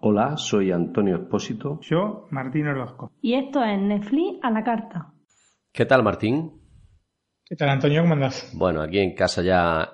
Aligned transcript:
Hola, 0.00 0.36
soy 0.36 0.70
Antonio 0.72 1.16
Espósito. 1.16 1.80
Yo, 1.82 2.26
Martín 2.30 2.66
Orozco. 2.68 3.10
Y 3.20 3.34
esto 3.34 3.62
es 3.62 3.78
Netflix 3.80 4.38
a 4.42 4.50
la 4.50 4.62
carta. 4.64 5.12
¿Qué 5.72 5.84
tal, 5.86 6.02
Martín? 6.02 6.52
¿Qué 7.44 7.56
tal, 7.56 7.68
Antonio? 7.70 8.02
¿Cómo 8.02 8.14
andas? 8.14 8.52
Bueno, 8.56 8.80
aquí 8.80 8.98
en 8.98 9.14
casa 9.14 9.42
ya 9.42 9.88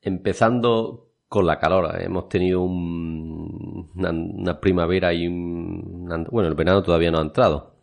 empezando 0.00 1.12
con 1.28 1.46
la 1.46 1.58
calor. 1.58 2.00
Hemos 2.00 2.28
tenido 2.28 2.62
un- 2.62 3.90
una, 3.94 4.10
una 4.10 4.60
primavera 4.60 5.12
y 5.12 5.26
un... 5.28 6.06
Bueno, 6.30 6.48
el 6.48 6.54
verano 6.54 6.82
todavía 6.82 7.10
no 7.10 7.18
ha 7.18 7.22
entrado. 7.22 7.73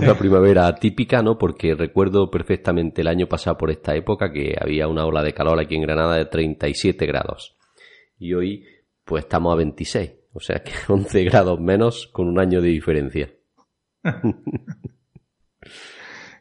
Una 0.00 0.16
primavera 0.16 0.72
típica, 0.76 1.22
¿no? 1.22 1.36
Porque 1.36 1.74
recuerdo 1.74 2.30
perfectamente 2.30 3.00
el 3.00 3.08
año 3.08 3.26
pasado 3.26 3.56
por 3.56 3.70
esta 3.70 3.94
época 3.96 4.32
que 4.32 4.54
había 4.60 4.86
una 4.86 5.04
ola 5.04 5.22
de 5.22 5.34
calor 5.34 5.58
aquí 5.58 5.74
en 5.74 5.82
Granada 5.82 6.16
de 6.16 6.26
37 6.26 7.06
grados. 7.06 7.56
Y 8.18 8.34
hoy, 8.34 8.64
pues 9.04 9.24
estamos 9.24 9.52
a 9.52 9.56
26. 9.56 10.12
O 10.32 10.40
sea 10.40 10.62
que 10.62 10.72
11 10.88 11.24
grados 11.24 11.60
menos 11.60 12.06
con 12.12 12.28
un 12.28 12.38
año 12.38 12.60
de 12.60 12.68
diferencia. 12.68 13.32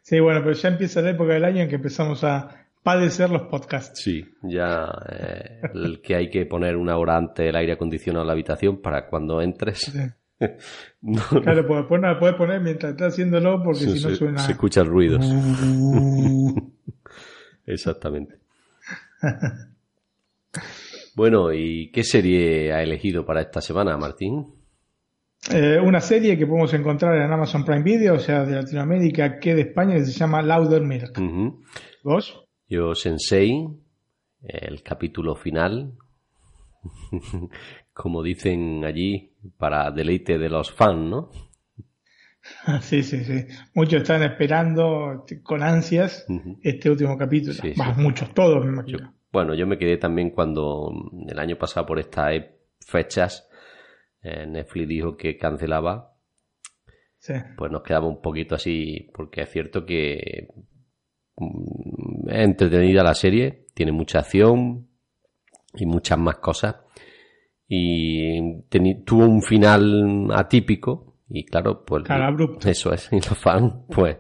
Sí, 0.06 0.20
bueno, 0.20 0.42
pero 0.44 0.54
ya 0.54 0.68
empieza 0.68 1.02
la 1.02 1.12
época 1.12 1.34
del 1.34 1.46
año 1.46 1.62
en 1.62 1.70
que 1.70 1.76
empezamos 1.76 2.26
a 2.26 2.68
padecer 2.84 3.30
los 3.30 3.44
podcasts. 3.44 4.02
Sí, 4.02 4.26
ya 4.42 4.92
eh, 5.10 5.62
el 5.74 6.02
que 6.02 6.16
hay 6.16 6.30
que 6.30 6.46
poner 6.46 6.76
una 6.76 6.98
hora 6.98 7.16
antes 7.16 7.48
el 7.48 7.56
aire 7.56 7.72
acondicionado 7.72 8.24
en 8.24 8.28
la 8.28 8.34
habitación 8.34 8.82
para 8.82 9.08
cuando 9.08 9.42
entres. 9.42 9.80
Sí. 9.80 10.00
No, 11.02 11.22
Claro, 11.42 11.68
pues 11.68 11.80
después 11.82 12.02
no 12.02 12.08
la 12.08 12.18
puedes 12.20 12.36
poner 12.38 12.62
mientras 12.62 12.94
estás 12.94 13.14
haciéndolo 13.14 13.62
porque 13.62 13.82
si 13.82 14.04
no 14.08 14.16
suena. 14.16 14.40
se 14.40 14.54
escuchan 14.54 14.88
ruidos. 14.88 15.26
Exactamente. 17.66 18.40
Bueno, 21.16 21.54
¿y 21.54 21.92
qué 21.92 22.04
serie 22.04 22.72
ha 22.74 22.82
elegido 22.82 23.26
para 23.26 23.42
esta 23.42 23.62
semana, 23.62 23.98
Martín? 23.98 24.48
Eh, 25.52 25.78
una 25.80 26.00
serie 26.00 26.38
que 26.38 26.48
podemos 26.48 26.74
encontrar 26.74 27.16
en 27.18 27.32
Amazon 27.32 27.66
Prime 27.66 27.84
Video, 27.84 28.16
o 28.16 28.20
sea, 28.20 28.46
de 28.46 28.56
Latinoamérica, 28.56 29.40
que 29.40 29.56
de 29.56 29.62
España, 29.62 29.96
que 29.96 30.06
se 30.06 30.12
llama 30.14 30.42
Louder 30.42 30.82
Milk. 30.82 31.20
¿Vos? 32.04 32.46
Yo, 32.68 32.96
Sensei, 32.96 33.68
el 34.42 34.82
capítulo 34.84 35.36
final, 35.36 35.94
como 37.94 38.24
dicen 38.24 38.84
allí, 38.86 39.32
para 39.58 39.92
deleite 39.92 40.38
de 40.38 40.50
los 40.50 40.72
fans, 40.72 41.10
¿no? 41.10 41.30
Sí, 42.82 43.04
sí, 43.04 43.24
sí. 43.24 43.46
Muchos 43.74 44.02
están 44.02 44.22
esperando 44.24 45.26
con 45.44 45.64
ansias 45.64 46.26
este 46.62 46.90
último 46.90 47.18
capítulo. 47.18 47.54
Sí, 47.54 47.74
Bah, 47.78 47.94
sí. 47.96 48.02
muchos, 48.02 48.34
todos 48.34 48.60
me 48.60 48.66
Yo- 48.66 48.74
imagino. 48.98 49.14
bueno, 49.32 49.54
yo 49.56 49.66
me 49.66 49.78
quedé 49.78 49.98
también 49.98 50.32
cuando 50.32 50.90
mm, 50.92 51.30
el 51.30 51.40
año 51.40 51.58
pasado 51.58 51.86
por 51.86 52.00
estas 52.00 52.32
e- 52.34 52.60
fechas 52.86 53.48
eh, 54.22 54.46
Netflix 54.46 54.88
dijo 54.88 55.16
que 55.18 55.38
cancelaba, 55.38 56.14
Sí. 57.18 57.34
pues 57.58 57.72
nos 57.72 57.84
quedaba 57.84 58.08
un 58.08 58.22
poquito 58.22 58.56
así, 58.56 59.10
porque 59.14 59.44
es 59.44 59.50
cierto 59.50 59.86
que 59.86 60.48
mm, 61.38 62.30
es 62.30 62.40
entretenida 62.40 63.04
la 63.04 63.14
serie, 63.16 63.68
tiene 63.74 63.94
mucha 63.94 64.20
acción 64.20 64.88
y 65.76 65.86
muchas 65.86 66.18
más 66.20 66.36
cosas 66.40 66.76
y 67.68 68.62
tuvo 69.06 69.26
un 69.26 69.42
final 69.42 70.30
atípico 70.34 71.14
y 71.30 71.46
claro, 71.46 71.84
pues 71.84 72.10
abrupto. 72.10 72.70
eso 72.70 72.94
es, 72.94 73.10
y 73.12 73.16
los 73.16 73.38
fans 73.38 73.74
pues 73.90 74.18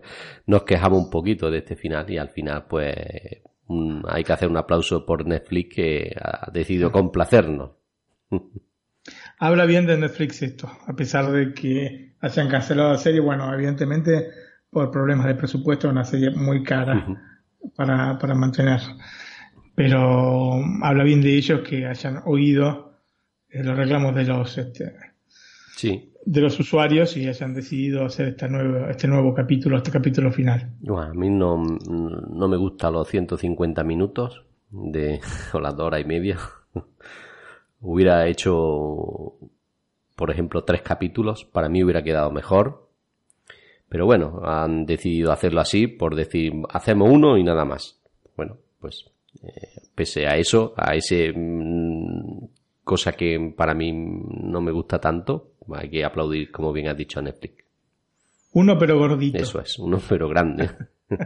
nos 0.47 0.63
quejamos 0.63 1.03
un 1.03 1.09
poquito 1.09 1.51
de 1.51 1.59
este 1.59 1.75
final 1.75 2.09
y 2.09 2.17
al 2.17 2.29
final 2.29 2.65
pues 2.67 2.95
hay 4.07 4.23
que 4.23 4.33
hacer 4.33 4.49
un 4.49 4.57
aplauso 4.57 5.05
por 5.05 5.25
Netflix 5.25 5.75
que 5.75 6.15
ha 6.19 6.51
decidido 6.51 6.91
complacernos. 6.91 7.71
Habla 9.39 9.65
bien 9.65 9.85
de 9.85 9.97
Netflix 9.97 10.41
esto, 10.41 10.71
a 10.87 10.93
pesar 10.93 11.31
de 11.31 11.53
que 11.53 12.15
hayan 12.21 12.47
cancelado 12.47 12.93
la 12.93 12.97
serie, 12.97 13.19
bueno, 13.19 13.53
evidentemente 13.53 14.29
por 14.69 14.89
problemas 14.91 15.27
de 15.27 15.35
presupuesto, 15.35 15.87
es 15.87 15.91
una 15.91 16.05
serie 16.05 16.31
muy 16.31 16.63
cara 16.63 17.05
para, 17.75 18.17
para 18.17 18.33
mantener. 18.33 18.79
Pero 19.75 20.53
habla 20.81 21.03
bien 21.03 21.21
de 21.21 21.35
ellos 21.35 21.61
que 21.67 21.85
hayan 21.85 22.21
oído 22.25 22.92
los 23.53 23.77
reclamos 23.77 24.15
de 24.15 24.23
los 24.23 24.57
este, 24.57 24.93
Sí, 25.75 26.13
de 26.25 26.41
los 26.41 26.59
usuarios 26.59 27.17
y 27.17 27.27
hayan 27.27 27.53
decidido 27.53 28.05
hacer 28.05 28.29
este 28.29 28.47
nuevo, 28.47 28.87
este 28.87 29.07
nuevo 29.07 29.33
capítulo, 29.33 29.77
este 29.77 29.91
capítulo 29.91 30.31
final. 30.31 30.71
Bueno, 30.79 31.11
a 31.11 31.13
mí 31.13 31.29
no, 31.29 31.57
no 31.57 32.47
me 32.47 32.57
gustan 32.57 32.93
los 32.93 33.07
150 33.07 33.83
minutos 33.83 34.43
de, 34.71 35.19
o 35.53 35.59
las 35.59 35.75
dos 35.75 35.87
horas 35.87 36.01
y 36.01 36.05
media. 36.05 36.37
hubiera 37.81 38.27
hecho, 38.27 39.33
por 40.15 40.31
ejemplo, 40.31 40.63
tres 40.63 40.81
capítulos, 40.81 41.43
para 41.45 41.69
mí 41.69 41.83
hubiera 41.83 42.03
quedado 42.03 42.31
mejor. 42.31 42.87
Pero 43.89 44.05
bueno, 44.05 44.41
han 44.43 44.85
decidido 44.85 45.31
hacerlo 45.31 45.61
así 45.61 45.87
por 45.87 46.15
decir, 46.15 46.53
hacemos 46.69 47.09
uno 47.11 47.37
y 47.37 47.43
nada 47.43 47.65
más. 47.65 47.99
Bueno, 48.35 48.57
pues 48.79 49.05
eh, 49.43 49.81
pese 49.93 50.25
a 50.25 50.37
eso, 50.37 50.73
a 50.77 50.95
ese 50.95 51.31
mm, 51.35 52.47
cosa 52.83 53.13
que 53.13 53.53
para 53.55 53.73
mí 53.73 53.91
no 53.91 54.61
me 54.61 54.71
gusta 54.71 54.99
tanto, 54.99 55.53
hay 55.73 55.89
que 55.89 56.03
aplaudir, 56.03 56.51
como 56.51 56.73
bien 56.73 56.87
has 56.87 56.97
dicho, 56.97 57.19
a 57.19 57.23
Netflix. 57.23 57.63
Uno 58.53 58.77
pero 58.77 58.97
gordito. 58.97 59.37
Eso 59.37 59.59
es, 59.61 59.79
uno 59.79 59.99
pero 60.07 60.29
grande. 60.29 60.69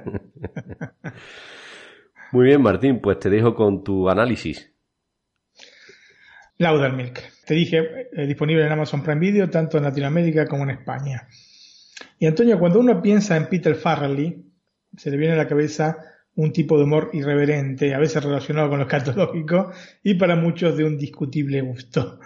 Muy 2.31 2.45
bien, 2.45 2.61
Martín, 2.61 2.99
pues 2.99 3.19
te 3.19 3.29
dejo 3.29 3.55
con 3.55 3.83
tu 3.83 4.09
análisis. 4.09 4.71
Laudermilk. 6.57 7.21
Te 7.45 7.53
dije, 7.53 8.09
eh, 8.11 8.25
disponible 8.25 8.65
en 8.65 8.71
Amazon 8.71 9.03
Prime 9.03 9.19
Video, 9.19 9.49
tanto 9.49 9.77
en 9.77 9.83
Latinoamérica 9.83 10.45
como 10.47 10.63
en 10.63 10.71
España. 10.71 11.27
Y 12.19 12.25
Antonio, 12.25 12.59
cuando 12.59 12.79
uno 12.79 13.01
piensa 13.01 13.37
en 13.37 13.47
Peter 13.47 13.75
Farrelly, 13.75 14.43
se 14.95 15.11
le 15.11 15.17
viene 15.17 15.33
a 15.33 15.37
la 15.37 15.47
cabeza 15.47 15.97
un 16.37 16.53
tipo 16.53 16.77
de 16.77 16.85
humor 16.85 17.09
irreverente, 17.13 17.93
a 17.93 17.99
veces 17.99 18.23
relacionado 18.23 18.69
con 18.69 18.79
lo 18.79 18.85
escatológico, 18.85 19.71
y 20.03 20.13
para 20.13 20.35
muchos 20.35 20.77
de 20.77 20.85
un 20.85 20.97
discutible 20.97 21.61
gusto. 21.61 22.19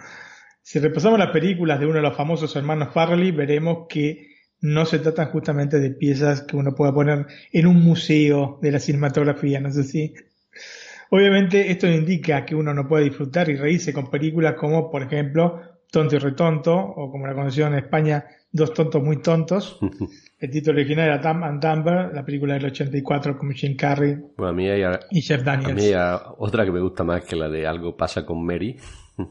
Si 0.62 0.78
repasamos 0.78 1.18
las 1.18 1.32
películas 1.32 1.80
de 1.80 1.86
uno 1.86 1.96
de 1.96 2.02
los 2.02 2.16
famosos 2.16 2.54
hermanos 2.54 2.94
Farrelly, 2.94 3.32
veremos 3.32 3.86
que 3.88 4.28
no 4.60 4.86
se 4.86 5.00
tratan 5.00 5.30
justamente 5.30 5.80
de 5.80 5.90
piezas 5.90 6.42
que 6.42 6.56
uno 6.56 6.74
pueda 6.74 6.94
poner 6.94 7.26
en 7.52 7.66
un 7.66 7.82
museo 7.82 8.58
de 8.62 8.70
la 8.70 8.78
cinematografía, 8.78 9.60
no 9.60 9.72
sé 9.72 9.82
si 9.82 10.14
Obviamente 11.14 11.70
esto 11.70 11.86
indica 11.86 12.42
que 12.46 12.54
uno 12.54 12.72
no 12.72 12.88
puede 12.88 13.04
disfrutar 13.04 13.50
y 13.50 13.56
reírse 13.56 13.92
con 13.92 14.08
películas 14.08 14.54
como, 14.54 14.90
por 14.90 15.02
ejemplo, 15.02 15.60
Tonto 15.90 16.16
y 16.16 16.18
Retonto, 16.18 16.74
o 16.74 17.10
como 17.10 17.26
la 17.26 17.34
conocieron 17.34 17.74
en 17.74 17.80
España, 17.80 18.24
Dos 18.54 18.74
Tontos 18.74 19.02
Muy 19.02 19.22
Tontos. 19.22 19.78
El 20.38 20.50
título 20.50 20.78
original 20.78 21.06
era 21.06 21.18
Dumb 21.18 21.44
and 21.44 21.62
Dumber, 21.64 22.10
la 22.12 22.24
película 22.24 22.54
del 22.54 22.66
84 22.66 23.38
con 23.38 23.52
Jim 23.52 23.76
Carrey 23.76 24.16
Bueno, 24.36 24.50
a 24.50 24.52
mí 24.52 24.68
hay, 24.68 24.82
a 24.82 25.00
y 25.10 25.22
Jeff 25.22 25.40
mí 25.40 25.44
Daniels. 25.46 25.82
hay 25.82 25.92
a- 25.94 26.20
otra 26.38 26.64
que 26.64 26.72
me 26.72 26.80
gusta 26.80 27.02
más 27.04 27.24
que 27.24 27.36
la 27.36 27.48
de 27.48 27.66
Algo 27.66 27.96
pasa 27.96 28.26
con 28.26 28.44
Mary. 28.44 28.76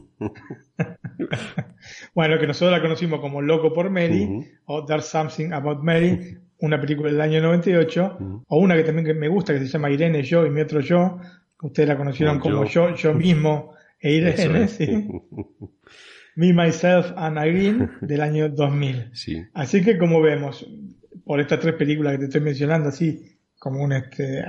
Bueno, 2.14 2.38
que 2.38 2.46
nosotros 2.46 2.70
la 2.72 2.80
conocimos 2.82 3.20
como 3.20 3.40
Loco 3.42 3.72
por 3.72 3.90
Mary, 3.90 4.46
o 4.66 4.84
There's 4.84 5.06
Something 5.06 5.52
About 5.52 5.82
Mary, 5.82 6.38
una 6.60 6.80
película 6.80 7.10
del 7.10 7.20
año 7.20 7.40
98, 7.42 8.16
Ujú. 8.20 8.44
o 8.48 8.58
una 8.58 8.76
que 8.76 8.84
también 8.84 9.06
que 9.06 9.14
me 9.14 9.28
gusta 9.28 9.52
que 9.52 9.60
se 9.60 9.66
llama 9.66 9.90
Irene, 9.90 10.22
yo 10.22 10.46
y 10.46 10.50
mi 10.50 10.60
otro 10.60 10.80
yo. 10.80 11.18
Ustedes 11.62 11.88
la 11.88 11.96
conocieron 11.96 12.38
Como 12.40 12.56
como 12.56 12.68
yo. 12.68 12.90
yo, 12.90 12.96
yo 12.96 13.14
mismo 13.14 13.74
e 14.00 14.12
Irene, 14.16 14.64
es. 14.64 14.70
sí. 14.72 15.08
Me, 16.36 16.52
Myself 16.52 17.12
and 17.16 17.38
Irene 17.38 17.88
del 18.00 18.20
año 18.20 18.48
2000. 18.48 19.10
Sí. 19.12 19.42
Así 19.54 19.82
que 19.82 19.98
como 19.98 20.20
vemos, 20.20 20.66
por 21.24 21.40
estas 21.40 21.60
tres 21.60 21.74
películas 21.74 22.12
que 22.12 22.18
te 22.20 22.24
estoy 22.26 22.40
mencionando, 22.40 22.88
así 22.88 23.38
como 23.58 23.82
un 23.82 23.92
este, 23.92 24.44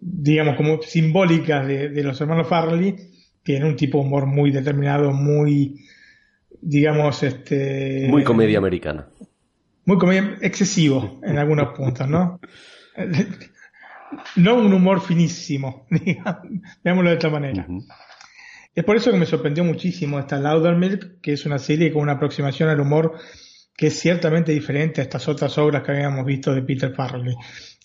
digamos 0.00 0.56
como 0.56 0.80
simbólicas 0.82 1.66
de, 1.66 1.88
de 1.88 2.02
los 2.04 2.20
hermanos 2.20 2.48
Farrelly, 2.48 2.94
tiene 3.42 3.66
un 3.66 3.76
tipo 3.76 3.98
de 3.98 4.04
humor 4.06 4.26
muy 4.26 4.50
determinado, 4.50 5.12
muy, 5.12 5.84
digamos, 6.60 7.22
este, 7.22 8.06
Muy 8.08 8.24
comedia 8.24 8.58
americana. 8.58 9.08
muy 9.84 9.98
comedia 9.98 10.38
excesivo 10.40 11.20
en 11.22 11.38
algunos 11.38 11.68
puntos, 11.76 12.08
¿no? 12.08 12.40
No 14.36 14.54
un 14.56 14.72
humor 14.72 15.00
finísimo, 15.00 15.86
digamos, 15.90 16.36
veámoslo 16.82 17.10
de 17.10 17.16
esta 17.16 17.30
manera. 17.30 17.66
Es 18.74 18.84
por 18.84 18.96
eso 18.96 19.12
que 19.12 19.18
me 19.18 19.26
sorprendió 19.26 19.62
muchísimo 19.62 20.18
esta 20.18 20.38
Loudermilk, 20.38 21.20
que 21.20 21.34
es 21.34 21.46
una 21.46 21.58
serie 21.58 21.92
con 21.92 22.02
una 22.02 22.12
aproximación 22.12 22.68
al 22.68 22.80
humor 22.80 23.12
que 23.76 23.88
es 23.88 23.98
ciertamente 23.98 24.52
diferente 24.52 25.00
a 25.00 25.04
estas 25.04 25.28
otras 25.28 25.56
obras 25.58 25.82
que 25.82 25.92
habíamos 25.92 26.24
visto 26.24 26.52
de 26.52 26.62
Peter 26.62 26.92
Farrelly. 26.94 27.34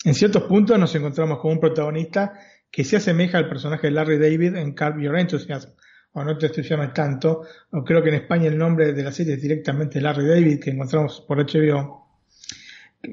En 0.04 0.14
ciertos 0.14 0.44
puntos 0.44 0.78
nos 0.78 0.94
encontramos 0.94 1.38
con 1.38 1.52
un 1.52 1.60
protagonista 1.60 2.32
que 2.70 2.84
se 2.84 2.96
asemeja 2.96 3.38
al 3.38 3.48
personaje 3.48 3.88
de 3.88 3.92
Larry 3.92 4.18
David 4.18 4.56
en 4.56 4.72
Carb 4.72 5.00
Your 5.00 5.18
Enthusiasm, 5.18 5.70
o 6.12 6.24
no 6.24 6.36
te 6.38 6.46
entusiasmes 6.46 6.92
tanto, 6.92 7.42
o 7.72 7.84
creo 7.84 8.02
que 8.02 8.10
en 8.10 8.16
España 8.16 8.48
el 8.48 8.58
nombre 8.58 8.92
de 8.92 9.02
la 9.02 9.12
serie 9.12 9.34
es 9.34 9.42
directamente 9.42 10.00
Larry 10.00 10.26
David, 10.26 10.60
que 10.60 10.70
encontramos 10.70 11.24
por 11.26 11.38
HBO. 11.38 12.08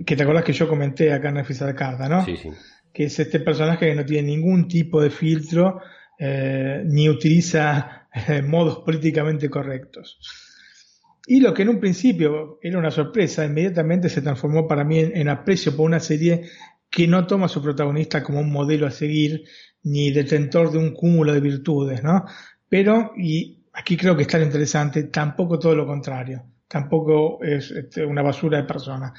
que 0.05 0.15
te 0.15 0.23
acordás 0.23 0.43
que 0.43 0.53
yo 0.53 0.67
comenté 0.67 1.13
acá 1.13 1.29
en 1.29 1.35
Netflix 1.35 1.63
carta, 1.75 2.09
¿no? 2.09 2.25
Sí, 2.25 2.37
sí. 2.37 2.49
Que 2.93 3.05
es 3.05 3.19
este 3.19 3.39
personaje 3.39 3.87
que 3.87 3.95
no 3.95 4.05
tiene 4.05 4.27
ningún 4.27 4.67
tipo 4.67 5.01
de 5.01 5.09
filtro 5.09 5.81
eh, 6.19 6.83
ni 6.85 7.09
utiliza 7.09 8.07
eh, 8.27 8.41
modos 8.41 8.79
políticamente 8.79 9.49
correctos. 9.49 10.19
Y 11.27 11.41
lo 11.41 11.53
que 11.53 11.63
en 11.63 11.69
un 11.69 11.79
principio 11.79 12.57
era 12.61 12.79
una 12.79 12.89
sorpresa, 12.89 13.45
inmediatamente 13.45 14.09
se 14.09 14.21
transformó 14.21 14.67
para 14.67 14.83
mí 14.83 14.99
en, 14.99 15.27
aprecio 15.27 15.75
por 15.75 15.85
una 15.85 15.99
serie 15.99 16.49
que 16.89 17.05
no 17.05 17.27
toma 17.27 17.47
a 17.47 17.49
su 17.49 17.61
protagonista 17.61 18.23
como 18.23 18.39
un 18.39 18.51
modelo 18.51 18.87
a 18.87 18.91
seguir, 18.91 19.43
ni 19.83 20.11
detentor 20.11 20.71
de 20.71 20.77
un 20.77 20.93
cúmulo 20.93 21.33
de 21.33 21.41
virtudes, 21.41 22.01
¿no? 22.01 22.23
Pero, 22.69 23.11
y 23.17 23.65
aquí 23.73 23.97
creo 23.97 24.15
que 24.15 24.23
está 24.23 24.37
lo 24.37 24.45
interesante, 24.45 25.03
tampoco 25.03 25.59
todo 25.59 25.75
lo 25.75 25.85
contrario, 25.85 26.45
tampoco 26.67 27.43
es 27.43 27.71
este, 27.71 28.05
una 28.05 28.21
basura 28.21 28.59
de 28.59 28.63
persona. 28.63 29.13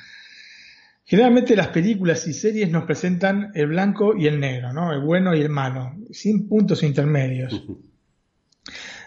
Generalmente 1.10 1.56
las 1.56 1.68
películas 1.68 2.26
y 2.26 2.34
series 2.34 2.70
nos 2.70 2.84
presentan 2.84 3.50
el 3.54 3.68
blanco 3.68 4.14
y 4.14 4.26
el 4.26 4.38
negro, 4.38 4.74
¿no? 4.74 4.92
El 4.92 5.00
bueno 5.00 5.34
y 5.34 5.40
el 5.40 5.48
malo, 5.48 5.94
sin 6.10 6.46
puntos 6.46 6.82
intermedios. 6.82 7.64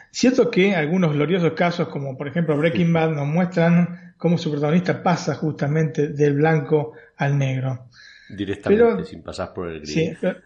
Cierto 0.09 0.49
que 0.49 0.75
algunos 0.75 1.13
gloriosos 1.13 1.53
casos, 1.53 1.89
como 1.89 2.17
por 2.17 2.27
ejemplo 2.27 2.57
Breaking 2.57 2.91
Bad, 2.91 3.11
nos 3.11 3.27
muestran 3.27 4.15
cómo 4.17 4.39
su 4.39 4.49
protagonista 4.49 5.03
pasa 5.03 5.35
justamente 5.35 6.07
del 6.07 6.33
blanco 6.33 6.93
al 7.17 7.37
negro. 7.37 7.87
Directamente, 8.35 8.83
Pero- 8.83 9.05
sin 9.05 9.21
pasar 9.21 9.53
por 9.53 9.69
el 9.69 9.81
gris. 9.81 9.93
Sí, 9.93 10.11
pero- 10.21 10.39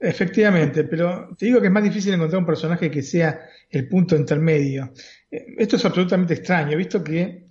efectivamente, 0.00 0.84
pero 0.84 1.28
te 1.38 1.44
digo 1.44 1.60
que 1.60 1.66
es 1.66 1.72
más 1.74 1.84
difícil 1.84 2.14
encontrar 2.14 2.40
un 2.40 2.46
personaje 2.46 2.90
que 2.90 3.02
sea 3.02 3.38
el 3.68 3.86
punto 3.86 4.16
intermedio. 4.16 4.94
Eh, 5.30 5.44
Esto 5.58 5.76
es 5.76 5.84
absolutamente 5.84 6.32
extraño, 6.32 6.74
visto 6.74 7.04
que 7.04 7.44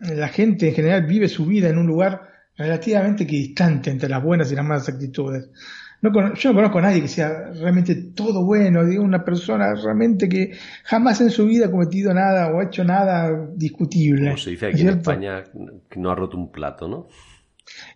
la 0.00 0.26
gente 0.28 0.68
en 0.68 0.74
general 0.74 1.04
vive 1.06 1.28
su 1.28 1.46
vida 1.46 1.68
en 1.68 1.78
un 1.78 1.86
lugar 1.86 2.27
relativamente 2.58 3.22
equidistante 3.22 3.90
entre 3.90 4.08
las 4.08 4.22
buenas 4.22 4.50
y 4.50 4.56
las 4.56 4.64
malas 4.64 4.88
actitudes. 4.88 5.48
No 6.00 6.12
yo 6.34 6.50
no 6.50 6.54
conozco 6.54 6.78
a 6.78 6.82
nadie 6.82 7.02
que 7.02 7.08
sea 7.08 7.50
realmente 7.52 7.94
todo 8.14 8.44
bueno, 8.44 8.84
digo, 8.84 9.02
una 9.02 9.24
persona 9.24 9.74
realmente 9.74 10.28
que 10.28 10.52
jamás 10.84 11.20
en 11.20 11.30
su 11.30 11.46
vida 11.46 11.66
ha 11.66 11.70
cometido 11.70 12.12
nada 12.14 12.52
o 12.52 12.60
ha 12.60 12.64
hecho 12.64 12.84
nada 12.84 13.48
discutible. 13.54 14.26
Como 14.26 14.36
se 14.36 14.50
dice 14.50 14.66
¿no 14.66 14.68
aquí 14.70 14.76
es 14.76 14.80
en 14.82 14.88
cierto? 14.88 15.10
España, 15.10 15.44
que 15.88 16.00
no 16.00 16.10
ha 16.10 16.14
roto 16.14 16.36
un 16.36 16.52
plato, 16.52 16.88
¿no? 16.88 17.08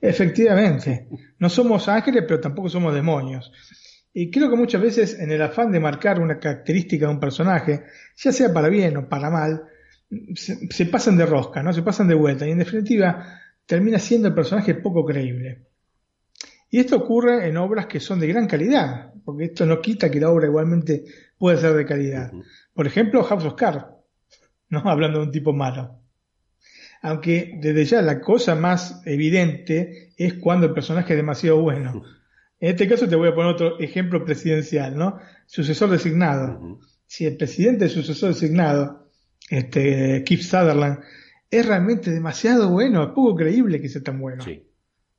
Efectivamente, 0.01 1.09
no 1.39 1.49
somos 1.49 1.89
ángeles, 1.89 2.25
pero 2.27 2.41
tampoco 2.41 2.69
somos 2.69 2.93
demonios. 2.93 3.53
Y 4.13 4.31
creo 4.31 4.51
que 4.51 4.57
muchas 4.57 4.83
veces 4.83 5.19
en 5.19 5.31
el 5.31 5.41
afán 5.41 5.73
de 5.73 5.81
marcar 5.81 6.21
una 6.21 6.39
característica 6.39 7.07
de 7.07 7.13
un 7.13 7.21
personaje, 7.21 7.85
ya 8.17 8.33
sea 8.33 8.53
para 8.53 8.69
bien 8.69 8.97
o 8.97 9.09
para 9.09 9.31
mal, 9.31 9.63
se, 10.35 10.67
se 10.69 10.87
pasan 10.87 11.17
de 11.17 11.25
rosca, 11.25 11.63
¿no? 11.63 11.73
Se 11.73 11.83
pasan 11.83 12.09
de 12.09 12.15
vuelta 12.15 12.47
y 12.47 12.51
en 12.51 12.59
definitiva 12.59 13.42
termina 13.67 13.99
siendo 13.99 14.29
el 14.29 14.35
personaje 14.35 14.75
poco 14.75 15.05
creíble. 15.05 15.67
Y 16.71 16.79
esto 16.79 16.97
ocurre 16.97 17.47
en 17.49 17.59
obras 17.59 17.87
que 17.87 18.01
son 18.01 18.19
de 18.19 18.29
gran 18.29 18.47
calidad, 18.47 19.13
porque 19.25 19.45
esto 19.45 19.67
no 19.67 19.81
quita 19.81 20.11
que 20.11 20.21
la 20.21 20.31
obra 20.31 20.47
igualmente 20.47 21.05
puede 21.37 21.59
ser 21.59 21.75
de 21.75 21.85
calidad. 21.85 22.33
Por 22.73 22.87
ejemplo, 22.87 23.23
House 23.25 23.45
of 23.45 23.55
Cards, 23.55 23.85
¿no? 24.71 24.81
Hablando 24.91 25.21
de 25.21 25.27
un 25.27 25.33
tipo 25.33 25.53
malo. 25.53 25.99
Aunque 27.03 27.59
desde 27.61 27.85
ya 27.85 28.03
la 28.03 28.21
cosa 28.21 28.55
más 28.55 29.03
evidente 29.05 30.13
es 30.17 30.35
cuando 30.35 30.67
el 30.67 30.73
personaje 30.73 31.13
es 31.13 31.17
demasiado 31.17 31.61
bueno. 31.61 32.05
En 32.61 32.71
este 32.71 32.89
caso 32.89 33.09
te 33.09 33.17
voy 33.17 33.29
a 33.29 33.35
poner 33.35 33.53
otro 33.53 33.79
ejemplo 33.81 34.25
presidencial, 34.25 34.97
¿no? 34.97 35.19
Sucesor 35.47 35.91
designado. 35.91 36.79
Si 37.07 37.27
el 37.27 37.37
presidente 37.37 37.87
es 37.87 37.93
sucesor 37.93 38.31
designado, 38.31 39.11
este, 39.51 40.23
Keith 40.25 40.43
Sutherland, 40.43 41.01
es 41.53 41.67
realmente 41.67 42.11
demasiado 42.11 42.71
bueno, 42.71 43.03
es 43.03 43.09
poco 43.11 43.37
creíble 43.37 43.81
que 43.81 43.89
sea 43.91 44.03
tan 44.03 44.19
bueno. 44.19 44.43
Sí. 44.43 44.67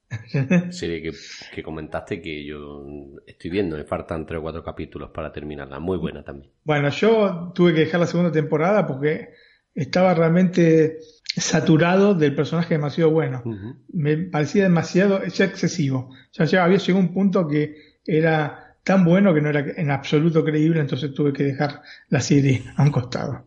Serie 0.71 1.01
que, 1.01 1.11
que 1.53 1.63
comentaste 1.63 2.21
que 2.21 2.43
yo 2.43 2.85
estoy 3.25 3.51
viendo, 3.51 3.77
me 3.77 3.83
faltan 3.83 4.25
tres 4.25 4.39
o 4.39 4.41
cuatro 4.41 4.63
capítulos 4.63 5.11
para 5.11 5.31
terminarla. 5.31 5.79
Muy 5.79 5.97
buena 5.97 6.23
también. 6.23 6.51
Bueno, 6.63 6.89
yo 6.89 7.51
tuve 7.53 7.73
que 7.73 7.81
dejar 7.81 7.99
la 7.99 8.07
segunda 8.07 8.31
temporada 8.31 8.85
porque 8.87 9.29
estaba 9.75 10.15
realmente 10.15 10.97
saturado 11.35 12.15
del 12.15 12.35
personaje 12.35 12.73
demasiado 12.73 13.11
bueno. 13.11 13.43
Me 13.91 14.17
parecía 14.17 14.63
demasiado, 14.63 15.23
ya 15.25 15.45
excesivo. 15.45 16.09
Ya, 16.31 16.45
ya 16.45 16.63
había 16.63 16.77
llegado 16.77 16.99
un 16.99 17.13
punto 17.13 17.47
que 17.47 17.75
era 18.05 18.75
tan 18.83 19.05
bueno 19.05 19.33
que 19.35 19.41
no 19.41 19.49
era 19.49 19.65
en 19.77 19.91
absoluto 19.91 20.43
creíble, 20.43 20.81
entonces 20.81 21.13
tuve 21.13 21.31
que 21.31 21.43
dejar 21.43 21.81
la 22.09 22.19
serie 22.19 22.63
a 22.75 22.83
un 22.83 22.91
costado. 22.91 23.45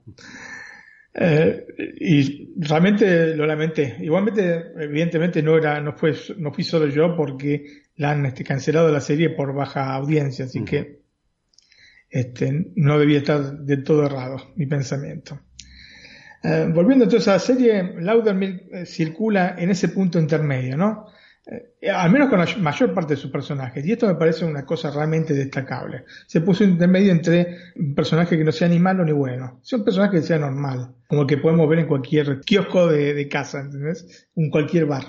Eh, 1.19 1.67
y 1.99 2.53
realmente 2.59 3.35
lo 3.35 3.47
lamenté. 3.47 3.97
Igualmente, 4.01 4.73
evidentemente 4.79 5.43
no 5.43 5.57
era, 5.57 5.81
no 5.81 5.95
fue, 5.95 6.15
no 6.37 6.53
fui 6.53 6.63
solo 6.63 6.89
yo 6.89 7.17
porque 7.17 7.85
la 7.97 8.11
han 8.11 8.27
este, 8.27 8.45
cancelado 8.45 8.93
la 8.93 9.01
serie 9.01 9.31
por 9.31 9.55
baja 9.55 9.95
audiencia, 9.95 10.45
así 10.45 10.63
que 10.63 11.01
este, 12.11 12.71
no 12.77 12.99
debía 12.99 13.19
estar 13.19 13.61
del 13.61 13.83
todo 13.83 14.05
errado 14.05 14.53
mi 14.57 14.67
pensamiento. 14.67 15.41
Eh, 16.43 16.71
volviendo 16.73 17.05
entonces 17.05 17.29
a 17.29 17.33
la 17.33 17.39
serie, 17.39 17.95
Laudermill 17.99 18.69
eh, 18.71 18.85
circula 18.85 19.55
en 19.57 19.71
ese 19.71 19.89
punto 19.89 20.19
intermedio, 20.19 20.77
¿no? 20.77 21.07
Eh, 21.49 21.89
al 21.91 22.11
menos 22.11 22.29
con 22.29 22.41
la 22.41 22.57
mayor 22.59 22.93
parte 22.93 23.15
de 23.15 23.21
sus 23.21 23.31
personajes, 23.31 23.87
y 23.87 23.93
esto 23.93 24.09
me 24.09 24.17
parece 24.17 24.45
una 24.45 24.67
cosa 24.67 24.91
realmente 24.91 25.33
destacable. 25.33 26.05
Se 26.27 26.41
puso 26.41 26.65
un 26.65 26.71
intermedio 26.71 27.13
entre 27.13 27.57
un 27.77 27.95
personaje 27.95 28.37
que 28.37 28.43
no 28.43 28.51
sea 28.51 28.69
ni 28.69 28.81
malo 28.81 29.05
ni 29.05 29.13
bueno, 29.13 29.61
sea 29.63 29.79
un 29.79 29.85
personaje 29.85 30.17
que 30.17 30.23
sea 30.23 30.39
normal, 30.39 30.97
como 31.07 31.23
el 31.23 31.29
que 31.29 31.37
podemos 31.37 31.69
ver 31.69 31.79
en 31.79 31.87
cualquier 31.87 32.41
kiosco 32.41 32.89
de, 32.89 33.15
de 33.15 33.29
casa, 33.29 33.61
¿entendés? 33.61 34.29
En 34.35 34.51
cualquier 34.51 34.87
bar. 34.87 35.05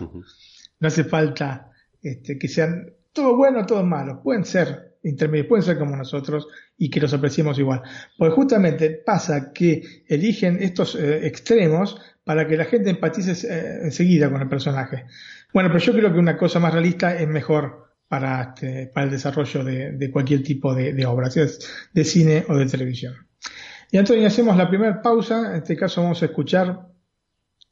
No 0.80 0.88
hace 0.88 1.04
falta 1.04 1.72
este, 2.04 2.38
que 2.38 2.48
sean 2.48 2.94
todo 3.14 3.36
bueno, 3.36 3.66
todo 3.66 3.84
malo. 3.84 4.22
Pueden 4.22 4.46
ser 4.46 4.98
intermedios, 5.04 5.48
pueden 5.48 5.64
ser 5.64 5.80
como 5.80 5.96
nosotros 5.96 6.48
y 6.78 6.90
que 6.90 7.00
los 7.00 7.14
apreciemos 7.14 7.58
igual. 7.58 7.82
Porque 8.18 8.36
justamente 8.36 8.92
pasa 8.92 9.52
que 9.52 10.04
eligen 10.08 10.62
estos 10.62 10.96
eh, 10.96 11.26
extremos 11.26 12.00
para 12.28 12.46
que 12.46 12.58
la 12.58 12.66
gente 12.66 12.90
empatice 12.90 13.32
eh, 13.48 13.80
enseguida 13.84 14.30
con 14.30 14.42
el 14.42 14.50
personaje. 14.50 15.06
Bueno, 15.54 15.70
pero 15.70 15.80
yo 15.80 15.94
creo 15.94 16.12
que 16.12 16.20
una 16.20 16.38
cosa 16.38 16.60
más 16.60 16.74
realista 16.74 17.16
es 17.16 17.28
mejor 17.28 17.88
para, 18.10 18.54
este, 18.54 18.92
el 18.94 19.10
desarrollo 19.10 19.64
de, 19.64 20.12
cualquier 20.12 20.44
tipo 20.44 20.76
de, 20.76 20.92
de 20.94 21.06
obra, 21.06 21.32
sea 21.32 21.48
de 21.94 22.04
cine 22.04 22.44
o 22.50 22.58
de 22.58 22.66
televisión. 22.66 23.16
Y 23.92 23.98
Antonio, 23.98 24.28
hacemos 24.28 24.58
la 24.58 24.68
primera 24.68 25.02
pausa. 25.02 25.52
En 25.52 25.62
este 25.62 25.78
caso 25.78 26.04
vamos 26.04 26.22
a 26.22 26.26
escuchar 26.26 26.90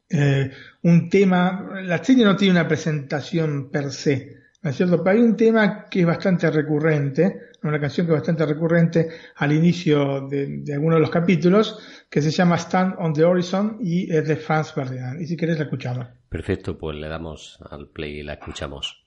eh, 0.09 0.49
un 0.83 1.09
tema. 1.09 1.81
La 1.83 2.01
serie 2.01 2.23
no 2.23 2.37
tiene 2.37 2.53
una 2.53 2.67
presentación 2.67 3.69
per 3.69 3.91
se, 3.91 4.37
¿no 4.61 4.69
es 4.69 4.77
cierto? 4.77 5.03
Pero 5.03 5.17
hay 5.17 5.21
un 5.21 5.35
tema 5.35 5.85
que 5.89 5.99
es 5.99 6.05
bastante 6.05 6.49
recurrente, 6.49 7.41
una 7.69 7.79
canción 7.79 8.05
que 8.05 8.13
es 8.13 8.19
bastante 8.19 8.45
recurrente 8.45 9.09
al 9.35 9.51
inicio 9.51 10.27
de, 10.27 10.59
de 10.59 10.73
alguno 10.73 10.95
de 10.95 11.01
los 11.01 11.09
capítulos, 11.09 11.79
que 12.09 12.21
se 12.21 12.31
llama 12.31 12.57
Stand 12.57 12.95
on 12.99 13.13
the 13.13 13.23
Horizon 13.23 13.77
y 13.81 14.13
es 14.13 14.27
de 14.27 14.35
Franz 14.35 14.73
Ferdinand. 14.73 15.21
Y 15.21 15.27
si 15.27 15.35
querés 15.35 15.57
la 15.57 15.63
escuchamos. 15.65 16.07
Perfecto, 16.29 16.77
pues 16.77 16.97
le 16.97 17.07
damos 17.07 17.59
al 17.69 17.89
play 17.89 18.19
y 18.19 18.23
la 18.23 18.33
escuchamos. 18.33 19.01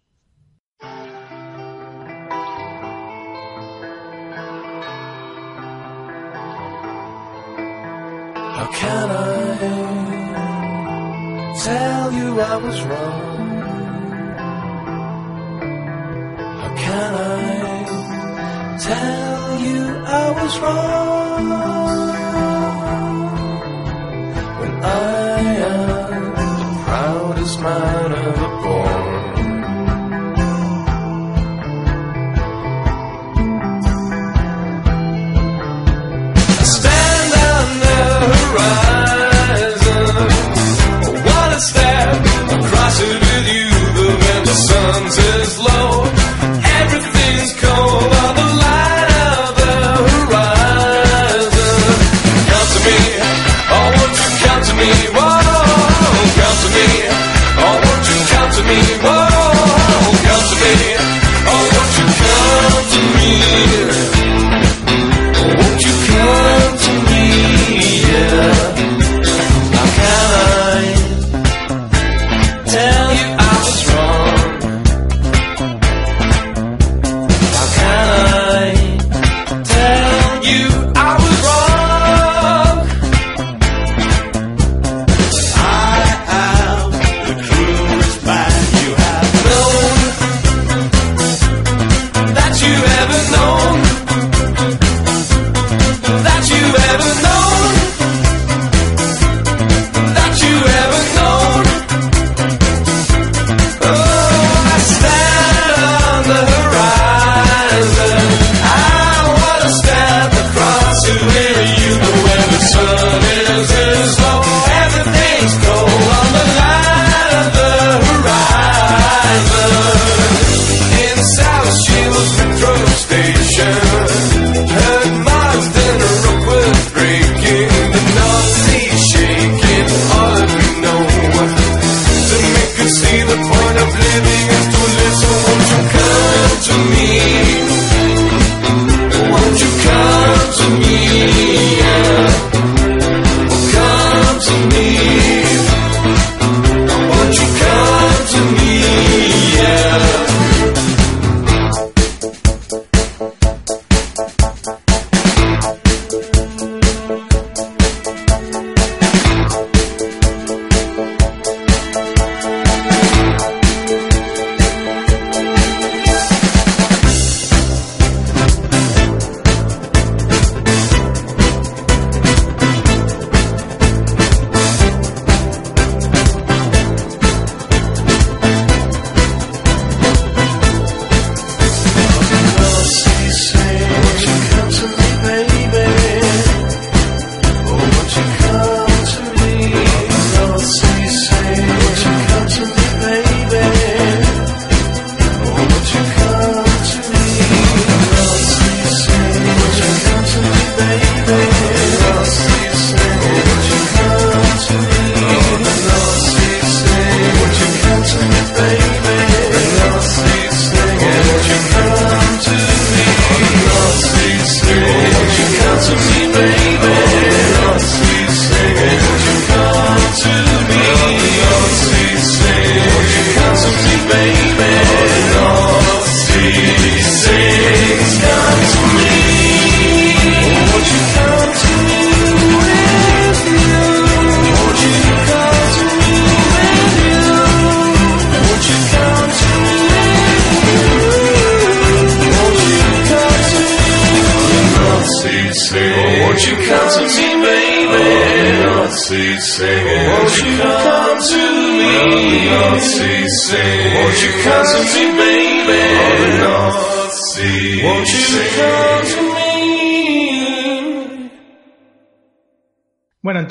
How 8.58 8.66
can 8.72 9.10
I 9.10 9.58
tell 11.64 12.12
you 12.12 12.40
I 12.40 12.56
was 12.56 12.82
wrong? 12.86 13.38
How 16.60 16.74
can 16.76 17.14
I 17.14 17.57
tell 18.80 19.60
you 19.60 19.80
I 20.06 20.30
was 20.30 20.58
wrong? 20.60 21.48
When 24.60 24.72
I 24.84 25.40
am 25.72 26.24
the 26.38 26.50
proudest 26.84 27.60
man 27.60 28.12
ever 28.12 28.48
born. 28.62 29.18
I 36.50 36.64
Stand 36.76 37.32
on 37.50 37.66
the 37.84 37.98
horizon. 38.34 40.14
Wanna 41.26 41.60
step 41.60 42.08
across 42.58 42.96
it 43.00 43.18
with 43.26 43.46
you. 43.54 43.68
The 43.98 44.08
winter 44.22 44.58
sun 44.68 45.10
says 45.10 45.58
low. 45.58 45.77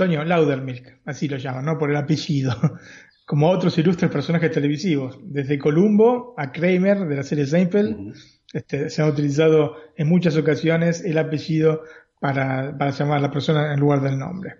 Antonio, 0.07 0.23
Laudermilk, 0.23 1.01
así 1.03 1.27
lo 1.27 1.35
llaman, 1.35 1.65
¿no? 1.65 1.77
Por 1.77 1.89
el 1.89 1.97
apellido. 1.97 2.55
Como 3.25 3.49
otros 3.49 3.77
ilustres 3.77 4.09
personajes 4.09 4.51
televisivos, 4.51 5.19
desde 5.21 5.59
Columbo 5.59 6.33
a 6.37 6.49
Kramer 6.49 6.99
de 6.99 7.15
la 7.17 7.23
serie 7.23 7.45
Seinfeld, 7.45 8.15
este, 8.53 8.89
se 8.89 9.01
ha 9.01 9.05
utilizado 9.05 9.75
en 9.97 10.07
muchas 10.07 10.37
ocasiones 10.37 11.03
el 11.03 11.17
apellido 11.17 11.83
para, 12.21 12.77
para 12.77 12.91
llamar 12.91 13.17
a 13.17 13.21
la 13.21 13.31
persona 13.31 13.73
en 13.73 13.81
lugar 13.81 13.99
del 13.99 14.17
nombre. 14.17 14.55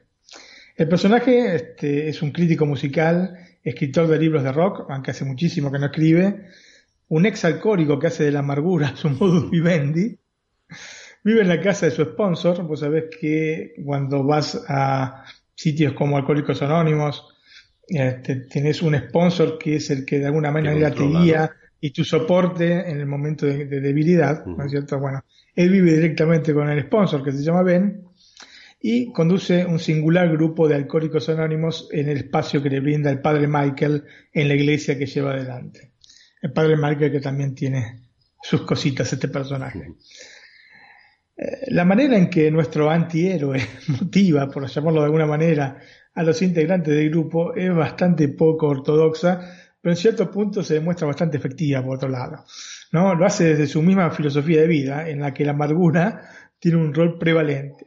El 0.76 0.90
personaje 0.90 1.56
este, 1.56 2.10
es 2.10 2.22
un 2.22 2.32
crítico 2.32 2.66
musical, 2.66 3.38
escritor 3.64 4.08
de 4.08 4.20
libros 4.20 4.44
de 4.44 4.52
rock, 4.52 4.86
aunque 4.90 5.12
hace 5.12 5.24
muchísimo 5.24 5.72
que 5.72 5.80
no 5.80 5.86
escribe, 5.86 6.48
un 7.08 7.26
ex 7.26 7.46
alcohólico 7.46 7.98
que 8.00 8.08
hace 8.08 8.26
de 8.26 8.32
la 8.34 8.40
amargura 8.40 8.96
su 8.98 9.10
modus 9.10 9.50
vivendi, 9.50 10.20
vive 11.28 11.42
en 11.42 11.50
la 11.50 11.62
casa 11.62 11.86
de 11.86 11.92
su 11.92 12.04
sponsor, 12.04 12.64
vos 12.64 12.80
sabés 12.80 13.06
que 13.20 13.74
cuando 13.84 14.24
vas 14.24 14.64
a 14.70 15.26
sitios 15.58 15.94
como 15.94 16.18
Alcohólicos 16.18 16.62
Anónimos, 16.62 17.26
este, 17.88 18.36
tenés 18.36 18.82
un 18.84 18.96
sponsor 18.96 19.58
que 19.58 19.78
es 19.78 19.90
el 19.90 20.06
que 20.06 20.20
de 20.20 20.28
alguna 20.28 20.52
manera 20.52 20.92
te 20.92 21.04
guía 21.04 21.52
y 21.82 21.90
tu 21.92 22.04
soporte 22.04 22.90
en 22.90 23.00
el 23.00 23.08
momento 23.08 23.46
de, 23.46 23.66
de 23.66 23.82
debilidad, 23.82 24.46
¿no 24.46 24.64
es 24.64 24.72
cierto? 24.72 25.00
Bueno, 25.00 25.24
él 25.56 25.70
vive 25.72 25.94
directamente 25.94 26.54
con 26.54 26.70
el 26.70 26.84
sponsor 26.84 27.24
que 27.24 27.32
se 27.32 27.44
llama 27.44 27.64
Ben 27.64 28.04
y 28.80 29.12
conduce 29.12 29.66
un 29.66 29.80
singular 29.80 30.32
grupo 30.32 30.68
de 30.68 30.76
alcohólicos 30.76 31.28
anónimos 31.30 31.90
en 31.92 32.10
el 32.10 32.18
espacio 32.18 32.62
que 32.62 32.70
le 32.70 32.80
brinda 32.80 33.10
el 33.10 33.22
padre 33.22 33.48
Michael 33.48 34.04
en 34.32 34.48
la 34.48 34.54
iglesia 34.54 34.98
que 34.98 35.08
lleva 35.08 35.34
adelante. 35.34 35.94
El 36.40 36.54
padre 36.54 36.78
Michael 36.78 37.12
que 37.12 37.20
también 37.20 37.56
tiene 37.56 38.04
sus 38.44 38.62
cositas 38.62 39.12
este 39.12 39.28
personaje. 39.28 39.94
La 41.68 41.86
manera 41.86 42.18
en 42.18 42.30
que 42.30 42.50
nuestro 42.50 42.90
antihéroe 42.90 43.60
motiva, 44.00 44.50
por 44.50 44.68
llamarlo 44.68 45.02
de 45.02 45.06
alguna 45.06 45.28
manera, 45.28 45.78
a 46.16 46.24
los 46.24 46.42
integrantes 46.42 46.96
del 46.96 47.12
grupo 47.12 47.56
es 47.56 47.74
bastante 47.74 48.28
poco 48.30 48.68
ortodoxa, 48.68 49.40
pero 49.80 49.94
en 49.94 49.98
cierto 49.98 50.32
punto 50.32 50.64
se 50.64 50.74
demuestra 50.74 51.06
bastante 51.06 51.38
efectiva 51.38 51.84
por 51.84 51.98
otro 51.98 52.10
lado. 52.10 52.44
¿no? 52.92 53.14
Lo 53.14 53.26
hace 53.26 53.50
desde 53.50 53.68
su 53.68 53.84
misma 53.84 54.10
filosofía 54.10 54.62
de 54.62 54.68
vida, 54.68 55.08
en 55.08 55.20
la 55.20 55.32
que 55.34 55.46
la 55.46 55.52
amargura 55.52 56.22
tiene 56.60 56.78
un 56.78 56.92
rol 56.92 57.20
prevalente. 57.20 57.86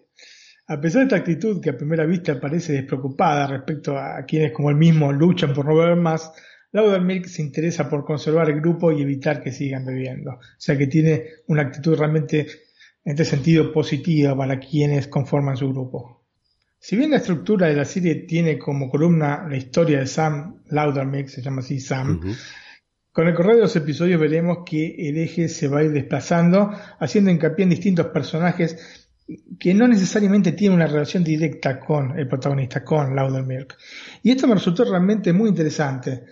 A 0.69 0.81
pesar 0.81 1.01
de 1.01 1.05
esta 1.07 1.17
actitud 1.17 1.61
que 1.61 1.71
a 1.71 1.77
primera 1.77 2.07
vista 2.07 2.39
parece 2.39 2.75
despreocupada 2.75 3.49
respecto 3.49 3.99
a 3.99 4.25
quienes 4.25 4.53
como 4.53 4.71
él 4.71 4.77
mismo 4.77 5.13
luchan 5.13 5.53
por 5.53 5.67
no 5.67 5.75
beber 5.75 5.97
más, 5.97 6.33
Laudermilk 6.71 7.27
se 7.27 7.43
interesa 7.43 7.91
por 7.91 8.05
conservar 8.05 8.49
el 8.49 8.61
grupo 8.61 8.93
y 8.93 9.03
evitar 9.03 9.43
que 9.43 9.51
sigan 9.51 9.85
bebiendo. 9.85 10.35
O 10.35 10.41
sea 10.57 10.79
que 10.79 10.87
tiene 10.87 11.25
una 11.49 11.63
actitud 11.63 11.99
realmente 11.99 12.47
en 13.05 13.13
este 13.13 13.25
sentido 13.25 13.73
positiva 13.73 14.37
para 14.37 14.59
quienes 14.59 15.09
conforman 15.09 15.57
su 15.57 15.69
grupo. 15.71 16.25
Si 16.79 16.97
bien 16.97 17.11
la 17.11 17.19
estructura 17.19 17.67
de 17.69 17.75
la 17.77 17.85
serie 17.85 18.15
tiene 18.27 18.59
como 18.59 18.89
columna 18.89 19.47
la 19.49 19.57
historia 19.57 19.99
de 19.99 20.07
Sam 20.07 20.63
Laudermilk, 20.69 21.29
se 21.29 21.43
llama 21.43 21.61
así 21.61 21.79
Sam, 21.79 22.19
Ujú. 22.19 22.33
con 23.13 23.29
el 23.29 23.35
correr 23.35 23.57
de 23.57 23.63
los 23.63 23.77
episodios 23.77 24.21
veremos 24.21 24.59
que 24.65 24.95
el 25.09 25.19
eje 25.19 25.49
se 25.49 25.69
va 25.69 25.81
a 25.81 25.85
ir 25.85 25.93
desplazando, 25.93 26.71
haciendo 26.99 27.31
hincapié 27.31 27.65
en 27.65 27.71
distintos 27.71 28.07
personajes 28.07 29.09
que 29.59 29.75
no 29.75 29.87
necesariamente 29.87 30.53
tienen 30.53 30.77
una 30.77 30.87
relación 30.87 31.23
directa 31.23 31.79
con 31.79 32.19
el 32.19 32.27
protagonista, 32.27 32.83
con 32.83 33.15
Laudermilk. 33.15 33.77
Y 34.23 34.31
esto 34.31 34.47
me 34.47 34.55
resultó 34.55 34.85
realmente 34.85 35.33
muy 35.33 35.51
interesante. 35.51 36.25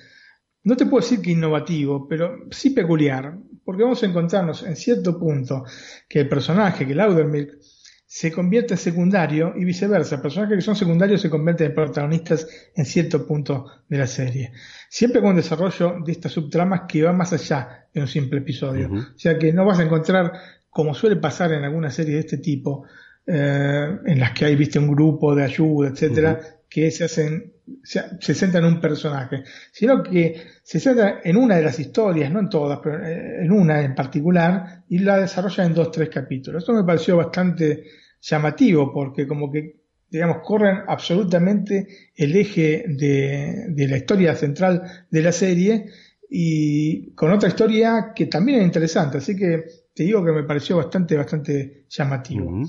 No 0.65 0.77
te 0.77 0.87
puedo 0.87 1.03
decir 1.03 1.21
que 1.21 1.31
innovativo, 1.31 2.09
pero 2.09 2.47
sí 2.51 2.71
peculiar, 2.71 3.39
porque 3.69 3.83
vamos 3.83 4.03
a 4.03 4.07
encontrarnos 4.07 4.63
en 4.63 4.77
cierto 4.77 5.19
punto 5.19 5.63
que 6.09 6.21
el 6.21 6.29
personaje, 6.31 6.87
que 6.87 6.95
Laudermilk, 6.95 7.59
se 8.07 8.33
convierte 8.33 8.73
en 8.73 8.79
secundario 8.79 9.53
y 9.55 9.67
viceversa. 9.67 10.23
Personajes 10.23 10.57
que 10.57 10.63
son 10.63 10.75
secundarios 10.75 11.21
se 11.21 11.29
convierten 11.29 11.67
en 11.67 11.75
protagonistas 11.75 12.49
en 12.75 12.87
cierto 12.87 13.27
punto 13.27 13.67
de 13.87 13.99
la 13.99 14.07
serie. 14.07 14.53
Siempre 14.89 15.21
con 15.21 15.37
desarrollo 15.37 15.97
de 16.03 16.13
estas 16.13 16.33
subtramas 16.33 16.85
que 16.89 17.03
va 17.03 17.13
más 17.13 17.35
allá 17.35 17.87
de 17.93 18.01
un 18.01 18.09
simple 18.09 18.39
episodio. 18.39 18.91
O 18.91 19.19
sea 19.19 19.39
que 19.39 19.53
no 19.53 19.67
vas 19.67 19.79
a 19.81 19.83
encontrar, 19.83 20.33
como 20.71 20.95
suele 20.95 21.17
pasar 21.17 21.53
en 21.53 21.63
algunas 21.63 21.95
series 21.95 22.15
de 22.15 22.21
este 22.21 22.39
tipo, 22.39 22.87
eh, 23.27 23.99
en 24.07 24.19
las 24.19 24.31
que 24.33 24.47
hay, 24.47 24.57
viste, 24.57 24.79
un 24.79 24.91
grupo 24.91 25.35
de 25.35 25.45
ayuda, 25.45 25.91
etcétera, 25.91 26.41
que 26.71 26.91
se 26.91 27.05
hacen, 27.05 27.53
se, 27.83 28.35
centran 28.35 28.65
en 28.65 28.75
un 28.75 28.81
personaje, 28.81 29.45
sino 29.73 30.03
que 30.03 30.43
se 30.63 30.81
centra 30.81 31.21
en 31.23 31.37
una 31.37 31.57
de 31.57 31.63
las 31.63 31.79
historias, 31.79 32.31
no 32.31 32.41
en 32.41 32.49
todas, 32.49 32.81
pero 32.83 33.05
eh, 33.05 33.45
en 33.45 33.53
una 33.53 33.83
en 33.83 33.95
particular, 33.95 34.85
y 34.89 34.99
la 34.99 35.19
desarrolla 35.19 35.65
en 35.65 35.75
dos, 35.75 35.91
tres 35.91 36.09
capítulos. 36.09 36.63
Esto 36.63 36.73
me 36.73 36.85
pareció 36.85 37.17
bastante 37.17 37.85
llamativo, 38.21 38.93
porque 38.93 39.27
como 39.27 39.51
que, 39.51 39.77
digamos, 40.09 40.39
corren 40.43 40.79
absolutamente 40.87 41.87
el 42.15 42.37
eje 42.37 42.85
de, 42.89 43.67
de 43.69 43.89
la 43.89 43.97
historia 43.97 44.35
central 44.35 45.07
de 45.11 45.23
la 45.23 45.33
serie, 45.33 45.87
y 46.31 47.13
con 47.15 47.33
otra 47.33 47.49
historia 47.49 48.13
que 48.15 48.27
también 48.27 48.61
es 48.61 48.67
interesante, 48.67 49.19
así 49.19 49.35
que 49.35 49.65
te 49.95 50.03
digo 50.03 50.25
que 50.25 50.33
me 50.33 50.45
pareció 50.45 50.77
bastante, 50.77 51.17
bastante 51.17 51.87
llamativo. 51.89 52.65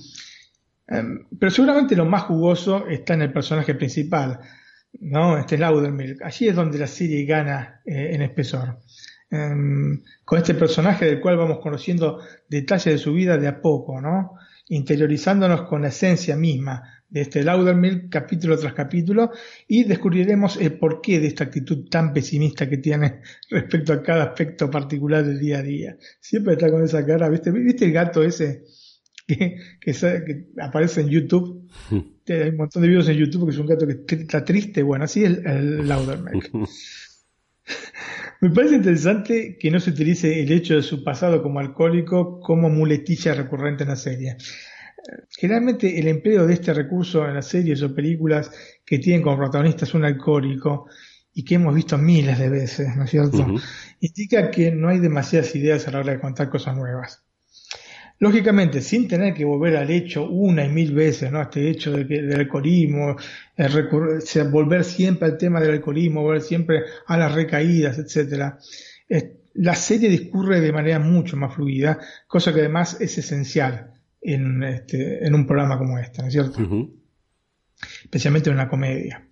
Em, 0.87 1.25
pero 1.37 1.51
seguramente 1.51 1.95
lo 1.95 2.05
más 2.05 2.23
jugoso 2.23 2.87
está 2.87 3.13
en 3.13 3.23
el 3.23 3.33
personaje 3.33 3.75
principal. 3.75 4.39
¿No? 4.99 5.37
Este 5.37 5.55
es 5.55 5.61
Laudermilk. 5.61 6.21
Allí 6.23 6.47
es 6.47 6.55
donde 6.55 6.77
la 6.77 6.87
serie 6.87 7.25
gana 7.25 7.81
eh, 7.85 8.11
en 8.13 8.21
espesor. 8.21 8.79
Em, 9.31 10.01
con 10.25 10.39
este 10.39 10.55
personaje 10.55 11.05
del 11.05 11.21
cual 11.21 11.37
vamos 11.37 11.59
conociendo 11.59 12.19
detalles 12.47 12.93
de 12.93 12.97
su 12.97 13.13
vida 13.13 13.37
de 13.37 13.47
a 13.47 13.61
poco, 13.61 14.01
¿no? 14.01 14.33
Interiorizándonos 14.69 15.63
con 15.63 15.83
la 15.83 15.89
esencia 15.89 16.35
misma 16.35 16.81
de 17.07 17.21
este 17.21 17.43
Laudermilk 17.43 18.09
capítulo 18.09 18.57
tras 18.57 18.73
capítulo 18.73 19.31
y 19.67 19.83
descubriremos 19.83 20.57
el 20.57 20.77
porqué 20.77 21.19
de 21.19 21.27
esta 21.27 21.45
actitud 21.45 21.89
tan 21.89 22.13
pesimista 22.13 22.69
que 22.69 22.77
tiene 22.77 23.21
respecto 23.49 23.93
a 23.93 24.01
cada 24.01 24.25
aspecto 24.25 24.69
particular 24.69 25.23
del 25.23 25.39
día 25.39 25.59
a 25.59 25.63
día. 25.63 25.97
Siempre 26.19 26.53
está 26.53 26.71
con 26.71 26.83
esa 26.83 27.05
cara, 27.05 27.29
¿viste? 27.29 27.51
¿Viste 27.51 27.85
el 27.85 27.91
gato 27.91 28.23
ese 28.23 28.63
que, 29.27 29.57
que, 29.79 29.93
que 29.93 30.47
aparece 30.59 31.01
en 31.01 31.09
YouTube? 31.09 31.69
Hay 32.33 32.49
un 32.49 32.57
montón 32.57 32.81
de 32.81 32.87
videos 32.87 33.09
en 33.09 33.17
YouTube 33.17 33.45
que 33.45 33.51
es 33.51 33.57
un 33.57 33.67
gato 33.67 33.85
que 33.87 34.15
está 34.15 34.43
triste. 34.43 34.83
Bueno, 34.83 35.05
así 35.05 35.23
es 35.23 35.31
el, 35.31 35.45
el. 35.45 35.87
Me 38.41 38.49
parece 38.51 38.75
interesante 38.75 39.57
que 39.59 39.69
no 39.69 39.79
se 39.79 39.89
utilice 39.89 40.41
el 40.41 40.51
hecho 40.51 40.75
de 40.75 40.81
su 40.81 41.03
pasado 41.03 41.43
como 41.43 41.59
alcohólico 41.59 42.39
como 42.39 42.69
muletilla 42.69 43.33
recurrente 43.33 43.83
en 43.83 43.89
la 43.89 43.95
serie. 43.97 44.37
Generalmente 45.29 45.99
el 45.99 46.07
empleo 46.07 46.47
de 46.47 46.53
este 46.53 46.73
recurso 46.73 47.27
en 47.27 47.35
las 47.35 47.47
series 47.47 47.81
o 47.81 47.93
películas 47.93 48.51
que 48.85 48.99
tienen 48.99 49.21
como 49.21 49.37
protagonistas 49.37 49.93
un 49.93 50.05
alcohólico 50.05 50.87
y 51.33 51.43
que 51.43 51.55
hemos 51.55 51.75
visto 51.75 51.97
miles 51.97 52.39
de 52.39 52.49
veces, 52.49 52.95
¿no 52.95 53.03
es 53.03 53.09
cierto? 53.09 53.45
Indica 53.99 54.49
que 54.51 54.71
no 54.71 54.89
hay 54.89 54.99
demasiadas 54.99 55.55
ideas 55.55 55.87
a 55.87 55.91
la 55.91 55.99
hora 55.99 56.13
de 56.13 56.19
contar 56.19 56.49
cosas 56.49 56.75
nuevas. 56.75 57.23
Lógicamente, 58.21 58.81
sin 58.81 59.07
tener 59.07 59.33
que 59.33 59.45
volver 59.45 59.77
al 59.77 59.89
hecho 59.89 60.29
una 60.29 60.65
y 60.65 60.69
mil 60.69 60.93
veces, 60.93 61.31
¿no? 61.31 61.41
Este 61.41 61.69
hecho 61.69 61.93
de 61.93 62.05
que, 62.05 62.21
del 62.21 62.41
alcoholismo, 62.41 63.15
el 63.55 64.21
sea, 64.21 64.43
volver 64.43 64.83
siempre 64.83 65.29
al 65.29 65.37
tema 65.37 65.61
del 65.61 65.71
alcoholismo, 65.71 66.21
volver 66.21 66.41
siempre 66.41 66.83
a 67.07 67.17
las 67.17 67.33
recaídas, 67.33 67.97
etcétera. 67.97 68.59
La 69.53 69.73
serie 69.73 70.09
discurre 70.09 70.59
de 70.59 70.73
manera 70.73 70.99
mucho 70.99 71.37
más 71.37 71.55
fluida, 71.55 71.97
cosa 72.27 72.53
que 72.53 72.59
además 72.59 72.99
es 72.99 73.17
esencial 73.17 73.93
en, 74.21 74.63
este, 74.63 75.25
en 75.25 75.33
un 75.33 75.47
programa 75.47 75.77
como 75.77 75.97
este, 75.97 76.21
¿no 76.21 76.27
es 76.27 76.33
cierto? 76.33 76.59
Especialmente 78.03 78.49
en 78.49 78.55
una 78.55 78.67
comedia. 78.67 79.27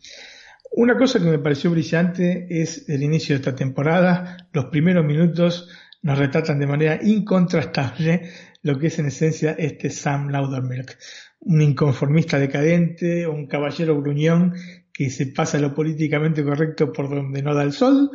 Una 0.72 0.98
cosa 0.98 1.20
que 1.20 1.26
me 1.26 1.40
pareció 1.40 1.72
brillante 1.72 2.48
es 2.50 2.88
el 2.88 3.04
inicio 3.04 3.36
de 3.36 3.40
esta 3.42 3.56
temporada. 3.56 4.48
Los 4.54 4.66
primeros 4.66 5.06
minutos 5.06 5.70
nos 6.02 6.18
retratan 6.18 6.60
de 6.60 6.68
manera 6.68 7.00
incontrastable 7.02 8.30
lo 8.68 8.78
que 8.78 8.88
es 8.88 9.00
en 9.00 9.08
esencia 9.08 9.56
este 9.58 9.90
Sam 9.90 10.30
Laudermilk. 10.30 10.98
Un 11.40 11.62
inconformista 11.62 12.38
decadente, 12.38 13.26
un 13.26 13.48
caballero 13.48 14.00
gruñón 14.02 14.54
que 14.92 15.10
se 15.10 15.28
pasa 15.28 15.58
lo 15.60 15.74
políticamente 15.74 16.44
correcto 16.44 16.92
por 16.92 17.10
donde 17.10 17.42
no 17.42 17.56
da 17.56 17.64
el 17.64 17.72
sol, 17.72 18.12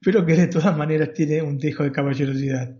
pero 0.00 0.26
que 0.26 0.34
de 0.34 0.48
todas 0.48 0.76
maneras 0.76 1.12
tiene 1.14 1.40
un 1.42 1.58
dejo 1.58 1.82
de 1.82 1.92
caballerosidad. 1.92 2.76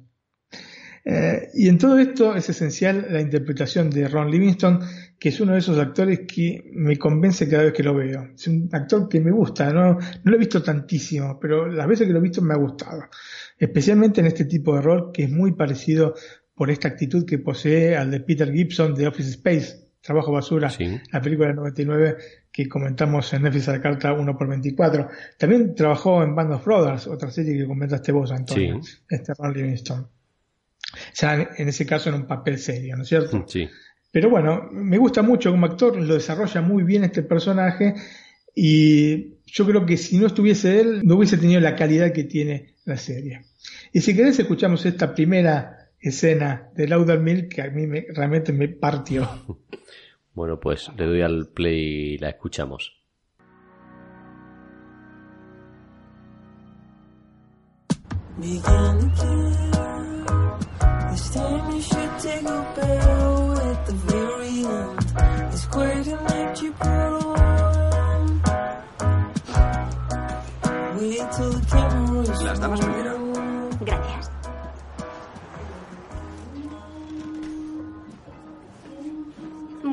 Eh, 1.07 1.51
y 1.53 1.69
en 1.69 1.77
todo 1.77 1.99
esto 1.99 2.35
es 2.35 2.49
esencial 2.49 3.07
la 3.11 3.21
interpretación 3.21 3.91
de 3.91 4.09
Ron 4.09 4.31
Livingston, 4.31 4.81
que 5.19 5.29
es 5.29 5.39
uno 5.39 5.53
de 5.53 5.59
esos 5.59 5.79
actores 5.79 6.21
que 6.21 6.71
me 6.73 6.97
convence 6.97 7.49
cada 7.49 7.65
vez 7.65 7.73
que 7.75 7.83
lo 7.83 7.95
veo. 7.95 8.31
Es 8.35 8.47
un 8.49 8.69
actor 8.73 9.09
que 9.09 9.21
me 9.21 9.31
gusta, 9.31 9.73
no, 9.73 9.95
no 9.95 9.99
lo 10.25 10.35
he 10.35 10.39
visto 10.39 10.63
tantísimo, 10.63 11.39
pero 11.39 11.69
las 11.69 11.87
veces 11.87 12.07
que 12.07 12.13
lo 12.13 12.21
he 12.21 12.23
visto 12.23 12.43
me 12.43 12.55
ha 12.55 12.59
gustado. 12.59 13.05
Especialmente 13.59 14.21
en 14.21 14.29
este 14.29 14.47
tipo 14.47 14.75
de 14.75 14.83
rol 14.83 15.11
que 15.13 15.25
es 15.25 15.31
muy 15.31 15.53
parecido 15.53 16.15
por 16.55 16.71
esta 16.71 16.89
actitud 16.89 17.25
que 17.27 17.39
posee 17.39 17.97
al 17.97 18.11
de 18.11 18.21
Peter 18.21 18.53
Gibson 18.53 18.95
de 18.95 19.07
Office 19.09 19.31
Space, 19.31 19.85
Trabajo 20.01 20.33
Basura, 20.33 20.69
Sí. 20.71 21.01
la 21.13 21.21
película 21.21 21.49
del 21.49 21.57
99 21.57 22.17
que 22.53 22.69
comentamos 22.69 23.33
en 23.33 23.43
Netflix 23.43 23.69
a 23.69 23.73
la 23.73 23.81
carta 23.83 24.13
1 24.13 24.37
por 24.39 24.47
24 24.49 25.09
También 25.39 25.75
trabajó 25.75 26.23
en 26.23 26.35
Band 26.35 26.53
of 26.53 26.65
Brothers, 26.65 27.07
otra 27.07 27.31
serie 27.31 27.57
que 27.59 27.67
comentaste 27.67 28.13
vos, 28.13 28.31
Antonio, 28.31 28.81
Sí. 28.83 28.97
este 29.09 29.33
Ron 29.35 29.53
Livingston. 29.55 30.07
Ya 31.21 31.35
en- 31.35 31.49
en 31.57 31.69
ese 31.69 31.87
caso 31.87 32.09
en 32.11 32.17
un 32.17 32.27
papel 32.27 32.59
serio, 32.59 32.97
¿no 32.97 33.03
es 33.03 33.09
cierto? 33.09 33.45
Sí. 33.49 33.67
Pero 34.13 34.31
bueno, 34.31 34.69
me 34.71 34.99
gusta 34.99 35.23
mucho 35.23 35.51
como 35.51 35.67
actor, 35.67 35.97
lo 36.01 36.15
desarrolla 36.15 36.61
muy 36.61 36.85
bien 36.85 37.03
este 37.03 37.23
personaje 37.23 37.95
y 38.55 39.39
yo 39.47 39.67
creo 39.67 39.85
que 39.87 39.97
si 39.97 40.19
no 40.19 40.27
estuviese 40.27 40.81
él, 40.81 41.01
no 41.03 41.17
hubiese 41.17 41.37
tenido 41.39 41.61
la 41.61 41.75
calidad 41.75 42.13
que 42.13 42.25
tiene 42.25 42.75
la 42.85 42.97
serie. 42.97 43.41
Y 43.93 44.01
si 44.01 44.15
querés, 44.15 44.39
escuchamos 44.39 44.85
esta 44.87 45.15
primera 45.15 45.84
escena 46.09 46.69
de 46.75 46.89
Laudermilk 46.89 47.55
que 47.55 47.63
a 47.63 47.71
mí 47.71 47.87
me- 47.87 48.07
realmente 48.15 48.53
me 48.53 48.69
partió. 48.69 49.29
Bueno, 50.35 50.59
pues 50.59 50.91
le 50.97 51.07
doy 51.07 51.23
al 51.23 51.47
play 51.47 52.15
y 52.15 52.19
la 52.19 52.31
escuchamos. 52.31 53.01
Begin 58.37 58.65
again. 58.65 59.13
This 65.53 65.69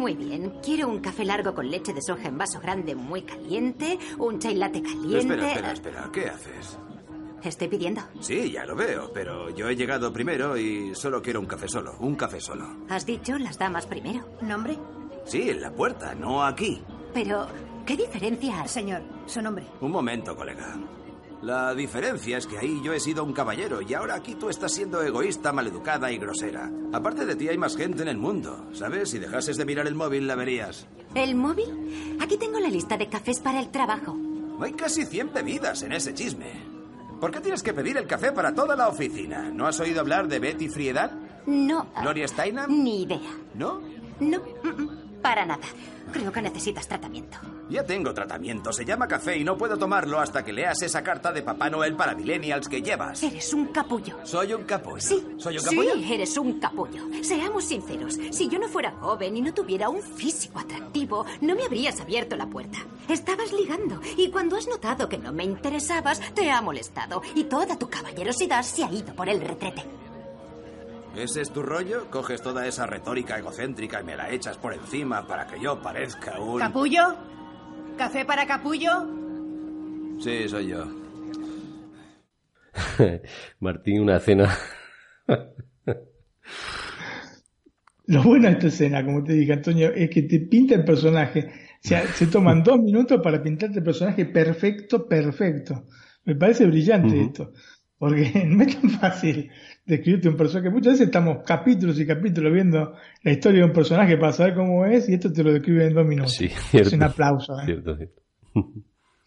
Muy 0.01 0.15
bien. 0.15 0.51
Quiero 0.63 0.87
un 0.87 0.99
café 0.99 1.23
largo 1.23 1.53
con 1.53 1.69
leche 1.69 1.93
de 1.93 2.01
soja 2.01 2.27
en 2.27 2.35
vaso 2.35 2.59
grande 2.59 2.95
muy 2.95 3.21
caliente, 3.21 3.99
un 4.17 4.39
chai 4.39 4.55
latte 4.55 4.81
caliente. 4.81 5.19
Espera, 5.19 5.47
espera, 5.51 5.73
espera. 5.73 6.09
¿Qué 6.11 6.27
haces? 6.27 6.79
Estoy 7.43 7.67
pidiendo. 7.67 8.01
Sí, 8.19 8.49
ya 8.51 8.65
lo 8.65 8.75
veo, 8.75 9.11
pero 9.13 9.51
yo 9.51 9.69
he 9.69 9.75
llegado 9.75 10.11
primero 10.11 10.57
y 10.57 10.95
solo 10.95 11.21
quiero 11.21 11.39
un 11.39 11.45
café 11.45 11.67
solo. 11.67 11.93
Un 11.99 12.15
café 12.15 12.39
solo. 12.41 12.67
Has 12.89 13.05
dicho 13.05 13.37
las 13.37 13.59
damas 13.59 13.85
primero. 13.85 14.25
¿Nombre? 14.41 14.75
Sí, 15.25 15.51
en 15.51 15.61
la 15.61 15.71
puerta, 15.71 16.15
no 16.15 16.43
aquí. 16.43 16.81
Pero, 17.13 17.45
¿qué 17.85 17.95
diferencia? 17.95 18.67
Señor, 18.67 19.03
su 19.27 19.39
nombre. 19.39 19.67
Un 19.81 19.91
momento, 19.91 20.35
colega. 20.35 20.79
La 21.41 21.73
diferencia 21.73 22.37
es 22.37 22.45
que 22.45 22.59
ahí 22.59 22.81
yo 22.83 22.93
he 22.93 22.99
sido 22.99 23.23
un 23.23 23.33
caballero 23.33 23.81
y 23.81 23.93
ahora 23.95 24.13
aquí 24.15 24.35
tú 24.35 24.49
estás 24.49 24.73
siendo 24.73 25.01
egoísta, 25.01 25.51
maleducada 25.51 26.11
y 26.11 26.17
grosera. 26.19 26.69
Aparte 26.93 27.25
de 27.25 27.35
ti 27.35 27.49
hay 27.49 27.57
más 27.57 27.75
gente 27.75 28.03
en 28.03 28.09
el 28.09 28.17
mundo, 28.17 28.67
¿sabes? 28.73 29.09
Si 29.09 29.17
dejases 29.17 29.57
de 29.57 29.65
mirar 29.65 29.87
el 29.87 29.95
móvil 29.95 30.27
la 30.27 30.35
verías. 30.35 30.85
¿El 31.15 31.33
móvil? 31.35 32.17
Aquí 32.21 32.37
tengo 32.37 32.59
la 32.59 32.69
lista 32.69 32.95
de 32.95 33.09
cafés 33.09 33.39
para 33.39 33.59
el 33.59 33.69
trabajo. 33.69 34.15
Hay 34.61 34.73
casi 34.73 35.03
100 35.05 35.33
bebidas 35.33 35.81
en 35.81 35.93
ese 35.93 36.13
chisme. 36.13 36.51
¿Por 37.19 37.31
qué 37.31 37.39
tienes 37.39 37.63
que 37.63 37.73
pedir 37.73 37.97
el 37.97 38.05
café 38.05 38.31
para 38.31 38.53
toda 38.53 38.75
la 38.75 38.87
oficina? 38.87 39.49
¿No 39.51 39.65
has 39.65 39.79
oído 39.79 39.99
hablar 40.01 40.27
de 40.27 40.37
Betty 40.39 40.69
Friedan? 40.69 41.41
No. 41.47 41.87
¿Gloria 42.01 42.27
Steinem? 42.27 42.65
Ni 42.83 43.03
idea. 43.03 43.31
¿No? 43.55 43.81
No, 44.19 44.37
mm, 44.39 44.81
mm, 44.81 45.00
para 45.21 45.45
nada. 45.45 45.65
Creo 46.11 46.31
que 46.31 46.41
necesitas 46.41 46.87
tratamiento. 46.87 47.37
Ya 47.69 47.85
tengo 47.85 48.13
tratamiento, 48.13 48.73
se 48.73 48.83
llama 48.83 49.07
café 49.07 49.37
y 49.37 49.43
no 49.45 49.57
puedo 49.57 49.77
tomarlo 49.77 50.19
hasta 50.19 50.43
que 50.43 50.51
leas 50.51 50.81
esa 50.81 51.01
carta 51.03 51.31
de 51.31 51.41
Papá 51.41 51.69
Noel 51.69 51.95
para 51.95 52.13
millennials 52.15 52.67
que 52.67 52.81
llevas. 52.81 53.23
Eres 53.23 53.53
un 53.53 53.67
capullo. 53.67 54.17
Soy 54.23 54.53
un 54.53 54.63
capullo. 54.63 54.99
Sí. 54.99 55.25
¿Soy 55.37 55.57
un 55.57 55.63
capullo? 55.63 55.93
Sí, 55.93 56.13
eres 56.13 56.37
un 56.37 56.59
capullo. 56.59 57.03
Seamos 57.23 57.63
sinceros. 57.63 58.19
Si 58.31 58.49
yo 58.49 58.59
no 58.59 58.67
fuera 58.67 58.91
joven 58.99 59.37
y 59.37 59.41
no 59.41 59.53
tuviera 59.53 59.87
un 59.87 60.01
físico 60.01 60.59
atractivo, 60.59 61.25
no 61.39 61.55
me 61.55 61.63
habrías 61.63 62.01
abierto 62.01 62.35
la 62.35 62.47
puerta. 62.47 62.79
Estabas 63.07 63.53
ligando 63.53 64.01
y 64.17 64.29
cuando 64.29 64.57
has 64.57 64.67
notado 64.67 65.07
que 65.07 65.17
no 65.17 65.31
me 65.31 65.45
interesabas, 65.45 66.19
te 66.33 66.51
ha 66.51 66.61
molestado 66.61 67.21
y 67.35 67.45
toda 67.45 67.77
tu 67.77 67.89
caballerosidad 67.89 68.63
se 68.63 68.83
ha 68.83 68.91
ido 68.91 69.13
por 69.15 69.29
el 69.29 69.39
retrete. 69.39 69.85
¿Ese 71.15 71.41
es 71.41 71.51
tu 71.51 71.61
rollo? 71.61 72.09
Coges 72.09 72.41
toda 72.41 72.65
esa 72.65 72.85
retórica 72.87 73.37
egocéntrica 73.37 74.01
y 74.01 74.03
me 74.05 74.15
la 74.15 74.31
echas 74.31 74.57
por 74.57 74.73
encima 74.73 75.27
para 75.27 75.45
que 75.45 75.59
yo 75.59 75.81
parezca 75.81 76.39
un... 76.39 76.59
¿Capullo? 76.59 77.01
¿Café 77.97 78.23
para 78.23 78.47
capullo? 78.47 78.91
Sí, 80.19 80.47
soy 80.47 80.67
yo. 80.67 80.85
Martín, 83.59 84.01
una 84.01 84.17
escena. 84.17 84.57
Lo 88.05 88.23
bueno 88.23 88.47
de 88.47 88.53
esta 88.53 88.67
escena, 88.67 89.03
como 89.05 89.23
te 89.23 89.33
dije, 89.33 89.53
Antonio, 89.53 89.91
es 89.93 90.09
que 90.09 90.23
te 90.23 90.39
pinta 90.39 90.75
el 90.75 90.85
personaje. 90.85 91.51
O 91.83 91.87
sea, 91.87 92.05
se 92.07 92.27
toman 92.27 92.63
dos 92.63 92.79
minutos 92.79 93.19
para 93.21 93.41
pintarte 93.43 93.79
el 93.79 93.83
personaje 93.83 94.25
perfecto, 94.25 95.07
perfecto. 95.07 95.87
Me 96.23 96.35
parece 96.35 96.65
brillante 96.65 97.21
esto. 97.21 97.51
Porque 98.01 98.31
no 98.47 98.63
es 98.63 98.81
tan 98.81 98.89
fácil 98.89 99.51
describirte 99.85 100.27
un 100.27 100.35
personaje. 100.35 100.71
Muchas 100.71 100.93
veces 100.93 101.05
estamos 101.05 101.43
capítulos 101.45 101.99
y 101.99 102.07
capítulos 102.07 102.51
viendo 102.51 102.95
la 103.21 103.31
historia 103.31 103.59
de 103.59 103.65
un 103.67 103.73
personaje 103.73 104.17
para 104.17 104.33
saber 104.33 104.55
cómo 104.55 104.87
es 104.87 105.07
y 105.07 105.13
esto 105.13 105.31
te 105.31 105.43
lo 105.43 105.53
describe 105.53 105.85
en 105.85 105.93
dos 105.93 106.07
minutos. 106.07 106.33
Sí, 106.33 106.45
es 106.45 106.53
cierto. 106.71 106.95
un 106.95 107.03
aplauso. 107.03 107.59
¿eh? 107.59 107.65
Cierto, 107.65 107.95
cierto. 107.95 108.21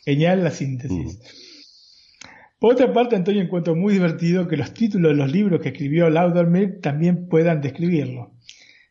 Genial 0.05 0.43
la 0.43 0.51
síntesis. 0.51 1.21
Por 2.59 2.73
otra 2.73 2.93
parte, 2.93 3.15
Antonio 3.15 3.43
encuentro 3.43 3.77
muy 3.77 3.93
divertido 3.93 4.49
que 4.49 4.57
los 4.57 4.75
títulos 4.75 5.13
de 5.13 5.19
los 5.19 5.31
libros 5.31 5.61
que 5.61 5.69
escribió 5.69 6.11
Laudermilk 6.11 6.81
también 6.81 7.29
puedan 7.29 7.61
describirlo. 7.61 8.33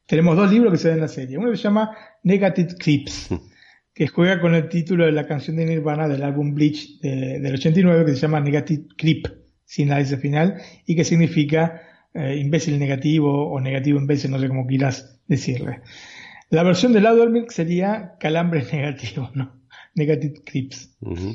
Tenemos 0.05 0.37
dos 0.37 0.49
libros 0.49 0.71
que 0.71 0.77
se 0.77 0.87
ven 0.87 0.95
en 0.97 1.01
la 1.01 1.07
serie. 1.09 1.37
Uno 1.37 1.53
se 1.53 1.61
llama 1.61 1.91
Negative 2.23 2.75
Clips, 2.79 3.29
que 3.93 4.07
juega 4.07 4.39
con 4.39 4.55
el 4.55 4.69
título 4.69 5.05
de 5.05 5.11
la 5.11 5.27
canción 5.27 5.57
de 5.57 5.65
Nirvana 5.65 6.07
del 6.07 6.23
álbum 6.23 6.53
Bleach 6.53 6.99
de- 7.01 7.39
del 7.41 7.53
89 7.55 8.05
que 8.05 8.11
se 8.13 8.21
llama 8.21 8.39
Negative 8.39 8.83
Creep, 8.97 9.25
sin 9.73 9.89
la 9.89 9.99
S 9.99 10.15
final, 10.17 10.61
y 10.85 10.95
que 10.95 11.03
significa 11.03 11.81
eh, 12.13 12.37
imbécil 12.37 12.77
negativo 12.77 13.49
o 13.51 13.59
negativo 13.59 13.97
imbécil, 13.97 14.29
no 14.29 14.37
sé 14.37 14.47
cómo 14.47 14.67
quieras 14.67 15.19
decirle. 15.27 15.81
La 16.51 16.61
versión 16.61 16.93
del 16.93 17.07
Milk 17.31 17.49
sería 17.49 18.13
calambres 18.19 18.71
negativos, 18.73 19.35
¿no? 19.35 19.51
Negative 19.95 20.35
Creeps. 20.45 20.95
Ujú. 21.01 21.33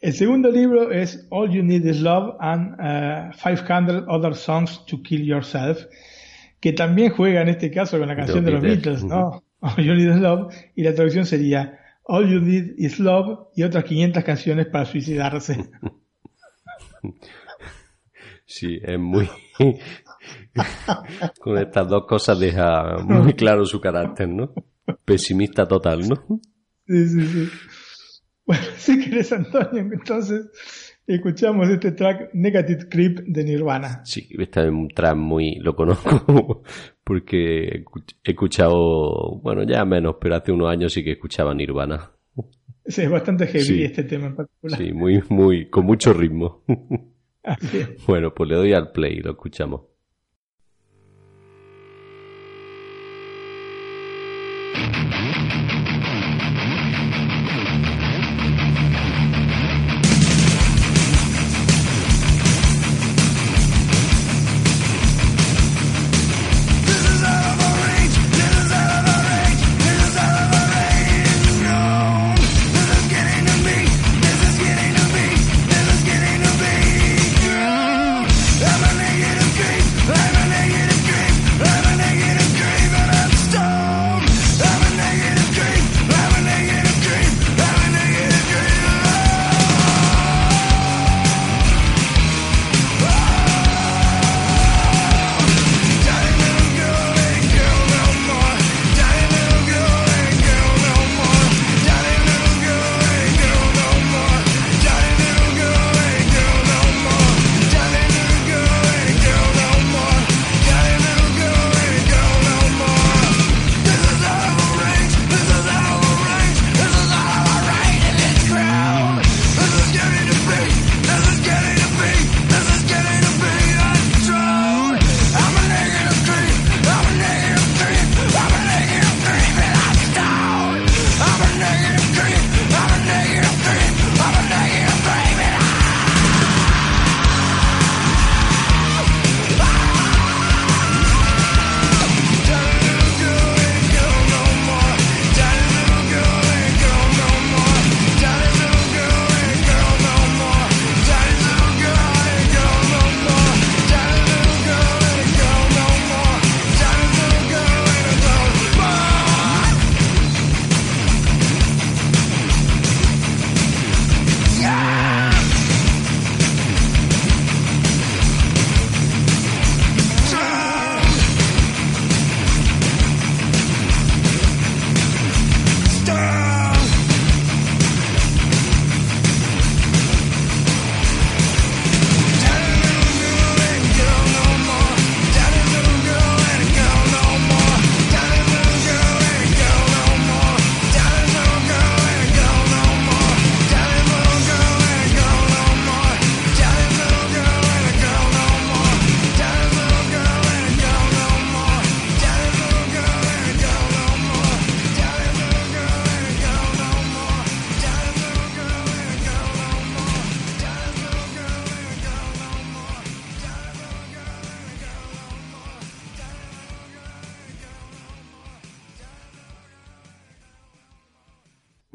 El 0.00 0.12
segundo 0.12 0.52
libro 0.52 0.92
es 0.92 1.26
All 1.30 1.50
You 1.50 1.64
Need 1.64 1.84
Is 1.84 2.00
Love 2.00 2.36
and 2.38 2.74
uh, 2.78 3.32
500 3.36 4.04
Other 4.06 4.36
Songs 4.36 4.86
to 4.86 5.02
Kill 5.02 5.24
Yourself, 5.26 5.84
que 6.60 6.72
también 6.72 7.10
juega 7.10 7.42
en 7.42 7.48
este 7.48 7.72
caso 7.72 7.98
con 7.98 8.06
la 8.06 8.14
canción 8.14 8.44
de 8.44 8.52
los 8.52 8.62
Beatles, 8.62 9.02
¿no? 9.02 9.42
All 9.60 9.84
You 9.84 9.94
Need 9.94 10.14
Is 10.14 10.20
Love, 10.20 10.54
y 10.76 10.84
la 10.84 10.94
traducción 10.94 11.26
sería 11.26 11.76
All 12.04 12.30
You 12.30 12.40
Need 12.40 12.78
Is 12.78 13.00
Love 13.00 13.48
y 13.56 13.64
otras 13.64 13.82
500 13.82 14.22
canciones 14.22 14.66
para 14.66 14.84
suicidarse. 14.84 15.68
Sí, 18.50 18.78
es 18.82 18.98
muy... 18.98 19.28
Con 21.40 21.58
estas 21.58 21.86
dos 21.88 22.06
cosas 22.06 22.40
deja 22.40 22.96
muy 23.04 23.34
claro 23.34 23.64
su 23.66 23.78
carácter, 23.78 24.26
¿no? 24.28 24.54
Pesimista 25.04 25.66
total, 25.68 26.08
¿no? 26.08 26.40
Sí, 26.86 27.08
sí, 27.08 27.26
sí. 27.26 27.48
Bueno, 28.46 28.62
si 28.78 28.98
querés, 29.04 29.30
Antonio, 29.34 29.82
entonces 29.92 30.96
escuchamos 31.06 31.68
este 31.68 31.92
track 31.92 32.30
Negative 32.32 32.88
Creep 32.88 33.18
de 33.26 33.44
Nirvana. 33.44 34.00
Sí, 34.06 34.26
este 34.38 34.62
es 34.62 34.70
un 34.70 34.88
track 34.88 35.14
muy... 35.16 35.56
Lo 35.56 35.76
conozco 35.76 36.62
porque 37.04 37.84
he 38.24 38.30
escuchado... 38.30 39.38
Bueno, 39.42 39.62
ya 39.64 39.84
menos, 39.84 40.16
pero 40.18 40.36
hace 40.36 40.52
unos 40.52 40.70
años 40.70 40.94
sí 40.94 41.04
que 41.04 41.12
escuchaba 41.12 41.54
Nirvana. 41.54 42.12
Sí, 42.86 43.02
es 43.02 43.10
bastante 43.10 43.46
heavy 43.46 43.62
Sí. 43.64 43.82
este 43.82 44.04
tema 44.04 44.28
en 44.28 44.36
particular. 44.36 44.78
Sí, 44.80 44.92
muy, 44.94 45.22
muy... 45.28 45.68
Con 45.68 45.84
mucho 45.84 46.14
ritmo. 46.14 46.64
Bueno, 48.06 48.34
pues 48.34 48.48
le 48.48 48.56
doy 48.56 48.72
al 48.72 48.92
play 48.92 49.14
y 49.18 49.20
lo 49.20 49.32
escuchamos. 49.32 49.82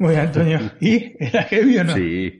Muy 0.04 0.16
bien, 0.16 0.26
Antonio. 0.26 0.60
¿Y? 0.80 1.16
¿Era 1.18 1.44
heavy 1.44 1.78
o 1.78 1.84
no? 1.84 1.94
Sí. 1.94 2.38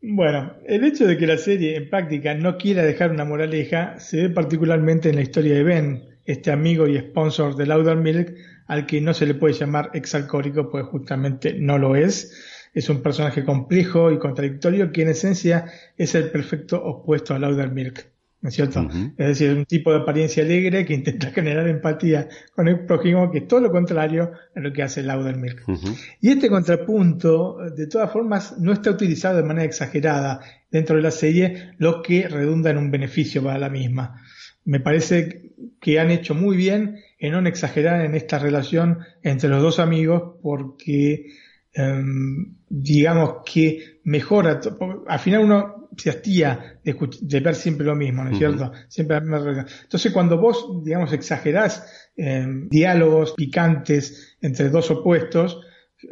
Bueno, 0.00 0.54
el 0.64 0.84
hecho 0.84 1.04
de 1.04 1.18
que 1.18 1.26
la 1.26 1.36
serie 1.36 1.74
en 1.74 1.90
práctica 1.90 2.32
no 2.34 2.56
quiera 2.56 2.84
dejar 2.84 3.10
una 3.10 3.24
moraleja 3.24 3.98
se 3.98 4.22
ve 4.22 4.30
particularmente 4.30 5.08
en 5.08 5.16
la 5.16 5.22
historia 5.22 5.54
de 5.54 5.64
Ben, 5.64 6.04
este 6.24 6.52
amigo 6.52 6.86
y 6.86 6.96
sponsor 6.96 7.56
de 7.56 7.66
Lauder 7.66 7.96
Milk, 7.96 8.36
al 8.68 8.86
que 8.86 9.00
no 9.00 9.14
se 9.14 9.26
le 9.26 9.34
puede 9.34 9.54
llamar 9.54 9.90
exalcohólico, 9.94 10.70
pues 10.70 10.84
justamente 10.84 11.54
no 11.54 11.76
lo 11.78 11.96
es. 11.96 12.70
Es 12.72 12.88
un 12.88 13.02
personaje 13.02 13.44
complejo 13.44 14.12
y 14.12 14.20
contradictorio 14.20 14.92
que 14.92 15.02
en 15.02 15.08
esencia 15.08 15.64
es 15.96 16.14
el 16.14 16.30
perfecto 16.30 16.80
opuesto 16.84 17.34
a 17.34 17.40
Lauder 17.40 17.72
Milk. 17.72 18.15
¿No 18.46 18.50
es 18.50 18.54
cierto? 18.54 18.88
Es 19.18 19.26
decir, 19.26 19.50
un 19.50 19.64
tipo 19.64 19.90
de 19.90 19.98
apariencia 19.98 20.44
alegre 20.44 20.86
que 20.86 20.94
intenta 20.94 21.30
generar 21.34 21.66
empatía 21.66 22.28
con 22.54 22.68
el 22.68 22.86
prójimo, 22.86 23.28
que 23.28 23.38
es 23.38 23.48
todo 23.48 23.58
lo 23.58 23.72
contrario 23.72 24.30
a 24.54 24.60
lo 24.60 24.72
que 24.72 24.84
hace 24.84 25.02
Lauder 25.02 25.36
Milk. 25.36 25.68
Ujú. 25.68 25.88
Y 26.20 26.28
este 26.28 26.48
contrapunto, 26.48 27.58
de 27.76 27.88
todas 27.88 28.12
formas, 28.12 28.56
no 28.60 28.72
está 28.72 28.92
utilizado 28.92 29.38
de 29.38 29.42
manera 29.42 29.66
exagerada 29.66 30.42
dentro 30.70 30.94
de 30.94 31.02
la 31.02 31.10
serie, 31.10 31.72
lo 31.78 32.02
que 32.02 32.28
redunda 32.28 32.70
en 32.70 32.78
un 32.78 32.92
beneficio 32.92 33.42
para 33.42 33.58
la 33.58 33.68
misma. 33.68 34.22
Me 34.64 34.78
parece 34.78 35.50
que 35.80 35.98
han 35.98 36.12
hecho 36.12 36.36
muy 36.36 36.56
bien 36.56 37.00
en 37.18 37.32
no 37.32 37.44
exagerar 37.48 38.04
en 38.04 38.14
esta 38.14 38.38
relación 38.38 39.00
entre 39.24 39.48
los 39.48 39.60
dos 39.60 39.80
amigos, 39.80 40.36
porque 40.40 41.32
em, 41.72 42.54
digamos 42.68 43.38
que 43.44 43.98
mejora, 44.04 44.60
al 45.08 45.18
final 45.18 45.40
uno 45.42 45.75
se 45.96 46.10
hastía 46.10 46.78
de, 46.84 46.96
de 47.20 47.40
ver 47.40 47.54
siempre 47.54 47.86
lo 47.86 47.94
mismo, 47.94 48.24
¿no 48.24 48.30
es 48.30 48.38
cierto? 48.38 48.72
Siempre 48.88 49.16
la 49.16 49.20
misma 49.20 49.38
realidad. 49.38 49.68
Entonces, 49.82 50.12
cuando 50.12 50.38
vos, 50.38 50.84
digamos, 50.84 51.12
exagerás 51.12 52.10
eh, 52.16 52.46
diálogos 52.68 53.32
picantes 53.32 54.36
entre 54.40 54.70
dos 54.70 54.90
opuestos, 54.90 55.60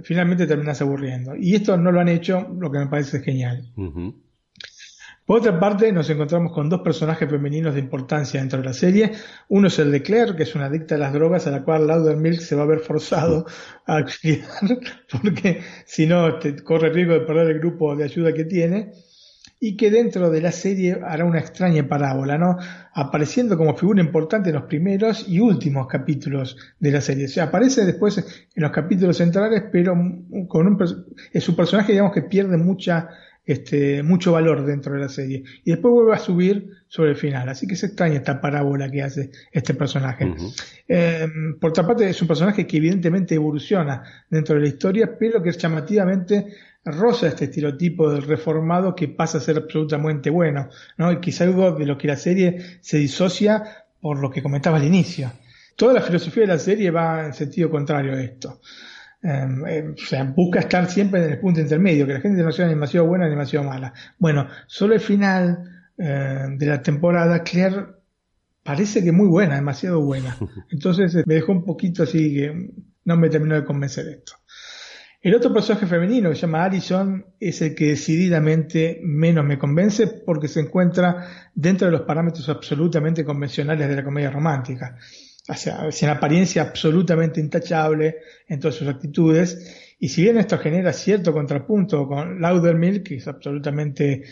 finalmente 0.03 0.47
terminás 0.47 0.81
aburriendo. 0.81 1.35
Y 1.37 1.55
esto 1.55 1.77
no 1.77 1.92
lo 1.92 2.01
han 2.01 2.09
hecho, 2.09 2.49
lo 2.59 2.70
que 2.70 2.79
me 2.79 2.87
parece 2.87 3.20
genial. 3.20 3.73
Por 5.27 5.38
otra 5.38 5.59
parte, 5.59 5.90
nos 5.90 6.11
encontramos 6.11 6.53
con 6.53 6.68
dos 6.68 6.83
personajes 6.83 7.29
femeninos 7.31 7.73
de 7.73 7.81
importancia 7.81 8.40
dentro 8.40 8.59
de 8.59 8.66
la 8.66 8.75
serie. 8.75 9.12
Uno 9.49 9.68
es 9.68 9.79
el 9.79 9.90
de 9.90 10.03
Claire, 10.03 10.37
que 10.37 10.42
es 10.42 10.55
una 10.55 10.66
adicta 10.66 10.97
a 10.97 10.99
las 10.99 11.14
drogas, 11.14 11.47
a 11.47 11.51
la 11.51 11.64
cual 11.64 11.87
Laudermilk 11.87 12.40
se 12.40 12.55
va 12.55 12.64
a 12.64 12.66
ver 12.66 12.81
forzado 12.81 13.47
a 13.87 13.99
auxiliar, 13.99 14.47
porque 15.11 15.62
si 15.87 16.07
no 16.07 16.38
corre 16.62 16.88
el 16.88 16.94
riesgo 16.94 17.14
de 17.14 17.20
perder 17.20 17.49
el 17.53 17.59
grupo 17.61 17.97
de 17.97 18.05
ayuda 18.05 18.35
que 18.35 18.44
tiene. 18.44 18.92
Y 19.61 19.77
que 19.77 19.90
dentro 19.90 20.31
de 20.31 20.43
la 20.43 20.53
serie 20.53 20.99
hará 21.03 21.25
una 21.25 21.38
extraña 21.38 21.88
parábola, 21.88 22.37
¿no? 22.37 22.59
Apareciendo 22.93 23.57
como 23.57 23.77
figura 23.77 24.03
importante 24.03 24.51
en 24.51 24.57
los 24.57 24.64
primeros 24.64 25.27
y 25.29 25.40
últimos 25.40 25.87
capítulos 25.87 26.57
de 26.79 26.90
la 26.90 27.01
serie. 27.01 27.27
O 27.27 27.29
sea, 27.29 27.45
aparece 27.45 27.87
después 27.87 28.19
en 28.19 28.62
los 28.62 28.73
capítulos 28.73 29.17
centrales, 29.17 29.64
pero 29.73 29.95
con 30.49 30.67
un, 30.67 30.79
es 31.33 31.49
un 31.49 31.57
personaje, 31.57 31.93
digamos, 31.93 32.12
que 32.12 32.23
pierde 32.23 32.59
mucha 32.59 33.09
este, 33.47 34.03
mucho 34.03 34.33
valor 34.33 34.64
dentro 34.64 34.95
de 34.95 35.01
la 35.01 35.09
serie. 35.09 35.45
Y 35.64 35.71
después 35.71 35.93
vuelve 35.93 36.14
a 36.14 36.19
subir 36.19 36.71
sobre 36.88 37.11
el 37.11 37.17
final. 37.17 37.49
Así 37.49 37.67
que 37.67 37.75
es 37.75 37.85
extraña 37.85 38.17
esta 38.17 38.40
parábola 38.40 38.90
que 38.90 39.03
hace 39.03 39.31
este 39.53 39.75
personaje. 39.75 40.35
Eh, 40.88 41.29
por 41.61 41.71
otra 41.71 41.87
parte, 41.87 42.09
es 42.09 42.21
un 42.23 42.29
personaje 42.29 42.67
que 42.67 42.77
evidentemente 42.79 43.35
evoluciona 43.35 44.03
dentro 44.31 44.55
de 44.55 44.62
la 44.62 44.69
historia, 44.69 45.17
pero 45.19 45.43
que 45.43 45.53
llamativamente 45.53 46.55
roza 46.85 47.29
este 47.29 47.47
estereotipo 47.47 48.11
del 48.11 48.23
reformado 48.23 48.94
que 48.94 49.09
pasa 49.09 49.38
a 49.38 49.40
ser 49.40 49.57
absolutamente 49.57 50.31
bueno, 50.31 50.68
¿no? 50.99 51.12
Y 51.12 51.20
quizá 51.20 51.44
algo 51.44 51.73
de 51.73 51.87
lo 51.87 51.97
que 51.97 52.09
la 52.09 52.16
serie 52.16 52.79
se 52.81 52.99
disocia 52.99 53.87
por 54.01 54.18
lo 54.18 54.31
que 54.31 54.42
comentaba 54.42 54.77
al 54.77 54.85
inicio. 54.85 55.33
Toda 55.77 55.94
la 55.94 56.03
filosofía 56.03 56.42
de 56.42 56.49
la 56.49 56.59
serie 56.59 56.90
va 56.90 57.27
en 57.27 57.35
sentido 57.35 57.70
contrario 57.70 58.12
a 58.12 58.20
esto. 58.20 58.61
Eh, 59.23 59.47
eh, 59.68 59.94
o 59.94 60.07
sea, 60.07 60.25
busca 60.25 60.61
estar 60.61 60.88
siempre 60.90 61.25
en 61.25 61.33
el 61.33 61.40
punto 61.40 61.61
intermedio, 61.61 62.07
que 62.07 62.12
la 62.12 62.20
gente 62.20 62.42
no 62.42 62.53
sea 62.53 62.66
ni 62.66 62.75
demasiado 62.75 63.07
buena 63.07 63.25
ni 63.25 63.31
demasiado 63.31 63.66
mala. 63.66 63.92
Bueno, 64.18 64.47
solo 64.66 64.94
el 64.94 65.01
final 65.01 65.88
eh, 65.97 66.47
de 66.51 66.66
la 66.66 66.83
temporada, 66.83 67.42
Claire 67.42 67.87
parece 68.62 69.05
que 69.05 69.12
muy 69.12 69.29
buena, 69.29 69.55
demasiado 69.55 70.01
buena. 70.01 70.37
Entonces 70.70 71.14
eh, 71.14 71.23
me 71.27 71.35
dejó 71.35 71.53
un 71.53 71.64
poquito 71.64 72.03
así 72.03 72.35
que 72.35 72.70
no 73.05 73.16
me 73.16 73.29
terminó 73.29 73.55
de 73.55 73.64
convencer 73.64 74.09
esto. 74.09 74.33
El 75.24 75.34
otro 75.34 75.54
personaje 75.54 75.87
femenino 75.87 76.28
que 76.28 76.34
se 76.34 76.42
llama 76.42 76.64
Alison 76.64 77.24
es 77.40 77.62
el 77.62 77.74
que 77.74 77.87
decididamente 77.87 79.00
menos 79.02 79.42
me 79.42 79.58
convence 79.58 80.06
porque 80.06 80.48
se 80.48 80.60
encuentra 80.60 81.48
dentro 81.54 81.87
de 81.87 81.92
los 81.92 82.02
parámetros 82.02 82.46
absolutamente 82.50 83.24
convencionales 83.24 83.88
de 83.88 83.96
la 83.96 84.04
comedia 84.04 84.30
romántica. 84.30 84.98
O 85.48 85.54
sea, 85.54 85.88
es 85.88 86.02
en 86.02 86.10
apariencia 86.10 86.60
absolutamente 86.60 87.40
intachable 87.40 88.16
en 88.46 88.60
todas 88.60 88.74
sus 88.74 88.87
actitudes. 88.87 89.96
Y 89.98 90.10
si 90.10 90.20
bien 90.20 90.37
esto 90.37 90.58
genera 90.58 90.92
cierto 90.92 91.32
contrapunto 91.32 92.06
con 92.06 92.38
Laudermilk, 92.42 93.04
que 93.04 93.14
es 93.14 93.26
absolutamente 93.26 94.24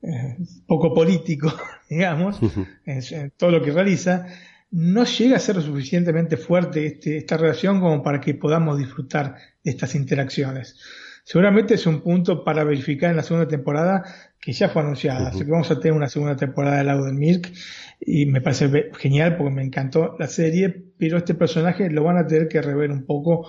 eh, 0.00 0.36
poco 0.66 0.94
político, 0.94 1.52
digamos, 1.90 2.40
en, 2.86 3.02
en 3.10 3.32
todo 3.36 3.50
lo 3.50 3.62
que 3.62 3.70
realiza, 3.70 4.28
no 4.72 5.04
llega 5.04 5.36
a 5.36 5.40
ser 5.40 5.56
lo 5.56 5.62
suficientemente 5.62 6.36
fuerte 6.36 6.86
este- 6.86 7.18
esta 7.18 7.36
relación 7.36 7.80
como 7.80 8.02
para 8.02 8.20
que 8.20 8.34
podamos 8.34 8.78
disfrutar 8.78 9.36
de 9.62 9.70
estas 9.70 9.94
interacciones. 9.94 10.76
Seguramente 11.24 11.74
es 11.74 11.86
un 11.86 12.00
punto 12.02 12.42
para 12.42 12.64
verificar 12.64 13.10
en 13.10 13.16
la 13.16 13.22
segunda 13.22 13.46
temporada 13.46 14.02
que 14.40 14.52
ya 14.52 14.68
fue 14.68 14.82
anunciada, 14.82 15.28
así 15.28 15.44
que 15.44 15.50
vamos 15.52 15.70
a 15.70 15.78
tener 15.78 15.92
una 15.96 16.08
segunda 16.08 16.34
temporada 16.36 16.78
de 16.78 16.84
Laudermilk 16.84 17.52
y 18.00 18.26
me 18.26 18.40
parece 18.40 18.90
genial 18.98 19.36
porque 19.36 19.52
me 19.54 19.62
encantó 19.62 20.16
la 20.18 20.26
serie, 20.26 20.68
pero 20.98 21.18
este 21.18 21.34
personaje 21.34 21.88
lo 21.90 22.02
van 22.02 22.18
a 22.18 22.26
tener 22.26 22.48
que 22.48 22.60
rever 22.60 22.90
un 22.90 23.04
poco 23.06 23.46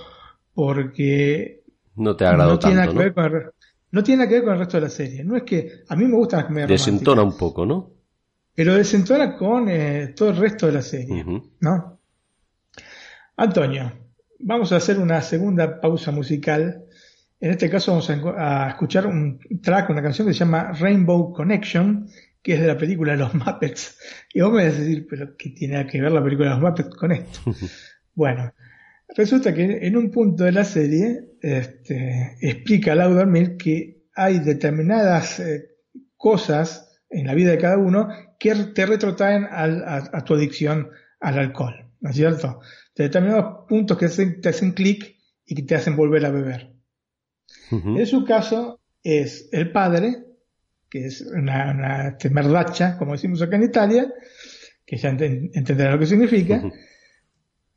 porque 0.53 1.63
No 1.95 2.15
te 2.15 2.25
agradó 2.25 2.51
no 2.53 2.59
tiene 2.59 2.75
nada 2.75 2.87
tanto, 2.87 2.99
que 2.99 3.03
ver 3.05 3.15
¿no? 3.15 3.23
con 3.23 3.35
el, 3.41 3.43
no 3.91 4.03
tiene 4.03 4.17
nada 4.19 4.29
que 4.29 4.35
ver 4.35 4.43
con 4.43 4.53
el 4.53 4.59
resto 4.59 4.77
de 4.77 4.81
la 4.81 4.89
serie. 4.89 5.23
No 5.23 5.35
es 5.35 5.43
que 5.43 5.83
a 5.87 5.95
mí 5.95 6.05
me 6.05 6.15
gustan 6.15 6.39
las 6.41 6.47
comedias 6.47 6.69
Desentona 6.69 7.21
románticas, 7.21 7.41
un 7.41 7.49
poco, 7.49 7.65
¿no? 7.65 7.91
Pero 8.55 8.75
desentona 8.75 9.35
con 9.35 9.67
eh, 9.69 10.13
todo 10.15 10.29
el 10.29 10.37
resto 10.37 10.67
de 10.67 10.73
la 10.73 10.81
serie. 10.81 11.25
¿no? 11.59 11.99
Antonio, 13.35 13.91
vamos 14.39 14.71
a 14.71 14.77
hacer 14.77 14.99
una 14.99 15.21
segunda 15.21 15.81
pausa 15.81 16.11
musical. 16.11 16.85
En 17.39 17.51
este 17.51 17.69
caso 17.69 17.91
vamos 17.91 18.09
a, 18.09 18.69
escuchar 18.69 19.07
un 19.07 19.39
track, 19.61 19.89
una 19.89 20.03
canción 20.03 20.27
que 20.27 20.33
se 20.33 20.39
llama 20.39 20.71
Rainbow 20.73 21.33
Connection, 21.33 22.07
que 22.41 22.53
es 22.53 22.61
de 22.61 22.67
la 22.67 22.77
película 22.77 23.15
Los 23.15 23.33
Muppets. 23.33 23.97
Y 24.33 24.41
vos 24.41 24.53
me 24.53 24.65
vas 24.65 24.75
a 24.75 24.79
decir, 24.79 25.07
pero 25.09 25.35
¿qué 25.35 25.49
tiene 25.49 25.85
que 25.87 26.01
ver 26.01 26.11
la 26.11 26.23
película 26.23 26.51
Los 26.51 26.61
Muppets 26.61 26.95
con 26.95 27.11
esto? 27.11 27.39
bueno, 28.13 28.53
resulta 29.15 29.53
que 29.53 29.79
en 29.87 29.97
un 29.97 30.11
punto 30.11 30.43
de 30.43 30.51
la 30.51 30.63
serie 30.63 31.37
este, 31.41 32.37
explica 32.39 32.93
Laudermilk 32.93 33.57
que 33.57 34.03
hay 34.15 34.39
determinadas 34.39 35.39
eh, 35.39 35.69
cosas 36.15 36.92
en 37.13 37.27
la 37.27 37.33
vida 37.33 37.51
de 37.51 37.57
cada 37.57 37.77
uno 37.77 38.09
que 38.39 38.53
te 38.73 38.85
retrotraen 38.85 39.45
al- 39.49 39.83
a, 39.83 40.09
a 40.13 40.23
tu 40.23 40.33
adicción 40.33 40.89
al 41.19 41.39
alcohol, 41.39 41.85
¿no 42.01 42.09
es 42.09 42.15
cierto? 42.15 42.59
De 42.95 43.05
determinados 43.05 43.65
puntos 43.67 43.97
que 43.97 44.05
hacen- 44.05 44.41
te 44.41 44.49
hacen 44.49 44.71
clic 44.73 45.15
y 45.45 45.55
que 45.55 45.63
te 45.63 45.75
hacen 45.75 45.95
volver 45.95 46.25
a 46.25 46.31
beber. 46.31 46.73
Ujú. 47.71 47.97
En 47.97 48.05
su 48.05 48.25
caso 48.25 48.79
es 49.03 49.49
el 49.51 49.71
padre, 49.71 50.23
que 50.89 51.05
es 51.05 51.21
una, 51.21 51.71
una 51.71 52.17
merdacha, 52.31 52.97
como 52.97 53.13
decimos 53.13 53.41
acá 53.41 53.55
en 53.55 53.63
Italia, 53.63 54.13
que 54.85 54.97
ya 54.97 55.09
entenderán 55.09 55.93
lo 55.93 55.99
que 55.99 56.05
significa, 56.05 56.57
Ujú. 56.57 56.71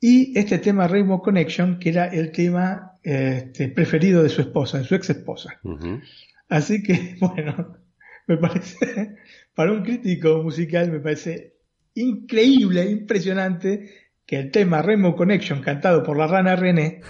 y 0.00 0.38
este 0.38 0.58
tema 0.58 0.86
Rainbow 0.88 1.22
Connection, 1.22 1.78
que 1.78 1.90
era 1.90 2.06
el 2.06 2.30
tema 2.32 2.98
este, 3.02 3.68
preferido 3.68 4.22
de 4.22 4.28
su 4.28 4.40
esposa, 4.42 4.78
de 4.78 4.84
su 4.84 4.94
ex 4.94 5.10
esposa. 5.10 5.58
Ujú. 5.62 6.00
Así 6.48 6.82
que, 6.82 7.16
bueno, 7.20 7.76
me 8.28 8.36
parece, 8.36 9.16
para 9.54 9.72
un 9.72 9.82
crítico 9.82 10.42
musical, 10.42 10.90
me 10.90 11.00
parece 11.00 11.54
increíble, 11.94 12.84
impresionante 12.90 13.90
que 14.26 14.36
el 14.38 14.50
tema 14.50 14.82
Rainbow 14.82 15.14
Connection 15.16 15.60
cantado 15.62 16.02
por 16.02 16.16
la 16.16 16.26
rana 16.26 16.56
René, 16.56 17.00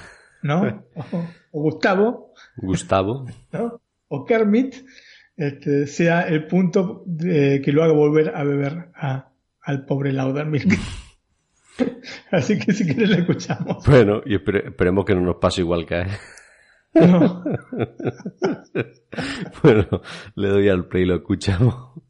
¿no? 0.42 0.84
O, 0.94 1.58
o 1.58 1.62
Gustavo, 1.62 2.34
Gustavo. 2.56 3.26
¿no? 3.52 3.80
O 4.08 4.24
Kermit, 4.24 4.74
este, 5.36 5.86
sea 5.86 6.22
el 6.22 6.46
punto 6.46 7.02
de- 7.06 7.60
que 7.64 7.72
lo 7.72 7.82
haga 7.82 7.92
volver 7.94 8.32
a 8.36 8.44
beber 8.44 8.90
a- 8.94 9.30
al 9.62 9.84
pobre 9.86 10.12
Laudermilk. 10.12 10.78
Así 12.30 12.58
que 12.58 12.72
si 12.72 12.84
quieres 12.84 13.10
lo 13.10 13.16
escuchamos. 13.16 13.84
Bueno, 13.86 14.22
y 14.24 14.34
espere- 14.36 14.68
esperemos 14.68 15.04
que 15.04 15.14
no 15.14 15.20
nos 15.22 15.36
pase 15.36 15.62
igual 15.62 15.84
que 15.86 15.94
a 15.96 16.02
él. 16.02 16.08
No. 17.00 17.44
Bueno, 19.62 20.02
le 20.34 20.48
doy 20.48 20.68
al 20.68 20.86
play 20.88 21.04
y 21.04 21.06
lo 21.06 21.16
escuchamos. 21.16 22.02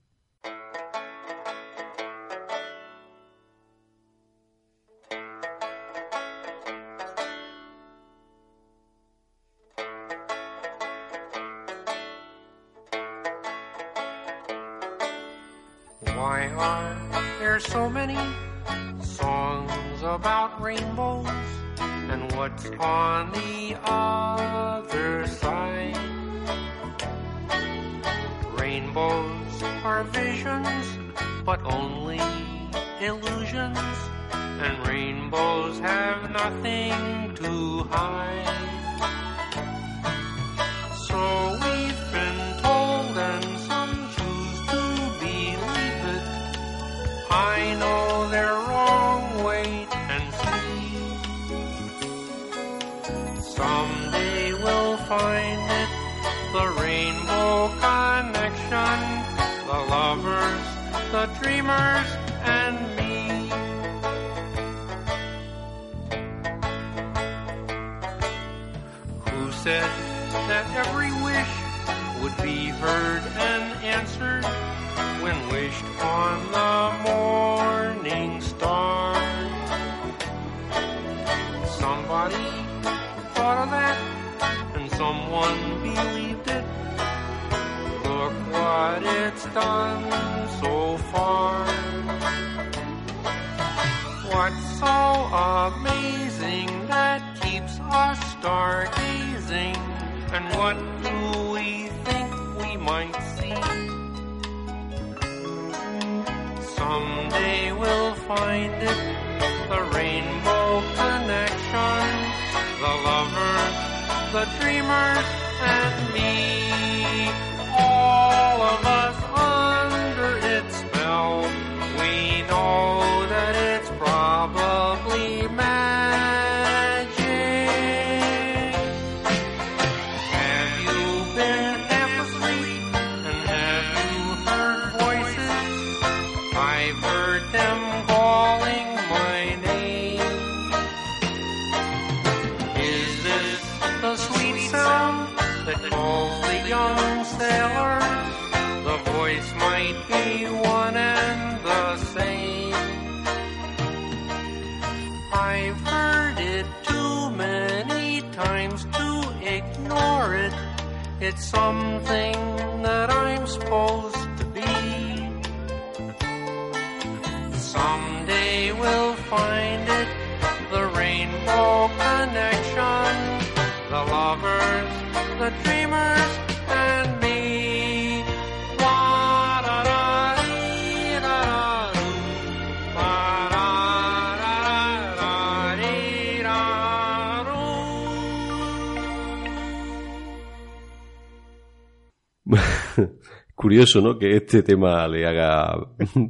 Curioso, 193.96 194.00
¿no? 194.00 194.18
Que 194.18 194.36
este 194.36 194.62
tema 194.62 195.08
le 195.08 195.26
haga 195.26 195.76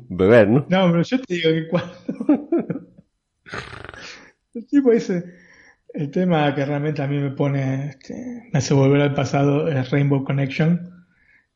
beber, 0.08 0.48
¿no? 0.48 0.66
No, 0.68 0.90
pero 0.90 1.02
yo 1.02 1.20
te 1.20 1.34
digo 1.34 1.50
que 1.50 1.68
cuando. 1.68 1.94
el 4.54 4.66
tipo 4.66 4.90
dice. 4.90 5.24
El 5.92 6.10
tema 6.10 6.54
que 6.54 6.66
realmente 6.66 7.02
a 7.02 7.06
mí 7.06 7.18
me 7.18 7.30
pone. 7.30 7.88
este, 7.88 8.48
me 8.52 8.58
hace 8.58 8.74
volver 8.74 9.00
al 9.00 9.14
pasado 9.14 9.68
es 9.68 9.90
Rainbow 9.90 10.24
Connection. 10.24 11.06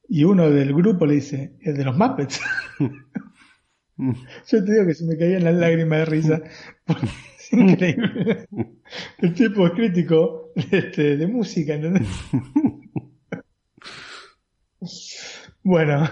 Y 0.09 0.25
uno 0.25 0.51
del 0.51 0.75
grupo 0.75 1.07
le 1.07 1.15
dice: 1.15 1.57
Es 1.61 1.77
de 1.77 1.85
los 1.85 1.97
Muppets. 1.97 2.41
yo 3.97 4.65
te 4.65 4.73
digo 4.73 4.87
que 4.87 4.95
se 4.95 5.05
me 5.05 5.17
caían 5.19 5.45
las 5.45 5.55
lágrimas 5.55 6.01
de 6.01 6.05
risa. 6.07 6.43
es 6.87 7.53
increíble. 7.53 8.47
El 9.19 9.35
tipo 9.35 9.67
es 9.67 9.73
crítico 9.73 10.53
este, 10.71 11.17
de 11.17 11.27
música, 11.27 11.75
¿entendés? 11.75 12.09
Bueno, 15.63 16.09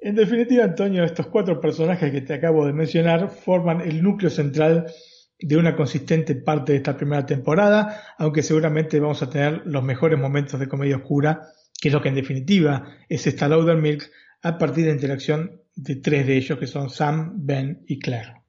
en 0.00 0.14
definitiva, 0.14 0.64
Antonio, 0.64 1.04
estos 1.04 1.28
cuatro 1.28 1.60
personajes 1.60 2.10
que 2.10 2.20
te 2.20 2.34
acabo 2.34 2.66
de 2.66 2.72
mencionar 2.72 3.30
forman 3.30 3.80
el 3.80 4.02
núcleo 4.02 4.30
central 4.30 4.86
de 5.40 5.56
una 5.56 5.76
consistente 5.76 6.34
parte 6.34 6.72
de 6.72 6.78
esta 6.78 6.96
primera 6.96 7.24
temporada, 7.24 8.02
aunque 8.18 8.42
seguramente 8.42 8.98
vamos 8.98 9.22
a 9.22 9.30
tener 9.30 9.62
los 9.66 9.84
mejores 9.84 10.18
momentos 10.18 10.58
de 10.58 10.68
comedia 10.68 10.96
oscura, 10.96 11.48
que 11.80 11.88
es 11.88 11.94
lo 11.94 12.02
que 12.02 12.08
en 12.08 12.16
definitiva 12.16 12.96
es 13.08 13.26
esta 13.26 13.48
Milk, 13.48 14.10
a 14.42 14.58
partir 14.58 14.84
de 14.84 14.90
la 14.90 14.96
interacción 14.96 15.62
de 15.76 15.96
tres 15.96 16.26
de 16.26 16.36
ellos, 16.36 16.58
que 16.58 16.66
son 16.66 16.90
Sam, 16.90 17.34
Ben 17.36 17.84
y 17.86 17.98
Claire. 17.98 18.42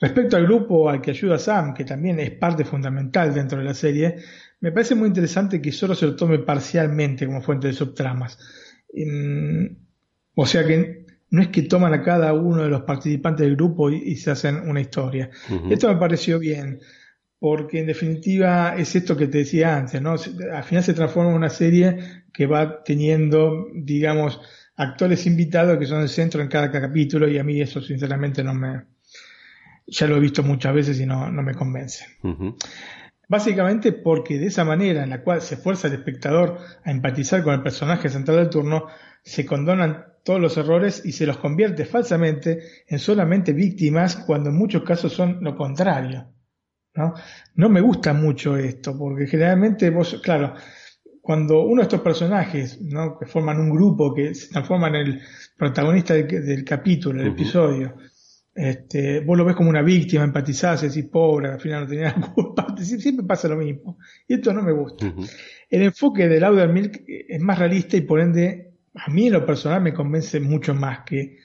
Respecto 0.00 0.36
al 0.36 0.44
grupo 0.44 0.88
al 0.88 1.00
que 1.00 1.10
ayuda 1.10 1.38
Sam, 1.38 1.74
que 1.74 1.84
también 1.84 2.20
es 2.20 2.30
parte 2.32 2.64
fundamental 2.64 3.34
dentro 3.34 3.58
de 3.58 3.64
la 3.64 3.74
serie, 3.74 4.16
me 4.60 4.72
parece 4.72 4.94
muy 4.94 5.08
interesante 5.08 5.60
que 5.60 5.72
solo 5.72 5.94
se 5.94 6.06
lo 6.06 6.16
tome 6.16 6.38
parcialmente 6.40 7.26
como 7.26 7.42
fuente 7.42 7.68
de 7.68 7.72
subtramas. 7.72 8.38
Mm, 8.92 9.66
o 10.34 10.46
sea 10.46 10.66
que 10.66 11.06
no 11.30 11.42
es 11.42 11.48
que 11.48 11.62
toman 11.62 11.92
a 11.94 12.02
cada 12.02 12.32
uno 12.32 12.62
de 12.62 12.70
los 12.70 12.82
participantes 12.82 13.46
del 13.46 13.56
grupo 13.56 13.90
y, 13.90 13.96
y 13.96 14.16
se 14.16 14.30
hacen 14.30 14.68
una 14.68 14.80
historia. 14.80 15.30
Esto 15.70 15.92
me 15.92 16.00
pareció 16.00 16.38
bien, 16.38 16.80
porque 17.38 17.80
en 17.80 17.86
definitiva 17.86 18.74
es 18.76 18.96
esto 18.96 19.16
que 19.16 19.26
te 19.28 19.38
decía 19.38 19.76
antes, 19.76 20.00
¿no? 20.00 20.12
Al 20.12 20.64
final 20.64 20.82
se 20.82 20.94
transforma 20.94 21.30
en 21.30 21.36
una 21.36 21.50
serie 21.50 22.24
que 22.32 22.46
va 22.46 22.82
teniendo, 22.82 23.68
digamos, 23.74 24.40
actores 24.76 25.26
invitados 25.26 25.78
que 25.78 25.86
son 25.86 26.02
el 26.02 26.08
centro 26.08 26.40
en 26.40 26.48
cada 26.48 26.70
capítulo 26.70 27.28
y 27.28 27.38
a 27.38 27.44
mí 27.44 27.60
eso 27.60 27.80
sinceramente 27.80 28.42
no 28.42 28.54
me... 28.54 28.84
Ya 29.86 30.06
lo 30.06 30.16
he 30.16 30.20
visto 30.20 30.42
muchas 30.42 30.74
veces 30.74 31.00
y 31.00 31.06
no, 31.06 31.30
no 31.30 31.42
me 31.42 31.54
convence. 31.54 32.04
Básicamente 33.28 33.92
porque 33.92 34.38
de 34.38 34.46
esa 34.46 34.64
manera 34.64 35.02
en 35.02 35.10
la 35.10 35.22
cual 35.22 35.42
se 35.42 35.58
fuerza 35.58 35.86
al 35.86 35.94
espectador 35.94 36.58
a 36.82 36.90
empatizar 36.90 37.42
con 37.42 37.52
el 37.52 37.62
personaje 37.62 38.08
central 38.08 38.38
del 38.38 38.48
turno, 38.48 38.86
se 39.22 39.44
condonan 39.44 40.06
todos 40.24 40.40
los 40.40 40.56
errores 40.56 41.02
y 41.04 41.12
se 41.12 41.26
los 41.26 41.36
convierte 41.36 41.84
falsamente 41.84 42.60
en 42.86 42.98
solamente 42.98 43.52
víctimas 43.52 44.16
cuando 44.16 44.48
en 44.48 44.56
muchos 44.56 44.82
casos 44.82 45.12
son 45.12 45.38
lo 45.42 45.54
contrario. 45.54 46.26
¿no? 46.94 47.14
no 47.54 47.68
me 47.68 47.82
gusta 47.82 48.12
mucho 48.14 48.56
esto, 48.56 48.96
porque 48.98 49.26
generalmente 49.26 49.90
vos, 49.90 50.20
claro, 50.22 50.54
cuando 51.20 51.62
uno 51.62 51.82
de 51.82 51.82
estos 51.82 52.00
personajes, 52.00 52.80
¿no? 52.80 53.18
que 53.18 53.26
forman 53.26 53.60
un 53.60 53.70
grupo, 53.70 54.14
que 54.14 54.34
se 54.34 54.48
transforman 54.48 54.94
en 54.94 55.06
el 55.06 55.22
protagonista 55.56 56.14
del, 56.14 56.26
del 56.26 56.64
capítulo, 56.64 57.22
del 57.22 57.32
episodio, 57.32 57.94
este, 58.58 59.20
vos 59.20 59.38
lo 59.38 59.44
ves 59.44 59.54
como 59.54 59.70
una 59.70 59.82
víctima, 59.82 60.24
empatizás, 60.24 60.82
decís, 60.82 61.04
pobre, 61.10 61.48
al 61.48 61.60
final 61.60 61.84
no 61.84 61.88
tenía 61.88 62.14
la 62.18 62.32
culpa, 62.32 62.66
Sie- 62.78 62.98
siempre 62.98 63.24
pasa 63.24 63.46
lo 63.48 63.56
mismo. 63.56 63.98
Y 64.26 64.34
esto 64.34 64.52
no 64.52 64.62
me 64.62 64.72
gusta. 64.72 65.06
El 65.70 65.82
enfoque 65.82 66.28
de 66.28 66.40
Lauder 66.40 66.68
Milk 66.68 67.04
es 67.06 67.40
más 67.40 67.58
realista 67.58 67.96
y 67.96 68.00
por 68.02 68.20
ende, 68.20 68.72
a 68.94 69.10
mí 69.10 69.28
en 69.28 69.34
lo 69.34 69.46
personal 69.46 69.80
me 69.82 69.94
convence 69.94 70.40
mucho 70.40 70.74
más 70.74 71.00
que 71.06 71.36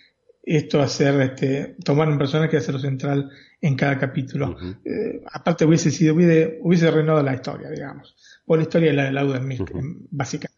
esto 0.45 0.81
hacer, 0.81 1.21
este, 1.21 1.75
tomar 1.85 2.09
un 2.09 2.17
personaje 2.17 2.55
y 2.55 2.59
hacerlo 2.59 2.79
central 2.79 3.29
en 3.61 3.75
cada 3.75 3.97
capítulo. 3.97 4.57
Eh, 4.83 5.21
aparte 5.31 5.63
hubiese 5.65 5.89
sido, 5.91 6.15
hubiese, 6.15 6.57
hubiese 6.61 6.91
reinado 6.91 7.21
la 7.23 7.33
historia, 7.35 7.69
digamos, 7.69 8.15
por 8.45 8.57
la 8.57 8.63
historia 8.63 8.89
de 8.89 8.97
la 8.97 9.03
de 9.05 9.11
Lauder 9.13 9.41
Milk, 9.41 9.69
Ujú. 9.69 9.77
em, 9.79 9.99
básicamente. 10.11 10.52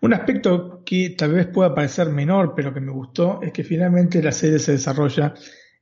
Un 0.00 0.14
aspecto 0.14 0.82
que 0.84 1.10
tal 1.10 1.32
vez 1.32 1.46
pueda 1.46 1.74
parecer 1.74 2.08
menor, 2.10 2.54
pero 2.54 2.72
que 2.72 2.80
me 2.80 2.92
gustó, 2.92 3.40
es 3.42 3.52
que 3.52 3.64
finalmente 3.64 4.22
la 4.22 4.32
serie 4.32 4.58
se 4.58 4.72
desarrolla 4.72 5.34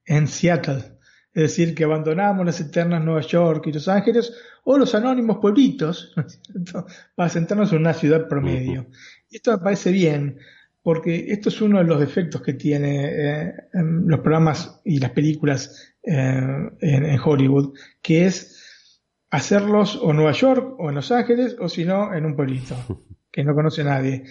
en 0.05 0.27
Seattle. 0.27 0.97
Es 1.35 1.43
decir, 1.43 1.75
que 1.75 1.85
abandonamos 1.85 2.47
las 2.47 2.61
eternas 2.61 3.05
Nueva 3.05 3.21
York 3.21 3.67
y 3.67 3.73
Los 3.73 3.89
Ángeles 3.89 4.33
o 4.65 4.79
los 4.79 4.95
anónimos 4.95 5.37
pueblitos 5.39 6.15
¿no 6.17 6.23
es 6.23 6.41
cierto? 6.43 6.87
para 7.15 7.29
sentarnos 7.29 7.73
en 7.73 7.79
una 7.81 7.93
ciudad 7.93 8.27
promedio. 8.27 8.87
Y 9.29 9.37
esto 9.37 9.53
me 9.53 9.59
parece 9.59 9.93
bien, 9.93 10.39
porque 10.83 11.27
esto 11.29 11.51
es 11.51 11.61
uno 11.61 11.79
de 11.79 11.85
los 11.85 12.01
defectos 12.01 12.41
que 12.41 12.55
tiene 12.55 13.05
eh, 13.05 13.55
en 13.75 14.09
los 14.09 14.21
programas 14.21 14.81
y 14.83 14.99
las 14.99 15.11
películas 15.11 15.95
eh, 16.03 16.71
en, 16.81 17.05
en 17.05 17.21
Hollywood, 17.23 17.75
que 18.01 18.25
es 18.25 19.03
hacerlos 19.31 19.97
o 19.97 20.11
en 20.11 20.17
Nueva 20.17 20.33
York 20.33 20.77
o 20.79 20.89
en 20.89 20.95
Los 20.95 21.13
Ángeles 21.13 21.57
o 21.61 21.69
si 21.69 21.85
no 21.85 22.15
en 22.15 22.25
un 22.25 22.35
pueblito 22.35 22.77
que 23.37 23.45
no 23.45 23.55
conoce 23.55 23.85
nadie. 23.85 24.25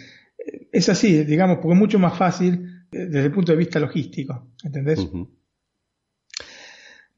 Es 0.71 0.89
así, 0.89 1.23
digamos, 1.23 1.57
porque 1.57 1.73
es 1.73 1.79
mucho 1.79 1.99
más 1.99 2.17
fácil 2.17 2.87
eh, 2.91 3.05
desde 3.05 3.27
el 3.27 3.31
punto 3.31 3.51
de 3.51 3.57
vista 3.59 3.79
logístico, 3.79 4.47
¿entendés? 4.63 5.07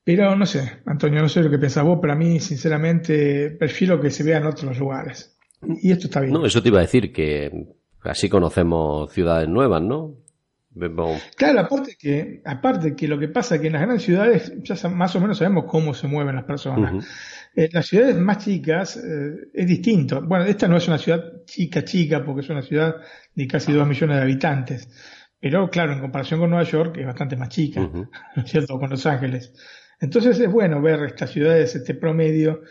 Pero 0.03 0.35
no 0.35 0.45
sé, 0.45 0.81
Antonio, 0.85 1.21
no 1.21 1.29
sé 1.29 1.41
lo 1.41 1.49
que 1.49 1.57
pensás 1.57 1.85
vos, 1.85 1.99
pero 2.01 2.11
a 2.11 2.17
mí, 2.17 2.41
sinceramente, 2.41 3.51
prefiero 3.51 4.01
que 4.01 4.11
se 4.11 4.23
vea 4.23 4.37
en 4.37 4.47
otros 4.47 4.77
lugares. 4.77 5.37
Y 5.81 5.91
esto 5.91 6.07
está 6.07 6.19
bien. 6.19 6.33
No, 6.33 6.45
eso 6.45 6.61
te 6.61 6.69
iba 6.69 6.79
a 6.79 6.81
decir, 6.81 7.13
que 7.13 7.67
así 8.01 8.27
conocemos 8.27 9.11
ciudades 9.11 9.47
nuevas, 9.47 9.81
¿no? 9.81 10.15
Claro, 11.35 11.59
aparte 11.61 11.95
que, 11.99 12.41
aparte 12.45 12.95
que 12.95 13.07
lo 13.07 13.17
que 13.19 13.27
pasa 13.27 13.55
es 13.55 13.61
que 13.61 13.67
en 13.67 13.73
las 13.73 13.81
grandes 13.81 14.03
ciudades 14.03 14.53
ya 14.63 14.89
más 14.89 15.15
o 15.15 15.19
menos 15.19 15.37
sabemos 15.37 15.65
cómo 15.67 15.93
se 15.93 16.07
mueven 16.07 16.35
las 16.35 16.45
personas. 16.45 17.05
En 17.55 17.69
las 17.71 17.87
ciudades 17.87 18.15
más 18.17 18.45
chicas 18.45 18.97
eh, 18.97 19.49
es 19.53 19.67
distinto. 19.67 20.21
Bueno, 20.21 20.45
esta 20.45 20.67
no 20.67 20.77
es 20.77 20.87
una 20.87 20.97
ciudad 20.97 21.43
chica, 21.45 21.83
chica, 21.83 22.23
porque 22.23 22.41
es 22.41 22.49
una 22.49 22.61
ciudad 22.61 22.97
de 23.33 23.47
casi 23.47 23.73
dos 23.73 23.87
millones 23.87 24.17
de 24.17 24.21
habitantes. 24.21 24.89
Pero 25.39 25.69
claro, 25.69 25.93
en 25.93 25.99
comparación 25.99 26.39
con 26.39 26.49
Nueva 26.49 26.65
York 26.65 26.97
es 26.97 27.05
bastante 27.05 27.35
más 27.35 27.49
chica, 27.49 27.81
Ujú. 27.81 28.09
¿no 28.35 28.43
es 28.43 28.49
cierto? 28.49 28.79
Con 28.79 28.89
Los 28.89 29.05
Ángeles. 29.05 29.53
Entonces 29.99 30.39
es 30.39 30.51
bueno 30.51 30.81
ver 30.81 31.03
estas 31.03 31.31
ciudades, 31.31 31.75
este 31.75 31.95
promedio, 31.95 32.61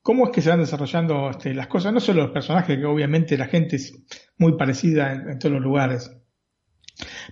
cómo 0.00 0.26
es 0.26 0.30
que 0.30 0.42
se 0.42 0.50
van 0.50 0.60
desarrollando 0.60 1.30
este, 1.30 1.54
las 1.54 1.66
cosas, 1.66 1.92
no 1.92 2.00
solo 2.00 2.22
los 2.22 2.30
personajes, 2.30 2.78
que 2.78 2.84
obviamente 2.84 3.36
la 3.36 3.46
gente 3.46 3.76
es 3.76 3.94
muy 4.38 4.56
parecida 4.56 5.12
en, 5.12 5.30
en 5.30 5.38
todos 5.38 5.54
los 5.54 5.62
lugares, 5.62 6.10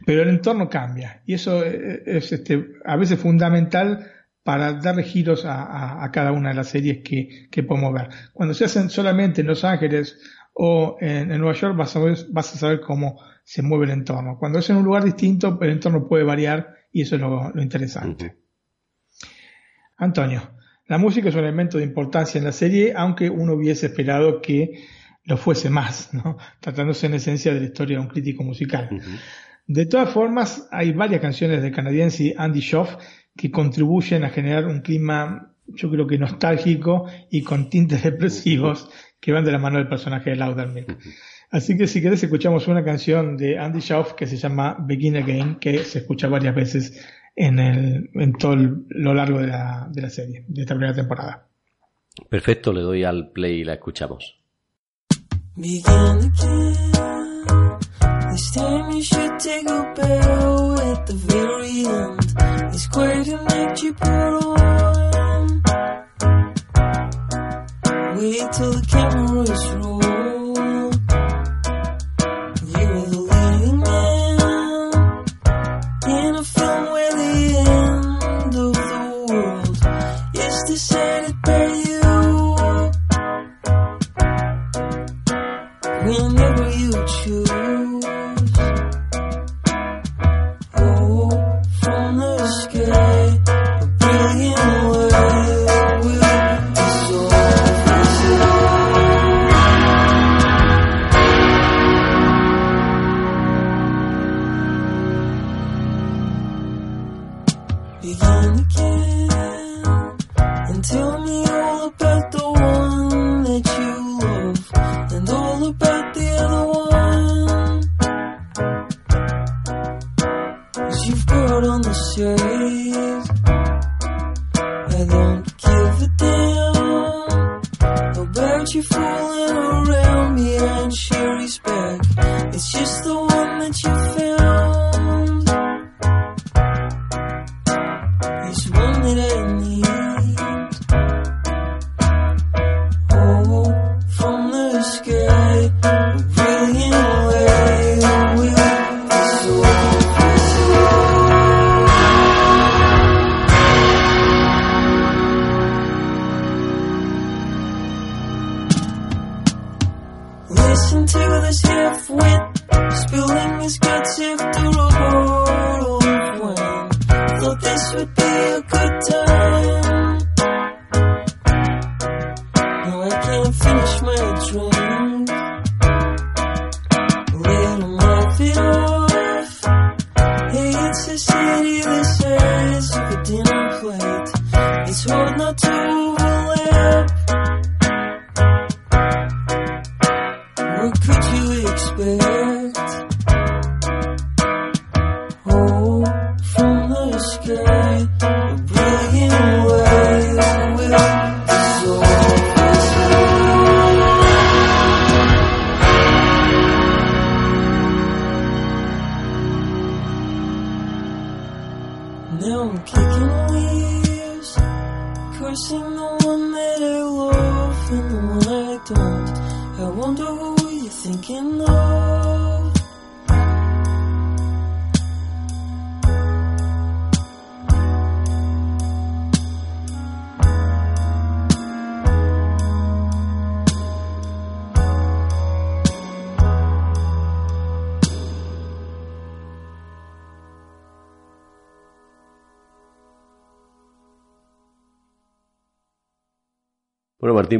pero 0.04 0.22
el 0.22 0.28
entorno 0.28 0.68
cambia 0.68 1.22
y 1.26 1.34
eso 1.34 1.64
eh, 1.64 2.02
es 2.06 2.32
este, 2.32 2.66
a 2.84 2.96
veces 2.96 3.18
fundamental 3.18 4.10
para 4.42 4.72
darle 4.74 5.04
giros 5.04 5.44
a, 5.44 5.62
a- 5.62 6.04
a 6.04 6.10
cada 6.10 6.32
una 6.32 6.48
de 6.48 6.56
las 6.56 6.68
series 6.68 6.98
que, 7.04 7.48
que 7.50 7.62
podemos 7.62 7.92
ver. 7.94 8.08
Cuando 8.32 8.54
se 8.54 8.64
hacen 8.64 8.90
solamente 8.90 9.40
en 9.42 9.46
Los 9.46 9.62
Ángeles 9.64 10.18
o 10.54 10.96
en, 11.00 11.30
en 11.30 11.38
Nueva 11.40 11.54
York 11.58 11.76
vas 11.76 11.94
a, 11.94 12.00
ver, 12.00 12.16
vas 12.30 12.52
a 12.54 12.58
saber 12.58 12.80
cómo 12.80 13.20
se 13.44 13.62
mueve 13.62 13.84
el 13.84 13.92
entorno. 13.92 14.36
Cuando 14.38 14.58
es 14.58 14.68
en 14.70 14.76
un 14.76 14.84
lugar 14.84 15.04
distinto, 15.04 15.58
el 15.62 15.70
entorno 15.70 16.08
puede 16.08 16.24
variar 16.24 16.74
y 16.92 17.02
eso 17.02 17.14
es 17.14 17.20
lo, 17.20 17.50
lo 17.54 17.62
interesante. 17.62 18.36
Antonio, 19.96 20.42
la 20.86 20.98
música 20.98 21.28
es 21.28 21.34
un 21.34 21.42
elemento 21.44 21.78
de 21.78 21.84
importancia 21.84 22.38
en 22.38 22.44
la 22.44 22.52
serie, 22.52 22.92
aunque 22.96 23.30
uno 23.30 23.54
hubiese 23.54 23.86
esperado 23.86 24.40
que 24.40 24.84
lo 25.24 25.36
fuese 25.36 25.70
más, 25.70 26.12
¿no? 26.12 26.36
tratándose 26.60 27.06
en 27.06 27.14
esencia 27.14 27.54
de 27.54 27.60
la 27.60 27.66
historia 27.66 27.96
de 27.98 28.02
un 28.02 28.08
crítico 28.08 28.42
musical. 28.42 28.88
De 29.66 29.86
todas 29.86 30.10
formas, 30.10 30.68
hay 30.70 30.92
varias 30.92 31.20
canciones 31.20 31.62
del 31.62 31.72
canadiense 31.72 32.34
Andy 32.36 32.60
Schoff 32.60 32.96
que 33.36 33.50
contribuyen 33.50 34.24
a 34.24 34.30
generar 34.30 34.66
un 34.66 34.80
clima, 34.80 35.54
yo 35.68 35.90
creo 35.90 36.06
que 36.06 36.18
nostálgico 36.18 37.06
y 37.30 37.42
con 37.42 37.70
tintes 37.70 38.02
depresivos 38.04 38.90
que 39.20 39.32
van 39.32 39.44
de 39.44 39.52
la 39.52 39.58
mano 39.58 39.78
del 39.78 39.88
personaje 39.88 40.30
de 40.30 40.36
Laudermill. 40.36 40.86
Así 41.50 41.76
que 41.76 41.86
si 41.86 42.00
querés 42.02 42.22
escuchamos 42.22 42.66
una 42.66 42.82
canción 42.84 43.36
de 43.36 43.58
Andy 43.58 43.80
Schauf 43.80 44.14
que 44.14 44.26
se 44.26 44.36
llama 44.36 44.76
Begin 44.80 45.16
Again, 45.16 45.56
que 45.56 45.84
se 45.84 45.98
escucha 46.00 46.26
varias 46.28 46.54
veces 46.54 47.06
en, 47.36 47.58
el, 47.58 48.10
en 48.14 48.32
todo 48.32 48.54
el- 48.54 48.84
lo 48.88 49.14
largo 49.14 49.38
de 49.38 49.46
la, 49.48 49.86
de 49.90 50.02
la 50.02 50.10
serie, 50.10 50.44
de 50.48 50.62
esta 50.62 50.74
primera 50.74 50.94
temporada. 50.94 51.46
Perfecto, 52.28 52.72
le 52.72 52.80
doy 52.80 53.04
al 53.04 53.30
play 53.32 53.60
y 53.60 53.64
la 53.64 53.74
escuchamos. 53.74 54.38
Begin 55.56 55.82
again. 55.86 56.91
This 58.32 58.50
time 58.52 58.90
you 58.90 59.02
should 59.02 59.40
take 59.40 59.68
a 59.68 59.92
bow 59.94 60.74
at 60.90 61.06
the 61.06 61.12
very 61.12 61.84
end. 61.84 62.74
It's 62.74 62.86
quite 62.86 63.28
a 63.28 63.36
night 63.44 63.82
you 63.82 63.92
put 63.92 64.08
on. 64.08 65.62
Wait 68.16 68.52
till 68.52 68.72
the 68.72 68.86
cameras 68.88 69.66
roll. 69.74 69.82
You're 69.82 69.91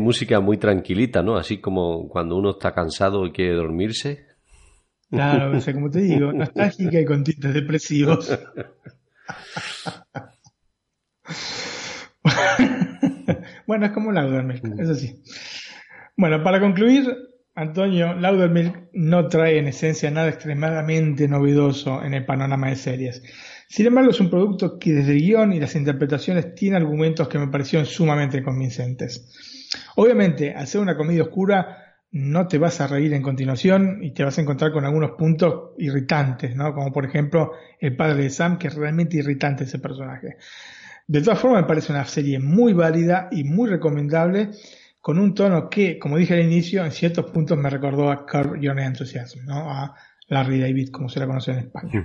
música 0.03 0.41
muy 0.41 0.59
tranquilita, 0.59 1.23
¿no? 1.23 1.37
Así 1.37 1.59
como 1.59 2.09
cuando 2.09 2.37
uno 2.37 2.51
está 2.51 2.75
cansado 2.75 3.27
y 3.27 3.33
quiere 3.33 3.55
dormirse. 3.55 4.27
Claro, 5.11 5.57
o 5.57 5.61
sea, 5.61 5.73
como 5.75 5.91
te 5.91 6.01
digo, 6.01 6.33
nostálgica 6.35 7.01
y 7.01 7.05
con 7.05 7.25
tintes 7.25 7.55
depresivos. 7.55 8.39
bueno, 13.67 13.87
es 13.87 13.93
como 13.93 14.13
la 14.13 14.25
Milk, 14.43 14.65
eso 14.79 14.95
sí. 14.95 15.23
Bueno, 16.17 16.43
para 16.43 16.61
concluir, 16.61 17.07
Antonio, 17.55 18.15
Laudermilk 18.15 18.89
no 18.95 19.29
trae 19.29 19.59
en 19.59 19.69
esencia 19.69 20.11
nada 20.11 20.29
extremadamente 20.29 21.29
novedoso 21.29 22.03
en 22.03 22.15
el 22.15 22.25
panorama 22.25 22.71
de 22.71 22.77
series. 22.77 23.23
Sin 23.69 23.87
embargo, 23.87 24.11
es 24.11 24.21
un 24.21 24.31
producto 24.31 24.79
que 24.79 24.93
desde 24.93 25.13
el 25.13 25.21
guion 25.21 25.53
y 25.53 25.61
las 25.61 25.75
interpretaciones 25.75 26.55
tiene 26.55 26.77
argumentos 26.77 27.29
que 27.29 27.39
me 27.39 27.49
parecieron 27.49 27.87
sumamente 27.87 28.43
convincentes. 28.43 29.29
Obviamente, 29.97 30.55
al 30.55 30.67
ser 30.67 30.81
una 30.81 30.97
comedia 30.97 31.23
oscura, 31.23 31.83
no 32.13 32.47
te 32.47 32.59
vas 32.59 32.81
a 32.81 32.87
reír 32.87 33.15
en 33.15 33.23
continuación 33.23 34.01
y 34.03 34.13
te 34.13 34.23
vas 34.23 34.37
a 34.37 34.43
encontrar 34.43 34.71
con 34.71 34.85
algunos 34.85 35.13
puntos 35.13 35.71
irritantes, 35.79 36.55
¿no? 36.55 36.75
Como 36.75 36.93
por 36.93 37.07
ejemplo 37.07 37.53
el 37.81 37.97
padre 37.97 38.25
de 38.25 38.31
Sam, 38.31 38.59
que 38.59 38.69
es 38.69 38.75
realmente 38.75 39.17
irritante 39.17 39.65
ese 39.65 39.79
personaje. 39.79 40.37
De 41.07 41.23
todas 41.23 41.39
formas, 41.39 41.63
me 41.63 41.69
parece 41.69 41.93
una 41.93 42.05
serie 42.05 42.39
muy 42.39 42.75
válida 42.75 43.29
y 43.33 43.45
muy 43.45 43.69
recomendable, 43.69 44.51
con 45.01 45.19
un 45.19 45.35
tono 45.35 45.69
que, 45.69 45.99
como 45.99 46.17
dije 46.17 46.35
al 46.35 46.43
inicio, 46.43 46.85
en 46.85 46.93
ciertos 46.93 47.31
puntos 47.31 47.59
me 47.59 47.69
recordó 47.71 48.11
a 48.11 48.25
Curb 48.25 48.61
Your 48.61 48.79
Enthusiasm, 48.79 49.45
¿no? 49.47 49.71
A 49.71 49.95
Larry 50.29 50.61
David, 50.61 50.91
como 50.91 51.09
se 51.09 51.19
la 51.19 51.27
conoce 51.27 51.51
en 51.53 51.59
España. 51.59 52.05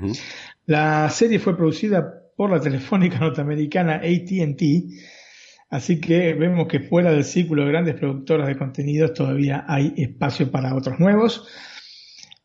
La 0.66 1.10
serie 1.10 1.40
fue 1.40 1.56
producida 1.56 2.24
por 2.36 2.50
la 2.50 2.60
telefónica 2.60 3.20
norteamericana 3.20 3.96
AT&T, 3.96 4.84
así 5.70 6.00
que 6.00 6.34
vemos 6.34 6.68
que 6.68 6.80
fuera 6.80 7.12
del 7.12 7.24
círculo 7.24 7.64
de 7.64 7.70
grandes 7.70 7.96
productoras 7.96 8.48
de 8.48 8.58
contenidos 8.58 9.14
todavía 9.14 9.66
hay 9.68 9.94
espacio 9.98 10.52
para 10.52 10.76
otros 10.76 11.00
nuevos. 11.00 11.48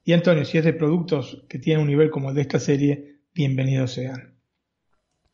Y 0.04 0.12
Antonio, 0.12 0.44
si 0.44 0.58
es 0.58 0.64
de 0.64 0.72
productos 0.72 1.44
que 1.48 1.58
tienen 1.58 1.82
un 1.82 1.88
nivel 1.88 2.10
como 2.10 2.30
el 2.30 2.34
de 2.34 2.42
esta 2.42 2.58
serie, 2.58 3.20
bienvenidos 3.34 3.92
sean. 3.92 4.34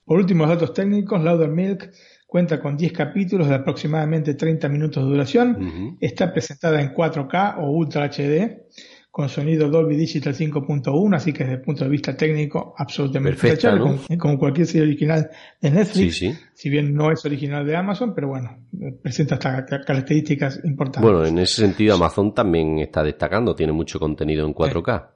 Por 0.05 0.19
últimos 0.19 0.49
datos 0.49 0.73
técnicos, 0.73 1.23
Lauder 1.23 1.51
Milk 1.51 1.91
cuenta 2.27 2.61
con 2.61 2.77
10 2.77 2.93
capítulos 2.93 3.49
de 3.49 3.55
aproximadamente 3.55 4.35
30 4.35 4.69
minutos 4.69 5.05
de 5.05 5.11
duración. 5.11 5.97
Está 6.01 6.33
presentada 6.33 6.81
en 6.81 6.95
4K 6.95 7.57
o 7.59 7.71
Ultra 7.71 8.05
HD 8.05 8.67
con 9.19 9.29
sonido 9.29 9.69
Dolby 9.69 9.97
Digital 9.97 10.33
5.1, 10.33 11.17
así 11.17 11.33
que 11.33 11.43
desde 11.43 11.57
el 11.57 11.61
punto 11.63 11.83
de 11.83 11.91
vista 11.91 12.17
técnico 12.17 12.73
absolutamente 12.79 13.37
Perfecta, 13.41 13.77
como, 13.77 13.99
como 14.17 14.39
cualquier 14.39 14.65
serie 14.69 14.83
original 14.87 15.29
de 15.61 15.71
Netflix, 15.73 16.19
Sí, 16.19 16.31
sí. 16.31 16.39
si 16.55 16.71
bien 16.71 16.95
no 16.95 17.11
es 17.11 17.25
original 17.25 17.67
de 17.67 17.75
Amazon, 17.75 18.15
pero 18.15 18.29
bueno, 18.29 18.61
presenta 19.03 19.35
estas 19.35 19.65
ca- 19.65 19.81
características 19.85 20.61
importantes. 20.63 21.03
Bueno, 21.03 21.27
en 21.27 21.37
ese 21.41 21.63
sentido 21.63 21.97
Amazon 21.97 22.33
también 22.33 22.79
está 22.79 23.03
destacando, 23.03 23.57
tiene 23.57 23.73
mucho 23.73 23.99
contenido 23.99 24.47
en 24.47 24.55
4K. 24.55 25.09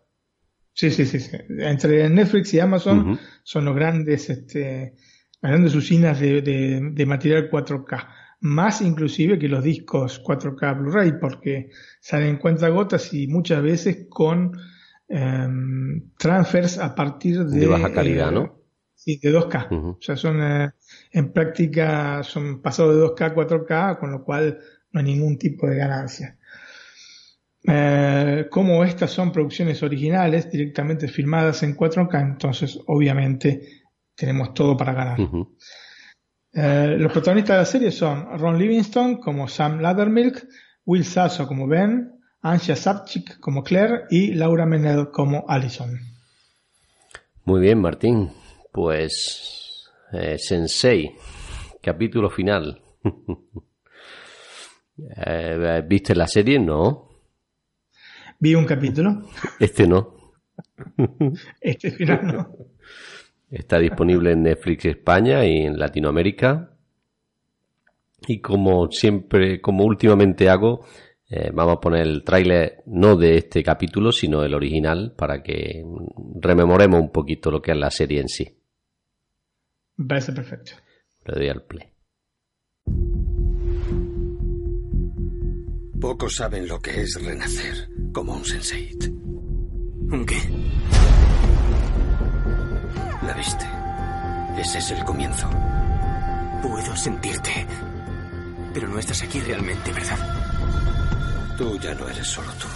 Sí, 0.72 0.90
sí, 0.90 1.06
sí, 1.06 1.20
sí. 1.20 1.36
Entre 1.60 2.08
Netflix 2.08 2.54
y 2.54 2.58
Amazon 2.58 3.20
son 3.44 3.64
los 3.66 3.76
grandes, 3.76 4.28
este, 4.30 4.94
las 5.40 5.52
grandes 5.52 5.76
usinas 5.76 6.18
de, 6.18 6.42
de- 6.42 6.90
de 6.92 7.06
material 7.06 7.48
4K. 7.48 8.08
Más 8.42 8.82
inclusive 8.82 9.38
que 9.38 9.48
los 9.48 9.62
discos 9.62 10.20
4K 10.22 10.78
Blu-ray, 10.78 11.12
porque 11.20 11.70
salen 12.00 12.28
en 12.28 12.36
cuentagotas 12.38 13.14
y 13.14 13.28
muchas 13.28 13.62
veces 13.62 14.06
con 14.08 14.58
em, 15.08 16.10
transfers 16.18 16.78
a 16.78 16.94
partir 16.94 17.44
de... 17.44 17.60
De 17.60 17.66
baja 17.66 17.92
calidad, 17.92 18.30
eh, 18.30 18.34
¿no? 18.34 18.58
Sí, 18.94 19.18
de 19.22 19.32
2K. 19.32 19.66
Ujú. 19.70 19.88
O 19.90 19.98
sea, 20.00 20.16
son 20.16 20.42
eh, 20.42 20.70
en 21.12 21.32
práctica 21.32 22.22
son 22.24 22.60
pasados 22.60 22.96
de 22.96 23.02
2K 23.02 23.26
a 23.26 23.34
4K, 23.34 23.98
con 23.98 24.10
lo 24.10 24.24
cual 24.24 24.58
no 24.90 25.00
hay 25.00 25.06
ningún 25.06 25.38
tipo 25.38 25.68
de 25.68 25.76
ganancia. 25.76 26.36
Eh, 27.64 28.48
como 28.50 28.82
estas 28.82 29.12
son 29.12 29.30
producciones 29.30 29.82
originales 29.84 30.50
directamente 30.50 31.06
filmadas 31.06 31.62
en 31.62 31.76
4K, 31.76 32.20
entonces 32.20 32.78
obviamente 32.86 33.82
tenemos 34.16 34.52
todo 34.52 34.76
para 34.76 34.94
ganar. 34.94 35.20
Ujú. 35.20 35.56
Eh, 36.54 36.96
los 36.98 37.10
protagonistas 37.12 37.54
de 37.54 37.60
la 37.60 37.64
serie 37.64 37.90
son 37.90 38.38
Ron 38.38 38.58
Livingston 38.58 39.16
como 39.16 39.48
Sam 39.48 39.80
Laddermilk, 39.80 40.46
Will 40.84 41.04
Sasso 41.04 41.46
como 41.46 41.66
Ben, 41.66 42.20
Anja 42.42 42.76
Sapchik 42.76 43.38
como 43.40 43.62
Claire 43.62 44.04
y 44.10 44.34
Laura 44.34 44.66
Menel 44.66 45.10
como 45.10 45.44
Allison. 45.48 45.98
Muy 47.44 47.60
bien, 47.60 47.80
Martín. 47.80 48.30
Pues 48.70 49.90
eh, 50.12 50.38
Sensei, 50.38 51.16
capítulo 51.80 52.30
final. 52.30 52.80
Eh, 55.16 55.82
¿Viste 55.88 56.14
la 56.14 56.26
serie? 56.26 56.58
No. 56.58 57.08
Vi 58.38 58.54
un 58.54 58.66
capítulo, 58.66 59.22
Este 59.58 59.86
no. 59.86 60.34
este 61.60 61.90
final 61.92 62.26
no. 62.26 62.56
Está 63.52 63.78
disponible 63.78 64.32
en 64.32 64.44
Netflix 64.44 64.86
España 64.86 65.44
y 65.44 65.66
en 65.66 65.78
Latinoamérica. 65.78 66.70
Y 68.26 68.40
como 68.40 68.90
siempre, 68.90 69.60
como 69.60 69.84
últimamente 69.84 70.48
hago, 70.48 70.86
eh, 71.28 71.50
vamos 71.52 71.76
a 71.76 71.80
poner 71.80 72.06
el 72.06 72.24
tráiler 72.24 72.82
no 72.86 73.14
de 73.14 73.36
este 73.36 73.62
capítulo, 73.62 74.10
sino 74.10 74.42
el 74.42 74.54
original, 74.54 75.12
para 75.14 75.42
que 75.42 75.84
rememoremos 76.40 76.98
un 76.98 77.12
poquito 77.12 77.50
lo 77.50 77.60
que 77.60 77.72
es 77.72 77.76
la 77.76 77.90
serie 77.90 78.22
en 78.22 78.28
sí. 78.28 78.58
Parece 80.08 80.32
perfecto. 80.32 80.72
Le 81.26 81.34
doy 81.34 81.48
al 81.50 81.62
play. 81.62 81.88
Pocos 86.00 86.36
saben 86.36 86.66
lo 86.66 86.80
que 86.80 87.02
es 87.02 87.22
renacer 87.22 87.90
como 88.14 88.32
un 88.32 88.44
sensei. 88.46 88.90
¿Un 90.10 90.24
qué? 90.24 90.36
¿La 93.32 93.38
viste? 93.38 93.66
Ese 94.58 94.76
es 94.76 94.90
el 94.90 95.04
comienzo. 95.06 95.48
Puedo 96.60 96.94
sentirte. 96.94 97.66
Pero 98.74 98.88
no 98.88 98.98
estás 98.98 99.22
aquí 99.22 99.40
realmente, 99.40 99.90
¿verdad? 99.90 100.18
Tú 101.56 101.78
ya 101.78 101.94
no 101.94 102.06
eres 102.08 102.26
solo 102.26 102.52
tú. 102.60 102.66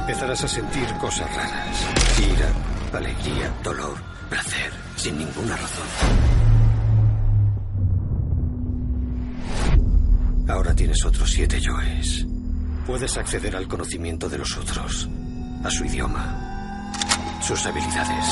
Empezarás 0.00 0.42
a 0.42 0.48
sentir 0.48 0.84
cosas 1.00 1.32
raras. 1.32 1.86
Ira, 2.18 2.98
alegría, 2.98 3.54
dolor, 3.62 3.94
placer, 4.28 4.72
sin 4.96 5.18
ninguna 5.18 5.56
razón. 5.56 5.86
Ahora 10.48 10.74
tienes 10.74 11.04
otros 11.04 11.30
siete 11.30 11.60
yoes. 11.60 12.26
Puedes 12.84 13.16
acceder 13.16 13.54
al 13.54 13.68
conocimiento 13.68 14.28
de 14.28 14.38
los 14.38 14.56
otros, 14.56 15.08
a 15.62 15.70
su 15.70 15.84
idioma, 15.84 16.51
sus 17.42 17.66
habilidades. 17.66 18.26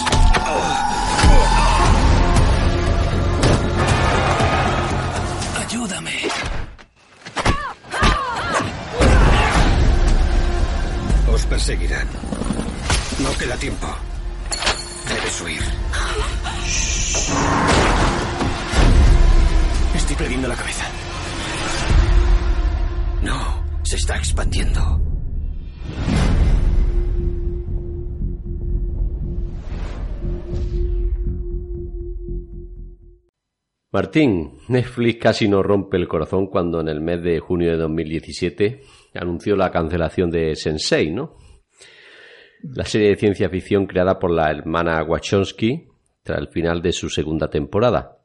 Ayúdame. 5.58 6.12
Os 11.32 11.46
perseguirán. 11.46 12.08
No 13.18 13.36
queda 13.36 13.56
tiempo. 13.56 13.88
Debes 15.08 15.40
huir. 15.40 15.62
Estoy 19.94 20.16
perdiendo 20.16 20.48
la 20.48 20.54
cabeza. 20.54 20.84
No, 23.22 23.64
se 23.82 23.96
está 23.96 24.16
expandiendo. 24.16 25.00
Martín, 33.92 34.58
Netflix 34.68 35.20
casi 35.20 35.48
nos 35.48 35.66
rompe 35.66 35.96
el 35.96 36.06
corazón 36.06 36.46
cuando 36.46 36.80
en 36.80 36.88
el 36.88 37.00
mes 37.00 37.22
de 37.24 37.40
junio 37.40 37.72
de 37.72 37.76
2017 37.76 38.82
anunció 39.14 39.56
la 39.56 39.72
cancelación 39.72 40.30
de 40.30 40.54
Sensei, 40.54 41.10
¿no? 41.10 41.36
La 42.62 42.84
serie 42.84 43.08
de 43.08 43.16
ciencia 43.16 43.50
ficción 43.50 43.86
creada 43.86 44.20
por 44.20 44.30
la 44.30 44.48
hermana 44.48 45.02
Wachowski 45.02 45.88
tras 46.22 46.38
el 46.38 46.48
final 46.48 46.82
de 46.82 46.92
su 46.92 47.08
segunda 47.08 47.50
temporada. 47.50 48.18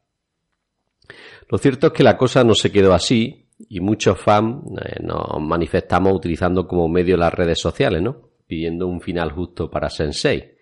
Lo 1.50 1.58
cierto 1.58 1.88
es 1.88 1.94
que 1.94 2.04
la 2.04 2.16
cosa 2.16 2.44
no 2.44 2.54
se 2.54 2.72
quedó 2.72 2.94
así 2.94 3.48
y 3.58 3.80
muchos 3.80 4.20
fans 4.20 4.66
eh, 4.84 5.02
nos 5.02 5.42
manifestamos 5.42 6.14
utilizando 6.14 6.68
como 6.68 6.88
medio 6.88 7.18
las 7.18 7.34
redes 7.34 7.60
sociales, 7.60 8.04
¿no? 8.04 8.30
Pidiendo 8.46 8.86
un 8.86 9.02
final 9.02 9.32
justo 9.32 9.72
para 9.72 9.90
Sensei. 9.90 10.55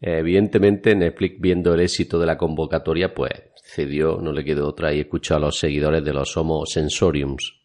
Evidentemente, 0.00 0.94
Netflix, 0.94 1.40
viendo 1.40 1.74
el 1.74 1.80
éxito 1.80 2.18
de 2.18 2.26
la 2.26 2.36
convocatoria, 2.36 3.14
pues 3.14 3.32
cedió, 3.64 4.18
no 4.20 4.32
le 4.32 4.44
quedó 4.44 4.68
otra 4.68 4.92
y 4.92 5.00
escuchó 5.00 5.36
a 5.36 5.40
los 5.40 5.58
seguidores 5.58 6.04
de 6.04 6.12
los 6.12 6.36
Homo 6.36 6.66
Sensoriums. 6.66 7.62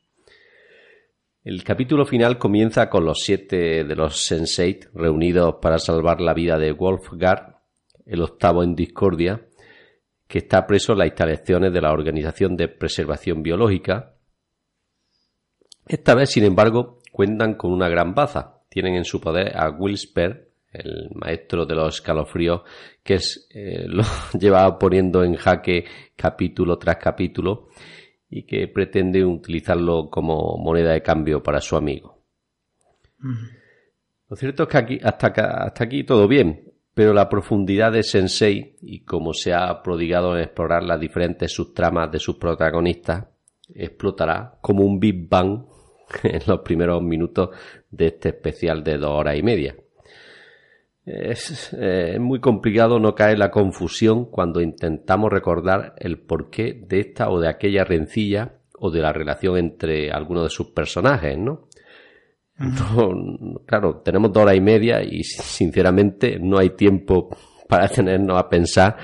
El 1.44 1.64
capítulo 1.64 2.06
final 2.06 2.38
comienza 2.38 2.90
con 2.90 3.04
los 3.04 3.20
siete 3.24 3.84
de 3.84 3.96
los 3.96 4.24
Sensei 4.24 4.80
reunidos 4.94 5.56
para 5.62 5.80
salvar 5.80 6.22
la 6.22 6.34
vida 6.34 6.58
de 6.58 6.72
Wolfgard, 6.72 7.56
el 8.06 8.22
octavo 8.22 8.64
en 8.64 8.76
discordia, 8.76 9.48
que 10.28 10.38
está 10.38 10.68
preso 10.68 10.94
en 10.94 11.00
las 11.00 11.08
instalaciones 11.08 11.74
de 11.74 11.82
la 11.82 11.92
Organización 11.92 12.56
de 12.56 12.68
Preservación 12.68 13.42
Biológica. 13.42 14.16
Esta 15.88 16.16
vez, 16.16 16.30
sin 16.30 16.46
embargo, 16.46 17.00
cuentan 17.12 17.56
con 17.56 17.72
una 17.72 17.90
gran 17.90 18.14
baza. 18.14 18.62
Tienen 18.70 18.96
en 18.96 19.04
su 19.04 19.20
poder 19.20 19.58
a 19.58 19.70
Wilsper, 19.72 20.51
el 20.72 21.10
maestro 21.16 21.66
de 21.66 21.76
los 21.76 21.96
escalofríos, 21.96 22.62
que 23.04 23.16
es, 23.16 23.48
eh, 23.54 23.86
lo 23.88 24.04
lleva 24.40 24.78
poniendo 24.80 25.24
en 25.24 25.36
jaque 25.36 25.86
capítulo 26.16 26.78
tras 26.78 26.98
capítulo, 26.98 27.70
y 28.30 28.44
que 28.44 28.68
pretende 28.70 29.26
utilizarlo 29.26 30.10
como 30.10 30.58
moneda 30.58 30.94
de 30.94 31.02
cambio 31.02 31.44
para 31.44 31.60
su 31.60 31.76
amigo. 31.76 32.20
Lo 34.30 34.36
cierto 34.36 34.64
es 34.64 34.70
que 34.70 34.78
aquí, 34.78 35.00
hasta, 35.04 35.28
acá- 35.28 35.64
hasta 35.66 35.84
aquí 35.84 36.04
todo 36.06 36.28
bien, 36.28 36.72
pero 36.94 37.14
la 37.14 37.28
profundidad 37.28 37.92
de 37.92 38.04
Sensei 38.04 38.78
y 38.82 39.02
cómo 39.04 39.34
se 39.34 39.54
ha 39.54 39.82
prodigado 39.84 40.36
en 40.38 40.44
explorar 40.44 40.84
las 40.84 41.00
diferentes 41.00 41.52
subtramas 41.54 42.12
de 42.12 42.20
sus 42.20 42.38
protagonistas 42.38 43.26
explotará 43.74 44.58
como 44.62 44.84
un 44.84 45.00
Big 45.00 45.28
Bang 45.30 45.66
en 46.24 46.42
los 46.48 46.60
primeros 46.60 47.02
minutos 47.02 47.50
de 47.90 48.08
este 48.08 48.30
especial 48.30 48.84
de 48.84 48.98
dos 48.98 49.12
horas 49.12 49.38
y 49.38 49.44
media. 49.44 49.76
Es, 51.06 51.74
eh, 51.74 52.12
es 52.14 52.20
muy 52.20 52.40
complicado 52.40 53.00
no 53.00 53.16
caer 53.16 53.34
en 53.34 53.40
la 53.40 53.52
confusión 53.52 54.26
cuando 54.26 54.62
intentamos 54.62 55.32
recordar 55.32 55.96
el 55.98 56.20
porqué 56.20 56.74
de 56.74 57.00
esta 57.00 57.30
o 57.30 57.40
de 57.40 57.50
aquella 57.50 57.84
rencilla 57.84 58.54
o 58.78 58.92
de 58.92 59.02
la 59.02 59.12
relación 59.12 59.58
entre 59.58 60.12
algunos 60.12 60.44
de 60.44 60.50
sus 60.50 60.68
personajes, 60.68 61.38
¿no? 61.38 61.68
No, 62.58 63.62
claro, 63.66 64.02
tenemos 64.04 64.32
dos 64.32 64.44
horas 64.44 64.56
y 64.56 64.62
media 64.62 65.02
y 65.02 65.24
sinceramente 65.24 66.38
no 66.40 66.60
hay 66.60 66.72
tiempo 66.72 67.36
para 67.68 67.88
detenernos 67.88 68.38
a 68.38 68.50
pensar, 68.50 68.98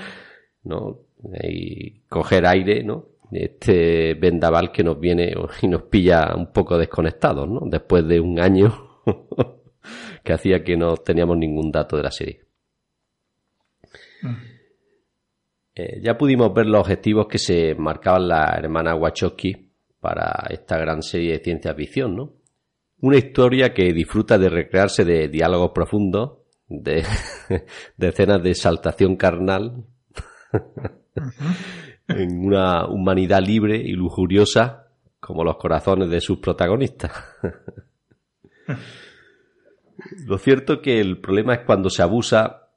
¿no? 0.62 1.00
Y 1.42 2.00
coger 2.08 2.46
aire, 2.46 2.84
¿no? 2.84 3.06
Este 3.32 4.14
vendaval 4.14 4.70
que 4.70 4.84
nos 4.84 5.00
viene 5.00 5.34
y 5.60 5.66
nos 5.66 5.82
pilla 5.84 6.34
un 6.36 6.52
poco 6.52 6.78
desconectados, 6.78 7.48
¿no? 7.48 7.62
Después 7.64 8.06
de 8.06 8.20
un 8.20 8.38
año 8.38 9.02
que 10.28 10.34
hacía 10.34 10.62
que 10.62 10.76
no 10.76 10.94
teníamos 10.98 11.38
ningún 11.38 11.72
dato 11.72 11.96
de 11.96 12.02
la 12.02 12.10
serie. 12.10 12.42
Eh, 15.74 16.02
ya 16.02 16.18
pudimos 16.18 16.52
ver 16.52 16.66
los 16.66 16.82
objetivos 16.82 17.28
que 17.28 17.38
se 17.38 17.74
marcaban 17.74 18.28
las 18.28 18.58
hermanas 18.58 18.98
Wachowski 19.00 19.70
para 19.98 20.48
esta 20.50 20.76
gran 20.76 21.00
serie 21.00 21.32
de 21.32 21.42
ciencia 21.42 21.72
ficción, 21.72 22.14
¿no? 22.14 22.34
Una 23.00 23.16
historia 23.16 23.72
que 23.72 23.90
disfruta 23.94 24.36
de 24.36 24.50
recrearse 24.50 25.02
de 25.02 25.28
diálogos 25.28 25.70
profundos, 25.70 26.40
de, 26.68 27.06
de 27.96 28.08
escenas 28.08 28.42
de 28.42 28.50
exaltación 28.50 29.16
carnal, 29.16 29.86
en 32.06 32.44
una 32.44 32.86
humanidad 32.86 33.40
libre 33.40 33.78
y 33.78 33.92
lujuriosa 33.92 34.88
como 35.20 35.42
los 35.42 35.56
corazones 35.56 36.10
de 36.10 36.20
sus 36.20 36.38
protagonistas. 36.38 37.12
Lo 40.26 40.38
cierto 40.38 40.74
es 40.74 40.78
que 40.80 41.00
el 41.00 41.20
problema 41.20 41.54
es 41.54 41.60
cuando 41.60 41.90
se 41.90 42.02
abusa 42.02 42.68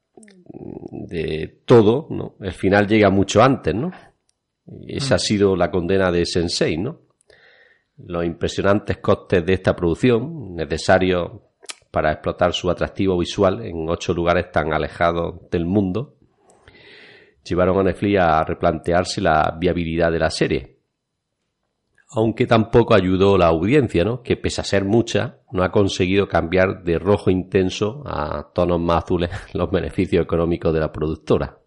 de 0.91 1.61
todo, 1.65 2.07
¿no? 2.09 2.36
El 2.39 2.53
final 2.53 2.88
llega 2.88 3.09
mucho 3.09 3.41
antes, 3.41 3.74
¿no? 3.76 3.91
Esa 4.88 5.15
ha 5.15 5.19
sido 5.19 5.55
la 5.55 5.69
condena 5.69 6.11
de 6.11 6.26
Sensei, 6.26 6.78
¿no? 6.78 7.01
Los 7.97 8.26
impresionantes 8.26 8.97
costes 8.97 9.45
de 9.45 9.53
esta 9.53 9.76
producción, 9.76 10.55
necesarios 10.55 11.32
para 11.91 12.13
explotar 12.13 12.53
su 12.53 12.69
atractivo 12.69 13.17
visual 13.17 13.65
en 13.65 13.89
ocho 13.89 14.13
lugares 14.13 14.51
tan 14.51 14.74
alejados 14.74 15.49
del 15.51 15.65
mundo, 15.65 16.15
llevaron 17.43 17.80
a 17.80 17.84
Netflix 17.84 18.19
a 18.19 18.43
replantearse 18.43 19.22
la 19.22 19.55
viabilidad 19.59 20.11
de 20.11 20.19
la 20.19 20.30
serie. 20.30 20.80
Aunque 22.14 22.45
tampoco 22.45 22.93
ayudó 22.93 23.38
la 23.38 23.47
audiencia, 23.47 24.03
¿no? 24.03 24.22
Que 24.22 24.36
pese 24.36 24.59
a 24.62 24.66
ser 24.66 24.84
mucha, 24.84 25.38
no 25.51 25.64
ha 25.64 25.72
conseguido 25.72 26.28
cambiar 26.28 26.84
de 26.84 26.99
rojo 26.99 27.30
intenso 27.32 28.03
a 28.05 28.51
tonos 28.53 28.80
más 28.82 29.05
azules 29.05 29.30
los 29.53 29.72
beneficios 29.72 30.24
económicos 30.24 30.74
de 30.74 30.80
la 30.80 30.91
productora. 30.91 31.57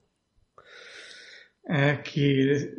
Es 1.66 2.00
que 2.00 2.74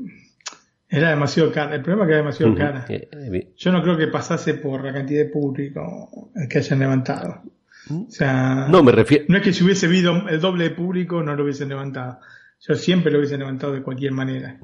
era 0.90 1.10
demasiado 1.10 1.52
cara. 1.52 1.76
El 1.76 1.82
problema 1.82 2.04
es 2.04 2.08
que 2.08 2.14
era 2.14 2.22
demasiado 2.22 2.56
cara. 2.56 2.86
Eh, 2.88 3.10
eh, 3.12 3.54
Yo 3.58 3.72
no 3.72 3.82
creo 3.82 3.98
que 3.98 4.08
pasase 4.08 4.54
por 4.56 4.84
la 4.86 4.94
cantidad 4.94 5.24
de 5.24 5.30
público 5.32 6.32
que 6.48 6.60
hayan 6.60 6.80
levantado. 6.80 7.42
O 7.90 8.10
sea, 8.10 8.68
No, 8.70 8.84
me 8.84 8.92
refiero. 8.92 9.26
no 9.28 9.38
es 9.38 9.44
que 9.44 9.54
si 9.54 9.64
hubiese 9.64 9.88
habido 9.88 10.28
el 10.30 10.40
doble 10.40 10.66
de 10.66 10.70
público 10.72 11.22
no 11.24 11.36
lo 11.36 11.44
hubiesen 11.44 11.70
levantado. 11.70 12.20
Yo 12.60 12.74
siempre 12.76 13.12
lo 13.12 13.20
hubiesen 13.20 13.40
levantado 13.40 13.74
de 13.74 13.84
cualquier 13.84 14.12
manera. 14.12 14.60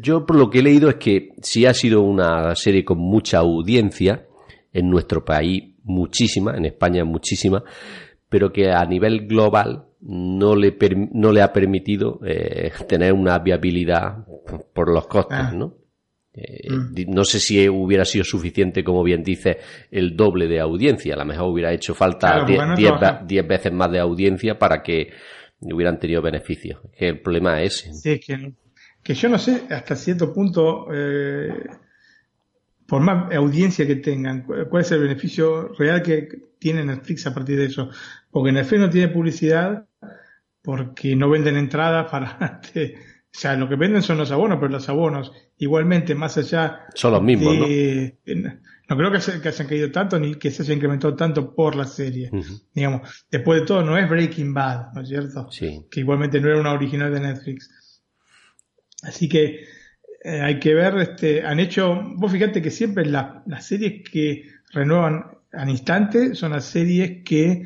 Yo 0.00 0.26
por 0.26 0.36
lo 0.36 0.50
que 0.50 0.58
he 0.58 0.62
leído 0.62 0.88
es 0.88 0.96
que 0.96 1.28
sí 1.42 1.64
ha 1.66 1.74
sido 1.74 2.02
una 2.02 2.54
serie 2.56 2.84
con 2.84 2.98
mucha 2.98 3.38
audiencia, 3.38 4.26
en 4.72 4.88
nuestro 4.90 5.24
país 5.24 5.74
muchísima, 5.84 6.56
en 6.56 6.64
España 6.66 7.04
muchísima, 7.04 7.62
pero 8.28 8.52
que 8.52 8.70
a 8.70 8.84
nivel 8.84 9.26
global 9.26 9.86
no 10.00 10.54
le, 10.56 10.76
no 11.12 11.30
le 11.32 11.42
ha 11.42 11.52
permitido 11.52 12.20
eh, 12.24 12.70
tener 12.88 13.12
una 13.12 13.38
viabilidad 13.40 14.24
por 14.72 14.92
los 14.92 15.06
costes, 15.06 15.38
Ah. 15.40 15.52
¿no? 15.54 15.74
Eh, 16.32 16.68
Mm. 16.70 16.94
No 17.12 17.24
sé 17.24 17.40
si 17.40 17.68
hubiera 17.68 18.04
sido 18.04 18.24
suficiente, 18.24 18.84
como 18.84 19.02
bien 19.02 19.22
dice, 19.24 19.58
el 19.90 20.16
doble 20.16 20.46
de 20.46 20.60
audiencia. 20.60 21.14
A 21.14 21.18
lo 21.18 21.24
mejor 21.24 21.48
hubiera 21.50 21.72
hecho 21.72 21.92
falta 21.92 22.28
Claro, 22.28 22.40
porque 22.42 22.52
10 22.54 22.66
no 22.68 22.76
10 22.76 22.88
trabajan. 22.98 23.18
ve- 23.22 23.26
10 23.34 23.48
veces 23.48 23.72
más 23.72 23.90
de 23.90 23.98
audiencia 23.98 24.56
para 24.58 24.80
que 24.82 25.08
hubieran 25.60 25.98
tenido 25.98 26.22
beneficios. 26.22 26.80
Que 26.96 27.08
el 27.08 27.20
problema 27.20 27.62
es 27.62 27.84
ese. 27.86 27.94
Sí, 27.94 28.10
es 28.12 28.20
que, 28.26 28.52
que 29.02 29.14
yo 29.14 29.28
no 29.28 29.38
sé 29.38 29.62
hasta 29.70 29.96
cierto 29.96 30.32
punto, 30.32 30.86
eh, 30.92 31.52
por 32.86 33.00
más 33.02 33.32
audiencia 33.34 33.86
que 33.86 33.96
tengan, 33.96 34.42
cu- 34.42 34.54
cuál 34.68 34.82
es 34.82 34.90
el 34.92 35.00
beneficio 35.00 35.68
real 35.78 36.02
que 36.02 36.28
tiene 36.58 36.84
Netflix 36.84 37.26
a 37.26 37.34
partir 37.34 37.56
de 37.58 37.66
eso. 37.66 37.90
Porque 38.30 38.52
Netflix 38.52 38.80
no 38.80 38.90
tiene 38.90 39.08
publicidad 39.08 39.86
porque 40.62 41.16
no 41.16 41.30
venden 41.30 41.56
entradas 41.56 42.10
para... 42.10 42.60
este, 42.62 42.96
o 43.32 43.38
sea, 43.38 43.56
lo 43.56 43.68
que 43.68 43.76
venden 43.76 44.02
son 44.02 44.18
los 44.18 44.32
abonos, 44.32 44.58
pero 44.60 44.72
los 44.72 44.88
abonos 44.88 45.32
igualmente 45.58 46.14
más 46.16 46.36
allá 46.36 46.80
Son 46.94 47.12
los 47.12 47.22
mismos, 47.22 47.54
de- 47.60 48.18
no 48.34 48.58
creo 48.96 49.10
que, 49.12 49.20
se- 49.20 49.40
que 49.40 49.48
hayan 49.48 49.66
caído 49.68 49.90
tanto 49.90 50.18
ni 50.18 50.34
que 50.36 50.50
se 50.50 50.62
haya 50.62 50.74
incrementado 50.74 51.14
tanto 51.14 51.54
por 51.54 51.76
la 51.76 51.84
serie. 51.84 52.30
Digamos, 52.74 53.24
después 53.30 53.60
de 53.60 53.66
todo, 53.66 53.82
no 53.84 53.96
es 53.98 54.08
Breaking 54.08 54.52
Bad, 54.54 54.92
¿no 54.94 55.00
es 55.02 55.08
cierto? 55.08 55.50
Sí. 55.50 55.86
que 55.90 56.00
igualmente 56.00 56.40
no 56.40 56.48
era 56.48 56.58
una 56.60 56.72
original 56.72 57.12
de 57.12 57.20
Netflix. 57.20 58.02
Así 59.02 59.28
que 59.28 59.64
eh, 60.22 60.40
hay 60.42 60.58
que 60.60 60.74
ver, 60.74 60.96
este, 60.98 61.42
han 61.46 61.58
hecho, 61.60 62.00
vos 62.16 62.30
fíjate 62.30 62.60
que 62.60 62.70
siempre 62.70 63.06
la- 63.06 63.42
las 63.46 63.64
series 63.66 64.08
que 64.10 64.44
renuevan 64.72 65.24
al 65.52 65.68
instante 65.70 66.34
son 66.34 66.52
las 66.52 66.64
series 66.66 67.24
que 67.24 67.64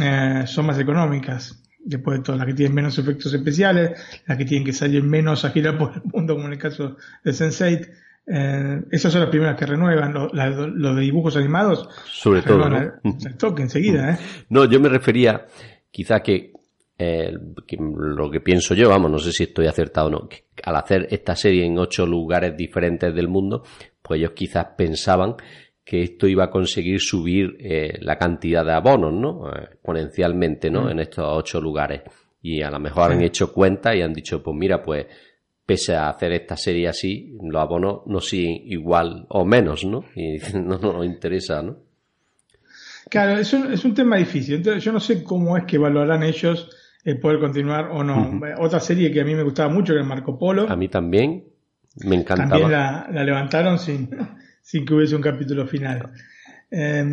eh, 0.00 0.42
son 0.46 0.66
más 0.66 0.78
económicas. 0.78 1.62
Después 1.80 2.18
de 2.18 2.24
todo, 2.24 2.36
las 2.36 2.46
que 2.46 2.54
tienen 2.54 2.74
menos 2.74 2.98
efectos 2.98 3.32
especiales, 3.32 3.92
las 4.26 4.36
que 4.36 4.44
tienen 4.44 4.64
que 4.66 4.72
salir 4.74 5.02
menos 5.02 5.44
a 5.44 5.50
girar 5.50 5.78
por 5.78 5.94
el 5.94 6.02
mundo, 6.04 6.34
como 6.34 6.46
en 6.46 6.52
el 6.52 6.58
caso 6.58 6.96
de 7.24 7.30
Sense8. 7.32 7.88
Eh, 8.30 8.82
esas 8.90 9.12
son 9.12 9.22
las 9.22 9.30
primeras 9.30 9.56
que 9.56 9.66
renuevan. 9.66 10.12
Los, 10.12 10.96
de 10.96 11.00
dibujos 11.00 11.36
animados 11.36 11.88
Sobre 12.06 12.42
todo, 12.42 12.64
al 12.64 13.00
toque 13.38 13.62
enseguida, 13.62 14.12
¿eh? 14.12 14.18
No, 14.50 14.64
yo 14.66 14.80
me 14.80 14.88
refería 14.88 15.46
quizá 15.90 16.20
que, 16.20 16.52
eh, 16.98 17.32
que 17.66 17.76
lo 17.78 18.30
que 18.30 18.40
pienso 18.40 18.74
yo, 18.74 18.90
vamos, 18.90 19.10
no 19.10 19.18
sé 19.18 19.32
si 19.32 19.44
estoy 19.44 19.66
acertado 19.66 20.08
o 20.08 20.10
no, 20.10 20.28
que 20.28 20.44
al 20.62 20.76
hacer 20.76 21.08
esta 21.10 21.34
serie 21.34 21.64
en 21.64 21.78
ocho 21.78 22.06
lugares 22.06 22.56
diferentes 22.56 23.14
del 23.14 23.28
mundo, 23.28 23.62
pues 24.02 24.18
ellos 24.18 24.32
quizás 24.32 24.66
pensaban 24.76 25.36
que 25.88 26.02
esto 26.02 26.26
iba 26.26 26.44
a 26.44 26.50
conseguir 26.50 27.00
subir 27.00 27.56
eh, 27.60 27.96
la 28.00 28.18
cantidad 28.18 28.62
de 28.62 28.72
abonos, 28.72 29.10
¿no? 29.10 29.50
Eh, 29.50 29.68
exponencialmente, 29.72 30.70
¿no? 30.70 30.84
Mm. 30.84 30.90
En 30.90 31.00
estos 31.00 31.24
ocho 31.26 31.62
lugares. 31.62 32.02
Y 32.42 32.60
a 32.60 32.70
lo 32.70 32.78
mejor 32.78 33.12
han 33.12 33.22
hecho 33.22 33.52
cuenta 33.52 33.96
y 33.96 34.02
han 34.02 34.12
dicho, 34.12 34.42
pues 34.42 34.54
mira, 34.54 34.82
pues 34.82 35.06
pese 35.68 35.94
a 35.94 36.08
hacer 36.08 36.32
esta 36.32 36.56
serie 36.56 36.88
así, 36.88 37.36
los 37.42 37.60
abonos 37.60 38.00
no 38.06 38.20
siguen 38.20 38.62
igual 38.64 39.26
o 39.28 39.44
menos, 39.44 39.84
¿no? 39.84 40.04
Y 40.16 40.38
no 40.54 40.78
no 40.78 40.94
nos 40.94 41.04
interesa, 41.06 41.62
¿no? 41.62 41.76
Claro, 43.10 43.38
es 43.38 43.52
un, 43.52 43.72
es 43.72 43.84
un 43.84 43.94
tema 43.94 44.16
difícil. 44.16 44.56
Entonces, 44.56 44.82
yo 44.82 44.92
no 44.92 45.00
sé 45.00 45.22
cómo 45.22 45.56
es 45.58 45.64
que 45.64 45.76
evaluarán 45.76 46.22
ellos 46.22 46.70
el 47.04 47.18
poder 47.20 47.38
continuar 47.38 47.90
o 47.92 48.02
no. 48.02 48.40
Otra 48.58 48.80
serie 48.80 49.12
que 49.12 49.20
a 49.20 49.24
mí 49.24 49.34
me 49.34 49.42
gustaba 49.42 49.72
mucho, 49.72 49.92
que 49.92 49.98
era 49.98 50.08
Marco 50.08 50.38
Polo, 50.38 50.68
A 50.68 50.76
mí 50.76 50.88
también 50.88 51.44
me 52.04 52.16
encantaba. 52.16 52.50
también 52.50 52.72
la, 52.72 53.08
la 53.12 53.24
levantaron 53.24 53.78
sin, 53.78 54.10
sin 54.62 54.84
que 54.86 54.94
hubiese 54.94 55.16
un 55.16 55.22
capítulo 55.22 55.66
final. 55.66 56.10
Eh, 56.70 57.04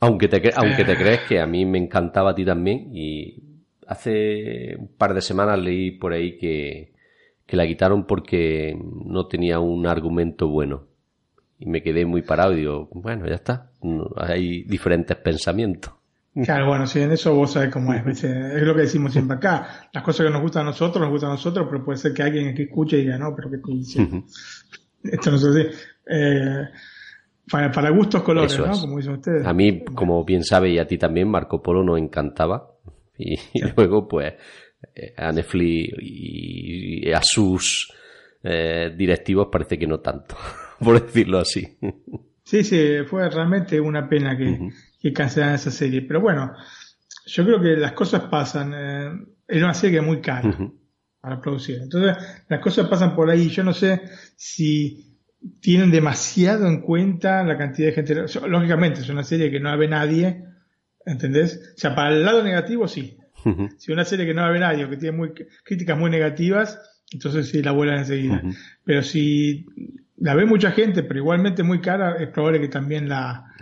Aunque 0.00 0.28
te, 0.28 0.50
aunque 0.56 0.84
te 0.84 0.96
crees 0.96 1.20
que 1.28 1.38
a 1.40 1.46
mí 1.46 1.64
me 1.66 1.78
encantaba 1.78 2.30
a 2.30 2.34
ti 2.34 2.44
también 2.44 2.90
y 2.94 3.42
hace 3.86 4.74
un 4.78 4.88
par 4.96 5.14
de 5.14 5.20
semanas 5.22 5.58
leí 5.58 5.92
por 5.92 6.12
ahí 6.12 6.36
que, 6.38 6.93
que 7.46 7.56
la 7.56 7.66
quitaron 7.66 8.06
porque 8.06 8.76
no 9.04 9.26
tenía 9.26 9.58
un 9.60 9.86
argumento 9.86 10.48
bueno. 10.48 10.84
Y 11.58 11.66
me 11.66 11.82
quedé 11.82 12.04
muy 12.04 12.22
parado 12.22 12.52
y 12.52 12.56
digo, 12.56 12.88
bueno, 12.92 13.26
ya 13.26 13.34
está. 13.36 13.70
No- 13.82 14.10
hay 14.16 14.64
diferentes 14.64 15.16
pensamientos. 15.16 15.92
claro, 16.44 16.66
bueno, 16.66 16.86
si 16.86 17.00
en 17.00 17.12
eso 17.12 17.34
vos 17.34 17.52
sabés 17.52 17.70
cómo 17.72 17.92
es. 17.94 18.24
Es 18.24 18.62
lo 18.62 18.74
que 18.74 18.82
decimos 18.82 19.12
siempre 19.12 19.36
acá. 19.36 19.88
Las 19.92 20.02
cosas 20.02 20.26
que 20.26 20.32
nos 20.32 20.42
gustan 20.42 20.62
a 20.62 20.70
nosotros, 20.70 21.00
nos 21.00 21.10
gustan 21.10 21.30
a 21.30 21.34
nosotros, 21.34 21.66
pero 21.70 21.84
puede 21.84 21.98
ser 21.98 22.12
que 22.12 22.22
alguien 22.22 22.54
que 22.54 22.64
escuche 22.64 22.96
diga, 22.96 23.16
no, 23.18 23.34
pero 23.36 23.50
¿qué 23.50 23.56
estoy 23.56 23.76
diciendo? 23.78 24.16
Ujú. 24.18 24.26
Esto 25.04 25.30
no 25.30 25.36
es 25.36 25.44
así. 25.44 25.60
Eh, 26.10 26.68
para, 27.50 27.70
para 27.70 27.90
gustos 27.90 28.22
colores, 28.22 28.52
Eso 28.52 28.66
¿no? 28.66 28.72
es. 28.72 28.80
Como 28.80 28.96
dicen 28.96 29.12
ustedes. 29.12 29.46
A 29.46 29.52
mí, 29.52 29.84
como 29.84 30.24
bien 30.24 30.42
sabe, 30.44 30.70
y 30.70 30.78
a 30.78 30.86
ti 30.86 30.98
también, 30.98 31.28
Marco 31.28 31.62
Polo 31.62 31.84
nos 31.84 31.98
encantaba. 31.98 32.70
Y, 33.16 33.34
y 33.52 33.60
luego, 33.76 34.08
pues, 34.08 34.34
a 35.16 35.32
Netflix 35.32 35.94
y, 36.00 37.12
a 37.12 37.20
sus 37.22 37.92
eh, 38.42 38.92
directivos 38.96 39.48
parece 39.50 39.78
que 39.78 39.86
no 39.86 40.00
tanto, 40.00 40.36
por 40.80 41.02
decirlo 41.02 41.38
así. 41.38 41.76
Sí, 42.42 42.62
sí, 42.62 42.98
fue 43.08 43.28
realmente 43.30 43.80
una 43.80 44.08
pena 44.08 44.36
que, 44.36 44.68
que 45.00 45.12
cancelaran 45.12 45.54
esa 45.54 45.70
serie. 45.70 46.02
Pero 46.02 46.20
bueno, 46.20 46.52
yo 47.26 47.44
creo 47.44 47.60
que 47.60 47.76
las 47.76 47.92
cosas 47.92 48.22
pasan. 48.22 48.72
eh, 48.74 49.26
era 49.46 49.64
una 49.66 49.74
serie 49.74 49.96
que 49.96 50.00
es 50.00 50.06
muy 50.06 50.20
cara 50.20 50.56
para 51.20 51.40
producir. 51.40 51.78
Entonces, 51.82 52.16
las 52.48 52.60
cosas 52.60 52.88
pasan 52.88 53.14
por 53.14 53.30
ahí. 53.30 53.48
Yo 53.48 53.64
no 53.64 53.72
sé 53.72 54.02
si 54.36 55.18
tienen 55.60 55.90
demasiado 55.90 56.66
en 56.66 56.80
cuenta 56.80 57.42
la 57.44 57.56
cantidad 57.56 57.88
de 57.88 57.94
gente. 57.94 58.14
Lógicamente, 58.46 59.00
es 59.00 59.08
una 59.08 59.24
serie 59.24 59.50
que 59.50 59.60
no 59.60 59.70
la 59.70 59.76
ve 59.76 59.88
nadie. 59.88 60.44
¿Entendés? 61.06 61.74
O 61.76 61.78
sea, 61.78 61.94
para 61.94 62.14
el 62.14 62.24
lado 62.24 62.42
negativo, 62.42 62.88
sí. 62.88 63.18
Si 63.78 63.92
una 63.92 64.04
serie 64.04 64.26
que 64.26 64.34
no 64.34 64.42
la 64.42 64.50
ve 64.50 64.58
nadie 64.58 64.84
o 64.84 64.90
que 64.90 64.96
tiene 64.96 65.16
muy, 65.16 65.32
críticas 65.64 65.98
muy 65.98 66.10
negativas, 66.10 66.80
entonces 67.12 67.48
sí 67.48 67.62
la 67.62 67.72
vuelan 67.72 67.98
enseguida. 67.98 68.42
Pero 68.84 69.02
si 69.02 69.66
la 70.18 70.34
ve 70.34 70.44
mucha 70.46 70.70
gente, 70.72 71.02
pero 71.02 71.20
igualmente 71.20 71.62
muy 71.62 71.80
cara, 71.80 72.16
es 72.22 72.28
probable 72.28 72.60
que 72.60 72.68
también 72.68 73.08
la, 73.08 73.52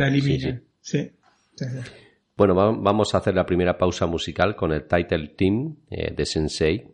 La 0.00 0.08
eliminen. 0.08 0.64
sí. 0.80 0.98
Sí. 0.98 1.10
Sí, 1.54 1.64
sí. 1.70 1.90
Bueno, 2.36 2.54
va- 2.54 2.70
vamos 2.72 3.14
a 3.14 3.18
hacer 3.18 3.34
la 3.34 3.44
primera 3.44 3.76
pausa 3.76 4.06
musical 4.06 4.54
con 4.54 4.72
el 4.72 4.84
title 4.86 5.28
team 5.36 5.76
eh, 5.90 6.12
de 6.14 6.24
Sensei. 6.26 6.86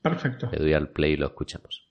Perfecto. 0.00 0.48
Le 0.52 0.58
doy 0.58 0.72
al 0.74 0.88
play 0.90 1.12
y 1.12 1.16
lo 1.16 1.26
escuchamos. 1.26 1.88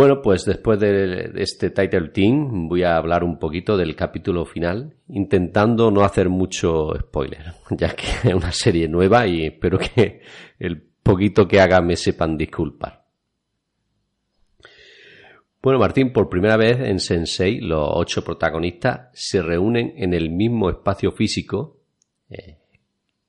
Bueno, 0.00 0.22
pues 0.22 0.46
después 0.46 0.80
de 0.80 1.30
este 1.34 1.68
title 1.68 2.08
team 2.08 2.68
voy 2.68 2.84
a 2.84 2.96
hablar 2.96 3.22
un 3.22 3.38
poquito 3.38 3.76
del 3.76 3.94
capítulo 3.94 4.46
final, 4.46 4.94
intentando 5.08 5.90
no 5.90 6.02
hacer 6.02 6.30
mucho 6.30 6.94
spoiler, 6.98 7.52
ya 7.70 7.94
que 7.94 8.06
es 8.30 8.34
una 8.34 8.50
serie 8.50 8.88
nueva 8.88 9.26
y 9.26 9.44
espero 9.44 9.78
que 9.78 10.22
el 10.58 10.80
poquito 10.80 11.46
que 11.46 11.60
haga 11.60 11.82
me 11.82 11.96
sepan 11.96 12.38
disculpar. 12.38 13.04
Bueno, 15.60 15.78
Martín, 15.78 16.14
por 16.14 16.30
primera 16.30 16.56
vez 16.56 16.80
en 16.80 16.98
Sensei 16.98 17.60
los 17.60 17.86
ocho 17.92 18.24
protagonistas 18.24 19.10
se 19.12 19.42
reúnen 19.42 19.92
en 19.98 20.14
el 20.14 20.30
mismo 20.30 20.70
espacio 20.70 21.12
físico 21.12 21.76
eh, 22.30 22.56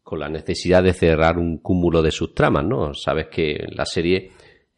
con 0.01 0.21
la 0.21 0.29
necesidad 0.29 0.83
de 0.83 0.93
cerrar 0.93 1.37
un 1.37 1.57
cúmulo 1.57 2.01
de 2.01 2.11
sus 2.11 2.33
tramas, 2.33 2.63
¿no? 2.63 2.93
Sabes 2.93 3.27
que 3.27 3.67
la 3.75 3.85
serie 3.85 4.31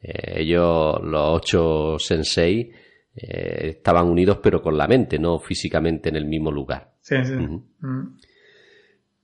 eh, 0.03 0.41
ellos, 0.41 1.01
los 1.01 1.29
ocho 1.29 1.97
sensei, 1.97 2.71
eh, 3.15 3.69
estaban 3.69 4.07
unidos 4.07 4.39
pero 4.43 4.61
con 4.61 4.77
la 4.77 4.87
mente, 4.87 5.17
no 5.17 5.39
físicamente 5.39 6.09
en 6.09 6.17
el 6.17 6.25
mismo 6.25 6.51
lugar. 6.51 6.91
Sí, 6.99 7.15
sí. 7.23 7.33
Mm. 7.33 8.17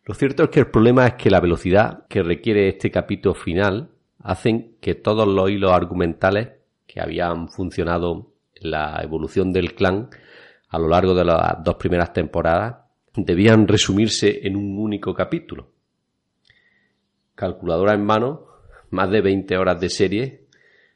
Lo 0.06 0.14
cierto 0.16 0.44
es 0.44 0.50
que 0.50 0.62
el 0.62 0.68
problema 0.68 1.06
es 1.06 1.14
que 1.16 1.30
la 1.30 1.40
velocidad 1.40 2.08
que 2.08 2.24
requiere 2.24 2.70
este 2.70 2.90
capítulo 2.90 3.36
final 3.36 3.90
hacen 4.24 4.78
que 4.82 4.96
todos 4.96 5.28
los 5.28 5.50
hilos 5.50 5.72
argumentales 5.72 6.50
que 6.88 7.00
habían 7.00 7.50
funcionado 7.50 8.32
en 8.56 8.72
la 8.72 9.02
evolución 9.04 9.54
del 9.54 9.76
clan 9.76 10.10
a 10.70 10.80
lo 10.80 10.88
largo 10.88 11.14
de 11.14 11.26
las 11.26 11.64
dos 11.64 11.76
primeras 11.76 12.14
temporadas 12.14 12.78
debían 13.16 13.68
resumirse 13.68 14.48
en 14.48 14.56
un 14.56 14.78
único 14.78 15.14
capítulo. 15.14 15.72
Calculadora 17.36 17.94
en 17.94 18.06
mano, 18.06 18.48
más 18.92 19.10
de 19.10 19.22
20 19.22 19.58
horas 19.58 19.80
de 19.80 19.90
serie, 19.90 20.46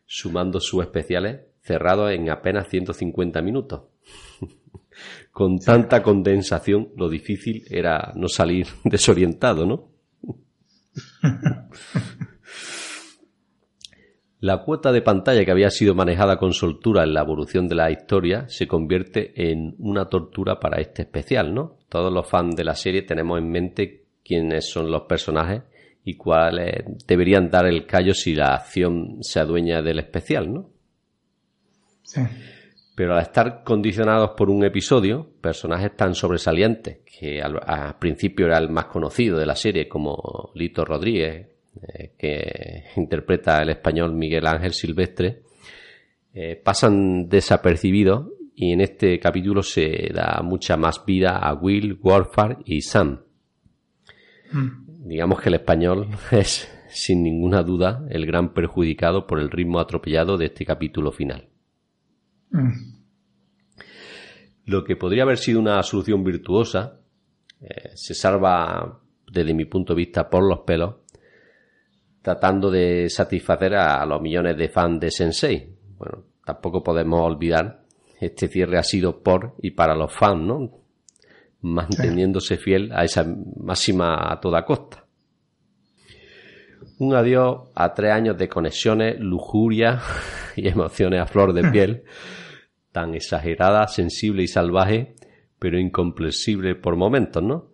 sumando 0.05 0.59
sus 0.59 0.83
especiales, 0.83 1.41
cerrados 1.61 2.11
en 2.11 2.29
apenas 2.29 2.67
150 2.67 3.41
minutos. 3.41 3.83
Con 5.31 5.59
tanta 5.59 6.03
condensación, 6.03 6.89
lo 6.95 7.09
difícil 7.09 7.63
era 7.69 8.11
no 8.15 8.27
salir 8.27 8.67
desorientado, 8.83 9.65
¿no? 9.65 9.89
La 14.43 14.61
cuota 14.61 14.91
de 14.91 15.01
pantalla 15.01 15.45
que 15.45 15.51
había 15.51 15.69
sido 15.69 15.95
manejada 15.95 16.35
con 16.35 16.51
soltura 16.51 17.05
en 17.05 17.13
la 17.13 17.21
evolución 17.21 17.69
de 17.69 17.75
la 17.75 17.89
historia 17.89 18.49
se 18.49 18.67
convierte 18.67 19.31
en 19.49 19.73
una 19.79 20.09
tortura 20.09 20.59
para 20.59 20.81
este 20.81 21.03
especial, 21.03 21.53
¿no? 21.53 21.77
Todos 21.87 22.11
los 22.11 22.27
fans 22.27 22.53
de 22.57 22.65
la 22.65 22.75
serie 22.75 23.03
tenemos 23.03 23.39
en 23.39 23.49
mente 23.49 24.03
quiénes 24.21 24.69
son 24.69 24.91
los 24.91 25.03
personajes 25.03 25.61
y 26.05 26.15
cuáles 26.15 26.83
deberían 27.07 27.49
dar 27.49 27.65
el 27.65 27.85
callo 27.85 28.13
si 28.13 28.35
la 28.35 28.55
acción 28.55 29.17
se 29.21 29.39
adueña 29.39 29.81
del 29.81 29.99
especial, 29.99 30.53
¿no? 30.53 30.69
Sí. 32.03 32.21
Pero 32.95 33.15
al 33.15 33.21
estar 33.21 33.63
condicionados 33.63 34.31
por 34.37 34.49
un 34.49 34.63
episodio, 34.63 35.27
personajes 35.41 35.95
tan 35.95 36.13
sobresalientes, 36.13 36.99
que 37.19 37.41
al, 37.41 37.59
al 37.65 37.97
principio 37.97 38.45
era 38.45 38.57
el 38.57 38.69
más 38.69 38.85
conocido 38.85 39.37
de 39.37 39.45
la 39.45 39.55
serie, 39.55 39.87
como 39.87 40.51
Lito 40.53 40.85
Rodríguez, 40.85 41.47
eh, 41.81 42.11
que 42.17 42.83
interpreta 42.97 43.61
el 43.63 43.69
español 43.69 44.13
Miguel 44.13 44.45
Ángel 44.45 44.73
Silvestre, 44.73 45.41
eh, 46.33 46.55
pasan 46.55 47.27
desapercibidos 47.27 48.27
y 48.55 48.73
en 48.73 48.81
este 48.81 49.19
capítulo 49.19 49.63
se 49.63 50.11
da 50.13 50.41
mucha 50.43 50.77
más 50.77 51.03
vida 51.03 51.37
a 51.37 51.53
Will, 51.55 51.95
Wolfard 51.95 52.59
y 52.65 52.81
Sam. 52.81 53.21
Mm. 54.51 54.82
Digamos 55.03 55.41
que 55.41 55.49
el 55.49 55.55
español 55.55 56.07
es, 56.31 56.71
sin 56.87 57.23
ninguna 57.23 57.61
duda, 57.61 58.05
el 58.09 58.25
gran 58.25 58.53
perjudicado 58.53 59.27
por 59.27 59.39
el 59.39 59.51
ritmo 59.51 59.79
atropellado 59.79 60.37
de 60.37 60.45
este 60.45 60.65
capítulo 60.65 61.11
final. 61.11 61.49
Mm. 62.51 62.93
Lo 64.65 64.85
que 64.85 64.95
podría 64.95 65.23
haber 65.23 65.37
sido 65.37 65.59
una 65.59 65.83
solución 65.83 66.23
virtuosa 66.23 67.01
eh, 67.59 67.91
se 67.95 68.13
salva, 68.13 69.01
desde 69.29 69.53
mi 69.53 69.65
punto 69.65 69.93
de 69.93 69.97
vista, 69.97 70.29
por 70.29 70.43
los 70.47 70.59
pelos, 70.59 70.95
tratando 72.21 72.71
de 72.71 73.09
satisfacer 73.09 73.75
a 73.75 74.05
los 74.05 74.21
millones 74.21 74.55
de 74.55 74.69
fans 74.69 75.01
de 75.01 75.11
Sensei. 75.11 75.75
Bueno, 75.97 76.23
tampoco 76.45 76.81
podemos 76.81 77.19
olvidar, 77.19 77.83
este 78.21 78.47
cierre 78.47 78.77
ha 78.77 78.83
sido 78.83 79.21
por 79.21 79.55
y 79.61 79.71
para 79.71 79.95
los 79.95 80.13
fans, 80.13 80.41
¿no? 80.43 80.82
Manteniéndose 81.63 82.57
fiel 82.57 82.91
a 82.93 83.03
esa 83.03 83.25
máxima 83.57 84.31
a 84.31 84.39
toda 84.39 84.63
costa. 84.63 85.05
Un 86.99 87.15
adiós 87.15 87.69
a 87.73 87.93
tres 87.93 88.11
años 88.11 88.37
de 88.37 88.47
conexiones, 88.47 89.19
lujuria 89.19 89.99
y 90.55 90.67
emociones 90.67 91.21
a 91.21 91.25
flor 91.25 91.53
de 91.53 91.69
piel, 91.71 92.03
tan 92.91 93.15
exagerada, 93.15 93.87
sensible 93.87 94.43
y 94.43 94.47
salvaje, 94.47 95.15
pero 95.57 95.79
incomprensible 95.79 96.75
por 96.75 96.95
momentos, 96.95 97.41
¿no? 97.41 97.71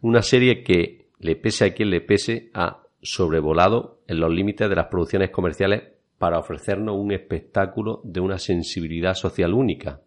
Una 0.00 0.22
serie 0.22 0.62
que, 0.62 1.06
le 1.18 1.36
pese 1.36 1.66
a 1.66 1.74
quien 1.74 1.90
le 1.90 2.00
pese, 2.00 2.50
ha 2.54 2.82
sobrevolado 3.02 4.00
en 4.06 4.20
los 4.20 4.30
límites 4.30 4.68
de 4.68 4.76
las 4.76 4.86
producciones 4.86 5.30
comerciales 5.30 5.82
para 6.18 6.38
ofrecernos 6.38 6.96
un 6.96 7.12
espectáculo 7.12 8.00
de 8.04 8.20
una 8.20 8.38
sensibilidad 8.38 9.14
social 9.14 9.54
única. 9.54 10.00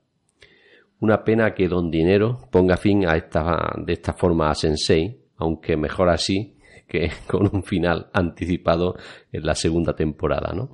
Una 1.00 1.24
pena 1.24 1.54
que 1.54 1.68
Don 1.68 1.90
Dinero 1.90 2.48
ponga 2.52 2.78
fin 2.78 3.08
a 3.08 3.16
esta, 3.16 3.74
de 3.78 3.94
esta 3.94 4.14
forma 4.14 4.50
a 4.50 4.56
Sensei, 4.56 5.18
aunque 5.38 5.78
mejor 5.78 6.10
así 6.10 6.58
que 6.90 7.12
con 7.28 7.50
un 7.54 7.64
final 7.64 8.10
anticipado 8.14 8.96
en 9.32 9.46
la 9.46 9.56
segunda 9.56 9.96
temporada, 9.96 10.52
¿no? 10.54 10.72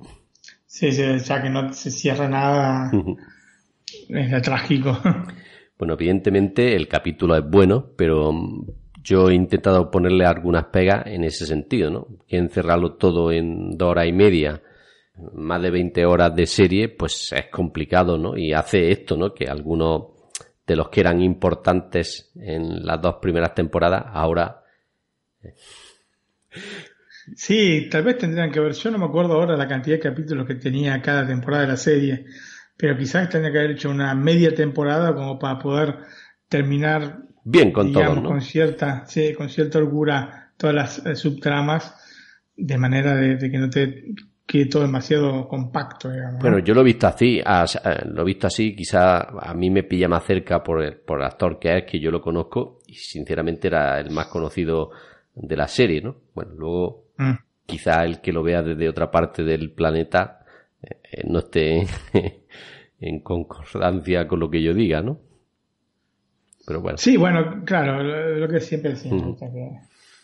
Sí, 0.66 0.90
sí, 0.90 1.02
ya 1.24 1.42
que 1.42 1.50
no 1.50 1.72
se 1.72 1.90
cierra 1.90 2.28
nada, 2.28 2.90
es 4.08 4.42
trágico. 4.42 4.98
Bueno, 5.78 5.92
evidentemente 5.92 6.74
el 6.74 6.88
capítulo 6.88 7.36
es 7.36 7.44
bueno, 7.46 7.90
pero 7.98 8.32
yo 9.02 9.28
he 9.28 9.34
intentado 9.34 9.90
ponerle 9.90 10.24
algunas 10.24 10.64
pegas 10.64 11.06
en 11.06 11.22
ese 11.22 11.44
sentido, 11.44 11.90
¿no? 11.90 12.06
Que 12.26 12.38
encerrarlo 12.38 12.94
todo 12.94 13.30
en 13.30 13.76
dos 13.76 13.90
horas 13.90 14.06
y 14.06 14.12
media, 14.12 14.62
más 15.34 15.60
de 15.60 15.70
20 15.70 16.06
horas 16.06 16.34
de 16.34 16.46
serie, 16.46 16.88
pues 16.88 17.30
es 17.30 17.50
complicado, 17.50 18.16
¿no? 18.16 18.38
Y 18.38 18.54
hace 18.54 18.90
esto, 18.90 19.18
¿no? 19.18 19.34
Que 19.34 19.48
algunos 19.48 20.15
de 20.66 20.76
los 20.76 20.88
que 20.88 21.00
eran 21.00 21.20
importantes 21.22 22.32
en 22.34 22.84
las 22.84 23.00
dos 23.00 23.16
primeras 23.20 23.54
temporadas, 23.54 24.04
ahora 24.12 24.62
Sí, 27.34 27.88
tal 27.90 28.04
vez 28.04 28.18
tendrían 28.18 28.52
que 28.52 28.60
ver, 28.60 28.72
yo 28.72 28.90
no 28.90 28.98
me 28.98 29.06
acuerdo 29.06 29.34
ahora 29.34 29.56
la 29.56 29.66
cantidad 29.66 29.96
de 29.96 30.02
capítulos 30.02 30.46
que 30.46 30.54
tenía 30.54 31.00
cada 31.02 31.26
temporada 31.26 31.62
de 31.62 31.68
la 31.68 31.76
serie, 31.76 32.26
pero 32.76 32.96
quizás 32.96 33.28
tendría 33.28 33.52
que 33.52 33.58
haber 33.58 33.70
hecho 33.72 33.90
una 33.90 34.14
media 34.14 34.54
temporada 34.54 35.14
como 35.14 35.38
para 35.38 35.58
poder 35.58 35.96
terminar 36.48 37.22
bien 37.42 37.72
con 37.72 37.88
digamos, 37.88 38.14
todo, 38.14 38.22
¿no? 38.22 38.28
con 38.28 38.40
cierta, 38.40 39.04
sí, 39.06 39.34
con 39.34 39.48
cierta 39.48 39.78
holgura 39.78 40.52
todas 40.56 40.74
las 40.74 41.06
eh, 41.06 41.16
subtramas, 41.16 41.94
de 42.56 42.78
manera 42.78 43.14
de, 43.16 43.36
de 43.36 43.50
que 43.50 43.58
no 43.58 43.68
te 43.68 44.14
quede 44.46 44.66
todo 44.66 44.82
demasiado 44.82 45.48
compacto. 45.48 46.08
Bueno, 46.40 46.58
yo 46.60 46.72
lo 46.74 46.82
he 46.82 46.84
visto 46.84 47.06
así, 47.06 47.40
as- 47.44 47.80
lo 48.06 48.22
he 48.22 48.24
visto 48.24 48.46
así, 48.46 48.74
quizá 48.76 49.18
a 49.40 49.52
mí 49.54 49.70
me 49.70 49.82
pilla 49.82 50.08
más 50.08 50.24
cerca 50.24 50.62
por 50.62 50.82
el, 50.82 50.96
por 50.96 51.18
el 51.20 51.26
actor 51.26 51.58
que 51.58 51.78
es, 51.78 51.84
que 51.84 51.98
yo 51.98 52.10
lo 52.10 52.20
conozco, 52.22 52.78
y 52.86 52.94
sinceramente 52.94 53.68
era 53.68 53.98
el 54.00 54.10
más 54.10 54.26
conocido 54.28 54.90
de 55.34 55.56
la 55.56 55.66
serie, 55.68 56.00
¿no? 56.00 56.16
Bueno, 56.34 56.52
luego 56.56 57.06
Mm. 57.18 57.32
quizá 57.66 58.04
el 58.04 58.20
que 58.20 58.30
lo 58.32 58.42
vea 58.42 58.62
desde 58.62 58.88
otra 58.88 59.10
parte 59.10 59.42
del 59.42 59.70
planeta 59.72 60.44
eh, 60.82 61.22
no 61.26 61.38
esté 61.40 61.86
en 63.00 63.20
concordancia 63.20 64.28
con 64.28 64.38
lo 64.40 64.50
que 64.50 64.62
yo 64.62 64.72
diga, 64.74 65.00
¿no? 65.02 65.18
Pero 66.66 66.80
bueno. 66.82 66.98
Sí, 66.98 67.16
bueno, 67.16 67.62
claro, 67.64 68.02
lo, 68.02 68.34
lo 68.36 68.48
que 68.48 68.60
siempre 68.60 68.90
decimos, 68.90 69.22
Ujú. 69.22 69.30
o 69.32 69.38
sea 69.38 69.50
que 69.50 69.70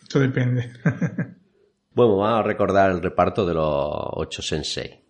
eso 0.07 0.19
depende. 0.19 0.69
Bueno, 1.95 2.17
vamos 2.17 2.39
a 2.39 2.43
recordar 2.43 2.91
el 2.91 3.01
reparto 3.01 3.45
de 3.45 3.53
los 3.53 3.65
ocho 3.65 4.41
sensei. 4.41 5.03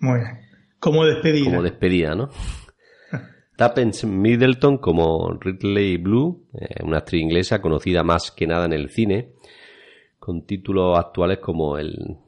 Muy 0.00 0.18
bien. 0.18 0.40
Como 0.78 1.04
despedida. 1.04 1.44
Como 1.44 1.62
despedida, 1.62 2.14
¿no? 2.14 2.28
Tappens 3.56 4.04
Middleton 4.04 4.78
como 4.78 5.32
Ridley 5.40 5.96
Blue, 5.96 6.48
eh, 6.54 6.82
una 6.82 6.98
actriz 6.98 7.22
inglesa 7.22 7.62
conocida 7.62 8.02
más 8.02 8.30
que 8.30 8.46
nada 8.46 8.66
en 8.66 8.72
el 8.72 8.90
cine, 8.90 9.32
con 10.18 10.44
títulos 10.44 10.98
actuales 10.98 11.38
como 11.38 11.78
el, 11.78 12.18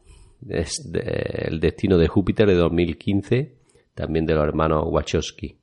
el 0.49 1.61
Destino 1.61 1.99
de 1.99 2.09
Júpiter 2.09 2.47
de 2.47 2.55
2015, 2.55 3.57
también 3.95 4.25
de 4.25 4.35
los 4.35 4.45
hermanos 4.45 4.85
Wachowski. 4.87 5.59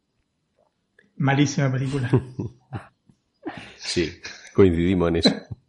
Malísima 1.18 1.72
película. 1.72 2.10
Sí, 3.78 4.10
coincidimos 4.56 5.10
en 5.10 5.16
eso. 5.18 5.30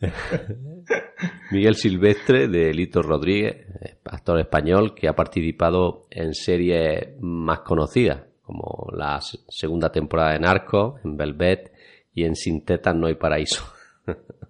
Miguel 1.50 1.74
Silvestre 1.76 2.48
de 2.48 2.72
Lito 2.74 3.02
Rodríguez, 3.02 3.66
actor 4.04 4.38
español 4.38 4.94
que 4.94 5.08
ha 5.08 5.16
participado 5.16 6.06
en 6.10 6.34
series 6.34 7.20
más 7.20 7.60
conocidas, 7.60 8.22
como 8.42 8.90
la 8.92 9.20
segunda 9.20 9.90
temporada 9.90 10.32
de 10.32 10.40
Narco, 10.40 10.98
en 11.04 11.16
Velvet 11.16 11.72
y 12.12 12.24
en 12.24 12.36
Sin 12.36 12.64
Tetas 12.64 12.94
no 12.94 13.06
hay 13.06 13.14
paraíso. 13.14 13.64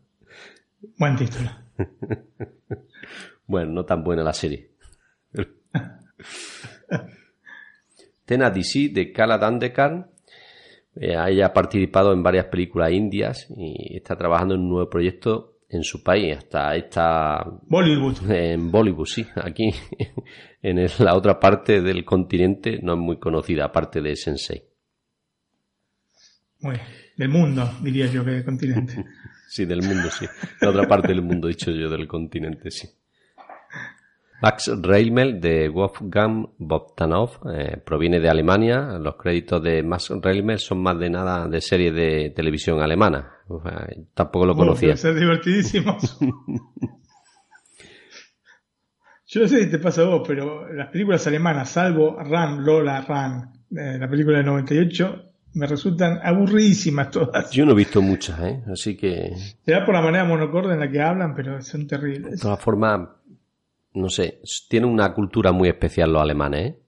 Buen 0.98 1.16
título. 1.16 1.50
Bueno, 3.46 3.72
no 3.72 3.84
tan 3.84 4.02
buena 4.02 4.22
la 4.22 4.32
serie. 4.32 4.70
Tena 8.24 8.50
DC 8.50 8.88
de 8.92 9.12
Kala 9.12 9.38
Dandekar. 9.38 10.08
Eh, 10.96 11.16
ella 11.28 11.46
ha 11.46 11.52
participado 11.52 12.12
en 12.12 12.22
varias 12.22 12.46
películas 12.46 12.92
indias 12.92 13.46
y 13.56 13.96
está 13.96 14.16
trabajando 14.16 14.54
en 14.54 14.60
un 14.60 14.68
nuevo 14.68 14.90
proyecto 14.90 15.58
en 15.68 15.82
su 15.82 16.02
país. 16.02 16.36
Hasta 16.36 16.76
está 16.76 17.44
Bollywood. 17.62 18.30
en 18.30 18.70
Bollywood, 18.70 19.06
sí. 19.06 19.26
Aquí 19.36 19.70
en 20.62 20.86
la 20.98 21.14
otra 21.14 21.38
parte 21.38 21.80
del 21.80 22.04
continente 22.04 22.78
no 22.82 22.94
es 22.94 22.98
muy 22.98 23.18
conocida, 23.18 23.66
aparte 23.66 24.00
de 24.00 24.16
Sensei. 24.16 24.62
Muy 26.60 26.74
bien. 26.74 26.86
Del 27.16 27.28
mundo, 27.28 27.70
diría 27.82 28.06
yo, 28.06 28.24
que 28.24 28.32
del 28.32 28.44
continente. 28.44 29.04
Sí, 29.46 29.66
del 29.66 29.82
mundo, 29.82 30.10
sí. 30.10 30.26
La 30.60 30.70
otra 30.70 30.88
parte 30.88 31.08
del 31.08 31.22
mundo, 31.22 31.46
dicho 31.46 31.70
yo, 31.70 31.88
del 31.88 32.08
continente, 32.08 32.72
sí. 32.72 32.88
Max 34.42 34.70
Reimel 34.82 35.40
de 35.40 35.68
Wolfgang 35.68 36.46
Bogdanov 36.58 37.40
eh, 37.54 37.78
proviene 37.84 38.20
de 38.20 38.28
Alemania. 38.28 38.98
Los 39.00 39.16
créditos 39.16 39.62
de 39.62 39.82
Max 39.82 40.10
Reimel 40.22 40.58
son 40.58 40.82
más 40.82 40.98
de 40.98 41.08
nada 41.10 41.48
de 41.48 41.60
series 41.60 41.94
de 41.94 42.32
televisión 42.34 42.80
alemana. 42.80 43.30
O 43.48 43.62
sea, 43.62 43.86
tampoco 44.14 44.46
lo 44.46 44.54
conocía. 44.54 44.88
debe 44.88 44.98
ser 44.98 45.14
divertidísimo. 45.14 45.96
Yo 49.26 49.40
no 49.40 49.48
sé 49.48 49.64
si 49.64 49.70
te 49.70 49.78
pasa 49.78 50.02
a 50.02 50.04
vos, 50.04 50.22
pero 50.26 50.70
las 50.72 50.88
películas 50.90 51.26
alemanas, 51.26 51.70
salvo 51.70 52.16
Ran, 52.22 52.64
Lola, 52.64 53.00
Ran, 53.00 53.52
eh, 53.76 53.96
la 53.98 54.08
película 54.08 54.36
del 54.36 54.46
98, 54.46 55.22
me 55.54 55.66
resultan 55.66 56.20
aburridísimas 56.22 57.10
todas. 57.10 57.50
Yo 57.50 57.64
no 57.64 57.72
he 57.72 57.76
visto 57.76 58.00
muchas, 58.02 58.38
¿eh? 58.40 58.62
Así 58.70 58.96
que, 58.96 59.32
Será 59.64 59.84
por 59.84 59.94
la 59.94 60.02
manera 60.02 60.24
monocorde 60.24 60.74
en 60.74 60.80
la 60.80 60.90
que 60.90 61.00
hablan, 61.00 61.34
pero 61.34 61.60
son 61.62 61.82
de 61.82 61.86
terribles. 61.86 62.40
todas 62.40 62.60
formas, 62.60 63.08
no 63.94 64.08
sé, 64.08 64.40
tienen 64.68 64.90
una 64.90 65.12
cultura 65.14 65.52
muy 65.52 65.68
especial 65.68 66.12
los 66.12 66.22
alemanes, 66.22 66.74
¿eh? 66.74 66.78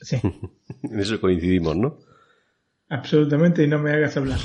Sí, 0.00 0.16
En 0.82 0.98
eso 0.98 1.20
coincidimos, 1.20 1.76
¿no? 1.76 1.98
absolutamente, 2.88 3.62
y 3.62 3.68
no 3.68 3.78
me 3.78 3.92
hagas 3.92 4.16
hablar. 4.16 4.40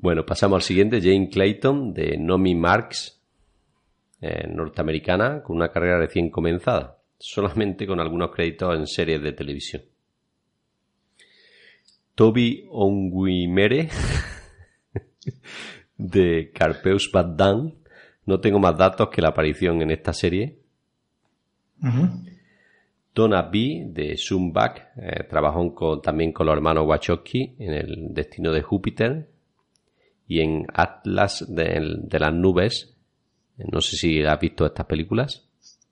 Bueno, 0.00 0.24
pasamos 0.24 0.56
al 0.56 0.62
siguiente, 0.62 1.02
Jane 1.02 1.28
Clayton, 1.28 1.92
de 1.92 2.16
Nomi 2.16 2.54
Marks, 2.54 3.20
eh, 4.22 4.48
norteamericana, 4.48 5.42
con 5.42 5.56
una 5.56 5.70
carrera 5.70 5.98
recién 5.98 6.30
comenzada, 6.30 6.98
solamente 7.18 7.86
con 7.86 8.00
algunos 8.00 8.30
créditos 8.30 8.74
en 8.78 8.86
series 8.86 9.20
de 9.20 9.32
televisión. 9.32 9.82
Toby 12.14 12.64
Onguimere, 12.70 13.90
de 15.98 16.50
Carpeus 16.54 17.10
Bad 17.12 17.36
Dan, 17.36 17.74
no 18.26 18.40
tengo 18.40 18.58
más 18.58 18.76
datos 18.76 19.08
que 19.10 19.20
la 19.22 19.28
aparición 19.28 19.82
en 19.82 19.90
esta 19.90 20.12
serie. 20.12 20.58
Donna 23.14 23.42
B. 23.42 23.84
de 23.88 24.16
Zoomback 24.16 24.92
eh, 24.96 25.24
trabajó 25.28 25.74
con- 25.74 26.02
también 26.02 26.32
con 26.32 26.46
los 26.46 26.54
hermanos 26.56 26.86
Wachowski 26.86 27.54
en 27.58 27.72
El 27.72 28.14
Destino 28.14 28.50
de 28.52 28.62
Júpiter 28.62 29.28
y 30.26 30.40
en 30.40 30.66
Atlas 30.72 31.44
de, 31.48 31.98
de 32.02 32.18
las 32.18 32.32
Nubes. 32.34 32.96
Eh, 33.58 33.64
No 33.70 33.80
sé 33.80 33.96
si 33.96 34.22
has 34.24 34.40
visto 34.40 34.66
estas 34.66 34.86
películas. 34.86 35.46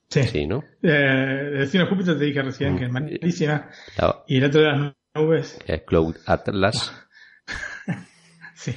Sí. 0.09 0.25
Sí, 0.25 0.47
¿no? 0.47 0.65
Eh, 0.83 1.51
Destino 1.59 1.87
Júpiter 1.87 2.19
te 2.19 2.25
dije 2.25 2.43
recién 2.43 2.77
que 2.77 2.87
es 2.87 2.91
malísima. 2.91 3.69
La- 3.99 4.25
Y 4.27 4.39
el 4.39 4.45
otro 4.45 4.61
de 4.61 4.67
las 4.67 4.93
nubes, 5.15 5.59
eh, 5.67 5.85
Cloud 5.87 6.17
Atlas. 6.27 6.93
sí, 8.55 8.75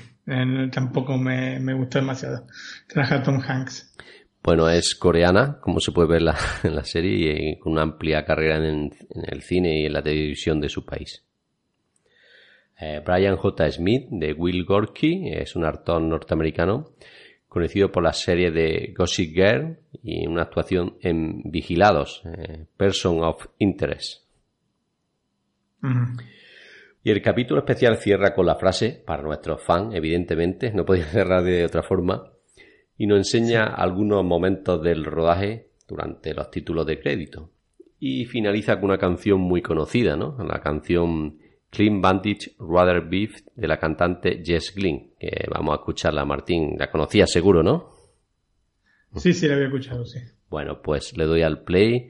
tampoco 0.71 1.17
me, 1.17 1.59
me, 1.59 1.73
gustó 1.73 1.99
demasiado. 1.99 2.47
Traje 2.87 3.19
Tom 3.19 3.39
Hanks. 3.39 3.95
Bueno, 4.45 4.69
es 4.69 4.93
coreana, 4.93 5.57
como 5.59 5.79
se 5.79 5.91
puede 5.91 6.07
ver 6.07 6.21
en 6.63 6.75
la 6.75 6.83
serie, 6.83 7.51
y 7.51 7.59
con 7.59 7.73
una 7.73 7.81
amplia 7.81 8.23
carrera 8.23 8.57
en, 8.57 8.91
el 9.09 9.41
cine 9.41 9.81
y 9.81 9.85
en 9.87 9.93
la 9.93 10.03
televisión 10.03 10.61
de 10.61 10.69
su 10.69 10.85
país. 10.85 11.25
Eh, 12.79 13.01
Brian 13.03 13.37
J. 13.37 13.71
Smith, 13.71 14.07
de 14.11 14.33
Will 14.33 14.63
Gorky, 14.65 15.29
es 15.31 15.55
un 15.55 15.65
actor 15.65 15.99
norteamericano 16.01 16.91
conocido 17.47 17.91
por 17.91 18.03
la 18.03 18.13
serie 18.13 18.51
de 18.51 18.93
Gossip 18.95 19.33
Girl 19.33 19.79
y 20.03 20.27
una 20.27 20.43
actuación 20.43 20.97
en 21.01 21.41
Vigilados, 21.45 22.21
eh, 22.25 22.65
Person 22.77 23.23
of 23.23 23.47
Interest. 23.59 24.25
Y 27.05 27.11
el 27.11 27.21
capítulo 27.21 27.59
especial 27.59 27.97
cierra 27.97 28.33
con 28.33 28.47
la 28.47 28.55
frase, 28.55 29.03
para 29.05 29.21
nuestros 29.21 29.61
fans, 29.61 29.93
evidentemente, 29.93 30.71
no 30.73 30.85
podía 30.85 31.03
cerrar 31.11 31.43
de 31.43 31.63
otra 31.63 31.83
forma, 31.83 32.31
y 32.97 33.05
nos 33.05 33.19
enseña 33.19 33.65
algunos 33.65 34.23
momentos 34.23 34.81
del 34.81 35.05
rodaje 35.05 35.69
durante 35.87 36.33
los 36.33 36.49
títulos 36.49 36.83
de 36.87 36.99
crédito. 36.99 37.51
Y 37.99 38.25
finaliza 38.25 38.77
con 38.77 38.85
una 38.85 38.97
canción 38.97 39.39
muy 39.39 39.61
conocida, 39.61 40.17
¿no? 40.17 40.35
La 40.43 40.59
canción 40.61 41.37
Clean 41.69 42.01
Bandage 42.01 42.55
Rather 42.57 43.01
Beef 43.07 43.35
de 43.53 43.67
la 43.67 43.77
cantante 43.77 44.41
Jess 44.43 44.73
Glynn, 44.73 45.11
que 45.19 45.45
vamos 45.53 45.73
a 45.73 45.81
escucharla, 45.81 46.25
Martín. 46.25 46.75
La 46.79 46.89
conocía 46.89 47.27
seguro, 47.27 47.61
¿no? 47.61 47.93
Sí, 49.15 49.31
sí, 49.33 49.47
la 49.47 49.53
había 49.53 49.67
escuchado, 49.67 50.05
sí. 50.05 50.21
Bueno, 50.49 50.81
pues 50.81 51.15
le 51.15 51.25
doy 51.25 51.43
al 51.43 51.63
play 51.63 52.09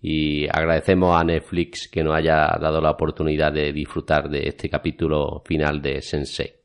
y 0.00 0.46
agradecemos 0.46 1.18
a 1.18 1.24
Netflix 1.24 1.88
que 1.88 2.04
nos 2.04 2.14
haya 2.14 2.56
dado 2.60 2.80
la 2.80 2.90
oportunidad 2.90 3.52
de 3.52 3.72
disfrutar 3.72 4.28
de 4.28 4.48
este 4.48 4.68
capítulo 4.68 5.42
final 5.44 5.80
de 5.80 6.02
Sensei. 6.02 6.55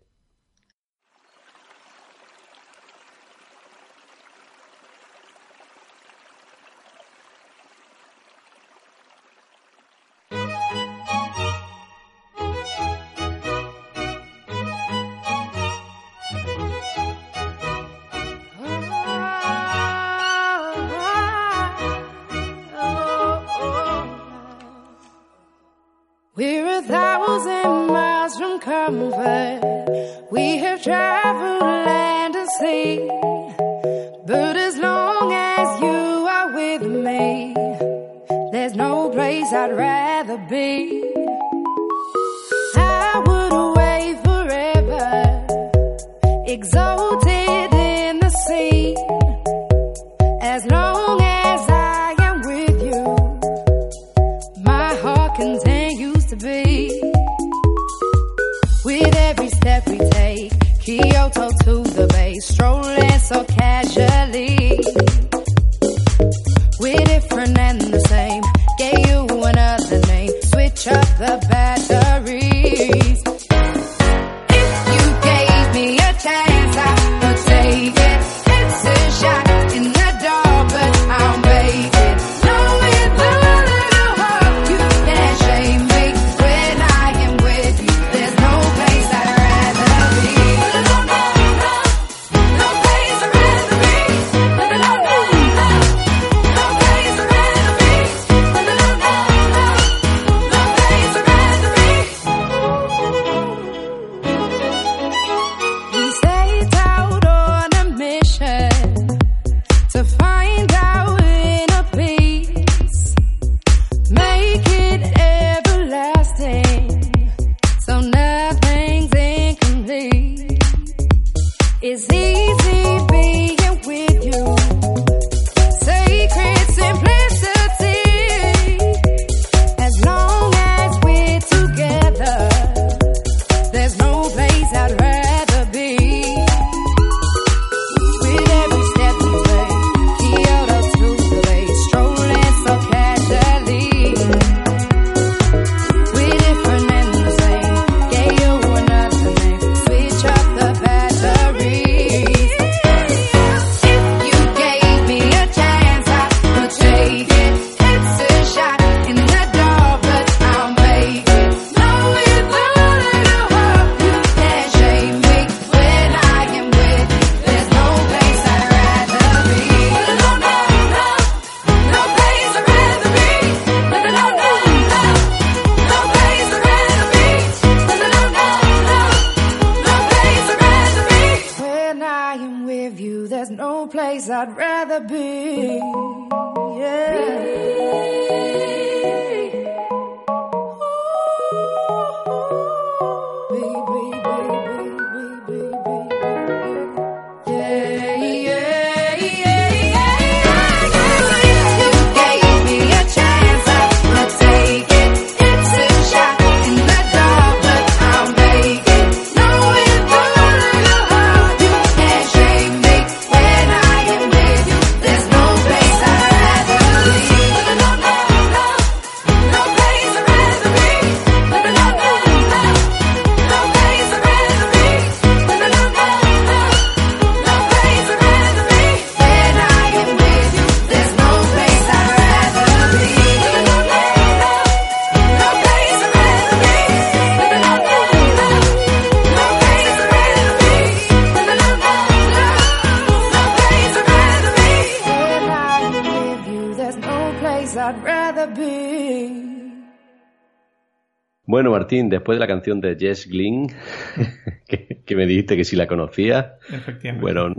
Martín, 251.92 252.10
después 252.10 252.38
de 252.38 252.40
la 252.40 252.48
canción 252.48 252.80
de 252.80 252.96
Jess 252.98 253.28
Glynn, 253.28 253.68
que, 254.68 255.02
que 255.06 255.16
me 255.18 255.26
dijiste 255.26 255.58
que 255.58 255.66
si 255.66 255.76
la 255.76 255.84
Efectivamente. 255.84 257.22
bueno, 257.22 257.54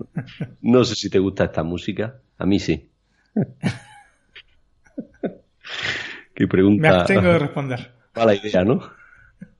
no 0.62 0.85
sé 0.85 0.95
si 0.95 1.11
te 1.11 1.18
gusta 1.18 1.45
esta 1.45 1.62
música. 1.62 2.22
A 2.39 2.47
mí 2.47 2.59
sí. 2.59 2.89
Qué 6.35 6.49
pregunta. 6.49 6.80
Me 6.80 6.89
abstengo 6.89 7.28
de 7.28 7.39
responder. 7.39 7.93
Mala 8.16 8.35
idea, 8.35 8.64
¿no? 8.64 8.80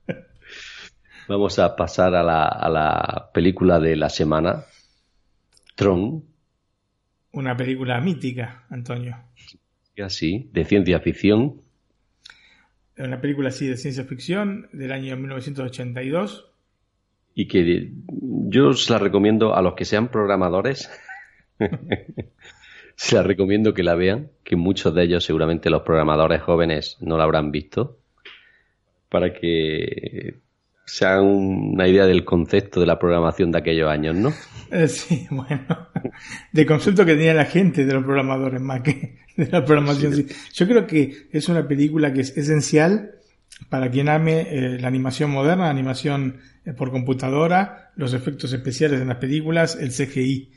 Vamos 1.27 1.59
a 1.59 1.75
pasar 1.75 2.15
a 2.15 2.23
la, 2.23 2.47
a 2.47 2.67
la 2.67 3.29
película 3.31 3.79
de 3.79 3.95
la 3.95 4.09
semana, 4.09 4.65
Tron, 5.75 6.23
Una 7.31 7.55
película 7.55 8.01
mítica, 8.01 8.63
Antonio. 8.71 9.17
así, 10.03 10.49
de 10.51 10.65
ciencia 10.65 10.99
ficción. 10.99 11.61
Una 12.97 13.19
película 13.19 13.49
así 13.49 13.67
de 13.67 13.77
ciencia 13.77 14.03
ficción 14.03 14.69
del 14.71 14.91
año 14.91 15.17
1982. 15.17 16.51
y 17.35 17.47
que 17.47 17.91
yo 18.49 18.69
os 18.69 18.89
la 18.89 18.99
recomiendo 18.99 19.55
a 19.55 19.61
los 19.61 19.73
que 19.73 19.85
sean 19.85 20.09
programadores. 20.09 20.91
se 22.95 23.15
la 23.15 23.23
recomiendo 23.23 23.73
que 23.73 23.83
la 23.83 23.95
vean, 23.95 24.29
que 24.43 24.55
muchos 24.55 24.93
de 24.93 25.03
ellos, 25.03 25.25
seguramente 25.25 25.69
los 25.69 25.81
programadores 25.81 26.41
jóvenes, 26.41 26.97
no 27.01 27.17
la 27.17 27.23
habrán 27.23 27.51
visto, 27.51 27.97
para 29.09 29.33
que 29.33 30.39
se 30.85 31.05
hagan 31.05 31.25
una 31.25 31.87
idea 31.87 32.05
del 32.05 32.23
concepto 32.25 32.79
de 32.79 32.85
la 32.85 32.99
programación 32.99 33.51
de 33.51 33.57
aquellos 33.57 33.89
años, 33.89 34.15
¿no? 34.15 34.31
Sí, 34.87 35.27
bueno. 35.29 35.65
De 36.51 36.65
concepto 36.65 37.05
que 37.05 37.13
tenía 37.13 37.33
la 37.33 37.45
gente 37.45 37.85
de 37.85 37.93
los 37.93 38.03
programadores 38.03 38.59
más 38.59 38.81
que 38.81 39.19
de 39.37 39.47
la 39.51 39.63
programación. 39.65 40.15
sí. 40.15 40.27
Yo 40.53 40.67
creo 40.67 40.85
que 40.87 41.27
es 41.31 41.49
una 41.49 41.67
película 41.67 42.13
que 42.13 42.21
es 42.21 42.35
esencial 42.37 43.11
para 43.69 43.89
quien 43.89 44.09
ame 44.09 44.41
eh, 44.41 44.79
la 44.79 44.87
animación 44.87 45.31
moderna, 45.31 45.65
la 45.65 45.69
animación 45.69 46.37
eh, 46.65 46.73
por 46.73 46.91
computadora, 46.91 47.91
los 47.95 48.13
efectos 48.13 48.51
especiales 48.53 49.01
en 49.01 49.07
las 49.07 49.17
películas, 49.17 49.75
el 49.79 49.91
CGI. 49.91 50.51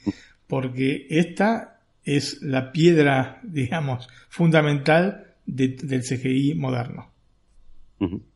Porque 0.47 1.07
esta 1.11 1.81
es 2.05 2.41
la 2.43 2.73
piedra, 2.73 3.41
digamos, 3.45 4.09
fundamental 4.29 5.35
de- 5.47 5.77
del 5.83 6.03
CGI 6.03 6.55
moderno. 6.55 7.11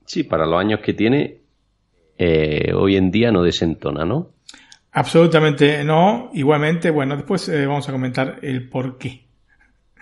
Sí, 0.07 0.25
para 0.25 0.47
los 0.47 0.59
años 0.59 0.81
que 0.81 0.95
tiene, 0.95 1.39
eh, 2.19 2.73
hoy 2.75 2.97
en 2.97 3.11
día 3.11 3.31
no 3.31 3.43
desentona, 3.43 4.05
¿no? 4.05 4.33
Absolutamente 4.93 5.85
no. 5.85 6.31
Igualmente, 6.35 6.91
bueno, 6.91 7.17
después 7.17 7.49
vamos 7.67 7.89
a 7.89 7.93
comentar 7.93 8.39
el 8.43 8.69
por 8.69 8.99
qué. 8.99 9.27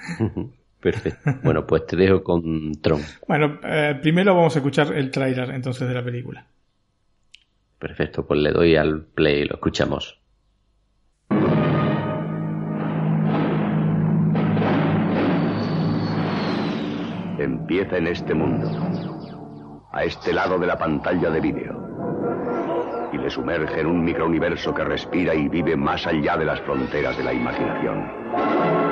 Perfecto. 0.80 1.30
Bueno, 1.42 1.66
pues 1.66 1.86
te 1.86 1.96
dejo 1.96 2.22
con 2.22 2.72
Tron. 2.80 3.00
Bueno, 3.26 3.58
eh, 3.64 3.98
primero 4.00 4.34
vamos 4.34 4.54
a 4.54 4.60
escuchar 4.60 4.92
el 4.92 5.10
tráiler 5.10 5.50
entonces 5.50 5.88
de 5.88 5.94
la 5.94 6.04
película. 6.04 6.46
Perfecto, 7.78 8.26
pues 8.26 8.40
le 8.40 8.52
doy 8.52 8.76
al 8.76 9.04
play 9.04 9.42
y 9.42 9.44
lo 9.44 9.54
escuchamos. 9.54 10.20
Empieza 17.38 17.98
en 17.98 18.08
este 18.08 18.34
mundo, 18.34 19.86
a 19.92 20.02
este 20.02 20.32
lado 20.32 20.58
de 20.58 20.66
la 20.66 20.76
pantalla 20.76 21.30
de 21.30 21.40
vídeo, 21.40 23.10
y 23.12 23.18
le 23.18 23.30
sumerge 23.30 23.80
en 23.80 23.86
un 23.86 24.04
microuniverso 24.04 24.74
que 24.74 24.82
respira 24.82 25.34
y 25.34 25.48
vive 25.48 25.76
más 25.76 26.04
allá 26.06 26.36
de 26.36 26.44
las 26.44 26.60
fronteras 26.62 27.16
de 27.16 27.24
la 27.24 27.32
imaginación. 27.32 28.87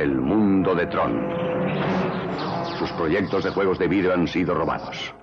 El 0.00 0.14
mundo 0.14 0.74
de 0.74 0.86
Tron. 0.86 1.20
Sus 2.78 2.90
proyectos 2.92 3.44
de 3.44 3.50
juegos 3.50 3.78
de 3.78 3.86
vídeo 3.86 4.14
han 4.14 4.26
sido 4.26 4.54
robados. 4.54 5.14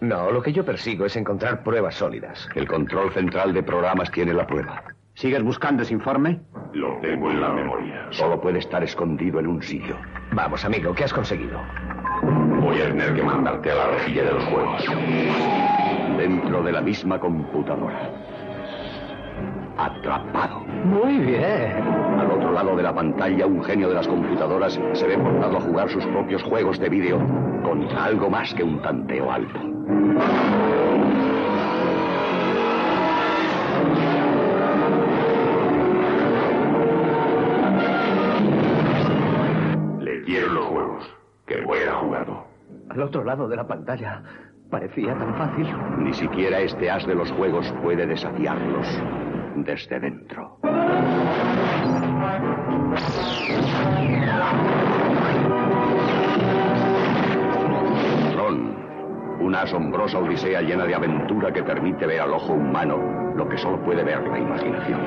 No, 0.00 0.30
lo 0.30 0.40
que 0.40 0.54
yo 0.54 0.64
persigo 0.64 1.04
es 1.04 1.16
encontrar 1.16 1.62
pruebas 1.62 1.96
sólidas. 1.96 2.48
El 2.54 2.66
control 2.66 3.12
central 3.12 3.52
de 3.52 3.62
programas 3.62 4.10
tiene 4.10 4.32
la 4.32 4.46
prueba. 4.46 4.84
¿Sigues 5.12 5.42
buscando 5.42 5.82
ese 5.82 5.92
informe? 5.92 6.40
Lo 6.72 6.98
tengo 7.02 7.30
en 7.30 7.42
la 7.42 7.50
memoria. 7.50 8.06
Solo 8.08 8.40
puede 8.40 8.60
estar 8.60 8.82
escondido 8.82 9.38
en 9.38 9.48
un 9.48 9.62
sitio. 9.62 9.98
Vamos, 10.32 10.64
amigo, 10.64 10.94
¿qué 10.94 11.04
has 11.04 11.12
conseguido? 11.12 11.60
Voy 12.58 12.80
a 12.80 12.86
tener 12.86 13.14
que 13.14 13.22
mandarte 13.22 13.70
a 13.70 13.74
la 13.74 13.86
rejilla 13.88 14.24
de 14.24 14.32
los 14.32 14.44
juegos. 14.44 14.82
Dentro 16.16 16.62
de 16.62 16.72
la 16.72 16.80
misma 16.80 17.20
computadora. 17.20 18.10
Atrapado. 19.76 20.60
Muy 20.84 21.18
bien. 21.18 21.82
Al 22.18 22.30
otro 22.30 22.52
lado 22.52 22.76
de 22.76 22.82
la 22.82 22.94
pantalla, 22.94 23.46
un 23.46 23.62
genio 23.64 23.88
de 23.88 23.94
las 23.94 24.06
computadoras 24.06 24.78
se 24.92 25.06
ve 25.06 25.16
forzado 25.16 25.56
a 25.56 25.60
jugar 25.60 25.88
sus 25.88 26.04
propios 26.06 26.42
juegos 26.42 26.78
de 26.78 26.88
vídeo 26.88 27.18
contra 27.62 28.04
algo 28.04 28.28
más 28.28 28.52
que 28.54 28.62
un 28.62 28.82
tanteo 28.82 29.30
alto. 29.30 29.58
Le 40.00 40.20
dieron 40.22 40.54
los 40.54 40.66
juegos. 40.66 41.16
Que 41.46 41.64
hubiera 41.64 41.94
jugado. 41.94 42.44
Al 42.90 43.02
otro 43.02 43.24
lado 43.24 43.48
de 43.48 43.56
la 43.56 43.66
pantalla. 43.66 44.22
Parecía 44.70 45.14
tan 45.14 45.34
fácil. 45.34 45.66
Ni 45.98 46.12
siquiera 46.14 46.60
este 46.60 46.90
as 46.90 47.06
de 47.06 47.14
los 47.14 47.30
juegos 47.32 47.72
puede 47.82 48.06
desafiarlos 48.06 48.86
desde 49.56 50.00
dentro. 50.00 50.58
Tron, 58.32 58.76
una 59.40 59.62
asombrosa 59.62 60.18
odisea 60.18 60.62
llena 60.62 60.84
de 60.84 60.94
aventura 60.94 61.52
que 61.52 61.62
permite 61.62 62.06
ver 62.06 62.20
al 62.20 62.32
ojo 62.32 62.54
humano 62.54 63.32
lo 63.36 63.48
que 63.48 63.58
solo 63.58 63.82
puede 63.82 64.02
ver 64.04 64.26
la 64.26 64.38
imaginación. 64.38 65.00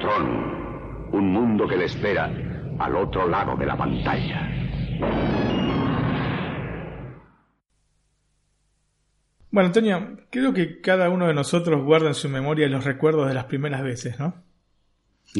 Tron, 0.00 1.10
un 1.12 1.32
mundo 1.32 1.66
que 1.66 1.76
le 1.76 1.84
espera 1.86 2.30
al 2.78 2.96
otro 2.96 3.28
lado 3.28 3.56
de 3.56 3.66
la 3.66 3.76
pantalla. 3.76 4.48
Bueno, 9.50 9.68
Antonio, 9.68 10.18
creo 10.30 10.52
que 10.54 10.80
cada 10.80 11.10
uno 11.10 11.26
de 11.26 11.34
nosotros 11.34 11.82
guarda 11.84 12.08
en 12.08 12.14
su 12.14 12.28
memoria 12.28 12.68
los 12.68 12.84
recuerdos 12.84 13.26
de 13.28 13.34
las 13.34 13.44
primeras 13.46 13.82
veces, 13.82 14.18
¿no? 14.18 14.34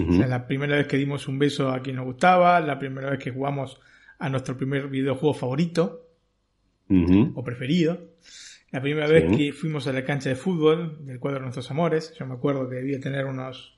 O 0.08 0.12
sea, 0.12 0.26
la 0.26 0.46
primera 0.46 0.76
vez 0.76 0.86
que 0.86 0.96
dimos 0.96 1.26
un 1.28 1.38
beso 1.38 1.70
a 1.70 1.80
quien 1.80 1.96
nos 1.96 2.04
gustaba, 2.04 2.60
la 2.60 2.78
primera 2.78 3.10
vez 3.10 3.18
que 3.18 3.30
jugamos 3.32 3.80
a 4.18 4.28
nuestro 4.28 4.56
primer 4.56 4.88
videojuego 4.88 5.34
favorito 5.34 6.06
o 7.34 7.44
preferido, 7.44 7.98
la 8.72 8.80
primera 8.80 9.06
Sí. 9.06 9.12
vez 9.14 9.36
que 9.36 9.52
fuimos 9.52 9.86
a 9.86 9.92
la 9.92 10.04
cancha 10.04 10.28
de 10.28 10.36
fútbol 10.36 10.98
del 11.06 11.18
cuadro 11.18 11.38
de 11.40 11.44
nuestros 11.46 11.70
amores. 11.70 12.12
Yo 12.18 12.26
me 12.26 12.34
acuerdo 12.34 12.68
que 12.68 12.76
debía 12.76 13.00
tener 13.00 13.24
unos 13.26 13.76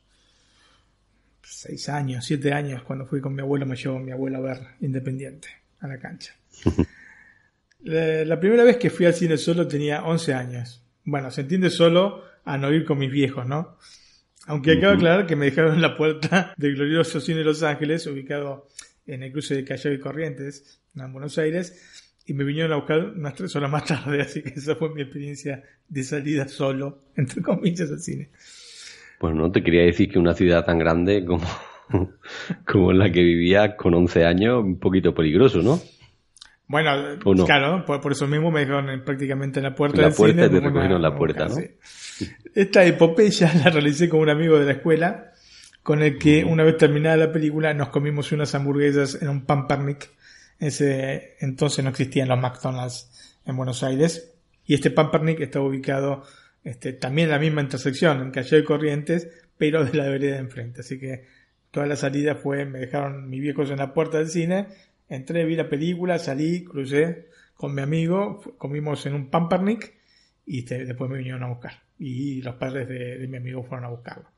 seis 1.43 1.89
años, 1.89 2.25
siete 2.25 2.53
años, 2.53 2.83
cuando 2.83 3.07
fui 3.07 3.21
con 3.21 3.35
mi 3.35 3.41
abuelo, 3.43 3.67
me 3.67 3.77
llevó 3.77 3.99
mi 3.99 4.13
abuelo 4.13 4.39
a 4.39 4.41
ver 4.41 4.59
Independiente 4.81 5.49
a 5.81 5.89
la 5.89 5.99
cancha. 5.99 6.35
La, 7.85 8.25
la 8.25 8.41
primera 8.41 8.65
vez 8.65 8.77
que 8.77 8.91
fui 8.91 9.07
al 9.07 9.15
cine 9.15 9.37
solo 9.37 9.67
tenía 9.67 10.05
11 10.05 10.35
años. 10.35 10.85
Bueno, 11.05 11.31
se 11.31 11.43
entiende 11.43 11.71
solo 11.71 12.23
a 12.45 12.59
no 12.59 12.73
ir 12.73 12.85
con 12.85 12.99
mis 12.99 13.11
viejos, 13.11 13.47
¿no? 13.47 13.77
Aunque 14.47 14.73
acabo 14.73 14.93
de 14.93 14.97
aclarar 14.97 15.27
que 15.27 15.37
me 15.37 15.47
dejaron 15.47 15.75
en 15.75 15.83
la 15.83 15.97
puerta 15.97 16.55
del 16.59 16.75
glorioso 16.75 17.21
cine 17.21 17.45
Los 17.45 17.63
Ángeles, 17.63 18.07
ubicado 18.07 18.69
en 19.07 19.23
el 19.23 19.33
cruce 19.33 19.55
de 19.55 19.65
Callao 19.65 19.93
y 19.93 20.01
Corrientes, 20.01 20.81
en 20.95 21.13
Buenos 21.13 21.39
Aires, 21.39 22.13
y 22.27 22.35
me 22.35 22.45
vinieron 22.45 22.73
a 22.73 22.77
buscar 22.77 22.99
unas 23.17 23.35
tres 23.35 23.55
horas 23.57 23.71
más 23.71 23.85
tarde, 23.87 24.21
así 24.21 24.43
que 24.43 24.51
esa 24.51 24.77
fue 24.77 24.95
mi 24.95 25.03
experiencia 25.03 25.63
de 25.89 26.03
salida 26.03 26.49
solo, 26.49 27.05
entre 27.17 27.43
comillas, 27.43 27.91
al 27.91 28.01
cine. 28.01 28.31
Pues 29.19 29.35
no 29.35 29.51
te 29.53 29.63
quería 29.63 29.83
decir 29.83 30.11
que 30.11 30.19
una 30.19 30.35
ciudad 30.35 30.65
tan 30.65 30.79
grande 30.79 31.25
como, 31.25 31.47
como 32.67 32.91
en 32.91 32.99
la 32.99 33.13
que 33.13 33.23
vivía 33.23 33.77
con 33.77 33.95
11 33.95 34.25
años, 34.25 34.65
un 34.65 34.79
poquito 34.79 35.15
peligroso, 35.15 35.63
¿no? 35.63 35.81
Bueno, 36.69 37.19
claro, 37.45 37.85
por, 37.85 38.01
por 38.01 38.13
eso 38.13 38.27
mismo 38.27 38.51
me 38.51 38.61
dejaron 38.61 38.89
en- 38.91 39.05
prácticamente 39.05 39.59
en 39.61 39.65
la 39.65 39.75
puerta 39.75 40.01
la 40.01 40.09
del 40.09 40.17
puerta 40.17 40.43
cine. 40.45 40.47
y 40.47 40.49
te 40.51 40.57
como 40.57 40.69
recogieron 40.69 41.03
la 41.03 41.15
puerta, 41.17 41.49
¿no? 41.49 41.55
Esta 42.55 42.85
epopeya 42.85 43.53
la 43.65 43.71
realicé 43.71 44.09
con 44.09 44.21
un 44.21 44.31
amigo 44.31 44.59
de 44.59 44.65
la 44.67 44.73
escuela, 44.73 45.33
con 45.83 46.03
el 46.03 46.19
que 46.19 46.45
una 46.45 46.63
vez 46.65 46.77
terminada 46.79 47.17
la 47.17 47.33
película 47.33 47.75
nos 47.75 47.89
comimos 47.91 48.31
unas 48.33 48.55
hamburguesas 48.55 49.21
en 49.21 49.29
un 49.29 49.45
Pampernick. 49.45 50.09
Ese 50.59 51.37
entonces 51.41 51.83
no 51.85 51.91
existían 51.91 52.29
los 52.29 52.39
McDonald's 52.39 53.39
en 53.45 53.57
Buenos 53.57 53.83
Aires. 53.83 54.33
Y 54.65 54.75
este 54.75 54.91
Pampernick 54.91 55.41
estaba 55.41 55.65
ubicado 55.67 56.23
este, 56.63 56.93
también 56.93 57.27
en 57.27 57.33
la 57.33 57.39
misma 57.41 57.63
intersección, 57.63 58.21
en 58.23 58.31
Calle 58.31 58.59
de 58.59 58.65
Corrientes, 58.65 59.29
pero 59.59 59.85
de 59.85 59.93
la 59.99 60.05
vereda 60.09 60.35
de 60.35 60.41
enfrente. 60.41 60.81
Así 60.83 60.99
que 61.01 61.27
toda 61.73 61.87
la 61.87 61.97
salida 61.97 62.37
fue, 62.37 62.65
me 62.65 62.79
dejaron 62.79 63.29
mis 63.29 63.41
viejos 63.41 63.71
en 63.71 63.79
la 63.79 63.93
puerta 63.93 64.19
del 64.19 64.29
cine, 64.29 64.69
entré, 65.15 65.45
vi 65.45 65.57
la 65.57 65.69
película, 65.69 66.19
salí, 66.19 66.65
crucé 66.65 67.29
con 67.55 67.75
mi 67.75 67.83
amigo, 67.83 68.41
comimos 68.59 69.07
en 69.07 69.15
un 69.15 69.31
Pampernick 69.31 69.95
y 70.47 70.63
después 70.63 71.11
me 71.11 71.19
vinieron 71.19 71.43
a 71.45 71.49
buscar. 71.49 71.83
Y 71.99 72.43
los 72.43 72.57
padres 72.57 72.89
de, 72.89 73.19
de 73.19 73.29
mi 73.29 73.37
amigo 73.37 73.63
fueron 73.63 73.85
a 73.85 73.89
buscarlo. 73.91 74.29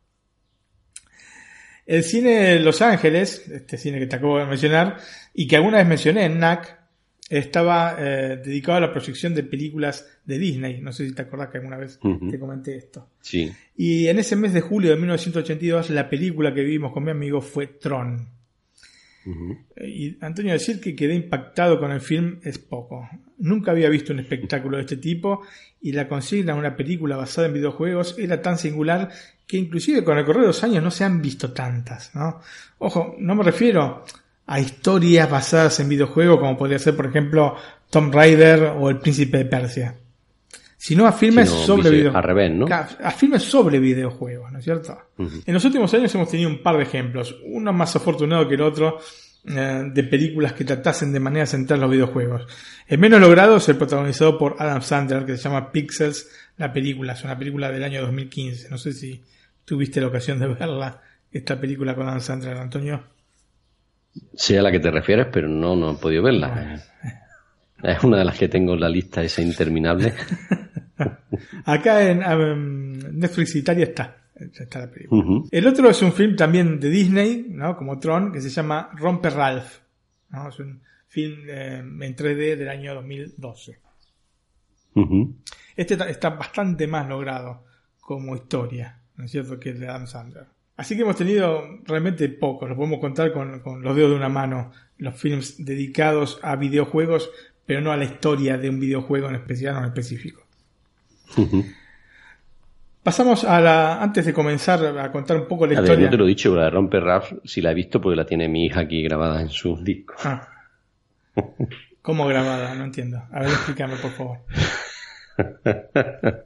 El 1.86 2.02
cine 2.02 2.30
de 2.30 2.60
Los 2.60 2.80
Ángeles, 2.82 3.48
este 3.48 3.76
cine 3.76 3.98
que 3.98 4.06
te 4.06 4.16
acabo 4.16 4.38
de 4.38 4.46
mencionar, 4.46 4.98
y 5.34 5.46
que 5.46 5.56
alguna 5.56 5.78
vez 5.78 5.86
mencioné 5.86 6.24
en 6.24 6.38
NAC, 6.38 6.78
estaba 7.28 7.96
eh, 7.98 8.40
dedicado 8.44 8.78
a 8.78 8.80
la 8.82 8.92
proyección 8.92 9.34
de 9.34 9.42
películas 9.42 10.06
de 10.24 10.38
Disney. 10.38 10.80
No 10.80 10.92
sé 10.92 11.06
si 11.06 11.14
te 11.14 11.22
acordás 11.22 11.48
que 11.48 11.58
alguna 11.58 11.76
vez 11.76 11.98
te 12.30 12.38
comenté 12.38 12.76
esto. 12.76 13.10
Sí. 13.20 13.52
Y 13.76 14.08
en 14.08 14.18
ese 14.18 14.36
mes 14.36 14.52
de 14.52 14.60
julio 14.60 14.90
de 14.90 14.96
1982, 14.96 15.90
la 15.90 16.08
película 16.08 16.54
que 16.54 16.62
vimos 16.62 16.92
con 16.92 17.04
mi 17.04 17.10
amigo 17.10 17.40
fue 17.40 17.66
Tron. 17.66 18.28
Y 19.86 20.16
Antonio, 20.20 20.52
decir 20.52 20.80
que 20.80 20.94
quedé 20.94 21.14
impactado 21.14 21.78
con 21.80 21.92
el 21.92 22.00
film 22.00 22.40
es 22.42 22.58
poco. 22.58 23.08
Nunca 23.38 23.70
había 23.70 23.88
visto 23.88 24.12
un 24.12 24.20
espectáculo 24.20 24.76
de 24.76 24.82
este 24.82 24.96
tipo 24.96 25.42
y 25.80 25.92
la 25.92 26.08
consigna 26.08 26.52
de 26.52 26.58
una 26.58 26.76
película 26.76 27.16
basada 27.16 27.48
en 27.48 27.54
videojuegos 27.54 28.16
era 28.18 28.40
tan 28.42 28.58
singular 28.58 29.10
que 29.46 29.56
inclusive 29.56 30.04
con 30.04 30.18
el 30.18 30.24
correr 30.24 30.42
de 30.42 30.48
los 30.48 30.64
años 30.64 30.82
no 30.82 30.90
se 30.90 31.04
han 31.04 31.20
visto 31.20 31.52
tantas. 31.52 32.14
¿no? 32.14 32.40
Ojo, 32.78 33.16
no 33.18 33.34
me 33.34 33.44
refiero 33.44 34.04
a 34.46 34.60
historias 34.60 35.30
basadas 35.30 35.80
en 35.80 35.88
videojuegos 35.88 36.38
como 36.38 36.56
podría 36.56 36.78
ser, 36.78 36.96
por 36.96 37.06
ejemplo, 37.06 37.56
Tomb 37.90 38.14
Raider 38.14 38.74
o 38.76 38.90
El 38.90 38.98
Príncipe 38.98 39.38
de 39.38 39.44
Persia, 39.46 39.94
sino 40.84 41.06
a 41.06 41.12
filmes 41.12 41.48
Sino 41.48 41.62
sobre 41.62 41.88
videojuegos. 41.88 42.16
al 42.16 42.22
revés, 42.22 42.52
¿no? 42.52 42.66
A 42.68 43.10
filmes 43.10 43.42
sobre 43.42 43.78
videojuegos, 43.78 44.52
¿no 44.52 44.58
es 44.58 44.64
cierto? 44.64 44.98
En 45.16 45.54
los 45.54 45.64
últimos 45.64 45.94
años 45.94 46.14
hemos 46.14 46.28
tenido 46.28 46.50
un 46.50 46.62
par 46.62 46.76
de 46.76 46.82
ejemplos, 46.82 47.38
uno 47.46 47.72
más 47.72 47.96
afortunado 47.96 48.46
que 48.46 48.56
el 48.56 48.60
otro, 48.60 48.98
eh, 49.46 49.90
de 49.90 50.04
películas 50.04 50.52
que 50.52 50.62
tratasen 50.66 51.10
de 51.10 51.20
manera 51.20 51.46
central 51.46 51.80
los 51.80 51.90
videojuegos. 51.90 52.46
El 52.86 52.98
menos 52.98 53.18
logrado 53.18 53.56
es 53.56 53.66
el 53.70 53.78
protagonizado 53.78 54.36
por 54.36 54.56
Adam 54.58 54.82
Sandler, 54.82 55.24
que 55.24 55.38
se 55.38 55.44
llama 55.44 55.72
Pixels, 55.72 56.28
la 56.58 56.70
película, 56.70 57.14
es 57.14 57.24
una 57.24 57.38
película 57.38 57.72
del 57.72 57.82
año 57.82 58.02
2015. 58.02 58.68
No 58.68 58.76
sé 58.76 58.92
si 58.92 59.22
tuviste 59.64 60.02
la 60.02 60.08
ocasión 60.08 60.38
de 60.38 60.48
verla, 60.48 61.00
esta 61.32 61.58
película 61.58 61.94
con 61.94 62.06
Adam 62.06 62.20
Sandler, 62.20 62.58
Antonio. 62.58 63.02
Sé 64.34 64.58
a 64.58 64.62
la 64.62 64.70
que 64.70 64.80
te 64.80 64.90
refieres, 64.90 65.28
pero 65.32 65.48
no, 65.48 65.74
no 65.76 65.92
he 65.92 65.96
podido 65.96 66.24
verla. 66.24 66.78
Es 67.82 68.04
una 68.04 68.18
de 68.18 68.26
las 68.26 68.36
que 68.36 68.48
tengo 68.48 68.74
en 68.74 68.80
la 68.80 68.90
lista 68.90 69.22
esa 69.22 69.40
interminable. 69.40 70.12
Acá 71.64 72.08
en 72.10 72.22
em, 72.22 72.92
Netflix 73.18 73.54
Italia 73.56 73.84
está, 73.84 74.16
está 74.34 74.80
la 74.80 74.90
película. 74.90 75.22
El 75.50 75.66
otro 75.66 75.88
es 75.90 76.00
un 76.02 76.12
film 76.12 76.36
también 76.36 76.78
de 76.80 76.90
Disney, 76.90 77.46
¿no? 77.50 77.76
como 77.76 77.98
Tron, 77.98 78.32
que 78.32 78.40
se 78.40 78.50
llama 78.50 78.90
Romper 78.96 79.32
Ralph. 79.34 79.78
¿no? 80.30 80.48
Es 80.48 80.58
un 80.60 80.80
film 81.08 81.40
eh, 81.48 81.78
en 81.78 82.16
3D 82.16 82.56
del 82.56 82.68
año 82.68 82.94
2012. 82.94 83.78
Ujú. 84.94 85.36
Este 85.76 85.96
ta- 85.96 86.08
está 86.08 86.30
bastante 86.30 86.86
más 86.86 87.08
logrado 87.08 87.64
como 88.00 88.36
historia, 88.36 89.00
¿no 89.16 89.24
es 89.24 89.30
cierto?, 89.32 89.58
que 89.58 89.70
el 89.70 89.80
de 89.80 89.88
Adam 89.88 90.06
Sandler. 90.06 90.44
Así 90.76 90.96
que 90.96 91.02
hemos 91.02 91.16
tenido 91.16 91.62
realmente 91.84 92.28
pocos, 92.28 92.68
lo 92.68 92.76
podemos 92.76 92.98
contar 93.00 93.32
con, 93.32 93.60
con 93.60 93.82
los 93.82 93.94
dedos 93.96 94.10
de 94.10 94.16
una 94.16 94.28
mano, 94.28 94.72
los 94.98 95.14
films 95.16 95.64
dedicados 95.64 96.38
a 96.42 96.56
videojuegos, 96.56 97.30
pero 97.64 97.80
no 97.80 97.92
a 97.92 97.96
la 97.96 98.04
historia 98.04 98.58
de 98.58 98.70
un 98.70 98.78
videojuego 98.80 99.28
en 99.28 99.36
especial 99.36 99.76
o 99.76 99.78
en 99.78 99.84
específico. 99.84 100.43
Pasamos 103.02 103.44
a 103.44 103.60
la, 103.60 104.02
antes 104.02 104.24
de 104.24 104.32
comenzar 104.32 104.84
a 104.98 105.12
contar 105.12 105.36
un 105.36 105.46
poco 105.46 105.66
la 105.66 105.72
A 105.72 105.80
ver, 105.80 105.84
historia. 105.90 106.06
no 106.06 106.10
te 106.10 106.16
lo 106.16 106.24
he 106.24 106.28
dicho, 106.28 106.54
la 106.56 106.64
de 106.64 106.70
Romper 106.70 107.02
Ralph, 107.02 107.32
si 107.44 107.60
la 107.60 107.72
he 107.72 107.74
visto 107.74 108.00
porque 108.00 108.16
la 108.16 108.24
tiene 108.24 108.48
mi 108.48 108.64
hija 108.66 108.80
aquí 108.80 109.02
grabada 109.02 109.42
en 109.42 109.50
su 109.50 109.76
disco. 109.82 110.14
Ah. 110.24 110.48
¿Cómo 112.02 112.26
grabada? 112.26 112.74
No 112.74 112.84
entiendo. 112.84 113.22
A 113.32 113.40
ver, 113.40 113.48
explícame, 113.48 113.96
por 113.96 114.10
favor. 114.10 114.38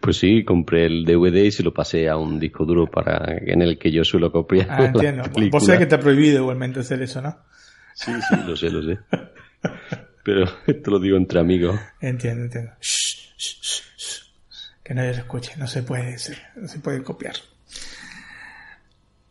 Pues 0.00 0.16
sí, 0.18 0.44
compré 0.44 0.84
el 0.84 1.04
DVD 1.04 1.44
y 1.44 1.52
se 1.52 1.62
lo 1.62 1.72
pasé 1.72 2.08
a 2.08 2.16
un 2.16 2.40
disco 2.40 2.64
duro 2.64 2.90
para 2.90 3.38
en 3.38 3.62
el 3.62 3.78
que 3.78 3.90
yo 3.92 4.04
suelo 4.04 4.30
copiar. 4.32 4.66
Ah, 4.68 4.84
entiendo. 4.86 5.22
Vos 5.50 5.64
sabés 5.64 5.78
que 5.78 5.84
está 5.84 6.00
prohibido 6.00 6.38
igualmente 6.40 6.80
hacer 6.80 7.00
eso, 7.00 7.22
¿no? 7.22 7.38
Sí, 7.94 8.10
sí, 8.28 8.36
lo 8.46 8.56
sé, 8.56 8.70
lo 8.70 8.82
sé. 8.82 8.98
Pero 10.24 10.44
esto 10.66 10.90
lo 10.90 10.98
digo 10.98 11.16
entre 11.16 11.38
amigos. 11.38 11.78
Entiendo, 12.00 12.44
entiendo. 12.44 12.72
Shh, 12.80 13.03
shh, 13.44 13.60
shh, 13.62 13.82
shh. 13.96 14.22
Que 14.82 14.94
nadie 14.94 15.12
lo 15.12 15.18
escuche, 15.18 15.52
no 15.56 15.66
se 15.66 15.82
puede 15.82 16.12
decir, 16.12 16.38
no 16.56 16.68
se 16.68 16.78
puede 16.78 17.02
copiar. 17.02 17.34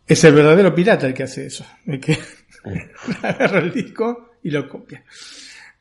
Es 0.05 0.23
el 0.23 0.33
verdadero 0.33 0.75
pirata 0.75 1.07
el 1.07 1.13
que 1.13 1.23
hace 1.23 1.45
eso, 1.45 1.65
el 1.85 1.99
que 1.99 2.17
agarra 3.23 3.59
el 3.59 3.71
disco 3.71 4.33
y 4.43 4.51
lo 4.51 4.67
copia. 4.67 5.03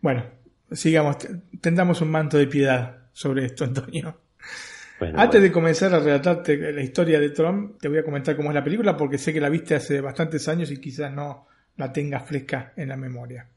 Bueno, 0.00 0.24
sigamos, 0.70 1.16
tendamos 1.60 2.00
un 2.00 2.10
manto 2.10 2.38
de 2.38 2.46
piedad 2.46 3.08
sobre 3.12 3.46
esto, 3.46 3.64
Antonio. 3.64 4.20
Bueno, 4.98 5.18
Antes 5.18 5.40
bueno. 5.40 5.44
de 5.44 5.52
comenzar 5.52 5.94
a 5.94 5.98
relatarte 5.98 6.72
la 6.72 6.82
historia 6.82 7.18
de 7.18 7.30
Trump, 7.30 7.80
te 7.80 7.88
voy 7.88 7.98
a 7.98 8.04
comentar 8.04 8.36
cómo 8.36 8.50
es 8.50 8.54
la 8.54 8.62
película 8.62 8.96
porque 8.96 9.18
sé 9.18 9.32
que 9.32 9.40
la 9.40 9.48
viste 9.48 9.74
hace 9.74 10.00
bastantes 10.00 10.46
años 10.48 10.70
y 10.70 10.80
quizás 10.80 11.12
no 11.12 11.48
la 11.76 11.92
tengas 11.92 12.26
fresca 12.26 12.72
en 12.76 12.88
la 12.88 12.96
memoria. 12.96 13.48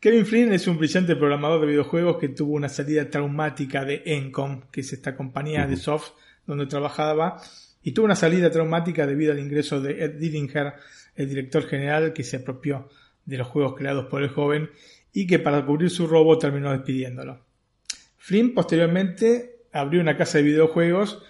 Kevin 0.00 0.24
Flynn 0.24 0.54
es 0.54 0.66
un 0.66 0.78
brillante 0.78 1.14
programador 1.14 1.60
de 1.60 1.66
videojuegos 1.66 2.16
que 2.16 2.30
tuvo 2.30 2.54
una 2.54 2.70
salida 2.70 3.10
traumática 3.10 3.84
de 3.84 4.02
Encom, 4.06 4.62
que 4.72 4.80
es 4.80 4.90
esta 4.94 5.14
compañía 5.14 5.66
de 5.66 5.76
soft 5.76 6.12
donde 6.46 6.64
trabajaba, 6.64 7.42
y 7.82 7.92
tuvo 7.92 8.06
una 8.06 8.16
salida 8.16 8.50
traumática 8.50 9.06
debido 9.06 9.32
al 9.32 9.38
ingreso 9.38 9.78
de 9.78 10.02
Ed 10.02 10.12
Dillinger, 10.12 10.72
el 11.16 11.28
director 11.28 11.66
general 11.66 12.14
que 12.14 12.24
se 12.24 12.36
apropió 12.38 12.88
de 13.26 13.36
los 13.36 13.48
juegos 13.48 13.74
creados 13.76 14.06
por 14.06 14.22
el 14.22 14.30
joven 14.30 14.70
y 15.12 15.26
que 15.26 15.38
para 15.38 15.66
cubrir 15.66 15.90
su 15.90 16.06
robo 16.06 16.38
terminó 16.38 16.72
despidiéndolo. 16.72 17.44
Flynn 18.16 18.54
posteriormente 18.54 19.66
abrió 19.70 20.00
una 20.00 20.16
casa 20.16 20.38
de 20.38 20.44
videojuegos, 20.44 21.22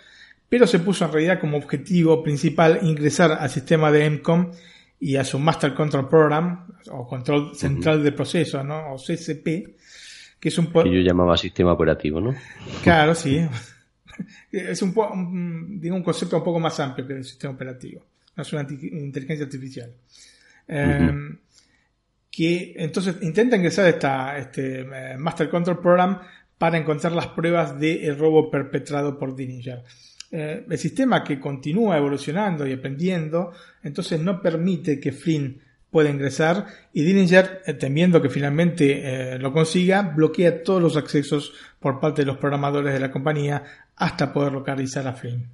pero 0.48 0.68
se 0.68 0.78
puso 0.78 1.04
en 1.04 1.12
realidad 1.12 1.40
como 1.40 1.56
objetivo 1.56 2.22
principal 2.22 2.78
ingresar 2.82 3.32
al 3.32 3.50
sistema 3.50 3.90
de 3.90 4.04
EMCOM 4.04 4.52
y 5.00 5.16
a 5.16 5.24
su 5.24 5.38
Master 5.38 5.74
Control 5.74 6.08
Program, 6.08 6.66
o 6.90 7.06
Control 7.08 7.54
Central 7.56 8.02
de 8.04 8.12
Procesos, 8.12 8.64
¿no? 8.64 8.92
o 8.92 8.96
CCP, 8.98 9.44
que 10.38 10.48
es 10.48 10.58
un... 10.58 10.66
Que 10.72 10.84
yo 10.94 11.00
llamaba 11.00 11.36
sistema 11.36 11.72
operativo, 11.72 12.20
¿no? 12.20 12.34
Claro, 12.82 13.14
sí. 13.14 13.40
Es 14.52 14.82
un, 14.82 14.92
un- 14.96 15.80
digo, 15.80 15.96
un 15.96 16.02
concepto 16.02 16.36
un 16.36 16.44
poco 16.44 16.60
más 16.60 16.78
amplio 16.80 17.06
que 17.06 17.14
el 17.14 17.24
sistema 17.24 17.54
operativo. 17.54 18.02
No 18.36 18.42
es 18.42 18.52
una 18.52 18.66
inteligencia 18.70 19.46
artificial. 19.46 19.90
Eh, 20.68 21.10
Que 22.30 22.74
entonces 22.76 23.16
intenta 23.22 23.56
ingresar 23.56 23.86
esta, 23.88 24.36
este 24.38 24.80
eh, 24.82 25.16
Master 25.18 25.48
Control 25.48 25.80
Program 25.80 26.20
para 26.58 26.76
encontrar 26.76 27.12
las 27.12 27.28
pruebas 27.28 27.80
del 27.80 28.16
robo 28.18 28.50
perpetrado 28.50 29.18
por 29.18 29.34
Dillinger. 29.34 29.82
Eh, 30.32 30.64
el 30.68 30.78
sistema 30.78 31.24
que 31.24 31.40
continúa 31.40 31.96
evolucionando 31.96 32.66
y 32.66 32.72
aprendiendo, 32.72 33.52
entonces 33.82 34.20
no 34.20 34.40
permite 34.40 35.00
que 35.00 35.10
Flynn 35.10 35.60
pueda 35.90 36.08
ingresar 36.08 36.66
y 36.92 37.02
Dillinger, 37.02 37.62
eh, 37.66 37.74
temiendo 37.74 38.22
que 38.22 38.30
finalmente 38.30 39.34
eh, 39.34 39.38
lo 39.38 39.52
consiga, 39.52 40.02
bloquea 40.02 40.62
todos 40.62 40.80
los 40.80 40.96
accesos 40.96 41.52
por 41.80 41.98
parte 41.98 42.22
de 42.22 42.26
los 42.26 42.36
programadores 42.36 42.92
de 42.92 43.00
la 43.00 43.10
compañía 43.10 43.64
hasta 43.96 44.32
poder 44.32 44.52
localizar 44.52 45.06
a 45.08 45.14
Flynn. 45.14 45.48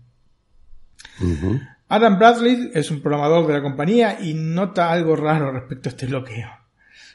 Adam 1.88 2.18
Bradley 2.18 2.70
es 2.74 2.90
un 2.90 3.00
programador 3.00 3.46
de 3.46 3.54
la 3.54 3.62
compañía 3.62 4.18
y 4.20 4.34
nota 4.34 4.90
algo 4.90 5.16
raro 5.16 5.52
respecto 5.52 5.88
a 5.88 5.90
este 5.90 6.06
bloqueo. 6.06 6.50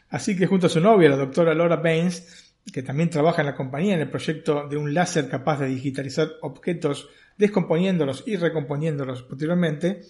Así 0.09 0.35
que 0.35 0.47
junto 0.47 0.67
a 0.67 0.69
su 0.69 0.79
novia, 0.79 1.09
la 1.09 1.17
doctora 1.17 1.53
Laura 1.53 1.77
Baines, 1.77 2.55
que 2.71 2.83
también 2.83 3.09
trabaja 3.09 3.41
en 3.41 3.47
la 3.47 3.55
compañía 3.55 3.95
en 3.95 4.01
el 4.01 4.09
proyecto 4.09 4.67
de 4.67 4.77
un 4.77 4.93
láser 4.93 5.29
capaz 5.29 5.59
de 5.59 5.67
digitalizar 5.67 6.29
objetos, 6.41 7.09
descomponiéndolos 7.41 8.23
y 8.25 8.37
recomponiéndolos 8.37 9.23
posteriormente, 9.23 10.01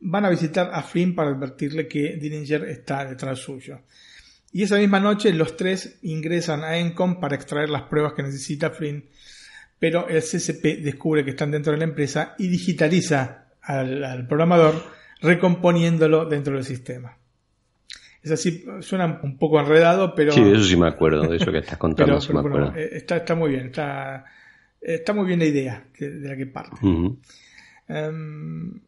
van 0.00 0.24
a 0.24 0.30
visitar 0.30 0.70
a 0.72 0.82
Flynn 0.82 1.14
para 1.14 1.30
advertirle 1.30 1.86
que 1.86 2.16
Dillinger 2.16 2.64
está 2.64 3.04
detrás 3.04 3.38
suyo. 3.38 3.82
Y 4.52 4.64
esa 4.64 4.76
misma 4.78 4.98
noche 4.98 5.32
los 5.32 5.56
tres 5.56 5.98
ingresan 6.02 6.64
a 6.64 6.76
Encom 6.78 7.20
para 7.20 7.36
extraer 7.36 7.70
las 7.70 7.82
pruebas 7.82 8.14
que 8.14 8.22
necesita 8.22 8.70
Flynn, 8.70 9.04
pero 9.78 10.08
el 10.08 10.20
CCP 10.22 10.82
descubre 10.82 11.24
que 11.24 11.30
están 11.30 11.50
dentro 11.52 11.72
de 11.72 11.78
la 11.78 11.84
empresa 11.84 12.34
y 12.38 12.48
digitaliza 12.48 13.46
al, 13.62 14.02
al 14.04 14.26
programador 14.26 14.74
recomponiéndolo 15.20 16.24
dentro 16.26 16.54
del 16.54 16.64
sistema. 16.64 17.16
Es 18.22 18.30
así, 18.30 18.64
suena 18.80 19.20
un 19.22 19.36
poco 19.36 19.58
enredado, 19.58 20.14
pero... 20.14 20.30
Sí, 20.32 20.42
de 20.44 20.52
eso 20.52 20.64
sí 20.64 20.76
me 20.76 20.86
acuerdo, 20.86 21.22
de 21.28 21.36
eso 21.36 21.50
que 21.50 21.58
estás 21.58 21.78
contando, 21.86 22.12
pero- 22.14 22.20
sí 22.20 22.28
pero 22.28 22.42
me 22.42 22.48
acuerdo. 22.48 22.78
eh, 22.78 22.90
está, 22.92 23.16
está 23.16 23.34
muy 23.34 23.50
bien, 23.50 23.66
está, 23.66 24.24
está 24.82 25.12
muy 25.12 25.26
bien 25.26 25.38
la 25.38 25.46
idea 25.46 25.86
de 25.98 26.28
la 26.28 26.36
que 26.36 26.46
parte. 26.46 26.76
Em, 27.88 28.80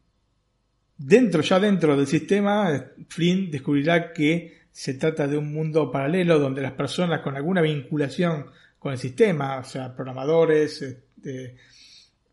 dentro, 0.96 1.42
ya 1.42 1.60
dentro 1.60 1.96
del 1.96 2.06
sistema, 2.06 2.74
eh, 2.74 3.04
Flynn 3.08 3.50
descubrirá 3.50 4.12
que 4.12 4.64
se 4.70 4.94
trata 4.94 5.26
de 5.28 5.36
un 5.36 5.52
mundo 5.52 5.90
paralelo 5.90 6.38
donde 6.38 6.60
las 6.60 6.72
personas 6.72 7.20
con 7.20 7.36
alguna 7.36 7.60
vinculación 7.60 8.46
con 8.78 8.92
el 8.92 8.98
sistema, 8.98 9.58
o 9.58 9.64
sea, 9.64 9.94
programadores 9.94 10.82
este, 10.82 11.56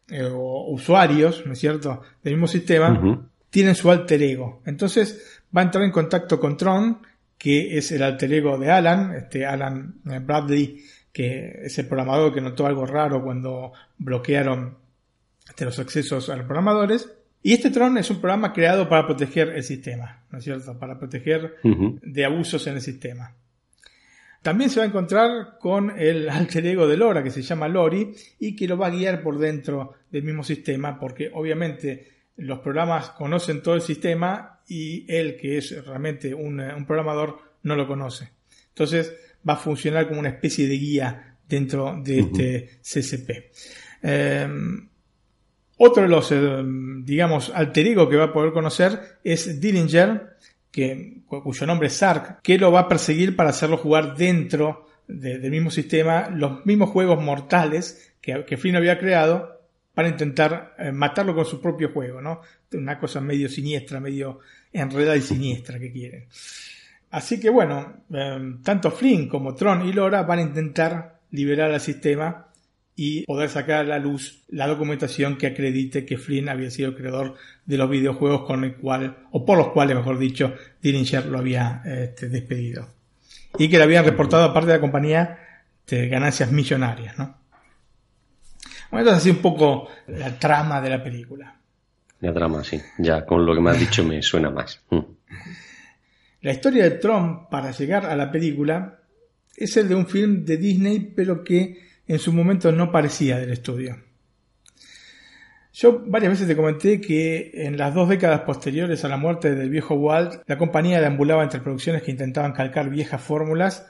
eh, 0.09 0.23
o 0.23 0.71
usuarios, 0.71 1.45
¿no 1.45 1.53
es 1.53 1.59
cierto?, 1.59 2.01
del 2.23 2.33
mismo 2.33 2.47
sistema, 2.47 3.21
tienen 3.49 3.75
su 3.75 3.89
alter 3.91 4.21
ego. 4.23 4.61
Entonces 4.65 5.41
va 5.55 5.61
a 5.61 5.65
entrar 5.65 5.83
en 5.83 5.91
contacto 5.91 6.39
con 6.39 6.57
Tron, 6.57 6.99
que 7.37 7.77
es 7.77 7.91
el 7.91 8.03
alter 8.03 8.33
ego 8.33 8.57
de 8.57 8.69
Alan, 8.69 9.13
este 9.15 9.45
Alan 9.45 9.95
eh, 10.09 10.19
Bradley, 10.19 10.83
que 11.11 11.61
es 11.63 11.77
el 11.77 11.87
programador 11.87 12.33
que 12.33 12.41
notó 12.41 12.65
algo 12.65 12.85
raro 12.85 13.23
cuando 13.23 13.73
bloquearon 13.97 14.77
los 15.59 15.79
accesos 15.79 16.29
a 16.29 16.35
los 16.35 16.45
programadores. 16.45 17.11
Y 17.43 17.53
este 17.53 17.71
Tron 17.71 17.97
es 17.97 18.09
un 18.09 18.21
programa 18.21 18.53
creado 18.53 18.87
para 18.87 19.05
proteger 19.05 19.49
el 19.49 19.63
sistema, 19.63 20.23
¿no 20.29 20.37
es 20.37 20.43
cierto? 20.43 20.77
Para 20.77 20.99
proteger 20.99 21.55
de 21.63 22.25
abusos 22.25 22.67
en 22.67 22.75
el 22.75 22.81
sistema. 22.81 23.35
También 24.41 24.69
se 24.69 24.79
va 24.79 24.85
a 24.85 24.89
encontrar 24.89 25.57
con 25.59 25.99
el 25.99 26.29
alter 26.29 26.65
ego 26.65 26.87
de 26.87 26.97
Lora, 26.97 27.23
que 27.23 27.31
se 27.31 27.41
llama 27.41 27.67
Lori, 27.67 28.13
y 28.39 28.55
que 28.55 28.67
lo 28.67 28.77
va 28.77 28.87
a 28.87 28.91
guiar 28.91 29.21
por 29.21 29.37
dentro 29.37 29.93
del 30.11 30.23
mismo 30.23 30.43
sistema, 30.43 30.99
porque 30.99 31.31
obviamente 31.33 32.07
los 32.37 32.59
programas 32.59 33.09
conocen 33.11 33.61
todo 33.61 33.75
el 33.75 33.81
sistema 33.81 34.61
y 34.67 35.05
él, 35.11 35.37
que 35.37 35.57
es 35.57 35.85
realmente 35.85 36.33
un, 36.33 36.59
eh, 36.59 36.73
un 36.75 36.85
programador, 36.85 37.39
no 37.63 37.75
lo 37.75 37.87
conoce. 37.87 38.31
Entonces 38.69 39.15
va 39.47 39.53
a 39.53 39.57
funcionar 39.57 40.07
como 40.07 40.19
una 40.19 40.29
especie 40.29 40.67
de 40.67 40.77
guía 40.77 41.37
dentro 41.47 41.99
de 42.03 42.19
este 42.19 42.69
CCP. 42.81 43.29
Eh, 44.03 44.47
otro 45.77 46.03
de 46.03 46.09
los, 46.09 46.31
eh, 46.31 46.63
digamos, 47.03 47.51
alter 47.53 47.87
ego 47.87 48.07
que 48.09 48.15
va 48.17 48.25
a 48.25 48.33
poder 48.33 48.51
conocer 48.53 49.17
es 49.23 49.59
Dillinger, 49.59 50.37
que, 50.71 51.21
cu- 51.25 51.41
cuyo 51.43 51.65
nombre 51.65 51.87
es 51.87 51.93
Sark, 51.93 52.41
que 52.41 52.57
lo 52.57 52.71
va 52.71 52.81
a 52.81 52.87
perseguir 52.87 53.35
para 53.35 53.49
hacerlo 53.49 53.77
jugar 53.77 54.15
dentro 54.15 54.85
de- 55.07 55.39
del 55.39 55.51
mismo 55.51 55.71
sistema 55.71 56.29
los 56.29 56.65
mismos 56.65 56.89
juegos 56.91 57.21
mortales 57.21 58.13
que, 58.21 58.45
que 58.45 58.57
Flynn 58.57 58.75
había 58.75 58.99
creado 58.99 59.59
para 59.93 60.07
intentar 60.07 60.75
eh, 60.77 60.91
matarlo 60.91 61.35
con 61.35 61.45
su 61.45 61.59
propio 61.59 61.89
juego, 61.91 62.21
¿no? 62.21 62.41
Una 62.73 62.97
cosa 62.99 63.19
medio 63.19 63.49
siniestra, 63.49 63.99
medio 63.99 64.39
enredada 64.71 65.17
y 65.17 65.21
siniestra 65.21 65.79
que 65.79 65.91
quieren. 65.91 66.27
Así 67.11 67.39
que 67.39 67.49
bueno, 67.49 67.93
eh, 68.13 68.55
tanto 68.63 68.89
Flynn 68.89 69.27
como 69.27 69.53
Tron 69.53 69.85
y 69.85 69.91
Lora 69.91 70.23
van 70.23 70.39
a 70.39 70.43
intentar 70.43 71.19
liberar 71.31 71.71
al 71.71 71.81
sistema 71.81 72.47
y 72.95 73.25
poder 73.25 73.49
sacar 73.49 73.81
a 73.81 73.83
la 73.83 73.99
luz 73.99 74.43
la 74.49 74.67
documentación 74.67 75.37
que 75.37 75.47
acredite 75.47 76.05
que 76.05 76.17
Flynn 76.17 76.49
había 76.49 76.71
sido 76.71 76.89
el 76.89 76.95
creador 76.95 77.35
de 77.65 77.77
los 77.77 77.89
videojuegos 77.89 78.43
con 78.45 78.63
el 78.63 78.75
cual, 78.75 79.27
o 79.31 79.45
por 79.45 79.57
los 79.57 79.69
cuales, 79.69 79.97
mejor 79.97 80.19
dicho, 80.19 80.53
Dillinger 80.81 81.25
lo 81.25 81.39
había 81.39 81.81
este, 81.85 82.29
despedido. 82.29 82.87
Y 83.57 83.69
que 83.69 83.77
le 83.77 83.83
habían 83.83 84.05
reportado 84.05 84.43
a 84.43 84.53
parte 84.53 84.67
de 84.67 84.77
la 84.77 84.81
compañía 84.81 85.39
de 85.87 86.07
ganancias 86.07 86.51
millonarias, 86.51 87.17
¿no? 87.17 87.37
Bueno, 88.89 89.07
entonces 89.07 89.21
así 89.21 89.29
un 89.29 89.41
poco 89.41 89.89
la 90.07 90.37
trama 90.37 90.79
de 90.81 90.89
la 90.89 91.03
película. 91.03 91.55
La 92.19 92.33
trama, 92.33 92.63
sí. 92.63 92.79
Ya 92.99 93.25
con 93.25 93.45
lo 93.45 93.55
que 93.55 93.61
me 93.61 93.71
has 93.71 93.79
dicho 93.79 94.03
me 94.03 94.21
suena 94.21 94.49
más. 94.49 94.79
La 96.41 96.51
historia 96.51 96.83
de 96.83 96.91
Tron 96.91 97.47
para 97.49 97.71
llegar 97.71 98.05
a 98.05 98.15
la 98.15 98.31
película 98.31 98.99
es 99.55 99.77
el 99.77 99.87
de 99.87 99.95
un 99.95 100.07
film 100.07 100.43
de 100.43 100.57
Disney, 100.57 101.13
pero 101.15 101.43
que 101.43 101.77
en 102.07 102.17
su 102.17 102.33
momento 102.33 102.71
no 102.71 102.91
parecía 102.91 103.37
del 103.37 103.51
estudio. 103.51 103.97
Yo 105.73 106.03
varias 106.05 106.33
veces 106.33 106.47
te 106.47 106.55
comenté 106.55 106.99
que 106.99 107.51
en 107.53 107.77
las 107.77 107.93
dos 107.93 108.09
décadas 108.09 108.41
posteriores 108.41 109.05
a 109.05 109.07
la 109.07 109.17
muerte 109.17 109.55
del 109.55 109.69
viejo 109.69 109.95
Walt, 109.95 110.41
la 110.47 110.57
compañía 110.57 110.99
deambulaba 110.99 111.43
entre 111.43 111.61
producciones 111.61 112.01
que 112.01 112.11
intentaban 112.11 112.53
calcar 112.53 112.89
viejas 112.89 113.21
fórmulas 113.21 113.85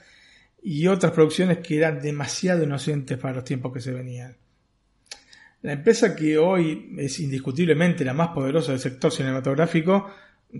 y 0.61 0.87
otras 0.87 1.13
producciones 1.13 1.59
que 1.59 1.77
eran 1.77 2.01
demasiado 2.01 2.63
inocentes 2.63 3.17
para 3.17 3.35
los 3.35 3.45
tiempos 3.45 3.73
que 3.73 3.79
se 3.79 3.91
venían. 3.91 4.35
La 5.61 5.73
empresa 5.73 6.15
que 6.15 6.37
hoy 6.37 6.93
es 6.97 7.19
indiscutiblemente 7.19 8.03
la 8.03 8.13
más 8.13 8.29
poderosa 8.29 8.71
del 8.71 8.81
sector 8.81 9.11
cinematográfico 9.11 10.07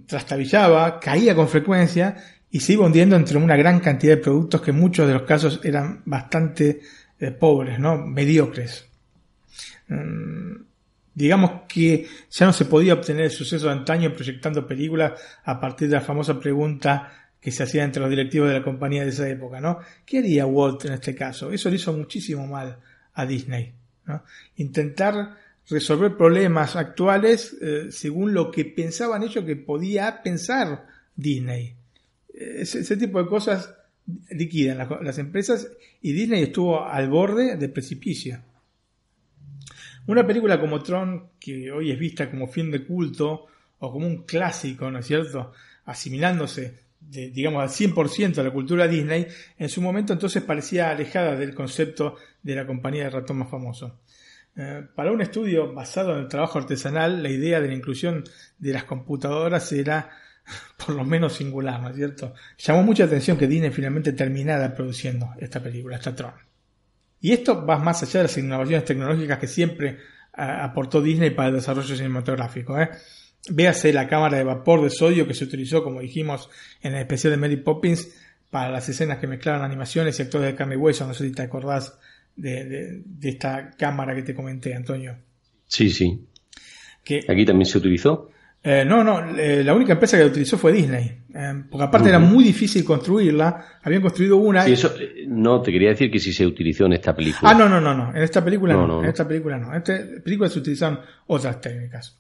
trastabillaba, 0.07 0.99
caía 0.99 1.35
con 1.35 1.47
frecuencia 1.47 2.15
y 2.49 2.59
se 2.59 2.73
iba 2.73 2.85
hundiendo 2.85 3.15
entre 3.15 3.38
una 3.38 3.55
gran 3.55 3.80
cantidad 3.80 4.15
de 4.15 4.22
productos 4.22 4.61
que 4.61 4.72
en 4.72 4.80
muchos 4.80 5.07
de 5.07 5.13
los 5.13 5.23
casos 5.23 5.61
eran 5.63 6.01
bastante 6.05 6.81
eh, 7.19 7.31
pobres, 7.31 7.80
¿no? 7.80 7.97
mediocres. 7.97 8.88
Mm, 9.88 10.55
digamos 11.13 11.63
que 11.68 12.07
ya 12.30 12.45
no 12.45 12.53
se 12.53 12.65
podía 12.65 12.93
obtener 12.93 13.26
el 13.26 13.31
suceso 13.31 13.68
de 13.68 13.73
antaño 13.73 14.13
proyectando 14.13 14.65
películas 14.65 15.13
a 15.43 15.59
partir 15.59 15.89
de 15.89 15.95
la 15.95 16.01
famosa 16.01 16.39
pregunta 16.39 17.11
que 17.39 17.51
se 17.51 17.63
hacía 17.63 17.84
entre 17.84 18.01
los 18.01 18.09
directivos 18.09 18.49
de 18.49 18.59
la 18.59 18.63
compañía 18.63 19.03
de 19.03 19.09
esa 19.09 19.27
época, 19.27 19.59
¿no? 19.59 19.80
¿Qué 20.05 20.19
haría 20.19 20.45
Walt 20.45 20.85
en 20.85 20.93
este 20.93 21.15
caso? 21.15 21.51
Eso 21.51 21.69
le 21.69 21.77
hizo 21.77 21.91
muchísimo 21.91 22.45
mal 22.45 22.77
a 23.13 23.26
Disney, 23.26 23.73
¿no? 24.05 24.23
Intentar 24.57 25.35
resolver 25.69 26.17
problemas 26.17 26.75
actuales 26.75 27.57
eh, 27.61 27.91
según 27.91 28.33
lo 28.33 28.51
que 28.51 28.65
pensaban 28.65 29.23
ellos 29.23 29.45
que 29.45 29.55
podía 29.55 30.21
pensar 30.23 30.88
Disney. 31.15 31.75
Ese, 32.33 32.79
ese 32.79 32.97
tipo 32.97 33.21
de 33.21 33.29
cosas 33.29 33.73
liquidan 34.31 34.77
las, 34.77 35.17
empresas 35.17 35.69
y 36.01 36.11
Disney 36.13 36.43
estuvo 36.43 36.83
al 36.83 37.09
borde 37.09 37.55
del 37.57 37.71
precipicio. 37.71 38.41
Una 40.07 40.25
película 40.25 40.59
como 40.59 40.81
Tron, 40.81 41.29
que 41.39 41.71
hoy 41.71 41.91
es 41.91 41.99
vista 41.99 42.29
como 42.29 42.47
film 42.47 42.71
de 42.71 42.83
culto 42.85 43.45
o 43.79 43.91
como 43.91 44.07
un 44.07 44.23
clásico, 44.23 44.89
¿no 44.89 44.99
es 44.99 45.05
cierto? 45.05 45.53
Asimilándose, 45.85 46.79
de, 46.99 47.29
digamos, 47.29 47.61
al 47.61 47.69
100% 47.69 48.39
a 48.39 48.43
la 48.43 48.51
cultura 48.51 48.88
Disney, 48.88 49.27
en 49.57 49.69
su 49.69 49.81
momento 49.81 50.13
entonces 50.13 50.43
parecía 50.43 50.89
alejada 50.89 51.35
del 51.35 51.53
concepto 51.53 52.15
de 52.41 52.55
la 52.55 52.65
compañía 52.65 53.03
de 53.05 53.09
ratón 53.11 53.38
más 53.38 53.49
famoso. 53.49 53.99
Eh, 54.56 54.84
para 54.95 55.11
un 55.11 55.22
estudio 55.22 55.73
basado 55.73 56.14
en 56.14 56.19
el 56.19 56.28
trabajo 56.28 56.60
artesanal, 56.60 57.23
la 57.23 57.30
idea 57.30 57.61
de 57.61 57.68
la 57.68 57.73
inclusión 57.73 58.23
de 58.57 58.73
las 58.73 58.84
computadoras 58.84 59.72
era 59.72 60.10
por 60.78 60.95
lo 60.95 61.03
menos 61.03 61.34
singular, 61.34 61.82
¿no 61.82 61.90
es 61.90 61.95
cierto? 61.95 62.34
Llamó 62.57 62.84
mucha 62.84 63.06
atención 63.06 63.38
que 63.38 63.48
Disney 63.48 63.72
finalmente 63.72 64.14
terminara 64.14 64.73
produciendo 64.76 65.30
esta 65.40 65.61
película, 65.61 65.95
esta 65.95 66.15
Tron. 66.15 66.34
Y 67.22 67.32
esto 67.34 67.65
va 67.65 67.78
más 67.78 68.02
allá 68.02 68.19
de 68.19 68.23
las 68.23 68.38
innovaciones 68.38 68.86
tecnológicas 68.86 69.38
que 69.38 69.48
siempre 69.48 69.99
aportó 70.34 71.02
Disney 71.02 71.30
para 71.30 71.49
el 71.49 71.56
desarrollo 71.56 71.95
cinematográfico. 71.95 72.80
¿eh? 72.80 72.90
Véase 73.49 73.94
la 73.94 74.07
cámara 74.07 74.38
de 74.38 74.44
vapor 74.44 74.82
de 74.82 74.90
sodio 74.90 75.28
que 75.28 75.34
se 75.34 75.44
utilizó, 75.44 75.84
como 75.84 75.99
dijimos 75.99 76.49
en 76.82 76.94
el 76.94 77.02
especial 77.02 77.32
de 77.32 77.38
Mary 77.38 77.57
Poppins, 77.57 78.10
para 78.49 78.69
las 78.69 78.90
escenas 78.90 79.19
que 79.19 79.28
mezclaron 79.28 79.64
animaciones 79.64 80.19
y 80.19 80.23
actores 80.23 80.48
de 80.48 80.56
carne 80.56 80.76
y 80.76 80.78
hueso. 80.78 81.07
No 81.07 81.14
sé 81.14 81.26
si 81.26 81.32
te 81.32 81.44
acordás 81.44 81.98
de, 82.36 82.66
de, 82.66 83.02
de 83.06 83.30
esta 83.30 83.72
cámara 83.72 84.16
que 84.16 84.24
te 84.24 84.34
comenté, 84.34 84.74
Antonio. 84.74 85.16
Sí, 85.68 85.90
sí. 85.90 86.28
Que, 87.03 87.26
¿Aquí 87.28 87.45
también 87.45 87.66
se 87.66 87.78
utilizó? 87.78 88.30
Eh, 88.64 88.86
no, 88.86 89.03
no, 89.03 89.36
eh, 89.38 89.64
la 89.64 89.74
única 89.74 89.94
empresa 89.94 90.18
que 90.18 90.24
la 90.24 90.30
utilizó 90.30 90.58
fue 90.58 90.72
Disney. 90.72 91.20
Eh, 91.34 91.64
porque 91.70 91.84
aparte 91.84 92.10
uh 92.10 92.12
-huh. 92.12 92.16
era 92.16 92.20
muy 92.20 92.44
difícil 92.44 92.84
construirla. 92.86 93.80
Habían 93.82 94.02
construido 94.02 94.38
una. 94.38 94.64
Sí, 94.64 94.74
eso, 94.74 94.94
no, 95.28 95.62
te 95.62 95.72
quería 95.72 95.90
decir 95.90 96.12
que 96.12 96.20
si 96.20 96.32
se 96.32 96.45
utilizó 96.45 96.86
en 96.86 96.94
esta 96.94 97.16
película. 97.16 97.49
Ah, 97.49 97.53
no, 97.56 97.68
no, 97.68 97.82
no, 97.82 97.95
no. 97.95 98.16
En 98.16 98.22
esta 98.22 98.44
película 98.44 98.74
no. 98.74 98.82
No, 98.82 98.88
no, 98.88 98.95
no, 98.98 99.03
En 99.03 99.10
esta 99.10 99.28
película 99.28 99.58
no. 99.58 99.72
En 99.72 99.78
esta 99.78 99.99
película 100.24 100.49
se 100.49 100.60
utilizaron 100.60 100.99
otras 101.26 101.60
técnicas. 101.60 102.20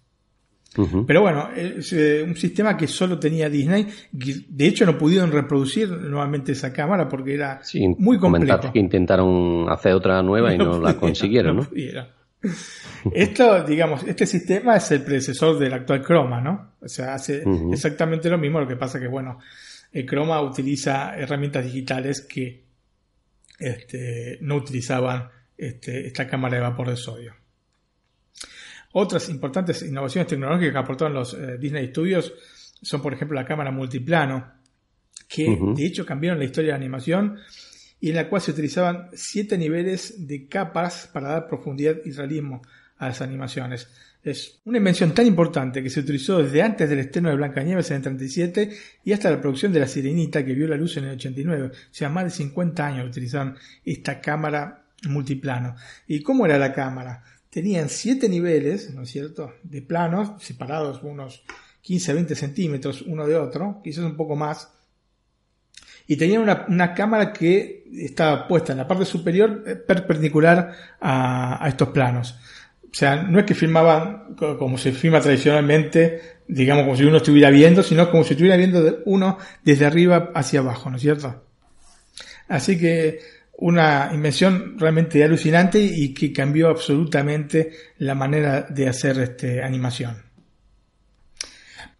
Pero 1.05 1.21
bueno, 1.21 1.49
es 1.53 1.91
eh, 1.91 2.23
un 2.23 2.35
sistema 2.35 2.77
que 2.77 2.87
solo 2.87 3.19
tenía 3.19 3.49
Disney. 3.49 3.87
De 4.11 4.67
hecho, 4.67 4.85
no 4.85 4.97
pudieron 4.97 5.29
reproducir 5.31 5.89
nuevamente 5.89 6.53
esa 6.53 6.71
cámara 6.71 7.09
porque 7.09 7.33
era 7.33 7.61
Sí, 7.63 7.85
muy 7.97 8.17
complejo. 8.17 8.71
que 8.71 8.79
intentaron 8.79 9.69
hacer 9.69 9.93
otra 9.93 10.21
nueva 10.23 10.53
y 10.53 10.57
no, 10.59 10.79
la 10.79 10.95
consiguieron, 10.95 11.57
¿no? 11.57 11.67
Esto, 13.13 13.63
digamos, 13.63 14.03
este 14.03 14.25
sistema 14.25 14.77
es 14.77 14.89
el 14.91 15.03
predecesor 15.03 15.59
del 15.59 15.73
actual 15.73 16.03
Chroma, 16.03 16.39
¿no? 16.39 16.75
O 16.81 16.87
sea, 16.87 17.15
hace 17.15 17.43
exactamente 17.71 18.29
lo 18.29 18.37
mismo, 18.37 18.59
lo 18.59 18.67
que 18.67 18.77
pasa 18.77 18.99
que, 18.99 19.07
bueno, 19.07 19.39
el 19.91 20.05
Chroma 20.07 20.41
utiliza 20.41 21.15
herramientas 21.17 21.65
digitales 21.65 22.21
que 22.21 22.63
este, 23.59 24.37
no 24.41 24.55
utilizaban 24.55 25.27
este, 25.57 26.07
esta 26.07 26.27
cámara 26.27 26.55
de 26.55 26.61
vapor 26.61 26.89
de 26.89 26.95
sodio. 26.95 27.35
Otras 28.93 29.29
importantes 29.29 29.83
innovaciones 29.83 30.27
tecnológicas 30.27 30.73
que 30.73 30.79
aportaron 30.79 31.13
los 31.13 31.33
eh, 31.33 31.57
Disney 31.57 31.87
Studios 31.87 32.33
son, 32.81 33.01
por 33.01 33.13
ejemplo, 33.13 33.35
la 33.35 33.45
cámara 33.45 33.71
multiplano, 33.71 34.53
que 35.27 35.57
de 35.75 35.85
hecho 35.85 36.05
cambiaron 36.05 36.39
la 36.39 36.45
historia 36.45 36.69
de 36.69 36.79
la 36.79 36.83
animación 36.83 37.37
y 37.99 38.09
en 38.09 38.15
la 38.15 38.27
cual 38.27 38.41
se 38.41 38.51
utilizaban 38.51 39.09
siete 39.13 39.57
niveles 39.57 40.27
de 40.27 40.47
capas 40.47 41.09
para 41.13 41.29
dar 41.29 41.47
profundidad 41.47 41.95
y 42.03 42.11
realismo 42.11 42.61
a 42.97 43.07
las 43.07 43.21
animaciones. 43.21 43.87
Es 44.23 44.61
una 44.65 44.77
invención 44.77 45.13
tan 45.13 45.25
importante 45.25 45.81
que 45.81 45.89
se 45.89 46.01
utilizó 46.01 46.43
desde 46.43 46.61
antes 46.61 46.89
del 46.89 46.99
estreno 46.99 47.29
de 47.29 47.35
Blancanieves 47.35 47.89
en 47.89 47.97
el 47.97 48.03
37 48.03 48.69
y 49.03 49.13
hasta 49.13 49.31
la 49.31 49.41
producción 49.41 49.71
de 49.73 49.79
La 49.79 49.87
Sirenita 49.87 50.45
que 50.45 50.53
vio 50.53 50.67
la 50.67 50.77
luz 50.77 50.97
en 50.97 51.05
el 51.05 51.11
89. 51.11 51.67
O 51.67 51.71
sea, 51.89 52.09
más 52.09 52.25
de 52.25 52.29
50 52.29 52.85
años 52.85 53.07
utilizaron 53.07 53.55
esta 53.83 54.19
cámara 54.21 54.85
multiplano. 55.09 55.75
¿Y 56.07 56.21
cómo 56.21 56.45
era 56.45 56.59
la 56.59 56.73
cámara? 56.73 57.23
Tenían 57.51 57.89
siete 57.89 58.27
niveles, 58.27 58.91
¿no 58.95 59.03
es 59.03 59.11
cierto?, 59.11 59.53
de 59.61 59.83
planos 59.83 60.41
separados 60.41 61.03
unos 61.03 61.43
15 61.81 62.11
a 62.11 62.15
20 62.15 62.33
centímetros 62.33 63.03
uno 63.03 63.27
de 63.27 63.35
otro, 63.35 63.81
quizás 63.83 64.05
un 64.05 64.15
poco 64.15 64.35
más, 64.35 64.71
y 66.07 66.15
tenían 66.15 66.41
una, 66.41 66.93
cámara 66.93 67.31
que 67.31 67.85
estaba 67.93 68.47
puesta 68.47 68.71
en 68.71 68.79
la 68.79 68.87
parte 68.87 69.05
superior 69.05 69.63
eh, 69.67 69.75
perpendicular 69.75 70.73
a, 70.99 71.63
a 71.63 71.67
estos 71.69 71.89
planos. 71.89 72.35
O 72.83 72.93
sea, 72.93 73.23
no 73.23 73.39
es 73.39 73.45
que 73.45 73.53
filmaban 73.53 74.35
co- 74.35 74.57
como 74.57 74.77
se 74.77 74.91
filma 74.91 75.21
tradicionalmente, 75.21 76.39
digamos 76.47 76.83
como 76.85 76.97
si 76.97 77.03
uno 77.03 77.17
estuviera 77.17 77.49
viendo, 77.49 77.83
sino 77.83 78.09
como 78.11 78.23
si 78.23 78.33
estuviera 78.33 78.57
viendo 78.57 78.99
uno 79.05 79.37
desde 79.63 79.85
arriba 79.85 80.31
hacia 80.35 80.59
abajo, 80.61 80.89
¿no 80.89 80.95
es 80.97 81.01
cierto? 81.01 81.43
Así 82.47 82.77
que 82.77 83.19
una 83.53 84.09
invención 84.13 84.77
realmente 84.77 85.23
alucinante 85.23 85.79
y 85.79 86.13
que 86.13 86.33
cambió 86.33 86.69
absolutamente 86.69 87.71
la 87.99 88.15
manera 88.15 88.63
de 88.63 88.87
hacer 88.87 89.19
este, 89.19 89.63
animación. 89.63 90.17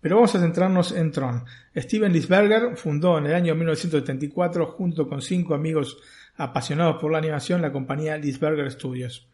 Pero 0.02 0.16
vamos 0.16 0.34
a 0.34 0.40
centrarnos 0.40 0.92
en 0.92 1.12
Tron. 1.12 1.46
Steven 1.76 2.12
Lisberger 2.12 2.76
fundó 2.76 3.20
en 3.20 3.28
el 3.28 3.36
año 3.36 3.54
1974, 3.54 4.66
junto 4.66 5.08
con 5.08 5.22
cinco 5.22 5.54
amigos 5.54 6.00
apasionados 6.36 7.00
por 7.00 7.12
la 7.12 7.20
animación, 7.20 7.62
la 7.62 7.72
compañía 7.72 8.18
Lisberger 8.18 8.72
Studios. 8.72 9.31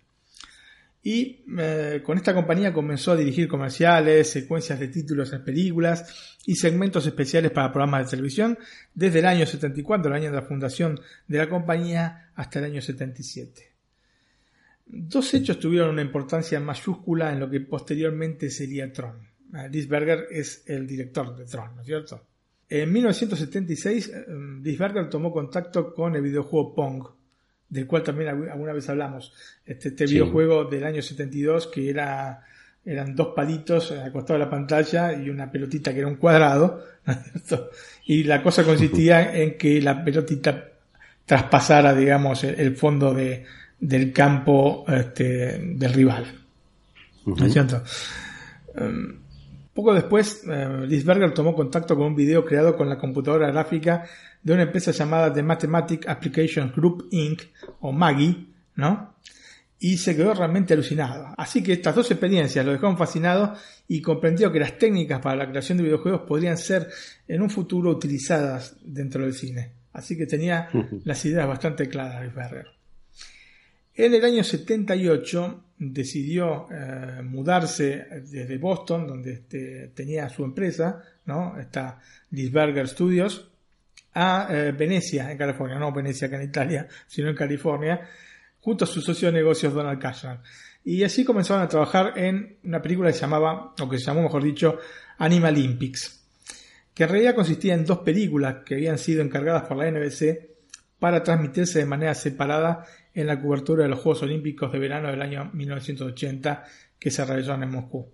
Y 1.10 1.46
eh, 1.58 2.02
con 2.04 2.18
esta 2.18 2.34
compañía 2.34 2.74
comenzó 2.74 3.14
a 3.14 3.16
dirigir 3.16 3.48
comerciales, 3.48 4.30
secuencias 4.30 4.78
de 4.78 4.90
títulos 4.90 5.32
en 5.32 5.42
películas 5.42 6.38
y 6.46 6.56
segmentos 6.56 7.08
especiales 7.08 7.52
para 7.52 7.72
programas 7.72 8.04
de 8.04 8.10
televisión 8.10 8.58
desde 8.94 9.20
el 9.20 9.26
año 9.26 9.46
74, 9.46 10.10
el 10.10 10.18
año 10.22 10.32
de 10.32 10.36
la 10.36 10.42
fundación 10.42 11.00
de 11.26 11.38
la 11.38 11.48
compañía, 11.48 12.34
hasta 12.36 12.60
el 12.60 12.66
año 12.66 12.82
77. 12.82 13.74
Dos 14.86 15.34
hechos 15.34 15.58
tuvieron 15.58 15.92
una 15.92 16.02
importancia 16.02 16.60
mayúscula 16.60 17.32
en 17.32 17.40
lo 17.40 17.50
que 17.50 17.62
posteriormente 17.62 18.50
sería 18.50 18.92
Tron. 18.92 19.16
Eh, 19.54 19.70
Lisberger 19.72 20.28
es 20.30 20.64
el 20.66 20.86
director 20.86 21.38
de 21.38 21.46
Tron, 21.46 21.74
¿no 21.74 21.82
es 21.84 21.88
cierto? 21.88 22.28
En 22.68 22.92
1976, 22.92 24.10
eh, 24.10 24.26
Lisberger 24.62 25.10
tomó 25.10 25.32
contacto 25.32 25.94
con 25.94 26.18
el 26.18 26.22
videojuego 26.22 26.76
Pong, 26.76 27.08
del 27.70 27.86
cual 27.88 28.04
también 28.04 28.30
algu- 28.32 28.52
alguna 28.52 28.74
vez 28.74 28.88
hablamos. 28.90 29.34
Este, 29.66 29.90
este 29.90 30.08
Sí. 30.08 30.14
videojuego 30.16 30.66
del 30.66 30.84
año 30.84 31.02
72 31.02 31.68
que 31.68 31.90
era 31.90 32.44
eran 32.86 33.14
dos 33.16 33.34
palitos 33.36 33.92
al 33.92 34.14
costado 34.14 34.40
de 34.40 34.46
la 34.46 34.50
pantalla 34.50 35.12
y 35.12 35.30
una 35.30 35.52
pelotita 35.52 35.92
que 35.94 36.00
era 36.00 36.08
un 36.08 36.16
cuadrado. 36.16 36.82
¿no? 37.52 37.58
Y 38.06 38.24
la 38.24 38.42
cosa 38.42 38.64
consistía 38.64 39.36
en 39.36 39.58
que 39.58 39.82
la 39.82 40.04
pelotita 40.06 40.70
traspasara, 41.26 41.94
digamos, 41.94 42.46
el, 42.46 42.58
el 42.58 42.76
fondo 42.78 43.14
de, 43.14 43.44
del 43.78 44.14
campo 44.14 44.86
este, 44.88 45.60
del 45.76 45.94
rival. 45.94 46.26
¿No 47.26 47.46
es 47.46 47.52
cierto? 47.52 47.84
Um, 48.76 49.20
poco 49.74 49.94
después, 49.94 50.44
eh, 50.50 50.86
Lisberger 50.88 51.34
tomó 51.34 51.54
contacto 51.54 51.96
con 51.96 52.06
un 52.08 52.16
video 52.16 52.46
creado 52.46 52.76
con 52.78 52.88
la 52.88 52.98
computadora 52.98 53.52
gráfica 53.52 54.06
de 54.44 54.54
una 54.54 54.64
empresa 54.64 54.92
llamada 54.92 55.34
The 55.34 55.44
Mathematic 55.44 56.08
Applications 56.08 56.74
Group 56.76 57.08
Inc. 57.12 57.42
o 57.82 57.92
MAGI, 57.92 58.54
¿no? 58.76 59.16
Y 59.80 59.98
se 59.98 60.16
quedó 60.16 60.34
realmente 60.34 60.74
alucinado. 60.74 61.34
Así 61.38 61.62
que 61.62 61.74
estas 61.74 61.94
dos 61.96 62.10
experiencias 62.10 62.66
lo 62.66 62.72
dejaron 62.72 62.98
fascinado 62.98 63.56
y 63.88 64.02
comprendió 64.02 64.52
que 64.52 64.60
las 64.60 64.78
técnicas 64.78 65.22
para 65.22 65.36
la 65.36 65.50
creación 65.50 65.78
de 65.78 65.84
videojuegos 65.84 66.22
podrían 66.22 66.58
ser 66.58 66.88
en 67.28 67.42
un 67.42 67.50
futuro 67.50 67.92
utilizadas 67.92 68.76
dentro 68.82 69.24
del 69.24 69.34
cine. 69.34 69.72
Así 69.94 70.18
que 70.18 70.26
tenía 70.26 70.70
las 71.04 71.26
ideas 71.26 71.48
bastante 71.48 71.88
claras 71.88 72.24
Lisberger. 72.24 72.68
En 73.96 74.14
el 74.14 74.24
año 74.24 74.44
78 74.44 75.64
decidió 75.80 76.68
eh, 76.72 77.22
mudarse 77.24 78.06
desde 78.30 78.60
Boston, 78.60 79.08
donde 79.08 79.34
este, 79.34 79.88
tenía 79.96 80.30
su 80.30 80.44
empresa, 80.44 81.02
¿no? 81.26 81.58
Esta 81.60 82.00
Lisberger 82.30 82.88
Studios, 82.88 83.50
a 84.20 84.48
eh, 84.50 84.72
Venecia, 84.72 85.32
en 85.32 85.38
California, 85.38 85.78
no 85.78 85.94
Venecia 85.94 86.28
acá 86.28 86.38
en 86.38 86.50
Italia, 86.50 86.88
sino 87.06 87.30
en 87.30 87.36
California, 87.36 88.02
junto 88.60 88.84
a 88.84 88.88
su 88.88 89.00
socio 89.00 89.28
de 89.28 89.38
negocios 89.38 89.76
Donald 89.76 90.02
Cashner. 90.02 90.40
Y 90.84 91.04
así 91.04 91.24
comenzaron 91.24 91.62
a 91.62 91.68
trabajar 91.68 92.14
en 92.18 92.58
una 92.64 92.82
película 92.82 93.10
que 93.10 93.14
se 93.14 93.22
llamaba, 93.22 93.76
o 93.80 93.88
que 93.88 94.00
se 94.00 94.06
llamó 94.06 94.24
mejor 94.24 94.42
dicho, 94.42 94.80
Animal 95.20 95.54
Olympics, 95.54 96.26
que 96.96 97.04
en 97.04 97.10
realidad 97.10 97.36
consistía 97.36 97.76
en 97.76 97.86
dos 97.86 98.00
películas 98.00 98.64
que 98.66 98.74
habían 98.74 98.98
sido 98.98 99.22
encargadas 99.22 99.68
por 99.68 99.78
la 99.78 99.92
NBC 99.92 100.50
para 100.98 101.22
transmitirse 101.22 101.78
de 101.78 101.86
manera 101.86 102.16
separada 102.16 102.86
en 103.14 103.28
la 103.28 103.40
cobertura 103.40 103.84
de 103.84 103.90
los 103.90 104.00
Juegos 104.00 104.24
Olímpicos 104.24 104.72
de 104.72 104.80
verano 104.80 105.12
del 105.12 105.22
año 105.22 105.52
1980 105.54 106.64
que 106.98 107.12
se 107.12 107.24
realizaron 107.24 107.62
en 107.62 107.70
Moscú. 107.70 108.12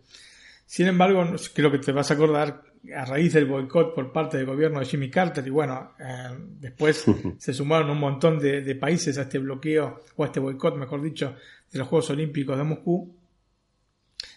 Sin 0.65 0.87
embargo, 0.87 1.25
creo 1.53 1.71
que 1.71 1.77
te 1.77 1.93
vas 1.93 2.11
a 2.11 2.15
acordar, 2.15 2.72
a 2.95 3.05
raíz 3.05 3.33
del 3.33 3.45
boicot 3.45 3.93
por 3.95 4.11
parte 4.11 4.37
del 4.37 4.45
gobierno 4.45 4.79
de 4.79 4.85
Jimmy 4.85 5.09
Carter, 5.09 5.45
y 5.45 5.49
bueno, 5.49 5.93
eh, 5.99 6.37
después 6.59 7.05
se 7.37 7.53
sumaron 7.53 7.89
un 7.89 7.99
montón 7.99 8.39
de, 8.39 8.61
de 8.61 8.75
países 8.75 9.17
a 9.17 9.23
este 9.23 9.39
bloqueo, 9.39 10.01
o 10.15 10.23
a 10.23 10.27
este 10.27 10.39
boicot, 10.39 10.75
mejor 10.75 11.01
dicho, 11.01 11.35
de 11.71 11.79
los 11.79 11.87
Juegos 11.87 12.09
Olímpicos 12.09 12.57
de 12.57 12.63
Moscú, 12.63 13.15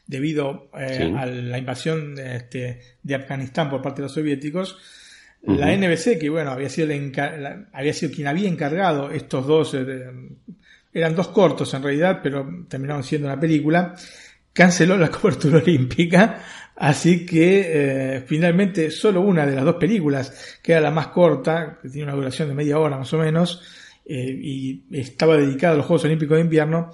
debido 0.06 0.70
eh, 0.78 0.98
Sí. 0.98 1.14
a 1.16 1.26
la 1.26 1.58
invasión 1.58 2.18
este, 2.18 2.80
de 3.02 3.14
Afganistán 3.14 3.68
por 3.68 3.82
parte 3.82 4.00
de 4.00 4.04
los 4.04 4.12
soviéticos. 4.14 4.78
La 5.42 5.76
NBC, 5.76 6.18
que 6.18 6.28
bueno, 6.28 6.50
había 6.50 6.68
sido, 6.68 6.88
la 6.88 7.68
había 7.72 7.92
sido 7.92 8.12
quien 8.12 8.26
había 8.26 8.48
encargado 8.48 9.12
estos 9.12 9.46
dos, 9.46 9.74
eh, 9.74 10.06
eran 10.92 11.14
dos 11.14 11.28
cortos 11.28 11.72
en 11.74 11.84
realidad, 11.84 12.20
pero 12.20 12.64
terminaron 12.68 13.04
siendo 13.04 13.28
una 13.28 13.38
película, 13.38 13.94
canceló 14.52 14.96
la 14.96 15.08
cobertura 15.10 15.58
olímpica, 15.58 16.42
así 16.76 17.26
que 17.26 18.16
eh, 18.16 18.20
finalmente 18.26 18.90
solo 18.90 19.20
una 19.20 19.46
de 19.46 19.54
las 19.54 19.64
dos 19.64 19.76
películas, 19.76 20.58
que 20.62 20.72
era 20.72 20.80
la 20.80 20.90
más 20.90 21.08
corta, 21.08 21.78
que 21.82 21.88
tiene 21.88 22.04
una 22.04 22.16
duración 22.16 22.48
de 22.48 22.54
media 22.54 22.78
hora 22.78 22.98
más 22.98 23.12
o 23.12 23.18
menos, 23.18 23.62
eh, 24.04 24.38
y 24.40 24.84
estaba 24.92 25.36
dedicada 25.36 25.74
a 25.74 25.76
los 25.78 25.86
Juegos 25.86 26.04
Olímpicos 26.04 26.36
de 26.36 26.42
Invierno, 26.42 26.92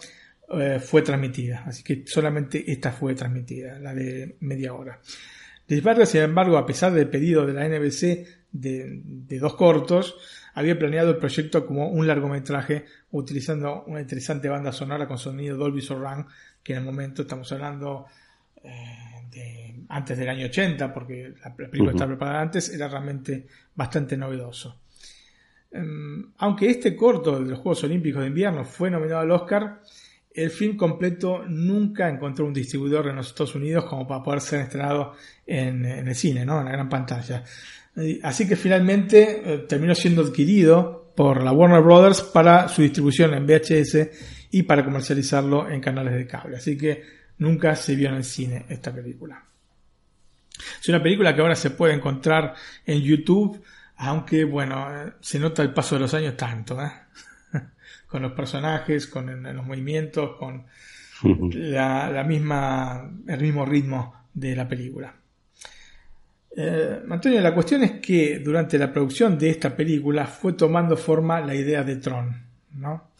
eh, 0.59 0.81
fue 0.81 1.03
transmitida. 1.03 1.65
Así 1.67 1.83
que 1.83 2.05
solamente 2.07 2.71
esta 2.71 2.93
fue 2.93 3.15
transmitida, 3.15 3.79
la 3.79 3.95
de 3.95 4.37
media 4.41 4.75
hora. 4.75 5.01
Lisberger, 5.69 6.07
sin 6.07 6.23
embargo, 6.23 6.59
a 6.59 6.67
pesar 6.67 6.93
del 6.93 7.09
pedido 7.09 7.47
de 7.47 7.53
la 7.55 7.67
NBC 7.67 8.27
de, 8.53 9.01
de 9.05 9.39
dos 9.39 9.55
cortos, 9.55 10.17
había 10.55 10.79
planeado 10.79 11.11
el 11.11 11.17
proyecto 11.17 11.67
como 11.67 11.89
un 11.89 12.07
largometraje 12.07 12.85
utilizando 13.13 13.85
una 13.87 14.01
interesante 14.01 14.49
banda 14.49 14.73
sonora 14.73 15.09
con 15.09 15.19
sonido 15.19 15.57
Dolby 15.57 15.81
Surround, 15.81 16.27
que 16.63 16.75
en 16.75 16.81
el 16.81 16.85
momento 16.85 17.23
estamos 17.23 17.51
hablando 17.53 18.07
eh, 18.63 19.11
de 19.33 19.85
antes 19.89 20.17
del 20.17 20.29
año 20.29 20.47
80, 20.47 20.93
porque 20.93 21.35
la, 21.43 21.51
la 21.51 21.55
película 21.55 21.91
Ujú. 21.91 21.91
estaba 21.91 22.11
preparada 22.11 22.41
antes, 22.41 22.69
era 22.73 22.89
realmente 22.89 23.47
bastante 23.75 24.17
novedoso. 24.17 24.81
Em, 25.71 26.33
aunque 26.39 26.71
este 26.71 26.95
corto 26.95 27.41
de 27.41 27.51
los 27.51 27.59
Juegos 27.59 27.85
Olímpicos 27.85 28.23
de 28.23 28.29
Invierno 28.29 28.65
fue 28.65 28.91
nominado 28.91 29.21
al 29.21 29.31
Oscar, 29.31 29.81
el 30.35 30.51
film 30.51 30.77
completo 30.77 31.45
nunca 31.47 32.09
encontró 32.09 32.47
un 32.47 32.55
distribuidor 32.55 33.09
en 33.09 33.17
los 33.17 33.29
Estados 33.29 33.55
Unidos 33.55 33.85
como 33.85 34.07
para 34.07 34.23
poder 34.23 34.41
ser 34.41 34.61
estrenado 34.61 35.15
en, 35.47 35.85
en 35.85 36.09
el 36.09 36.15
cine, 36.15 36.45
¿no? 36.45 36.59
en 36.59 36.67
la 36.67 36.73
gran 36.73 36.89
pantalla. 36.89 37.45
Así 38.23 38.49
que 38.49 38.57
finalmente 38.57 39.43
eh, 39.45 39.59
terminó 39.69 39.95
siendo 39.95 40.23
adquirido 40.23 41.13
por 41.15 41.43
la 41.43 41.53
Warner 41.53 41.83
Brothers 41.83 42.23
para 42.23 42.69
su 42.69 42.81
distribución 42.81 43.35
en 43.35 43.47
VHS 43.47 44.09
y 44.51 44.63
para 44.63 44.85
comercializarlo 44.85 45.69
en 45.69 45.81
canales 45.81 46.15
de 46.15 46.27
cable. 46.27 46.57
Así 46.57 46.79
que 46.79 47.03
nunca 47.43 47.77
se 47.77 47.94
vio 47.94 48.09
en 48.09 48.14
el 48.14 48.24
cine 48.24 48.66
esta 48.69 48.93
película. 48.93 49.43
Es 50.81 50.89
una 50.89 51.02
película 51.02 51.35
que 51.35 51.40
ahora 51.40 51.56
se 51.56 51.70
puede 51.70 51.94
encontrar 51.94 52.55
en 52.86 53.01
YouTube, 53.01 53.62
aunque 53.97 54.44
bueno, 54.44 54.86
se 55.20 55.39
nota 55.39 55.62
el 55.62 55.73
paso 55.73 55.97
de 55.97 56.02
los 56.02 56.14
años 56.14 56.36
tanto, 56.36 56.81
¿eh? 56.82 56.93
con 58.06 58.23
los 58.23 58.32
personajes, 58.32 59.06
con 59.06 59.43
los 59.43 59.66
movimientos, 59.66 60.36
con 60.36 60.64
la, 61.55 62.10
la 62.10 62.24
misma, 62.24 63.10
el 63.27 63.40
mismo 63.40 63.64
ritmo 63.64 64.27
de 64.35 64.56
la 64.56 64.69
película. 64.69 65.14
Eh, 66.55 67.01
Antonio, 67.09 67.40
la 67.40 67.55
cuestión 67.55 67.82
es 67.82 67.93
que 67.93 68.40
durante 68.40 68.78
la 68.78 68.93
producción 68.93 69.39
de 69.39 69.51
esta 69.51 69.74
película 69.74 70.27
fue 70.27 70.52
tomando 70.52 70.97
forma 70.97 71.40
la 71.40 71.55
idea 71.55 71.82
de 71.82 71.97
Tron, 71.97 72.43
¿no? 72.74 73.10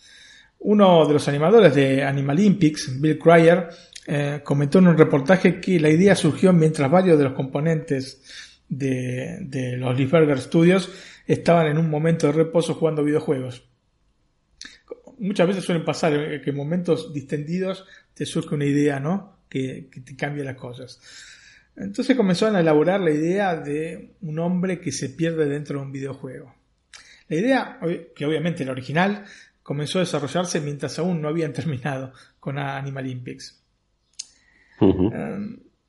Uno 0.61 1.07
de 1.07 1.15
los 1.15 1.27
animadores 1.29 1.75
de 1.75 2.05
Animal 2.05 2.37
Olympics, 2.37 3.01
Bill 3.01 3.19
Cryer, 3.19 3.69
eh, 4.07 4.41
comentó 4.43 4.79
en 4.79 4.89
un 4.89 4.99
reportaje 4.99 5.61
que 5.61 5.79
la 5.79 5.91
idea 5.91 6.15
surgió 6.17 6.53
mientras 6.53 6.91
varios 6.91 7.19
de 7.19 7.25
los 7.25 7.35
componentes 7.35 8.61
de, 8.69 9.39
de 9.43 9.77
los 9.77 9.97
Lisberger 9.97 10.41
Studios 10.41 10.91
estaban 11.27 11.67
en 11.67 11.79
un 11.79 11.89
momento 11.89 12.27
de 12.27 12.33
reposo 12.33 12.75
jugando 12.75 13.05
videojuegos. 13.05 13.69
Muchas 15.19 15.47
veces 15.47 15.65
suelen 15.65 15.85
pasar 15.85 16.13
eh, 16.15 16.41
que 16.41 16.51
en 16.51 16.57
momentos 16.57 17.13
distendidos 17.13 17.87
te 18.15 18.27
surge 18.27 18.55
una 18.55 18.65
idea, 18.65 18.99
¿no? 18.99 19.45
Que, 19.49 19.89
que 19.91 20.01
te 20.01 20.17
cambia 20.17 20.45
las 20.45 20.57
cosas. 20.57 21.01
Entonces 21.77 22.17
comenzaron 22.17 22.57
a 22.57 22.61
elaborar 22.61 23.01
la 23.01 23.11
idea 23.11 23.57
de 23.57 24.15
un 24.21 24.39
hombre 24.39 24.81
que 24.81 24.93
se 24.93 25.11
pierde 25.11 25.47
dentro 25.47 25.79
de 25.79 25.87
un 25.87 25.93
videojuego. 25.93 26.55
La 27.29 27.37
idea, 27.37 27.81
que 28.15 28.27
obviamente 28.27 28.65
la 28.65 28.73
original, 28.73 29.25
comenzó 29.63 29.99
a 29.99 30.03
desarrollarse 30.03 30.61
mientras 30.61 30.99
aún 30.99 31.23
no 31.23 31.29
habían 31.29 31.53
terminado 31.55 32.13
con 32.41 32.59
Animal 32.59 33.05
Olympics. 33.05 33.62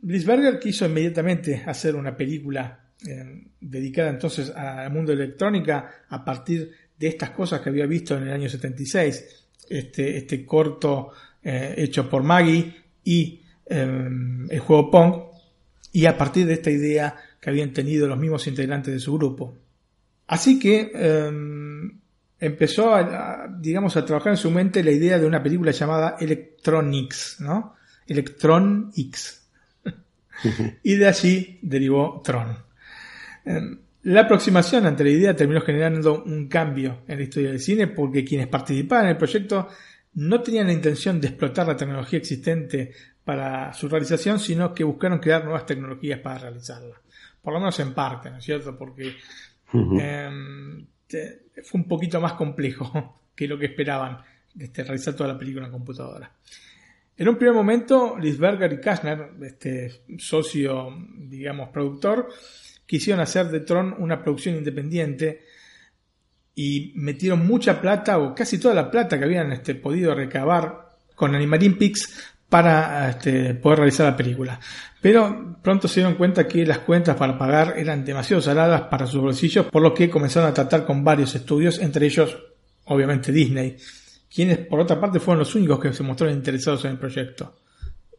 Lisberger 0.01 0.59
quiso 0.59 0.85
inmediatamente 0.85 1.63
hacer 1.65 1.95
una 1.95 2.15
película 2.15 2.91
eh, 3.07 3.47
dedicada 3.59 4.09
entonces 4.09 4.49
al 4.51 4.91
mundo 4.91 5.15
de 5.15 5.23
electrónica 5.23 6.05
a 6.09 6.23
partir 6.23 6.71
de 6.97 7.07
estas 7.07 7.31
cosas 7.31 7.61
que 7.61 7.69
había 7.69 7.85
visto 7.85 8.17
en 8.17 8.23
el 8.23 8.33
año 8.33 8.49
76. 8.49 9.45
Este, 9.69 10.17
este 10.17 10.45
corto 10.45 11.11
eh, 11.41 11.73
hecho 11.77 12.09
por 12.09 12.23
Maggie 12.23 12.75
y 13.03 13.39
el 13.65 14.59
juego 14.59 14.91
Pong, 14.91 15.15
y 15.93 16.05
a 16.05 16.17
partir 16.17 16.45
de 16.45 16.53
esta 16.53 16.69
idea 16.69 17.15
que 17.39 17.49
habían 17.49 17.71
tenido 17.71 18.07
los 18.07 18.19
mismos 18.19 18.45
integrantes 18.45 18.93
de 18.93 18.99
su 18.99 19.13
grupo. 19.17 19.57
Así 20.27 20.59
que 20.59 20.91
empezó 22.39 22.93
a, 22.93 23.47
digamos, 23.57 23.95
a 23.95 24.05
trabajar 24.05 24.33
en 24.33 24.37
su 24.37 24.51
mente 24.51 24.83
la 24.83 24.91
idea 24.91 25.17
de 25.17 25.25
una 25.25 25.41
película 25.41 25.71
llamada 25.71 26.17
Electronics, 26.19 27.37
¿no? 27.39 27.75
Electron 28.07 28.91
X. 28.95 29.47
y 30.83 30.95
de 30.95 31.07
allí 31.07 31.59
derivó 31.61 32.21
Tron. 32.23 32.57
Eh, 33.45 33.61
La 34.03 34.21
aproximación 34.21 34.85
ante 34.85 35.03
la 35.03 35.09
idea 35.11 35.35
terminó 35.35 35.61
generando 35.61 36.23
un 36.23 36.47
cambio 36.47 37.03
en 37.07 37.17
la 37.17 37.23
historia 37.23 37.49
del 37.51 37.59
cine 37.59 37.87
porque 37.87 38.25
quienes 38.25 38.47
participaban 38.47 39.05
en 39.05 39.11
el 39.11 39.17
proyecto 39.17 39.69
no 40.15 40.41
tenían 40.41 40.67
la 40.67 40.73
intención 40.73 41.19
de 41.21 41.27
explotar 41.29 41.67
la 41.67 41.77
tecnología 41.77 42.19
existente 42.19 42.91
para 43.23 43.73
su 43.73 43.87
realización, 43.87 44.39
sino 44.39 44.73
que 44.73 44.83
buscaron 44.83 45.19
crear 45.19 45.43
nuevas 45.45 45.65
tecnologías 45.65 46.19
para 46.19 46.37
realizarla. 46.39 46.95
Por 47.41 47.53
lo 47.53 47.59
menos 47.59 47.79
en 47.79 47.93
parte, 47.93 48.29
¿no 48.29 48.37
es 48.37 48.43
cierto? 48.43 48.77
Porque 48.77 49.13
eh, 49.99 50.29
te- 51.07 51.43
fue 51.63 51.79
un 51.81 51.87
poquito 51.87 52.19
más 52.21 52.33
complejo 52.33 53.21
que 53.35 53.47
lo 53.47 53.57
que 53.57 53.67
esperaban 53.67 54.19
este, 54.59 54.83
realizar 54.83 55.15
toda 55.15 55.31
la 55.33 55.39
película 55.39 55.65
en 55.65 55.71
computadora. 55.71 56.29
En 57.15 57.29
un 57.29 57.35
primer 57.35 57.53
momento, 57.53 58.17
Lisberger 58.19 58.73
y 58.73 58.81
Kastner, 58.81 59.31
este 59.43 60.03
socio, 60.17 60.89
digamos, 61.15 61.69
productor, 61.69 62.29
quisieron 62.85 63.21
hacer 63.21 63.49
de 63.49 63.59
Tron 63.59 63.95
una 63.99 64.21
producción 64.21 64.55
independiente 64.55 65.41
y 66.55 66.91
metieron 66.95 67.45
mucha 67.45 67.79
plata, 67.79 68.17
o 68.17 68.33
casi 68.33 68.57
toda 68.57 68.73
la 68.73 68.89
plata 68.89 69.17
que 69.17 69.25
habían 69.25 69.51
este, 69.51 69.75
podido 69.75 70.13
recabar 70.13 70.89
con 71.15 71.35
Animarin 71.35 71.77
Pix 71.77 72.33
para 72.49 73.09
este, 73.09 73.55
poder 73.55 73.79
realizar 73.79 74.07
la 74.07 74.17
película. 74.17 74.59
Pero 75.01 75.57
pronto 75.61 75.87
se 75.87 75.99
dieron 75.99 76.15
cuenta 76.15 76.47
que 76.47 76.65
las 76.65 76.79
cuentas 76.79 77.15
para 77.15 77.37
pagar 77.37 77.75
eran 77.77 78.05
demasiado 78.05 78.41
saladas 78.41 78.83
para 78.83 79.05
sus 79.05 79.21
bolsillos, 79.21 79.67
por 79.67 79.81
lo 79.81 79.93
que 79.93 80.09
comenzaron 80.09 80.49
a 80.49 80.53
tratar 80.53 80.85
con 80.85 81.03
varios 81.03 81.35
estudios, 81.35 81.79
entre 81.79 82.05
ellos, 82.05 82.37
obviamente, 82.85 83.31
Disney, 83.31 83.77
quienes 84.33 84.59
por 84.59 84.79
otra 84.79 84.99
parte 84.99 85.19
fueron 85.19 85.39
los 85.39 85.53
únicos 85.55 85.79
que 85.79 85.93
se 85.93 86.03
mostraron 86.03 86.35
interesados 86.35 86.85
en 86.85 86.91
el 86.91 86.97
proyecto. 86.97 87.59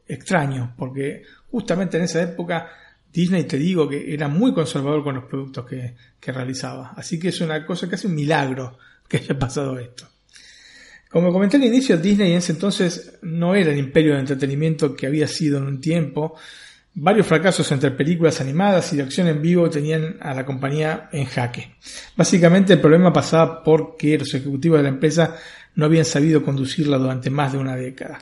Extraño, 0.07 0.75
porque 0.77 1.23
justamente 1.51 1.97
en 1.97 2.05
esa 2.05 2.23
época 2.23 2.69
Disney, 3.15 3.45
te 3.45 3.57
digo 3.57 3.89
que 3.89 4.13
era 4.13 4.27
muy 4.27 4.53
conservador 4.53 5.05
con 5.05 5.15
los 5.15 5.25
productos 5.25 5.65
que, 5.65 5.95
que 6.19 6.33
realizaba. 6.33 6.95
Así 6.97 7.19
que 7.19 7.29
es 7.29 7.41
una 7.41 7.65
cosa, 7.65 7.89
casi 7.89 8.09
un 8.09 8.15
milagro 8.17 8.77
que 9.09 9.19
haya 9.19 9.39
pasado 9.39 9.79
esto. 9.79 10.09
Como 11.09 11.33
comenté 11.33 11.59
al 11.59 11.65
inicio, 11.65 11.97
Disney 11.97 12.33
en 12.33 12.39
ese 12.39 12.51
entonces 12.51 13.21
no 13.23 13.55
era 13.55 13.71
el 13.71 13.79
imperio 13.79 14.15
de 14.15 14.19
entretenimiento 14.19 14.97
que 14.97 15.07
había 15.07 15.29
sido 15.29 15.59
en 15.59 15.65
un 15.65 15.81
tiempo. 15.81 16.35
Varios 16.95 17.29
fracasos 17.29 17.71
entre 17.71 17.93
películas 17.93 18.41
animadas 18.41 18.93
y 18.93 18.97
de 18.97 19.05
acción 19.05 19.29
en 19.29 19.41
vivo 19.41 19.71
tenían 19.71 20.17
a 20.21 20.35
la 20.35 20.45
compañía 20.45 21.09
en 21.13 21.27
jaque. 21.27 21.77
Básicamente 22.17 22.73
el 22.73 22.81
problema 22.81 23.13
pasaba 23.13 23.63
porque 23.63 24.19
los 24.19 24.35
ejecutivos 24.35 24.79
de 24.79 24.83
la 24.83 24.89
empresa 24.89 25.37
no 25.75 25.85
habían 25.85 26.05
sabido 26.05 26.43
conducirla 26.43 26.99
durante 26.99 27.31
más 27.31 27.53
de 27.53 27.59
una 27.59 27.77
década. 27.77 28.19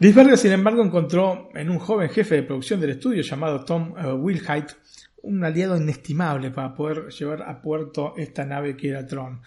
Lisberger, 0.00 0.38
sin 0.38 0.52
embargo, 0.52 0.84
encontró 0.84 1.48
en 1.54 1.70
un 1.70 1.78
joven 1.78 2.08
jefe 2.08 2.36
de 2.36 2.42
producción 2.44 2.80
del 2.80 2.90
estudio 2.90 3.22
llamado 3.22 3.64
Tom 3.64 3.94
eh, 3.98 4.12
Wilhite 4.12 4.74
un 5.22 5.44
aliado 5.44 5.76
inestimable 5.76 6.50
para 6.50 6.74
poder 6.74 7.08
llevar 7.08 7.42
a 7.42 7.60
puerto 7.60 8.14
esta 8.16 8.44
nave 8.44 8.76
que 8.76 8.90
era 8.90 9.06
Tron. 9.06 9.40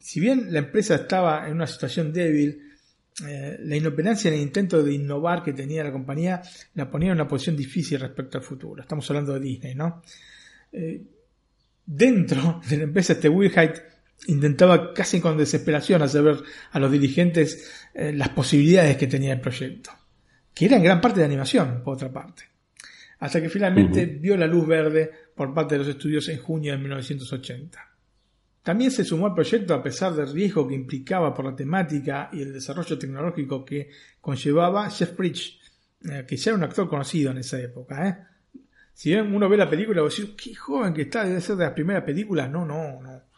Si 0.00 0.18
bien 0.18 0.52
la 0.52 0.60
empresa 0.60 0.94
estaba 0.94 1.46
en 1.46 1.54
una 1.54 1.66
situación 1.66 2.12
débil, 2.12 2.72
eh, 3.26 3.58
la 3.60 3.76
inoperancia 3.76 4.28
en 4.28 4.34
el 4.34 4.40
intento 4.40 4.82
de 4.82 4.94
innovar 4.94 5.42
que 5.42 5.52
tenía 5.52 5.84
la 5.84 5.92
compañía 5.92 6.40
la 6.74 6.90
ponía 6.90 7.08
en 7.08 7.16
una 7.16 7.28
posición 7.28 7.56
difícil 7.56 8.00
respecto 8.00 8.38
al 8.38 8.44
futuro. 8.44 8.80
Estamos 8.80 9.08
hablando 9.10 9.34
de 9.34 9.40
Disney, 9.40 9.74
¿no? 9.74 10.02
Eh, 10.72 11.02
dentro 11.84 12.62
de 12.66 12.76
la 12.78 12.84
empresa, 12.84 13.12
este 13.12 13.28
Wilhite 13.28 13.91
intentaba 14.26 14.92
casi 14.92 15.20
con 15.20 15.36
desesperación 15.36 16.02
hacer 16.02 16.22
ver 16.22 16.42
a 16.70 16.78
los 16.78 16.90
dirigentes 16.90 17.70
eh, 17.94 18.12
las 18.12 18.30
posibilidades 18.30 18.96
que 18.96 19.06
tenía 19.06 19.32
el 19.32 19.40
proyecto, 19.40 19.90
que 20.54 20.66
era 20.66 20.76
en 20.76 20.84
gran 20.84 21.00
parte 21.00 21.20
de 21.20 21.26
animación, 21.26 21.82
por 21.82 21.94
otra 21.94 22.12
parte. 22.12 22.44
Hasta 23.18 23.40
que 23.40 23.48
finalmente 23.48 24.06
vio 24.06 24.36
la 24.36 24.46
luz 24.46 24.66
verde 24.66 25.10
por 25.34 25.54
parte 25.54 25.76
de 25.76 25.80
los 25.80 25.88
estudios 25.88 26.28
en 26.28 26.38
junio 26.38 26.72
de 26.72 26.78
1980. 26.78 27.92
También 28.62 28.90
se 28.90 29.04
sumó 29.04 29.26
al 29.26 29.34
proyecto 29.34 29.74
a 29.74 29.82
pesar 29.82 30.14
del 30.14 30.32
riesgo 30.32 30.66
que 30.66 30.74
implicaba 30.74 31.34
por 31.34 31.44
la 31.44 31.54
temática 31.54 32.30
y 32.32 32.42
el 32.42 32.52
desarrollo 32.52 32.98
tecnológico 32.98 33.64
que 33.64 33.90
conllevaba 34.20 34.88
Jeff 34.90 35.16
Bridges, 35.16 35.58
eh, 36.04 36.24
que 36.26 36.36
ya 36.36 36.50
era 36.50 36.58
un 36.58 36.64
actor 36.64 36.88
conocido 36.88 37.30
en 37.32 37.38
esa 37.38 37.60
época. 37.60 38.08
¿eh? 38.08 38.18
Si 38.92 39.10
bien 39.10 39.34
uno 39.34 39.48
ve 39.48 39.56
la 39.56 39.70
película 39.70 40.02
y 40.02 40.04
dice, 40.04 40.34
qué 40.36 40.54
joven 40.54 40.94
que 40.94 41.02
está, 41.02 41.24
debe 41.24 41.40
ser 41.40 41.56
de 41.56 41.64
las 41.64 41.72
primeras 41.72 42.04
películas. 42.04 42.50
No, 42.50 42.64
no, 42.64 43.00
no. 43.02 43.31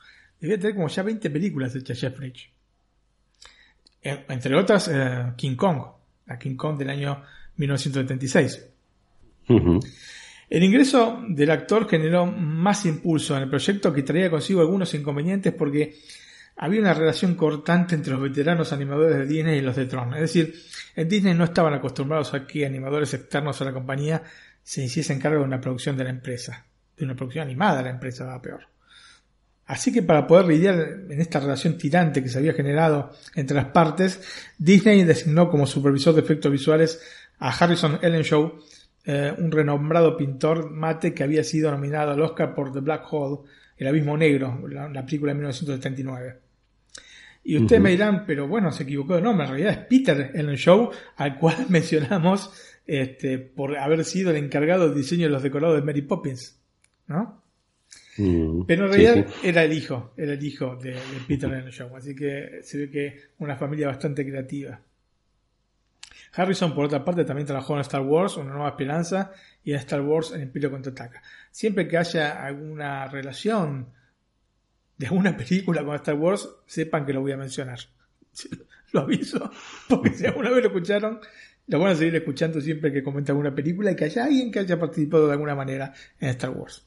Debía 0.45 0.59
tener 0.59 0.75
como 0.75 0.89
ya 0.89 1.03
20 1.03 1.31
películas 1.31 1.75
hechas 1.75 1.99
Jeff 1.99 2.21
Entre 4.03 4.55
otras, 4.55 4.91
eh, 4.93 5.33
King 5.39 5.57
Kong, 5.57 5.79
la 6.27 6.39
King 6.39 6.55
Kong 6.55 6.77
del 6.77 6.91
año 6.91 7.23
1976. 7.57 8.69
Ujú. 9.49 9.81
El 10.51 10.63
ingreso 10.63 11.25
del 11.27 11.51
actor 11.51 11.89
generó 11.89 12.27
más 12.27 12.85
impulso 12.85 13.35
en 13.35 13.45
el 13.45 13.49
proyecto 13.49 13.91
que 13.91 14.03
traía 14.03 14.29
consigo 14.29 14.61
algunos 14.61 14.93
inconvenientes 14.93 15.55
porque 15.55 15.97
había 16.59 16.83
una 16.83 16.93
relación 16.93 17.37
cortante 17.37 17.95
entre 17.95 18.13
los 18.13 18.21
veteranos 18.21 18.71
animadores 18.71 19.17
de 19.17 19.27
Disney 19.27 19.61
y 19.61 19.63
los 19.63 19.77
de 19.77 19.87
Tron. 19.87 20.13
Es 20.13 20.21
decir, 20.21 20.55
en 20.95 21.09
Disney 21.09 21.33
no 21.33 21.45
estaban 21.45 21.73
acostumbrados 21.73 22.35
a 22.35 22.47
que 22.47 22.67
animadores 22.67 23.15
externos 23.15 23.63
a 23.63 23.65
la 23.65 23.73
compañía 23.73 24.23
se 24.63 24.85
hiciesen 24.85 25.19
cargo 25.19 25.39
de 25.39 25.47
una 25.47 25.63
producción 25.63 25.97
de 25.97 26.05
la 26.05 26.11
empresa, 26.11 26.67
de 26.99 27.07
una 27.07 27.17
producción 27.17 27.47
animada 27.47 27.79
de 27.79 27.85
la 27.85 27.91
empresa, 27.91 28.27
va 28.27 28.43
peor. 28.43 28.74
Así 29.67 29.93
que 29.93 30.03
para 30.03 30.27
poder 30.27 30.47
lidiar 30.47 30.75
en 31.09 31.21
esta 31.21 31.41
relación 31.41 31.79
tirante 31.79 32.23
que 32.23 32.29
se 32.29 32.39
había 32.39 32.53
generado 32.53 33.13
entre 33.35 33.57
las 33.57 33.67
partes, 33.67 34.21
Disney 34.59 35.05
designó 35.05 35.49
como 35.49 35.67
supervisor 35.67 36.15
de 36.15 36.21
efectos 36.21 36.53
visuales 36.53 37.01
a 37.39 37.51
Harrison 37.51 37.99
Ellenshaw, 38.03 38.59
eh, 39.07 39.35
un 39.39 39.51
renombrado 39.51 40.17
pintor 40.17 40.71
mate 40.71 41.15
que 41.15 41.23
había 41.23 41.45
sido 41.45 41.71
nominado 41.71 42.13
al 42.13 42.21
Oscar 42.21 42.55
por 42.55 42.73
The 42.73 42.81
Black 42.81 43.07
Hole, 43.11 43.49
El 43.79 43.89
Abismo 43.89 44.17
Negro, 44.17 44.67
la, 44.69 44.89
la 44.89 45.05
película 45.05 45.33
de 45.33 45.37
1979. 45.37 46.39
Y 47.45 47.59
ustedes 47.59 47.83
me 47.83 47.91
dirán, 47.91 48.25
pero 48.27 48.49
bueno, 48.49 48.73
se 48.73 48.85
equivocó 48.85 49.17
de 49.17 49.23
nombre, 49.23 49.45
en 49.45 49.51
realidad 49.51 49.73
es 49.73 49.87
Peter 49.87 50.31
Ellenshaw, 50.35 50.91
al 51.17 51.39
cual 51.39 51.57
mencionamos 51.69 52.51
este, 52.87 53.39
por 53.39 53.77
haber 53.77 54.05
sido 54.05 54.31
el 54.31 54.37
encargado 54.37 54.87
del 54.87 54.97
diseño 54.97 55.25
de 55.25 55.33
los 55.33 55.43
decorados 55.43 55.77
de 55.77 55.83
Mary 55.83 56.03
Poppins, 56.03 56.59
¿no? 57.07 57.44
Mm, 58.17 58.63
Pero 58.67 58.87
en 58.87 58.93
realidad 58.93 59.27
sí. 59.29 59.49
era 59.49 59.65
el 59.65 59.73
hijo, 59.73 60.13
era 60.17 60.33
el 60.35 60.45
hijo 60.45 60.77
de, 60.77 60.93
de 60.93 61.01
Peter 61.27 61.53
Ellenshaw, 61.53 61.97
así 61.97 62.15
que 62.15 62.61
se 62.63 62.79
ve 62.79 62.91
que 62.91 63.21
una 63.39 63.57
familia 63.57 63.89
bastante 63.89 64.25
creativa. 64.25 64.81
Harrison, 66.37 66.75
por 66.75 66.87
otra 66.87 67.05
parte, 67.05 67.25
también 67.25 67.47
trabajó 67.47 67.75
en 67.75 67.81
Star 67.81 68.03
Wars, 68.03 68.37
Una 68.37 68.53
Nueva 68.53 68.71
Esperanza, 68.71 69.33
y 69.63 69.73
en 69.73 69.79
Star 69.79 70.01
Wars, 70.01 70.33
El 70.33 70.43
Imperio 70.43 70.71
Contraataca. 70.71 71.23
Siempre 71.51 71.87
que 71.87 71.97
haya 71.97 72.45
alguna 72.45 73.07
relación 73.07 73.89
de 74.97 75.07
alguna 75.07 75.37
película 75.37 75.85
con 75.85 75.95
Star 75.97 76.17
Wars, 76.17 76.49
sepan 76.67 77.07
que 77.07 77.13
lo 77.13 77.21
voy 77.21 77.33
a 77.33 77.37
mencionar. 77.37 77.79
Lo 78.93 79.01
aviso, 79.01 79.51
porque 79.89 80.11
si 80.11 80.25
alguna 80.25 80.51
vez 80.51 80.63
lo 80.63 80.69
escucharon, 80.69 81.19
lo 81.67 81.79
van 81.81 81.93
a 81.93 81.95
seguir 81.97 82.15
escuchando 82.15 82.61
siempre 82.61 82.93
que 82.93 83.03
comente 83.03 83.33
alguna 83.33 83.53
película 83.53 83.91
y 83.91 83.97
que 83.97 84.05
haya 84.05 84.25
alguien 84.25 84.53
que 84.53 84.61
haya 84.61 84.79
participado 84.79 85.27
de 85.27 85.33
alguna 85.33 85.57
manera 85.57 85.93
en 86.21 86.29
Star 86.29 86.51
Wars. 86.51 86.87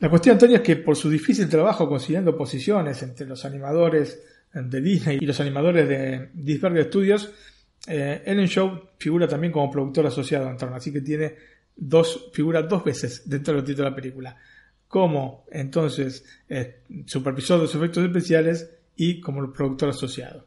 La 0.00 0.08
cuestión, 0.08 0.34
Antonio, 0.34 0.56
es 0.56 0.62
que 0.62 0.76
por 0.76 0.96
su 0.96 1.10
difícil 1.10 1.48
trabajo 1.48 1.86
consiguiendo 1.86 2.36
posiciones 2.36 3.02
entre 3.02 3.26
los 3.26 3.44
animadores 3.44 4.18
de 4.52 4.80
Disney 4.80 5.18
y 5.20 5.26
los 5.26 5.38
animadores 5.40 5.86
de 5.86 6.30
Disberger 6.32 6.86
Studios, 6.86 7.30
eh, 7.86 8.22
Ellen 8.24 8.46
Shaw 8.46 8.90
figura 8.98 9.28
también 9.28 9.52
como 9.52 9.70
productor 9.70 10.06
asociado 10.06 10.48
en 10.48 10.56
Tron, 10.56 10.72
así 10.72 10.90
que 10.90 11.02
tiene 11.02 11.34
dos, 11.76 12.30
figura 12.32 12.62
dos 12.62 12.82
veces 12.82 13.28
dentro 13.28 13.54
del 13.54 13.64
título 13.64 13.84
de 13.84 13.90
la 13.90 13.96
película, 13.96 14.36
como 14.88 15.44
entonces 15.50 16.24
eh, 16.48 16.80
supervisor 17.04 17.58
de 17.58 17.64
los 17.64 17.74
efectos 17.74 18.04
especiales 18.04 18.70
y 18.96 19.20
como 19.20 19.52
productor 19.52 19.90
asociado. 19.90 20.46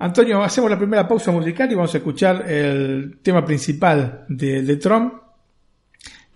Antonio, 0.00 0.42
hacemos 0.42 0.70
la 0.70 0.78
primera 0.78 1.08
pausa 1.08 1.32
musical 1.32 1.72
y 1.72 1.74
vamos 1.74 1.94
a 1.94 1.98
escuchar 1.98 2.48
el 2.48 3.18
tema 3.22 3.44
principal 3.44 4.26
de, 4.28 4.62
de 4.62 4.76
Tron, 4.76 5.27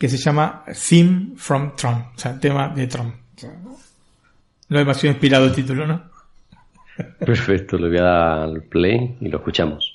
que 0.02 0.08
se 0.08 0.16
llama 0.16 0.64
Theme 0.66 1.34
from 1.36 1.76
Tron, 1.76 1.94
o 1.94 2.18
sea, 2.18 2.36
tema 2.36 2.70
de 2.70 2.88
Tron. 2.88 3.14
No 4.68 4.78
demasiado 4.78 5.12
inspirado 5.12 5.44
el 5.44 5.52
título, 5.52 5.86
¿no? 5.86 6.02
Perfecto, 7.20 7.78
le 7.78 7.86
voy 7.86 7.98
a 7.98 8.02
dar 8.02 8.38
al 8.40 8.62
play 8.64 9.16
y 9.20 9.28
lo 9.28 9.38
escuchamos. 9.38 9.91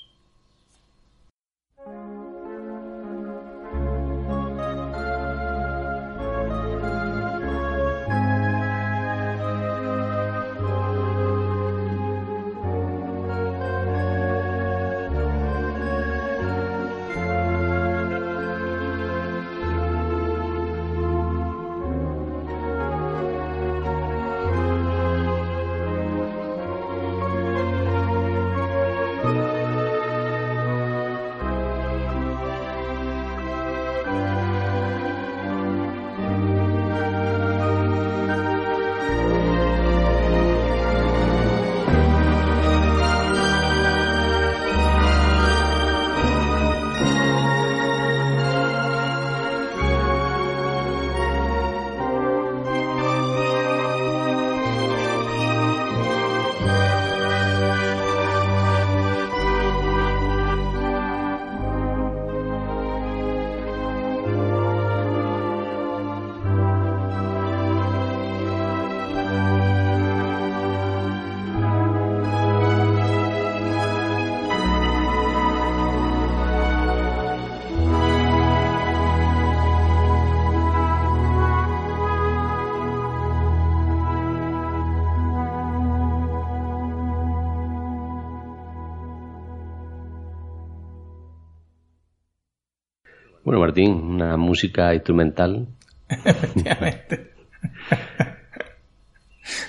Martín, 93.85 93.93
una 94.15 94.37
música 94.37 94.93
instrumental. 94.93 95.67
Efectivamente. 96.09 97.31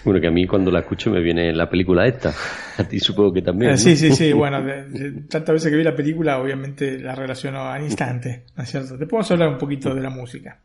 Bueno, 0.04 0.20
que 0.20 0.26
a 0.26 0.30
mí 0.32 0.44
cuando 0.44 0.72
la 0.72 0.80
escucho 0.80 1.08
me 1.08 1.20
viene 1.20 1.52
la 1.52 1.70
película 1.70 2.04
esta. 2.04 2.34
A 2.78 2.82
ti 2.84 2.98
supongo 2.98 3.32
que 3.32 3.42
también. 3.42 3.70
Eh, 3.70 3.74
¿no? 3.74 3.78
Sí, 3.78 3.96
sí, 3.96 4.10
sí. 4.10 4.32
Bueno, 4.34 4.60
de- 4.60 4.88
de 4.88 5.10
tantas 5.28 5.52
veces 5.52 5.70
que 5.70 5.76
vi 5.76 5.84
la 5.84 5.94
película, 5.94 6.40
obviamente 6.40 6.98
la 6.98 7.14
relaciono 7.14 7.62
al 7.62 7.84
instante, 7.84 8.44
¿no 8.56 8.64
es 8.64 8.70
cierto? 8.70 8.98
Te 8.98 9.06
podemos 9.06 9.30
hablar 9.30 9.50
un 9.50 9.58
poquito 9.58 9.94
de 9.94 10.00
la 10.00 10.10
música. 10.10 10.58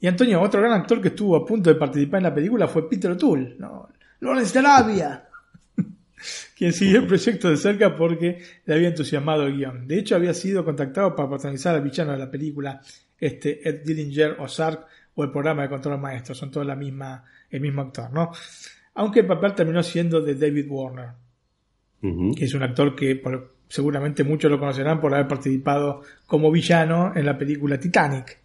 Y 0.00 0.06
Antonio, 0.06 0.40
otro 0.40 0.60
gran 0.62 0.72
actor 0.72 1.02
que 1.02 1.08
estuvo 1.08 1.36
a 1.36 1.44
punto 1.44 1.68
de 1.68 1.76
participar 1.76 2.20
en 2.20 2.24
la 2.24 2.34
película 2.34 2.66
fue 2.66 2.88
Peter 2.88 3.10
O'Toole, 3.10 3.56
¿no? 3.58 3.90
Lawrence 4.20 4.54
de 4.58 4.66
Arabia, 4.66 5.25
quien 6.56 6.72
siguió 6.72 7.00
el 7.00 7.06
proyecto 7.06 7.50
de 7.50 7.56
cerca 7.56 7.96
porque 7.96 8.42
le 8.64 8.74
había 8.74 8.88
entusiasmado 8.88 9.46
el 9.46 9.56
guion. 9.56 9.86
De 9.86 9.98
hecho, 9.98 10.16
había 10.16 10.34
sido 10.34 10.64
contactado 10.64 11.14
para 11.14 11.28
protagonizar 11.28 11.74
al 11.74 11.82
villano 11.82 12.12
de 12.12 12.18
la 12.18 12.30
película, 12.30 12.80
este 13.18 13.66
Ed 13.68 13.82
Dillinger 13.84 14.36
o 14.38 14.48
Sark 14.48 14.86
o 15.14 15.24
el 15.24 15.30
programa 15.30 15.62
de 15.62 15.68
control 15.68 16.00
maestro. 16.00 16.34
Son 16.34 16.50
todos 16.50 16.66
la 16.66 16.76
misma, 16.76 17.24
el 17.50 17.60
mismo 17.60 17.82
actor, 17.82 18.12
¿no? 18.12 18.30
Aunque 18.94 19.20
el 19.20 19.26
papel 19.26 19.54
terminó 19.54 19.82
siendo 19.82 20.20
de 20.20 20.34
David 20.34 20.66
Warner 20.68 21.08
que 22.36 22.44
es 22.44 22.54
un 22.54 22.62
actor 22.62 22.94
que 22.94 23.16
por- 23.16 23.56
seguramente 23.68 24.22
muchos 24.22 24.50
lo 24.50 24.58
conocerán 24.60 25.00
por 25.00 25.12
haber 25.12 25.26
participado 25.26 26.02
como 26.26 26.52
villano 26.52 27.12
en 27.16 27.26
la 27.26 27.36
película 27.36 27.80
Titanic. 27.80 28.38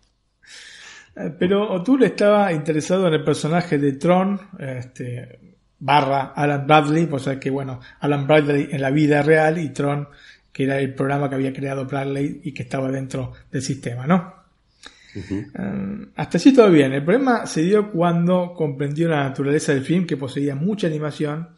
Eh, 1.16 1.32
Pero 1.38 1.72
O'Toole 1.72 2.08
estaba 2.08 2.52
interesado 2.54 3.08
en 3.08 3.14
el 3.16 3.24
personaje 3.24 3.78
de 3.78 3.92
Tron, 3.94 4.40
este, 4.58 5.51
barra 5.82 6.32
Alan 6.36 6.66
Bradley, 6.66 7.08
pues 7.08 7.28
que 7.40 7.50
bueno, 7.50 7.82
Alan 8.00 8.26
Bradley 8.26 8.70
en 8.72 8.82
la 8.82 8.92
vida 8.92 9.22
real 9.22 9.58
y 9.58 9.70
Tron, 9.70 10.08
que 10.54 10.64
era 10.64 10.80
el 10.80 10.94
programa 10.94 11.28
que 11.28 11.36
había 11.36 11.52
creado 11.52 11.86
Bradley 11.86 12.42
y 12.44 12.54
que 12.54 12.64
estaba 12.64 12.90
dentro 12.90 13.34
del 13.52 13.62
sistema, 13.62 14.08
¿no? 14.08 14.42
Eh, 15.14 16.08
hasta 16.16 16.38
allí 16.38 16.54
todo 16.54 16.72
bien. 16.72 16.94
El 16.94 17.04
problema 17.04 17.46
se 17.46 17.64
dio 17.64 17.92
cuando 17.92 18.54
comprendió 18.56 19.10
la 19.10 19.24
naturaleza 19.24 19.74
del 19.74 19.84
film, 19.84 20.06
que 20.06 20.18
poseía 20.18 20.56
mucha 20.56 20.88
animación, 20.88 21.50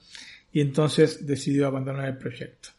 y 0.51 0.61
entonces 0.61 1.25
decidió 1.25 1.67
abandonar 1.67 2.07
el 2.07 2.17
proyecto. 2.17 2.69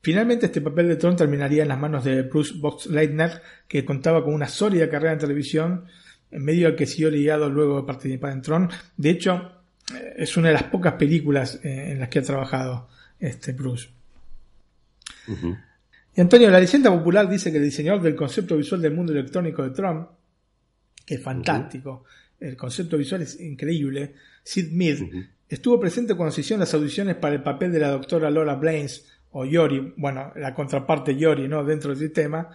Finalmente 0.00 0.46
este 0.46 0.60
papel 0.60 0.88
de 0.88 0.96
Tron 0.96 1.16
terminaría 1.16 1.62
en 1.62 1.68
las 1.68 1.78
manos 1.78 2.04
de 2.04 2.22
Bruce 2.22 2.54
Boxleitner, 2.56 3.42
que 3.68 3.84
contaba 3.84 4.24
con 4.24 4.34
una 4.34 4.48
sólida 4.48 4.88
carrera 4.88 5.12
en 5.12 5.18
televisión, 5.18 5.84
en 6.30 6.44
medio 6.44 6.68
al 6.68 6.76
que 6.76 6.86
siguió 6.86 7.10
ligado 7.10 7.50
luego 7.50 7.80
de 7.80 7.86
participar 7.86 8.32
en 8.32 8.42
Tron. 8.42 8.70
De 8.96 9.10
hecho, 9.10 9.55
es 10.16 10.36
una 10.36 10.48
de 10.48 10.54
las 10.54 10.64
pocas 10.64 10.94
películas 10.94 11.60
eh, 11.62 11.92
en 11.92 12.00
las 12.00 12.08
que 12.08 12.18
ha 12.18 12.22
trabajado 12.22 12.88
este 13.18 13.52
Bruce. 13.52 13.88
Y 16.16 16.20
Antonio, 16.20 16.50
la 16.50 16.60
leyenda 16.60 16.90
popular 16.90 17.28
dice 17.28 17.50
que 17.50 17.58
el 17.58 17.64
diseñador 17.64 18.02
del 18.02 18.16
concepto 18.16 18.56
visual 18.56 18.80
del 18.80 18.94
mundo 18.94 19.12
electrónico 19.12 19.62
de 19.62 19.70
Tron, 19.70 20.08
que 21.04 21.14
es 21.14 21.22
fantástico, 21.22 22.04
el 22.40 22.56
concepto 22.56 22.96
visual 22.96 23.22
es 23.22 23.40
increíble, 23.40 24.14
Sid 24.42 24.72
Mead, 24.72 24.98
estuvo 25.48 25.78
presente 25.80 26.14
cuando 26.14 26.32
se 26.32 26.40
hicieron 26.40 26.60
las 26.60 26.74
audiciones 26.74 27.16
para 27.16 27.34
el 27.34 27.42
papel 27.42 27.72
de 27.72 27.80
la 27.80 27.90
doctora 27.90 28.30
Laura 28.30 28.54
Blaines, 28.54 29.06
o 29.32 29.44
Yori, 29.44 29.92
bueno, 29.96 30.32
la 30.36 30.54
contraparte 30.54 31.16
Yori, 31.16 31.48
¿no? 31.48 31.62
Dentro 31.64 31.90
del 31.90 31.98
sistema, 31.98 32.48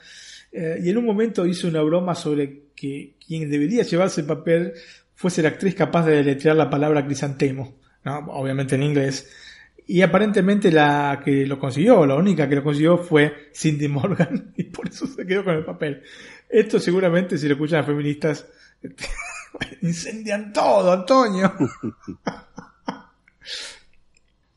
eh, 0.51 0.79
y 0.83 0.89
en 0.89 0.97
un 0.97 1.05
momento 1.05 1.45
hizo 1.45 1.67
una 1.67 1.81
broma 1.81 2.15
sobre 2.15 2.63
que 2.75 3.13
quien 3.25 3.49
debería 3.49 3.83
llevarse 3.83 4.21
el 4.21 4.27
papel 4.27 4.73
fuese 5.21 5.43
la 5.43 5.49
actriz 5.49 5.75
capaz 5.75 6.07
de 6.07 6.15
deletrear 6.15 6.55
la 6.55 6.67
palabra 6.67 7.05
crisantemo, 7.05 7.75
obviamente 8.03 8.73
en 8.73 8.81
inglés, 8.81 9.29
y 9.85 10.01
aparentemente 10.01 10.71
la 10.71 11.21
que 11.23 11.45
lo 11.45 11.59
consiguió, 11.59 12.07
la 12.07 12.15
única 12.15 12.49
que 12.49 12.55
lo 12.55 12.63
consiguió 12.63 12.97
fue 12.97 13.51
Cindy 13.53 13.87
Morgan, 13.87 14.51
y 14.57 14.63
por 14.63 14.89
eso 14.89 15.05
se 15.05 15.27
quedó 15.27 15.43
con 15.43 15.57
el 15.57 15.63
papel. 15.63 16.01
Esto 16.49 16.79
seguramente, 16.79 17.37
si 17.37 17.47
lo 17.47 17.53
escuchan 17.53 17.77
las 17.77 17.85
feministas, 17.85 18.47
incendian 19.83 20.51
todo, 20.51 20.91
Antonio. 20.91 21.53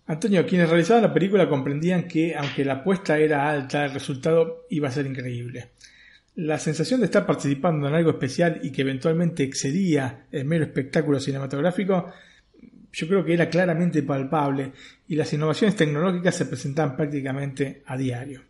Antonio, 0.06 0.46
quienes 0.46 0.70
realizaban 0.70 1.02
la 1.02 1.12
película 1.12 1.46
comprendían 1.46 2.08
que, 2.08 2.34
aunque 2.34 2.64
la 2.64 2.74
apuesta 2.74 3.18
era 3.18 3.50
alta, 3.50 3.84
el 3.84 3.92
resultado 3.92 4.64
iba 4.70 4.88
a 4.88 4.92
ser 4.92 5.04
increíble. 5.04 5.72
La 6.36 6.58
sensación 6.58 7.00
de 7.00 7.06
estar 7.06 7.24
participando 7.24 7.86
en 7.86 7.94
algo 7.94 8.10
especial 8.10 8.60
y 8.62 8.72
que 8.72 8.82
eventualmente 8.82 9.44
excedía 9.44 10.26
el 10.32 10.44
mero 10.44 10.64
espectáculo 10.64 11.20
cinematográfico, 11.20 12.12
yo 12.92 13.08
creo 13.08 13.24
que 13.24 13.34
era 13.34 13.48
claramente 13.48 14.02
palpable 14.02 14.72
y 15.06 15.14
las 15.14 15.32
innovaciones 15.32 15.76
tecnológicas 15.76 16.34
se 16.34 16.46
presentaban 16.46 16.96
prácticamente 16.96 17.82
a 17.86 17.96
diario. 17.96 18.42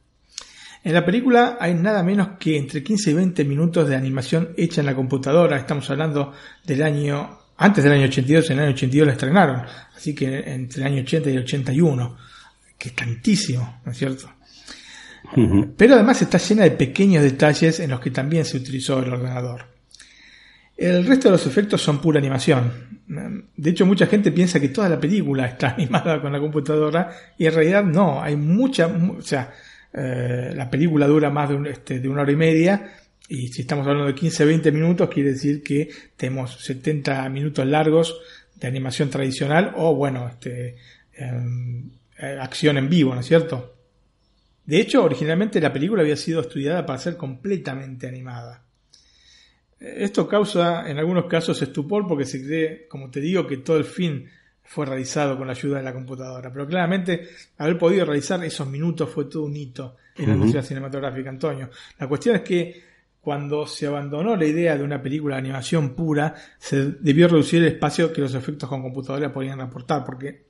En 0.83 0.93
la 0.93 1.05
película 1.05 1.57
hay 1.59 1.75
nada 1.75 2.03
menos 2.03 2.39
que 2.39 2.59
entre 2.59 2.83
15 2.83 3.11
y 3.11 3.15
20 3.15 3.45
minutos 3.45 3.89
de 3.89 3.97
animación 3.97 4.51
hecha 4.57 4.83
en 4.83 4.87
la 4.87 4.95
computadora. 4.95 5.57
Estamos 5.57 5.89
hablando 5.89 6.33
del 6.63 6.83
año, 6.83 7.39
antes 7.57 7.83
del 7.85 7.95
año 7.95 8.05
82, 8.05 8.51
en 8.51 8.59
el 8.59 8.65
año 8.65 8.75
82 8.75 9.07
la 9.07 9.13
estrenaron. 9.13 9.63
Así 9.97 10.15
que 10.15 10.41
entre 10.41 10.83
el 10.83 10.87
año 10.87 11.03
80 11.03 11.31
y 11.31 11.33
el 11.33 11.43
81. 11.43 12.17
Que 12.77 12.89
es 12.91 12.95
tantísimo, 12.95 13.81
¿no 13.85 13.93
es 13.93 13.99
cierto? 13.99 14.31
Pero 15.77 15.95
además 15.95 16.21
está 16.23 16.39
llena 16.39 16.65
de 16.65 16.71
pequeños 16.73 17.23
detalles 17.23 17.81
en 17.81 17.91
los 17.91 18.01
que 18.01 18.11
también 18.11 18.45
se 18.45 18.57
utilizó 18.59 19.01
el 19.03 19.13
ordenador. 19.13 19.67
El 20.77 21.07
resto 21.07 21.29
de 21.29 21.33
los 21.33 21.47
efectos 21.47 21.81
son 21.83 22.01
pura 22.01 22.19
animación. 22.19 22.73
De 23.57 23.71
hecho, 23.71 23.87
mucha 23.87 24.07
gente 24.07 24.33
piensa 24.33 24.59
que 24.61 24.69
toda 24.69 24.89
la 24.89 24.99
película 25.01 25.47
está 25.47 25.71
animada 25.77 26.21
con 26.21 26.33
la 26.33 26.41
computadora 26.41 27.11
y 27.39 27.47
en 27.47 27.55
realidad 27.55 27.85
no. 27.85 28.23
Hay 28.23 28.37
mucha, 28.37 28.89
mu- 28.89 29.19
o 29.19 29.23
sea, 29.23 29.53
eh, 29.93 30.53
la 30.55 30.69
película 30.71 31.07
dura 31.07 31.31
más 31.31 31.49
de, 31.49 31.55
un- 31.55 31.67
este, 31.67 32.07
una 32.09 32.23
hora 32.23 32.33
y 32.33 32.37
media 32.37 32.93
y 33.29 33.49
si 33.49 33.63
estamos 33.63 33.87
hablando 33.87 34.07
de 34.07 34.15
15-20 34.15 34.73
minutos 34.73 35.09
quiere 35.09 35.31
decir 35.33 35.63
que 35.63 35.89
tenemos 36.17 36.59
70 36.65 37.29
minutos 37.31 37.65
largos 37.67 38.21
de 38.57 38.67
animación 38.69 39.09
tradicional 39.11 39.73
o 39.77 39.95
bueno, 39.95 40.29
este, 40.29 40.77
em, 41.15 41.89
eh, 42.19 42.37
acción 42.41 42.77
en 42.79 42.89
vivo, 42.89 43.15
¿no 43.15 43.21
es 43.21 43.27
cierto? 43.27 43.74
De 44.65 44.81
hecho, 44.81 45.05
originalmente 45.05 45.61
la 45.61 45.73
película 45.73 46.03
había 46.03 46.17
sido 46.17 46.41
estudiada 46.41 46.87
para 46.87 46.99
ser 46.99 47.17
completamente 47.17 48.07
animada. 48.07 48.65
Esto 49.79 50.27
causa 50.27 50.89
en 50.89 50.99
algunos 50.99 51.27
casos 51.27 51.61
estupor 51.61 52.07
porque 52.07 52.25
se 52.25 52.43
cree, 52.43 52.89
como 52.89 53.11
te 53.11 53.21
digo, 53.21 53.47
que 53.47 53.59
todo 53.59 53.77
el 53.77 53.85
film 53.85 54.25
fue 54.63 54.87
realizado 54.87 55.37
con 55.37 55.47
la 55.47 55.53
ayuda 55.53 55.79
de 55.79 55.85
la 55.85 55.93
computadora. 55.93 56.51
Pero 56.51 56.67
claramente 56.67 57.29
haber 57.59 57.77
podido 57.77 58.07
realizar 58.07 58.43
esos 58.43 58.67
minutos 58.67 59.11
fue 59.11 59.27
todo 59.27 59.45
un 59.45 59.55
hito 59.55 59.97
en 60.17 60.29
la 60.29 60.35
industria 60.35 60.63
cinematográfica, 60.63 61.29
Antonio. 61.29 61.69
La 61.99 62.09
cuestión 62.09 62.37
es 62.37 62.43
que 62.43 62.83
cuando 63.21 63.67
se 63.67 63.87
abandonó 63.87 64.37
la 64.37 64.47
idea 64.47 64.77
de 64.77 64.85
una 64.85 65.03
película 65.03 65.37
de 65.37 65.41
animación 65.41 65.95
pura, 65.95 66.35
se 66.59 66.93
debió 67.01 67.29
reducir 67.29 67.63
el 67.63 67.73
espacio 67.73 68.13
que 68.13 68.21
los 68.21 68.35
efectos 68.35 68.69
con 68.69 68.83
computadora 68.83 69.33
podían 69.33 69.61
aportar, 69.61 70.05
porque, 70.05 70.47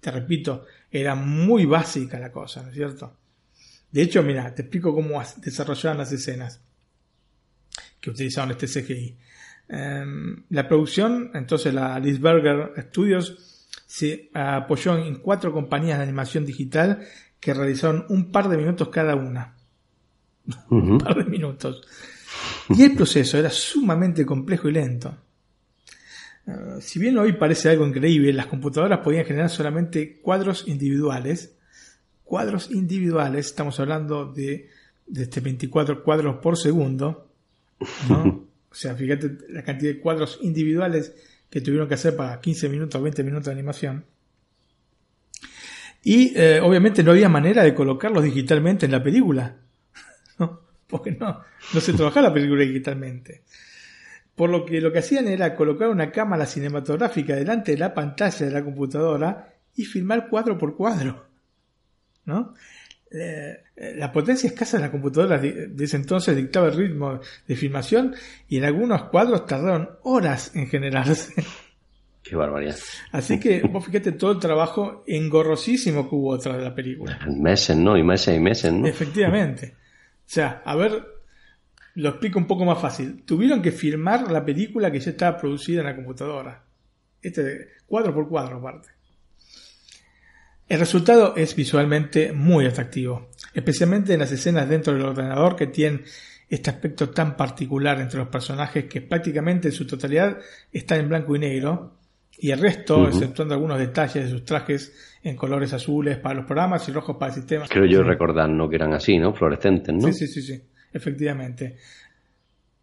te 0.00 0.10
repito, 0.10 0.64
era 0.90 1.14
muy 1.14 1.66
básica 1.66 2.18
la 2.18 2.32
cosa, 2.32 2.62
¿no 2.62 2.68
es 2.68 2.74
cierto? 2.74 3.16
De 3.90 4.02
hecho, 4.02 4.22
mira, 4.22 4.54
te 4.54 4.62
explico 4.62 4.94
cómo 4.94 5.22
desarrollaban 5.38 5.98
las 5.98 6.12
escenas 6.12 6.60
que 8.00 8.10
utilizaron 8.10 8.50
este 8.50 8.66
CGI. 8.66 9.16
Em, 9.68 10.44
la 10.50 10.68
producción, 10.68 11.30
entonces 11.34 11.74
la 11.74 11.98
Lisberger 11.98 12.72
Studios, 12.88 13.66
se 13.86 14.30
apoyó 14.34 14.96
en 14.98 15.16
cuatro 15.16 15.52
compañías 15.52 15.98
de 15.98 16.04
animación 16.04 16.44
digital 16.44 17.06
que 17.40 17.54
realizaron 17.54 18.04
un 18.08 18.30
par 18.32 18.48
de 18.48 18.56
minutos 18.56 18.88
cada 18.88 19.14
una. 19.14 19.56
un 20.70 20.98
par 20.98 21.16
de 21.16 21.24
minutos. 21.24 21.82
Y 22.70 22.82
el 22.82 22.94
proceso 22.94 23.38
era 23.38 23.50
sumamente 23.50 24.26
complejo 24.26 24.68
y 24.68 24.72
lento. 24.72 25.16
Eh, 26.46 26.80
si 26.80 26.98
bien 26.98 27.18
hoy 27.18 27.32
parece 27.32 27.70
algo 27.70 27.86
increíble, 27.86 28.32
las 28.32 28.46
computadoras 28.46 29.00
podían 29.00 29.24
generar 29.24 29.50
solamente 29.50 30.20
cuadros 30.20 30.66
individuales. 30.66 31.55
Cuadros 32.26 32.72
individuales, 32.72 33.46
estamos 33.46 33.78
hablando 33.78 34.26
de, 34.26 34.68
de 35.06 35.22
este 35.22 35.40
24 35.40 36.02
cuadros 36.02 36.36
por 36.38 36.58
segundo. 36.58 37.28
¿no? 38.08 38.44
O 38.68 38.78
sea, 38.78 38.94
fíjate 38.94 39.38
la 39.48 39.62
cantidad 39.62 39.94
de 39.94 40.00
cuadros 40.00 40.38
individuales 40.42 41.14
que 41.48 41.62
tuvieron 41.62 41.88
que 41.88 41.94
hacer 41.94 42.14
para 42.14 42.38
15 42.38 42.68
minutos, 42.68 43.02
20 43.02 43.22
minutos 43.22 43.46
de 43.46 43.52
animación. 43.52 44.04
Y 46.02 46.38
eh, 46.38 46.60
obviamente 46.60 47.02
no 47.02 47.12
había 47.12 47.30
manera 47.30 47.62
de 47.62 47.72
colocarlos 47.72 48.22
digitalmente 48.22 48.84
en 48.84 48.92
la 48.92 49.02
película. 49.02 49.56
¿no? 50.38 50.60
Porque 50.86 51.12
no, 51.12 51.40
no 51.72 51.80
se 51.80 51.94
trabajaba 51.94 52.28
la 52.28 52.34
película 52.34 52.64
digitalmente. 52.64 53.44
Por 54.34 54.50
lo 54.50 54.66
que 54.66 54.82
lo 54.82 54.92
que 54.92 54.98
hacían 54.98 55.26
era 55.26 55.54
colocar 55.56 55.88
una 55.88 56.12
cámara 56.12 56.44
cinematográfica 56.44 57.34
delante 57.34 57.72
de 57.72 57.78
la 57.78 57.94
pantalla 57.94 58.44
de 58.44 58.52
la 58.52 58.62
computadora 58.62 59.54
y 59.74 59.86
filmar 59.86 60.28
cuadro 60.28 60.58
por 60.58 60.76
cuadro. 60.76 61.24
¿No? 62.26 62.54
Eh, 63.10 63.62
la 63.96 64.12
potencia 64.12 64.48
escasa 64.48 64.78
de 64.78 64.84
la 64.84 64.90
computadora 64.90 65.38
de, 65.38 65.72
ese 65.78 65.96
entonces 65.96 66.36
dictaba 66.36 66.66
el 66.66 66.74
ritmo 66.74 67.20
de 67.46 67.56
filmación 67.56 68.14
y 68.48 68.58
en 68.58 68.64
algunos 68.64 69.04
cuadros 69.04 69.46
tardaron 69.46 69.90
horas 70.02 70.54
en 70.56 70.66
generarse. 70.66 71.32
Qué 72.22 72.34
barbaridad. 72.34 72.76
Así 73.12 73.38
que 73.38 73.62
vos 73.62 73.84
fíjate 73.84 74.12
todo 74.12 74.32
el 74.32 74.40
trabajo 74.40 75.04
engorrosísimo 75.06 76.08
que 76.08 76.14
hubo 76.16 76.36
detrás 76.36 76.56
de 76.56 76.64
la 76.64 76.74
película. 76.74 77.20
Meses, 77.28 77.76
¿no? 77.76 77.96
Y 77.96 78.02
meses 78.02 78.36
y 78.36 78.40
meses, 78.40 78.72
¿no? 78.72 78.86
Efectivamente. 78.88 79.74
O 79.76 80.28
sea, 80.28 80.62
haber 80.64 81.04
Lo 81.94 82.08
explico 82.08 82.40
un 82.40 82.48
poco 82.48 82.64
más 82.64 82.80
fácil. 82.80 83.22
Tuvieron 83.24 83.62
que 83.62 83.70
filmar 83.70 84.30
la 84.32 84.44
película 84.44 84.90
que 84.90 84.98
ya 84.98 85.12
estaba 85.12 85.38
producida 85.38 85.80
en 85.80 85.86
la 85.86 85.94
computadora. 85.94 86.64
Este 87.22 87.68
cuadro 87.86 88.12
por 88.12 88.28
cuadro 88.28 88.58
aparte. 88.58 88.88
El 90.68 90.80
resultado 90.80 91.34
es 91.36 91.54
visualmente 91.54 92.32
muy 92.32 92.66
atractivo, 92.66 93.28
especialmente 93.54 94.14
en 94.14 94.20
las 94.20 94.32
escenas 94.32 94.68
dentro 94.68 94.94
del 94.94 95.04
ordenador 95.04 95.54
que 95.54 95.68
tienen 95.68 96.02
este 96.48 96.70
aspecto 96.70 97.10
tan 97.10 97.36
particular 97.36 98.00
entre 98.00 98.18
los 98.18 98.28
personajes 98.28 98.84
que 98.84 99.00
prácticamente 99.00 99.68
en 99.68 99.74
su 99.74 99.86
totalidad 99.86 100.38
están 100.72 101.00
en 101.00 101.08
blanco 101.08 101.36
y 101.36 101.38
negro 101.38 101.98
y 102.38 102.50
el 102.50 102.60
resto, 102.60 103.06
exceptuando 103.08 103.54
algunos 103.54 103.78
detalles 103.78 104.24
de 104.24 104.30
sus 104.30 104.44
trajes 104.44 105.18
en 105.22 105.36
colores 105.36 105.72
azules 105.72 106.18
para 106.18 106.34
los 106.34 106.44
programas 106.44 106.86
y 106.88 106.92
rojos 106.92 107.16
para 107.16 107.32
el 107.32 107.38
sistema. 107.38 107.66
Creo 107.68 107.86
yo 107.86 108.02
recordar, 108.02 108.50
¿no? 108.50 108.68
Que 108.68 108.76
eran 108.76 108.92
así, 108.92 109.18
¿no? 109.18 109.32
Fluorescentes, 109.32 109.94
¿no? 109.94 110.12
Sí, 110.12 110.12
sí, 110.12 110.26
sí, 110.26 110.42
sí, 110.42 110.62
efectivamente. 110.92 111.76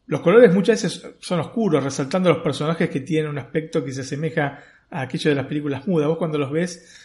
Los 0.08 0.22
colores 0.22 0.54
muchas 0.54 0.82
veces 0.82 1.16
son 1.20 1.40
oscuros, 1.40 1.84
resaltando 1.84 2.30
los 2.30 2.44
personajes 2.44 2.90
que 2.90 3.02
tienen 3.02 3.30
un 3.30 3.38
aspecto 3.38 3.84
que 3.86 3.92
se 3.92 4.02
asemeja 4.02 4.60
a 4.90 5.02
aquello 5.02 5.30
de 5.30 5.36
las 5.36 5.46
películas 5.46 5.88
mudas. 5.88 6.08
Vos 6.08 6.18
cuando 6.18 6.38
los 6.38 6.52
ves 6.52 7.03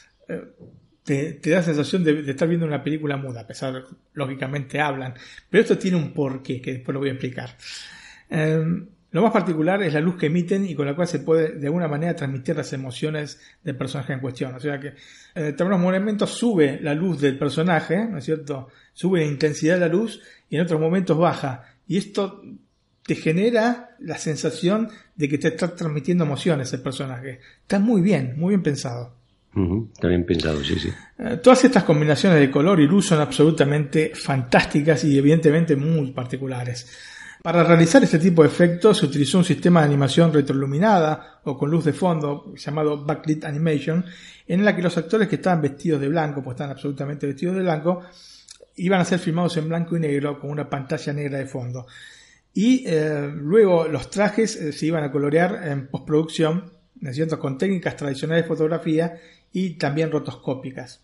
te, 1.02 1.40
da 1.50 1.56
la 1.56 1.62
sensación 1.62 2.04
de, 2.04 2.30
estar 2.30 2.46
viendo 2.48 2.66
una 2.66 2.82
película 2.82 3.16
muda, 3.16 3.40
a 3.40 3.46
pesar 3.46 3.72
de 3.72 3.82
lógicamente 4.14 4.80
hablan. 4.80 5.14
Pero 5.48 5.62
esto 5.62 5.78
tiene 5.78 5.96
un 5.96 6.12
porqué, 6.12 6.60
que 6.60 6.74
después 6.74 6.92
lo 6.92 7.00
voy 7.00 7.08
a 7.08 7.12
explicar. 7.12 7.56
Eh, 8.30 8.62
lo 9.10 9.22
más 9.22 9.32
particular 9.32 9.82
es 9.82 9.94
la 9.94 10.00
luz 10.00 10.16
que 10.16 10.26
emiten 10.26 10.66
y 10.66 10.74
con 10.74 10.84
la 10.84 10.94
cual 10.94 11.08
se 11.08 11.20
puede 11.20 11.52
de 11.52 11.66
alguna 11.66 11.88
manera 11.88 12.14
transmitir 12.14 12.54
las 12.56 12.70
emociones 12.74 13.40
del 13.64 13.74
personaje 13.74 14.12
en 14.12 14.20
cuestión. 14.20 14.54
O 14.54 14.60
sea 14.60 14.78
que 14.78 14.88
en 15.34 15.44
determinados 15.44 15.82
momentos 15.82 16.30
sube 16.30 16.78
la 16.82 16.92
luz 16.92 17.22
del 17.22 17.38
personaje, 17.38 18.06
¿no 18.06 18.18
es 18.18 18.24
cierto? 18.24 18.68
Sube 18.92 19.20
la 19.20 19.26
intensidad 19.26 19.74
de 19.74 19.80
la 19.80 19.88
luz 19.88 20.20
y 20.50 20.56
en 20.56 20.62
otros 20.62 20.78
momentos 20.78 21.16
baja. 21.16 21.64
Y 21.86 21.96
esto 21.96 22.42
te 23.02 23.14
genera 23.14 23.96
la 23.98 24.18
sensación 24.18 24.90
de 25.16 25.28
que 25.30 25.38
te 25.38 25.48
está 25.48 25.74
transmitiendo 25.74 26.24
emociones 26.24 26.70
el 26.74 26.82
personaje. 26.82 27.40
Está 27.62 27.78
muy 27.78 28.02
bien, 28.02 28.34
muy 28.36 28.50
bien 28.50 28.62
pensado. 28.62 29.17
Sí, 30.64 30.78
sí. 30.78 30.90
Eh, 31.18 31.38
Todas 31.42 31.64
estas 31.64 31.84
combinaciones 31.84 32.38
de 32.38 32.50
color 32.50 32.80
y 32.80 32.86
luz 32.86 33.06
son 33.06 33.20
absolutamente 33.20 34.12
fantásticas 34.14 35.02
y 35.04 35.18
evidentemente 35.18 35.74
muy 35.74 36.12
particulares. 36.12 36.86
Para 37.42 37.62
realizar 37.62 38.02
este 38.02 38.18
tipo 38.18 38.42
de 38.42 38.48
efectos 38.48 38.98
se 38.98 39.06
utilizó 39.06 39.38
un 39.38 39.44
sistema 39.44 39.80
de 39.80 39.86
animación 39.86 40.32
retroiluminada 40.32 41.40
o 41.44 41.56
con 41.56 41.70
luz 41.70 41.84
de 41.84 41.92
fondo 41.92 42.52
llamado 42.56 43.04
backlit 43.04 43.44
animation, 43.44 44.04
en 44.46 44.64
la 44.64 44.74
que 44.74 44.82
los 44.82 44.96
actores 44.98 45.28
que 45.28 45.36
estaban 45.36 45.62
vestidos 45.62 46.00
de 46.00 46.08
blanco, 46.08 46.42
pues 46.42 46.56
están 46.56 46.70
absolutamente 46.70 47.26
vestidos 47.26 47.56
de 47.56 47.62
blanco, 47.62 48.02
iban 48.76 49.00
a 49.00 49.04
ser 49.04 49.18
filmados 49.20 49.56
en 49.56 49.68
blanco 49.68 49.96
y 49.96 50.00
negro 50.00 50.40
con 50.40 50.50
una 50.50 50.68
pantalla 50.68 51.12
negra 51.12 51.38
de 51.38 51.46
fondo. 51.46 51.86
Y 52.52 52.84
eh, 52.86 53.30
luego 53.34 53.86
los 53.86 54.10
trajes 54.10 54.56
eh, 54.56 54.72
se 54.72 54.86
iban 54.86 55.04
a 55.04 55.12
colorear 55.12 55.68
en 55.68 55.86
postproducción, 55.86 56.72
¿no 57.00 57.12
cierto? 57.12 57.38
con 57.38 57.56
técnicas 57.56 57.94
tradicionales 57.94 58.44
de 58.44 58.48
fotografía 58.48 59.14
y 59.52 59.70
también 59.70 60.10
rotoscópicas. 60.10 61.02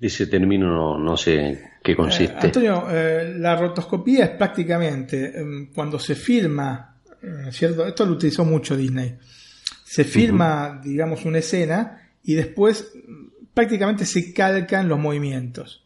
Ese 0.00 0.26
término 0.26 0.66
no, 0.66 0.98
no 0.98 1.16
sé 1.16 1.70
qué 1.82 1.92
Eh, 1.92 1.96
consiste. 1.96 2.46
Antonio, 2.46 2.86
eh, 2.90 3.34
la 3.38 3.56
rotoscopía 3.56 4.24
es 4.24 4.30
prácticamente 4.30 5.38
em, 5.38 5.72
cuando 5.72 5.98
se 5.98 6.14
filma, 6.14 6.96
eh, 7.22 7.50
¿cierto? 7.50 7.86
Esto 7.86 8.04
lo 8.04 8.12
utilizó 8.12 8.44
mucho 8.44 8.76
Disney. 8.76 9.16
Se 9.84 10.04
filma, 10.04 10.80
digamos, 10.84 11.24
una 11.24 11.38
escena 11.38 12.10
y 12.24 12.34
después 12.34 12.92
mm, 12.94 13.46
prácticamente 13.54 14.04
se 14.04 14.34
calcan 14.34 14.88
los 14.88 14.98
movimientos. 14.98 15.82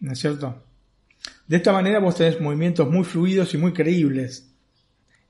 ¿No 0.00 0.12
es 0.12 0.18
cierto? 0.18 0.64
De 1.46 1.58
esta 1.58 1.72
manera 1.72 2.00
vos 2.00 2.16
tenés 2.16 2.40
movimientos 2.40 2.90
muy 2.90 3.04
fluidos 3.04 3.54
y 3.54 3.58
muy 3.58 3.72
creíbles. 3.72 4.48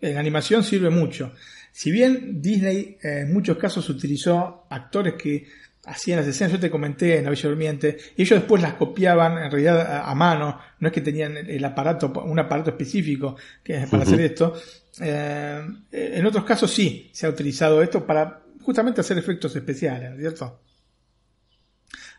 En 0.01 0.16
animación 0.16 0.64
sirve 0.64 0.89
mucho. 0.89 1.32
Si 1.73 1.90
bien 1.90 2.40
Disney 2.40 2.99
eh, 3.03 3.20
en 3.23 3.32
muchos 3.32 3.57
casos 3.57 3.89
utilizó 3.89 4.66
actores 4.70 5.15
que 5.15 5.47
hacían 5.85 6.19
las 6.19 6.28
escenas, 6.28 6.53
yo 6.53 6.61
te 6.61 6.70
comenté 6.70 7.19
en 7.19 7.24
La 7.24 7.31
Bella 7.31 7.49
Durmiente, 7.49 7.97
y 8.16 8.23
ellos 8.23 8.39
después 8.40 8.62
las 8.62 8.74
copiaban 8.74 9.43
en 9.43 9.51
realidad 9.51 9.81
a, 9.81 10.11
a 10.11 10.15
mano, 10.15 10.59
no 10.78 10.89
es 10.89 10.94
que 10.94 11.01
tenían 11.01 11.36
el 11.36 11.65
aparato, 11.65 12.12
un 12.24 12.39
aparato 12.39 12.70
específico 12.70 13.36
que 13.65 13.86
para 13.90 14.05
hacer 14.05 14.20
esto. 14.20 14.55
Eh, 15.01 15.61
en 15.90 16.27
otros 16.27 16.44
casos 16.44 16.70
sí 16.70 17.11
se 17.12 17.27
ha 17.27 17.31
utilizado 17.31 17.82
esto 17.82 18.07
para 18.07 18.43
justamente 18.61 19.01
hacer 19.01 19.19
efectos 19.19 19.57
especiales, 19.57 20.11
¿no 20.11 20.16
es 20.16 20.20
cierto? 20.20 20.61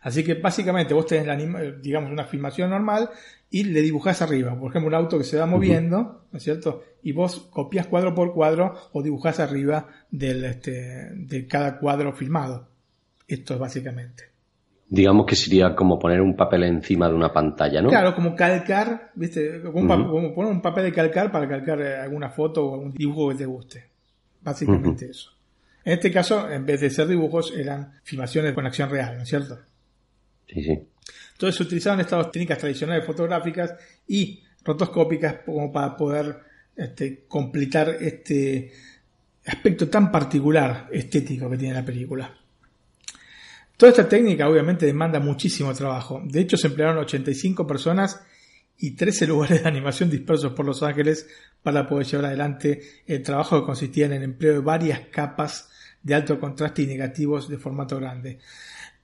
Así 0.04 0.22
que 0.22 0.34
básicamente 0.34 0.92
vos 0.94 1.06
tenés 1.06 1.26
la 1.26 1.32
anima- 1.32 1.62
eh, 1.62 1.74
digamos 1.82 2.10
una 2.12 2.24
filmación 2.24 2.70
normal 2.70 3.08
y 3.50 3.64
le 3.64 3.80
dibujás 3.80 4.20
arriba, 4.22 4.54
por 4.58 4.70
ejemplo 4.70 4.88
un 4.88 4.94
auto 4.94 5.16
que 5.18 5.24
se 5.24 5.38
va 5.38 5.46
moviendo, 5.46 6.26
¿no 6.30 6.36
es 6.36 6.42
cierto? 6.42 6.82
Y 7.02 7.12
vos 7.12 7.48
copias 7.50 7.86
cuadro 7.86 8.14
por 8.14 8.32
cuadro 8.34 8.74
o 8.92 9.02
dibujás 9.02 9.40
arriba 9.40 9.88
del, 10.10 10.44
este, 10.44 11.08
de 11.14 11.46
cada 11.46 11.78
cuadro 11.78 12.12
filmado. 12.12 12.68
Esto 13.26 13.54
es 13.54 13.60
básicamente. 13.60 14.24
Digamos 14.90 15.24
que 15.24 15.36
sería 15.36 15.74
como 15.74 15.98
poner 15.98 16.20
un 16.20 16.36
papel 16.36 16.64
encima 16.64 17.08
de 17.08 17.14
una 17.14 17.32
pantalla, 17.32 17.80
¿no? 17.80 17.88
Claro, 17.88 18.14
como 18.14 18.36
calcar, 18.36 19.10
¿viste? 19.14 19.62
Como, 19.62 20.34
poner 20.34 20.52
un 20.52 20.60
papel 20.60 20.84
de 20.84 20.92
calcar 20.92 21.32
para 21.32 21.48
calcar 21.48 21.80
eh, 21.80 21.96
alguna 21.96 22.28
foto 22.28 22.64
o 22.66 22.74
algún 22.74 22.92
dibujo 22.92 23.30
que 23.30 23.36
te 23.36 23.46
guste. 23.46 23.84
Básicamente 24.42 25.06
eso. 25.10 25.30
En 25.84 25.94
este 25.94 26.12
caso, 26.12 26.50
en 26.50 26.66
vez 26.66 26.82
de 26.82 26.90
ser 26.90 27.06
dibujos, 27.08 27.54
eran 27.56 27.92
filmaciones 28.02 28.52
con 28.52 28.66
acción 28.66 28.90
real, 28.90 29.16
¿no 29.16 29.22
es 29.22 29.28
cierto? 29.28 29.58
Entonces 30.46 31.56
se 31.56 31.62
utilizaban 31.62 32.00
estas 32.00 32.30
técnicas 32.30 32.58
tradicionales 32.58 33.04
fotográficas 33.04 33.74
y 34.06 34.42
rotoscópicas 34.64 35.40
como 35.44 35.72
para 35.72 35.96
poder 35.96 36.36
este, 36.76 37.24
completar 37.28 37.90
este 38.00 38.72
aspecto 39.46 39.88
tan 39.88 40.10
particular 40.10 40.88
estético 40.92 41.50
que 41.50 41.58
tiene 41.58 41.74
la 41.74 41.84
película. 41.84 42.34
Toda 43.76 43.90
esta 43.90 44.08
técnica 44.08 44.48
obviamente 44.48 44.86
demanda 44.86 45.18
muchísimo 45.20 45.74
trabajo. 45.74 46.22
De 46.24 46.40
hecho 46.40 46.56
se 46.56 46.68
emplearon 46.68 46.98
85 46.98 47.66
personas 47.66 48.20
y 48.78 48.92
13 48.92 49.26
lugares 49.26 49.62
de 49.62 49.68
animación 49.68 50.10
dispersos 50.10 50.52
por 50.52 50.64
Los 50.64 50.82
Ángeles 50.82 51.28
para 51.62 51.86
poder 51.86 52.06
llevar 52.06 52.26
adelante 52.26 52.82
el 53.06 53.22
trabajo 53.22 53.60
que 53.60 53.66
consistía 53.66 54.06
en 54.06 54.12
el 54.12 54.22
empleo 54.22 54.52
de 54.54 54.58
varias 54.60 55.00
capas 55.10 55.70
de 56.02 56.14
alto 56.14 56.38
contraste 56.38 56.82
y 56.82 56.86
negativos 56.86 57.48
de 57.48 57.58
formato 57.58 57.96
grande. 57.96 58.38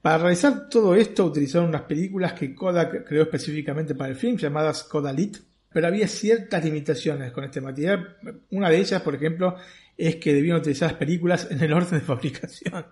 Para 0.02 0.18
realizar 0.18 0.68
todo 0.68 0.94
esto 0.94 1.27
utilizaron 1.27 1.68
unas 1.68 1.82
películas 1.82 2.32
que 2.32 2.55
Kodak 2.55 3.06
creó 3.06 3.22
específicamente 3.22 3.94
para 3.94 4.10
el 4.10 4.16
film 4.16 4.36
llamadas 4.36 4.85
Kodalit, 4.85 5.36
pero 5.72 5.86
había 5.86 6.09
ciertas 6.09 6.64
limitaciones 6.64 7.32
con 7.32 7.44
este 7.44 7.60
material. 7.60 8.16
Una 8.51 8.70
de 8.70 8.78
ellas, 8.78 9.02
por 9.02 9.14
ejemplo, 9.14 9.56
es 9.97 10.16
que 10.16 10.32
debían 10.32 10.56
utilizar 10.56 10.90
las 10.90 10.98
películas 10.98 11.48
en 11.51 11.62
el 11.62 11.72
orden 11.72 11.98
de 11.98 12.05
fabricación. 12.05 12.86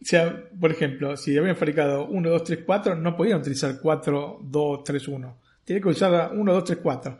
O 0.00 0.04
sea, 0.04 0.48
por 0.60 0.70
ejemplo, 0.70 1.16
si 1.16 1.36
habían 1.36 1.56
fabricado 1.56 2.06
1, 2.06 2.30
2, 2.30 2.44
3, 2.44 2.58
4, 2.66 2.94
no 2.96 3.16
podían 3.16 3.40
utilizar 3.40 3.78
4, 3.80 4.40
2, 4.42 4.84
3, 4.84 5.08
1. 5.08 5.38
Tienen 5.64 5.82
que 5.82 5.88
usar 5.88 6.32
1, 6.34 6.52
2, 6.52 6.64
3, 6.64 6.78
4. 6.82 7.18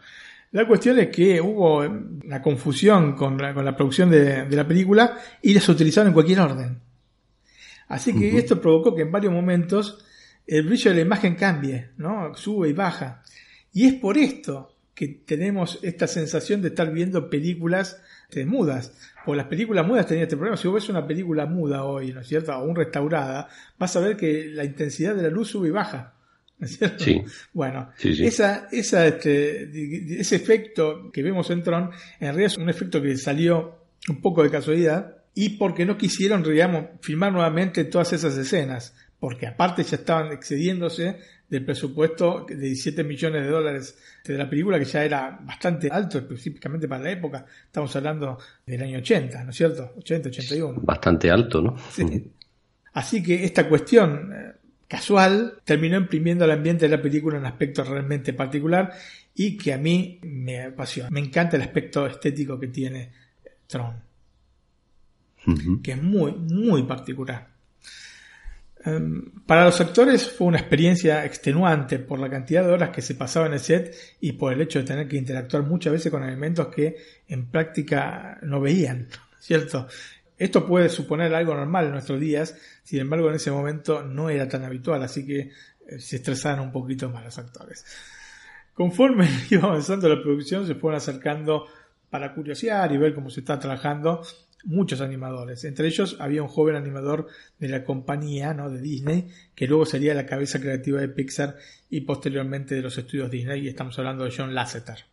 La 0.52 0.66
cuestión 0.66 0.98
es 0.98 1.08
que 1.08 1.40
hubo 1.40 1.78
una 1.80 2.42
confusión 2.42 3.14
con 3.14 3.38
la, 3.38 3.54
con 3.54 3.64
la 3.64 3.76
producción 3.76 4.10
de, 4.10 4.44
de 4.44 4.56
la 4.56 4.66
película 4.66 5.18
y 5.42 5.54
las 5.54 5.68
utilizaron 5.68 6.08
en 6.08 6.14
cualquier 6.14 6.40
orden. 6.40 6.87
Así 7.88 8.14
que 8.14 8.36
esto 8.36 8.60
provocó 8.60 8.94
que 8.94 9.02
en 9.02 9.10
varios 9.10 9.32
momentos 9.32 10.04
el 10.46 10.66
brillo 10.66 10.90
de 10.90 10.96
la 10.96 11.02
imagen 11.02 11.34
cambie, 11.34 11.90
¿no? 11.96 12.34
Sube 12.34 12.68
y 12.68 12.72
baja. 12.72 13.22
Y 13.72 13.86
es 13.86 13.94
por 13.94 14.16
esto 14.18 14.74
que 14.94 15.08
tenemos 15.08 15.78
esta 15.82 16.06
sensación 16.06 16.60
de 16.60 16.68
estar 16.68 16.92
viendo 16.92 17.30
películas 17.30 18.02
eh, 18.30 18.44
mudas. 18.44 18.92
Porque 19.24 19.36
las 19.36 19.46
películas 19.46 19.86
mudas 19.86 20.06
tenían 20.06 20.24
este 20.24 20.36
problema. 20.36 20.56
Si 20.56 20.66
vos 20.66 20.74
ves 20.74 20.88
una 20.88 21.06
película 21.06 21.46
muda 21.46 21.84
hoy, 21.84 22.12
¿no 22.12 22.20
es 22.20 22.26
cierto? 22.26 22.56
O 22.56 22.64
un 22.64 22.74
restaurada, 22.74 23.48
vas 23.78 23.94
a 23.94 24.00
ver 24.00 24.16
que 24.16 24.46
la 24.46 24.64
intensidad 24.64 25.14
de 25.14 25.22
la 25.22 25.28
luz 25.28 25.48
sube 25.50 25.68
y 25.68 25.70
baja. 25.70 26.14
¿No 26.58 26.66
es 26.66 26.76
cierto? 26.76 27.04
Sí. 27.04 27.22
Bueno, 27.52 27.90
Sí, 27.96 28.14
sí. 28.14 28.26
Esa, 28.26 28.68
esa, 28.72 29.06
este, 29.06 30.20
ese 30.20 30.36
efecto 30.36 31.10
que 31.12 31.22
vemos 31.22 31.48
en 31.50 31.62
Tron, 31.62 31.90
en 32.18 32.26
realidad 32.26 32.46
es 32.46 32.56
un 32.56 32.68
efecto 32.68 33.00
que 33.00 33.16
salió 33.16 33.78
un 34.08 34.20
poco 34.20 34.42
de 34.42 34.50
casualidad 34.50 35.17
y 35.34 35.50
porque 35.50 35.84
no 35.84 35.96
quisieron, 35.96 36.42
digamos, 36.42 36.86
filmar 37.00 37.32
nuevamente 37.32 37.84
todas 37.84 38.12
esas 38.12 38.36
escenas, 38.36 38.94
porque 39.20 39.46
aparte 39.46 39.82
ya 39.82 39.96
estaban 39.96 40.32
excediéndose 40.32 41.18
del 41.48 41.64
presupuesto 41.64 42.44
de 42.48 42.56
17 42.56 43.04
millones 43.04 43.44
de 43.44 43.50
dólares 43.50 43.98
de 44.24 44.36
la 44.36 44.48
película, 44.48 44.78
que 44.78 44.84
ya 44.84 45.04
era 45.04 45.38
bastante 45.42 45.88
alto, 45.90 46.18
específicamente 46.18 46.86
para 46.86 47.04
la 47.04 47.10
época. 47.10 47.46
Estamos 47.64 47.94
hablando 47.96 48.38
del 48.66 48.82
año 48.82 48.98
80, 48.98 49.44
¿no 49.44 49.50
es 49.50 49.56
cierto? 49.56 49.94
80, 49.96 50.28
81. 50.28 50.80
Bastante 50.82 51.30
alto, 51.30 51.62
¿no? 51.62 51.76
Sí. 51.90 52.30
Así 52.92 53.22
que 53.22 53.44
esta 53.44 53.68
cuestión 53.68 54.32
eh, 54.32 54.52
casual 54.86 55.60
terminó 55.64 55.96
imprimiendo 55.96 56.44
al 56.44 56.50
ambiente 56.50 56.86
de 56.88 56.96
la 56.96 57.02
película 57.02 57.38
un 57.38 57.46
aspecto 57.46 57.84
realmente 57.84 58.32
particular 58.32 58.92
y 59.34 59.56
que 59.56 59.72
a 59.72 59.78
mí 59.78 60.18
me 60.22 60.64
apasiona. 60.64 61.10
Me 61.10 61.20
encanta 61.20 61.56
el 61.56 61.62
aspecto 61.62 62.06
estético 62.06 62.58
que 62.58 62.68
tiene 62.68 63.12
Tron, 63.66 63.94
Que 65.82 65.92
es 65.92 66.02
muy, 66.02 66.32
muy 66.32 66.82
particular. 66.82 67.48
Em, 68.84 69.32
Para 69.46 69.64
los 69.64 69.80
actores 69.80 70.30
fue 70.30 70.46
una 70.46 70.58
experiencia 70.58 71.24
extenuante 71.24 71.98
por 71.98 72.18
la 72.18 72.30
cantidad 72.30 72.64
de 72.64 72.72
horas 72.72 72.90
que 72.90 73.02
se 73.02 73.14
pasaba 73.14 73.46
en 73.46 73.54
el 73.54 73.60
set 73.60 73.94
y 74.20 74.32
por 74.32 74.52
el 74.52 74.60
hecho 74.60 74.78
de 74.78 74.84
tener 74.84 75.08
que 75.08 75.16
interactuar 75.16 75.64
muchas 75.64 75.92
veces 75.92 76.12
con 76.12 76.22
elementos 76.22 76.68
que 76.68 76.96
en 77.26 77.46
práctica 77.46 78.38
no 78.42 78.60
veían, 78.60 79.08
¿cierto? 79.40 79.88
Esto 80.36 80.64
puede 80.66 80.88
suponer 80.88 81.34
algo 81.34 81.54
normal 81.54 81.86
en 81.86 81.92
nuestros 81.92 82.20
días, 82.20 82.56
sin 82.84 83.00
embargo 83.00 83.28
en 83.28 83.36
ese 83.36 83.50
momento 83.50 84.02
no 84.04 84.30
era 84.30 84.48
tan 84.48 84.64
habitual, 84.64 85.02
así 85.02 85.26
que 85.26 85.50
eh, 85.88 85.98
se 85.98 86.16
estresaban 86.16 86.60
un 86.60 86.70
poquito 86.70 87.10
más 87.10 87.24
los 87.24 87.38
actores. 87.38 87.84
Conforme 88.74 89.28
iba 89.50 89.68
avanzando 89.68 90.08
la 90.08 90.22
producción, 90.22 90.66
se 90.66 90.76
fueron 90.76 90.98
acercando 90.98 91.66
para 92.08 92.32
curiosear 92.32 92.92
y 92.92 92.96
ver 92.96 93.14
cómo 93.14 93.28
se 93.28 93.40
está 93.40 93.58
trabajando 93.58 94.22
muchos 94.64 95.00
animadores. 95.00 95.64
Entre 95.64 95.86
ellos 95.86 96.16
había 96.20 96.42
un 96.42 96.48
joven 96.48 96.76
animador 96.76 97.28
de 97.58 97.68
la 97.68 97.84
compañía 97.84 98.54
¿no? 98.54 98.70
de 98.70 98.80
Disney, 98.80 99.28
que 99.54 99.66
luego 99.66 99.86
sería 99.86 100.14
la 100.14 100.26
cabeza 100.26 100.60
creativa 100.60 101.00
de 101.00 101.08
Pixar 101.08 101.56
y 101.90 102.02
posteriormente 102.02 102.74
de 102.74 102.82
los 102.82 102.98
estudios 102.98 103.30
Disney, 103.30 103.64
y 103.64 103.68
estamos 103.68 103.98
hablando 103.98 104.24
de 104.24 104.34
John 104.36 104.54
Lasseter, 104.54 105.04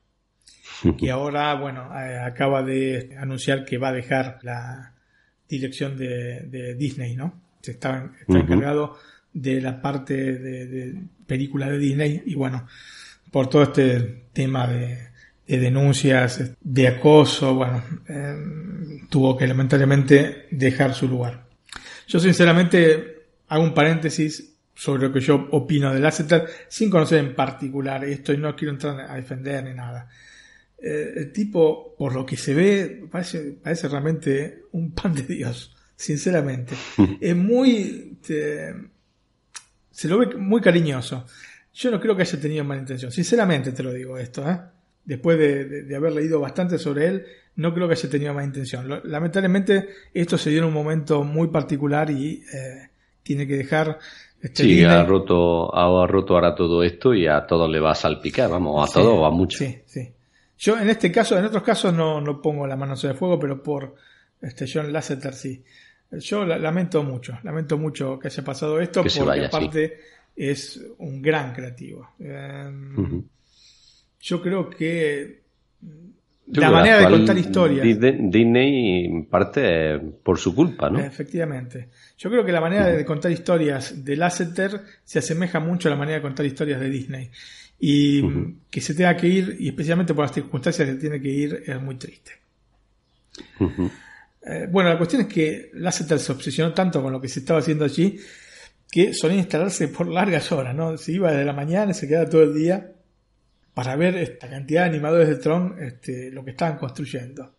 que 0.98 1.12
ahora, 1.12 1.54
bueno, 1.56 1.90
eh, 1.98 2.20
acaba 2.20 2.64
de 2.64 3.16
anunciar 3.20 3.66
que 3.66 3.78
va 3.78 3.90
a 3.90 3.94
dejar 3.94 4.40
la 4.44 4.94
dirección 5.48 5.96
de, 5.98 6.42
de 6.42 6.76
Disney, 6.76 7.16
¿no? 7.16 7.42
Se 7.62 7.72
está, 7.72 8.12
está 8.20 8.40
encargado 8.40 8.98
de 9.34 9.62
la 9.62 9.82
parte 9.82 10.16
de, 10.16 10.66
de 10.68 11.02
películas 11.26 11.70
de 11.70 11.78
Disney 11.78 12.24
y 12.26 12.36
bueno, 12.36 12.68
por 13.32 13.50
todo 13.50 13.64
este 13.64 14.28
tema 14.34 14.68
de, 14.68 15.15
de 15.48 15.60
denuncias, 15.60 16.56
de 16.60 16.88
acoso, 16.88 17.54
bueno, 17.56 17.84
eh, 18.08 18.36
tuvo 19.10 19.38
que 19.38 19.48
lamentablemente 19.48 20.48
dejar 20.52 20.94
su 20.94 21.08
lugar. 21.08 21.46
Yo 22.08 22.20
sinceramente 22.20 23.16
hago 23.48 23.64
un 23.64 23.74
paréntesis 23.74 24.56
sobre 24.74 25.08
lo 25.08 25.14
que 25.14 25.22
yo 25.22 25.48
opino 25.52 25.94
de 25.94 26.00
Lasseter 26.00 26.48
sin 26.68 26.90
conocer 26.90 27.20
en 27.20 27.36
particular 27.36 28.04
esto 28.04 28.34
y 28.34 28.38
no 28.38 28.56
quiero 28.56 28.74
entrar 28.74 29.00
a 29.00 29.16
defender 29.16 29.64
ni 29.64 29.74
nada. 29.74 30.10
Eh, 30.78 31.14
el 31.16 31.32
tipo, 31.32 31.96
por 31.98 32.14
lo 32.14 32.26
que 32.26 32.36
se 32.36 32.54
ve, 32.54 33.08
parece, 33.10 33.58
parece 33.64 33.88
realmente 33.88 34.64
un 34.74 34.92
pan 34.92 35.14
de 35.14 35.24
Dios, 35.24 35.76
sinceramente. 35.96 36.76
es 37.22 37.36
muy... 37.36 38.18
eh, 38.30 38.74
se 39.92 40.08
lo 40.10 40.18
ve 40.18 40.36
muy 40.36 40.60
cariñoso. 40.60 41.26
Yo 41.74 41.92
no 41.92 42.00
creo 42.00 42.16
que 42.16 42.24
haya 42.24 42.40
tenido 42.40 42.64
mala 42.66 42.82
intención. 42.82 43.12
Sinceramente 43.12 43.72
te 43.72 43.84
lo 43.84 43.94
digo 43.94 44.18
esto, 44.18 44.50
¿eh? 44.50 44.60
Después 45.06 45.38
de, 45.38 45.66
de- 45.66 45.84
de 45.84 45.96
haber 45.96 46.14
leído 46.14 46.40
bastante 46.40 46.78
sobre 46.80 47.08
él, 47.08 47.26
no 47.58 47.74
creo 47.74 47.88
que 47.88 47.94
haya 47.94 48.10
tenido 48.10 48.34
mala 48.34 48.46
intención. 48.48 48.88
Lo- 48.88 49.04
Lamentablemente, 49.04 49.88
esto 50.14 50.38
se 50.38 50.50
dio 50.50 50.60
en 50.60 50.66
un 50.66 50.74
momento 50.74 51.24
muy 51.24 51.48
particular 51.50 52.10
y 52.10 52.44
eh, 52.54 52.90
tiene 53.24 53.46
que 53.48 53.56
dejar. 53.58 54.00
Este, 54.42 54.64
Sí, 54.64 54.84
ha 54.84 55.04
roto, 55.04 55.74
ha 55.76 56.06
roto 56.08 56.34
ahora 56.36 56.54
todo 56.56 56.84
esto 56.84 57.14
y 57.14 57.28
a 57.28 57.46
todos 57.48 57.70
le 57.70 57.80
va 57.80 57.92
a 57.92 57.96
salpicar, 57.96 58.50
vamos, 58.50 58.84
a 58.84 58.88
Sí, 58.88 58.94
todos 58.94 59.14
o 59.20 59.26
a 59.26 59.32
muchos. 59.32 59.60
Sí, 59.60 59.80
sí. 59.86 60.12
Yo 60.58 60.78
en 60.80 60.90
este 60.90 61.12
caso, 61.12 61.38
en 61.38 61.46
otros 61.46 61.64
casos 61.64 61.94
no, 61.94 62.20
no 62.22 62.42
pongo 62.42 62.66
la 62.68 62.76
mano 62.76 62.96
sobre 62.96 63.14
el 63.14 63.18
fuego, 63.20 63.40
pero 63.40 63.62
por 63.62 63.96
este 64.42 64.66
John 64.72 64.92
Lasseter 64.94 65.34
sí. 65.34 65.64
Yo 66.12 66.46
la- 66.46 66.58
lamento 66.60 67.04
mucho, 67.04 67.38
lamento 67.44 67.78
mucho 67.78 68.18
que 68.20 68.28
haya 68.28 68.44
pasado 68.44 68.80
esto, 68.80 69.04
Que 69.04 69.10
porque 69.10 69.24
vaya, 69.28 69.42
sí. 69.44 69.56
aparte 69.56 70.00
es 70.36 70.82
un 71.00 71.22
gran 71.22 71.52
creativo. 71.54 72.10
Eh, 72.20 72.72
Ujú. 72.98 73.26
Yo 74.26 74.42
creo 74.42 74.72
que 74.72 75.42
la 76.48 76.72
manera 76.72 77.00
de 77.00 77.06
contar 77.06 77.38
historias. 77.38 77.86
Disney, 77.86 79.22
parte 79.30 80.00
por 80.00 80.40
su 80.40 80.56
culpa, 80.56 80.90
¿no? 80.90 81.00
Efectivamente. 81.00 81.90
Yo 82.18 82.32
creo 82.32 82.44
que 82.44 82.52
la 82.52 82.60
manera 82.60 82.88
de 82.88 83.06
contar 83.06 83.32
historias 83.32 84.04
de 84.04 84.16
Lasseter 84.16 84.82
se 85.04 85.20
asemeja 85.20 85.60
mucho 85.60 85.90
a 85.90 85.92
la 85.92 85.98
manera 85.98 86.18
de 86.18 86.22
contar 86.24 86.44
historias 86.44 86.80
de 86.80 86.90
Disney. 86.90 87.30
Y 87.80 88.24
que 88.72 88.82
se 88.82 88.96
tenga 88.96 89.16
que 89.16 89.28
ir, 89.28 89.58
y 89.60 89.68
especialmente 89.68 90.16
por 90.16 90.24
las 90.24 90.34
circunstancias 90.34 90.90
que 90.90 90.96
tiene 90.96 91.22
que 91.22 91.30
ir, 91.30 91.64
es 91.64 91.80
muy 91.80 91.96
triste. 91.96 92.32
Eh, 94.48 94.68
bueno, 94.72 94.90
la 94.90 94.98
cuestión 94.98 95.22
es 95.22 95.28
que 95.28 95.70
Lasseter 95.76 96.18
se 96.18 96.32
obsesionó 96.32 96.74
tanto 96.74 97.04
con 97.04 97.14
lo 97.14 97.22
que 97.22 97.28
se 97.28 97.42
estaba 97.42 97.60
haciendo 97.60 97.86
allí 97.86 98.20
que 98.90 99.14
solía 99.14 99.38
instalarse 99.38 99.90
por 99.90 100.08
largas 100.08 100.52
horas, 100.52 100.74
¿no? 100.74 100.98
Se 100.98 101.12
iba 101.12 101.32
de 101.32 101.46
la 101.46 101.54
mañana 101.54 101.92
y 101.92 101.94
se 101.94 102.08
quedaba 102.08 102.28
todo 102.28 102.42
el 102.42 102.56
día 102.56 102.95
para 103.76 103.96
ver 103.98 104.16
esta 104.16 104.50
cantidad 104.50 104.84
de 104.84 104.90
animadores 104.90 105.28
de 105.28 105.36
Tron, 105.36 105.76
este, 105.80 106.32
lo 106.32 106.44
que 106.46 106.52
estaban 106.52 106.78
construyendo. 106.78 107.58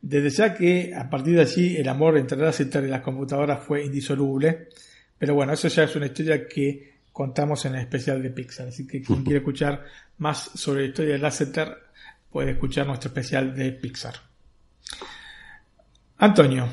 Desde 0.00 0.30
ya 0.30 0.54
que 0.54 0.94
a 0.94 1.10
partir 1.10 1.34
de 1.34 1.42
allí 1.42 1.76
el 1.76 1.88
amor 1.88 2.16
entre 2.16 2.38
Lasseter 2.38 2.84
y 2.84 2.88
las 2.88 3.00
computadoras 3.00 3.62
fue 3.62 3.84
indisoluble, 3.84 4.68
pero 5.18 5.34
bueno, 5.34 5.52
eso 5.52 5.66
ya 5.66 5.82
es 5.82 5.96
una 5.96 6.06
historia 6.06 6.46
que 6.46 7.00
contamos 7.12 7.64
en 7.64 7.74
el 7.74 7.80
especial 7.80 8.22
de 8.22 8.30
Pixar, 8.30 8.68
así 8.68 8.86
que 8.86 9.02
quien 9.02 9.22
quiere 9.24 9.38
escuchar 9.38 9.84
más 10.18 10.50
sobre 10.54 10.82
la 10.82 10.88
historia 10.88 11.12
de 11.14 11.18
Lasseter 11.18 11.76
puede 12.30 12.52
escuchar 12.52 12.86
nuestro 12.86 13.08
especial 13.08 13.52
de 13.56 13.72
Pixar. 13.72 14.14
Antonio, 16.18 16.68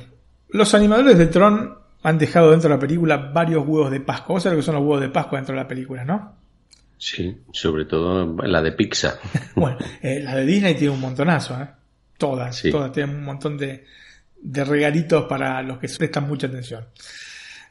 los 0.50 0.76
animadores 0.76 1.18
de 1.18 1.26
Tron 1.26 1.76
han 2.04 2.18
dejado 2.20 2.52
dentro 2.52 2.70
de 2.70 2.76
la 2.76 2.80
película 2.80 3.18
varios 3.18 3.68
huevos 3.68 3.90
de 3.90 4.00
Pascua. 4.00 4.34
Vos 4.34 4.44
sabés 4.44 4.58
lo 4.58 4.62
que 4.62 4.66
son 4.66 4.76
los 4.76 4.84
huevos 4.84 5.02
de 5.02 5.10
Pascua 5.10 5.40
dentro 5.40 5.56
de 5.56 5.62
la 5.62 5.68
película, 5.68 6.06
¿no? 6.06 6.43
Sí, 7.06 7.38
sobre 7.52 7.84
todo 7.84 8.34
la 8.44 8.62
de 8.62 8.72
Pixar. 8.72 9.20
Bueno, 9.56 9.78
eh, 10.02 10.22
la 10.24 10.36
de 10.38 10.46
Disney 10.46 10.74
tiene 10.76 10.94
un 10.94 11.02
montonazo, 11.02 11.62
¿eh? 11.62 11.68
Todas, 12.18 12.56
Sí. 12.56 12.72
todas 12.72 12.94
tienen 12.94 13.16
un 13.18 13.26
montón 13.26 13.58
de, 13.58 13.84
de 14.42 14.64
regalitos 14.64 15.26
para 15.26 15.62
los 15.64 15.80
que 15.80 15.90
prestan 15.90 16.28
mucha 16.30 16.48
atención. 16.48 16.86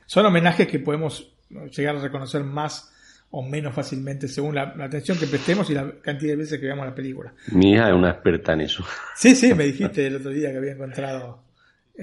Son 0.05 0.27
homenajes 0.27 0.67
que 0.69 0.79
podemos 0.81 1.33
llegar 1.75 1.97
a 1.97 2.01
reconocer 2.01 2.45
más 2.45 2.93
o 3.31 3.43
menos 3.43 3.75
fácilmente 3.75 4.29
según 4.29 4.55
la, 4.55 4.75
la 4.77 4.85
atención 4.85 5.17
que 5.19 5.27
prestemos 5.27 5.71
y 5.71 5.75
la 5.75 5.91
cantidad 6.03 6.33
de 6.33 6.37
veces 6.37 6.61
que 6.61 6.67
veamos 6.67 6.85
la 6.85 6.95
película. 6.95 7.33
Mi 7.53 7.73
hija 7.73 7.89
es 7.89 7.95
una 7.95 8.11
experta 8.11 8.53
en 8.53 8.61
eso. 8.63 8.85
Sí, 9.17 9.35
sí, 9.35 9.55
me 9.55 9.65
dijiste 9.65 10.07
el 10.07 10.17
otro 10.17 10.31
día 10.31 10.51
que 10.51 10.59
había 10.59 10.73
encontrado. 10.73 11.43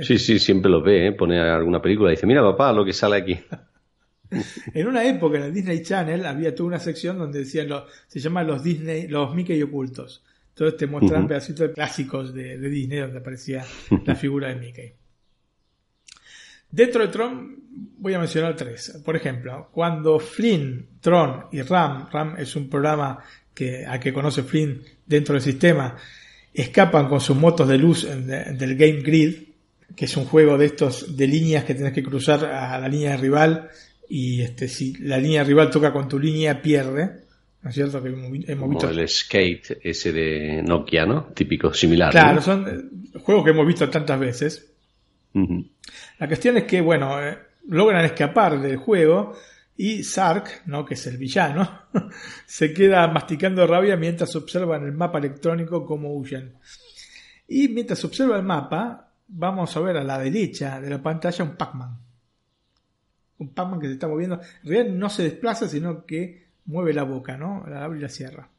Sí, 0.02 0.18
sí, 0.18 0.40
siempre 0.40 0.72
lo 0.72 0.82
ve, 0.82 1.08
¿eh? 1.08 1.12
pone 1.12 1.40
alguna 1.40 1.80
película 1.80 2.10
y 2.10 2.16
dice, 2.16 2.26
mira 2.26 2.42
papá, 2.42 2.74
lo 2.74 2.84
que 2.84 2.94
sale 2.94 3.18
aquí. 3.18 3.40
En 4.74 4.88
una 4.88 5.04
época 5.06 5.38
en 5.38 5.44
el 5.46 5.54
Disney 5.54 5.82
Channel 5.82 6.26
había 6.26 6.54
toda 6.54 6.68
una 6.68 6.80
sección 6.80 7.18
donde 7.18 7.40
decían 7.40 7.68
se 8.08 8.20
llama 8.20 8.44
los 8.44 8.64
Disney, 8.64 9.08
los 9.08 9.34
Mickey 9.34 9.62
ocultos. 9.64 10.24
Entonces 10.50 10.78
te 10.78 10.88
mostraban 10.88 11.22
Ujú. 11.24 11.30
pedacitos 11.30 11.68
de 11.68 11.74
clásicos 11.74 12.34
de, 12.34 12.58
de 12.58 12.70
Disney 12.70 13.00
donde 13.00 13.20
aparecía 13.20 13.66
la 14.06 14.16
figura 14.16 14.50
de 14.50 14.56
Mickey. 14.56 14.94
Dentro 16.72 17.02
de 17.02 17.08
Tron 17.08 17.56
voy 17.98 18.14
a 18.14 18.20
mencionar 18.20 18.56
tres. 18.56 19.00
Por 19.04 19.16
ejemplo, 19.16 19.70
cuando 19.72 20.20
Flynn, 20.20 20.86
Tron 21.02 21.46
y 21.52 21.62
Ram, 21.62 22.08
Ram 22.12 22.36
es 22.38 22.56
un 22.56 22.70
programa 22.70 23.20
que, 23.54 23.86
al 23.86 24.00
que 24.00 24.14
conoce 24.14 24.44
Flynn 24.44 24.82
dentro 25.06 25.34
del 25.34 25.42
sistema, 25.42 25.96
escapan 26.54 27.08
con 27.08 27.22
sus 27.22 27.36
motos 27.36 27.68
de 27.68 27.78
luz 27.78 28.04
de- 28.06 28.54
del 28.54 28.76
Game 28.76 29.02
Grid, 29.02 29.36
que 29.96 30.06
es 30.06 30.16
un 30.18 30.26
juego 30.26 30.58
de 30.58 30.66
estos 30.68 31.18
de 31.18 31.28
líneas 31.28 31.64
que 31.64 31.74
tenés 31.74 31.94
que 31.94 32.04
cruzar 32.04 32.46
a 32.46 32.78
la 32.80 32.88
línea 32.88 33.12
de 33.12 33.18
rival 33.18 33.70
y 34.10 34.42
este 34.42 34.68
si 34.68 34.96
la 34.96 35.18
línea 35.18 35.44
rival 35.44 35.70
toca 35.70 35.94
con 35.94 36.10
tu 36.10 36.20
línea 36.20 36.60
pierde, 36.62 37.28
¿no 37.62 37.70
es 37.70 37.76
cierto? 37.76 38.02
Que 38.02 38.10
hemos, 38.10 38.58
Como 38.58 38.70
visto 38.70 38.90
el 38.90 39.08
skate 39.08 39.80
ese 39.84 40.12
de 40.12 40.64
Nokia, 40.64 41.06
¿no? 41.06 41.26
Típico, 41.26 41.72
similar. 41.74 42.12
Claro, 42.12 42.36
¿no? 42.36 42.42
son 42.42 42.68
eh, 42.68 43.20
juegos 43.20 43.46
que 43.46 43.52
hemos 43.52 43.68
visto 43.68 43.88
tantas 43.90 44.20
veces. 44.20 44.74
La 46.18 46.28
cuestión 46.28 46.58
es 46.58 46.64
que, 46.64 46.82
bueno, 46.82 47.22
eh, 47.24 47.38
logran 47.68 48.04
escapar 48.04 48.60
del 48.60 48.78
juego 48.78 49.38
y 49.78 50.04
Sark, 50.04 50.64
¿no? 50.66 50.84
que 50.84 50.96
es 50.96 51.08
el 51.08 51.18
villano, 51.18 51.84
se 52.48 52.74
queda 52.74 53.08
masticando 53.08 53.66
rabia 53.68 53.96
mientras 53.96 54.36
observa 54.36 54.78
en 54.78 54.86
el 54.86 54.92
mapa 54.92 55.20
electrónico 55.20 55.86
cómo 55.86 56.16
huyen. 56.16 56.56
Y 57.48 57.68
mientras 57.70 58.04
observa 58.04 58.38
el 58.38 58.44
mapa, 58.44 59.14
vamos 59.28 59.78
a 59.78 59.80
ver 59.80 59.98
a 59.98 60.04
la 60.04 60.18
derecha 60.18 60.82
de 60.82 60.90
la 60.90 61.02
pantalla 61.02 61.46
un 61.46 61.56
Pac-Man. 61.56 62.09
Un 63.40 63.54
Pac-Man 63.54 63.80
que 63.80 63.88
se 63.88 63.94
está 63.94 64.08
moviendo. 64.08 64.40
En 64.64 64.70
realidad 64.70 64.96
no 64.96 65.10
se 65.10 65.24
desplaza, 65.24 65.68
sino 65.68 66.06
que 66.06 66.48
mueve 66.66 66.94
la 66.94 67.04
boca, 67.04 67.38
¿no? 67.38 67.66
La 67.68 67.84
abre 67.84 68.00
y 68.00 68.02
la 68.02 68.10
cierra. 68.10 68.50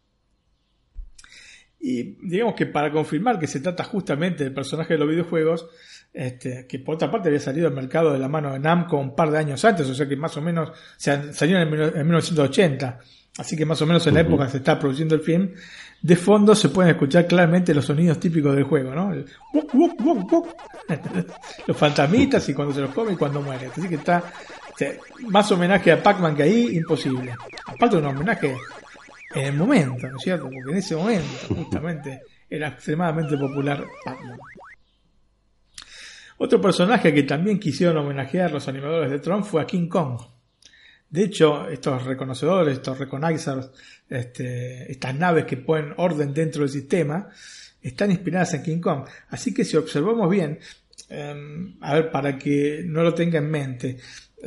Y 1.78 2.02
digamos 2.28 2.54
que 2.54 2.66
para 2.66 2.92
confirmar 2.92 3.38
que 3.38 3.46
se 3.46 3.60
trata 3.60 3.84
justamente 3.84 4.44
del 4.44 4.52
personaje 4.52 4.94
de 4.94 4.98
los 4.98 5.08
videojuegos, 5.08 5.66
este, 6.12 6.66
que 6.66 6.78
por 6.78 6.96
otra 6.96 7.10
parte 7.10 7.28
había 7.28 7.40
salido 7.40 7.68
al 7.68 7.74
mercado 7.74 8.12
de 8.12 8.18
la 8.18 8.28
mano 8.28 8.52
de 8.52 8.58
Namco 8.58 8.98
un 8.98 9.14
par 9.14 9.30
de 9.30 9.38
años 9.38 9.64
antes, 9.64 9.88
o 9.88 9.94
sea 9.94 10.06
que 10.08 10.16
más 10.16 10.36
o 10.36 10.42
menos, 10.42 10.70
o 10.70 10.74
sea, 10.98 11.32
salió 11.32 11.58
en, 11.58 11.68
el- 11.72 11.96
en 11.96 12.06
1980, 12.06 12.98
así 13.38 13.56
que 13.56 13.64
más 13.64 13.80
o 13.80 13.86
menos 13.86 14.06
en 14.06 14.14
la 14.14 14.20
época 14.20 14.48
se 14.48 14.58
está 14.58 14.78
produciendo 14.78 15.14
el 15.14 15.22
film. 15.22 15.52
De 16.02 16.16
fondo 16.16 16.54
se 16.54 16.68
pueden 16.70 16.90
escuchar 16.92 17.26
claramente 17.26 17.74
los 17.74 17.84
sonidos 17.86 18.18
típicos 18.20 18.54
del 18.54 18.64
juego, 18.64 18.94
¿no? 18.94 19.12
El 19.12 19.24
los 21.66 21.76
fantasmitas 21.76 22.48
y 22.48 22.54
cuando 22.54 22.74
se 22.74 22.80
los 22.80 22.90
come 22.90 23.12
y 23.12 23.16
cuando 23.16 23.40
muere. 23.42 23.66
Así 23.66 23.88
que 23.88 23.96
está 23.96 24.24
sea, 24.80 24.94
más 25.28 25.50
homenaje 25.52 25.92
a 25.92 26.02
Pac-Man 26.02 26.34
que 26.34 26.42
ahí, 26.42 26.76
imposible. 26.76 27.34
Aparte 27.66 27.96
un 27.96 28.06
homenaje 28.06 28.56
en 29.34 29.44
el 29.44 29.54
momento, 29.54 30.08
¿no 30.08 30.16
es 30.16 30.22
cierto? 30.22 30.44
Porque 30.44 30.70
en 30.70 30.76
ese 30.76 30.96
momento, 30.96 31.28
justamente, 31.54 32.22
era 32.48 32.68
extremadamente 32.68 33.36
popular 33.36 33.84
Pac-Man. 34.04 34.38
Otro 36.38 36.58
personaje 36.58 37.12
que 37.12 37.24
también 37.24 37.60
quisieron 37.60 37.98
homenajear 37.98 38.50
los 38.50 38.66
animadores 38.66 39.10
de 39.10 39.18
Tron 39.18 39.44
fue 39.44 39.60
a 39.60 39.66
King 39.66 39.88
Kong. 39.88 40.18
De 41.10 41.24
hecho, 41.24 41.68
estos 41.68 42.04
reconocedores, 42.04 42.74
estos 42.74 42.98
recognizers, 42.98 43.70
este, 44.08 44.90
estas 44.90 45.14
naves 45.14 45.44
que 45.44 45.58
ponen 45.58 45.92
orden 45.98 46.32
dentro 46.32 46.62
del 46.62 46.70
sistema, 46.70 47.28
están 47.82 48.10
inspiradas 48.10 48.54
en 48.54 48.62
King 48.62 48.80
Kong. 48.80 49.06
Así 49.28 49.52
que 49.52 49.64
si 49.64 49.76
observamos 49.76 50.30
bien, 50.30 50.58
em, 51.10 51.76
a 51.80 51.94
ver, 51.94 52.10
para 52.10 52.38
que 52.38 52.84
no 52.86 53.02
lo 53.02 53.12
tenga 53.12 53.38
en 53.38 53.50
mente, 53.50 53.98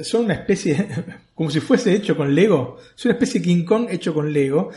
son 0.02 0.26
una 0.26 0.36
especie, 0.36 0.88
como 1.36 1.50
si 1.50 1.60
fuese 1.60 1.94
hecho 1.94 2.16
con 2.16 2.34
Lego, 2.34 2.78
es 2.96 3.06
una 3.06 3.14
especie 3.14 3.40
de 3.40 3.46
King 3.48 3.64
Kong 3.64 3.88
hecho 3.90 4.14
con 4.14 4.32
Lego. 4.32 4.72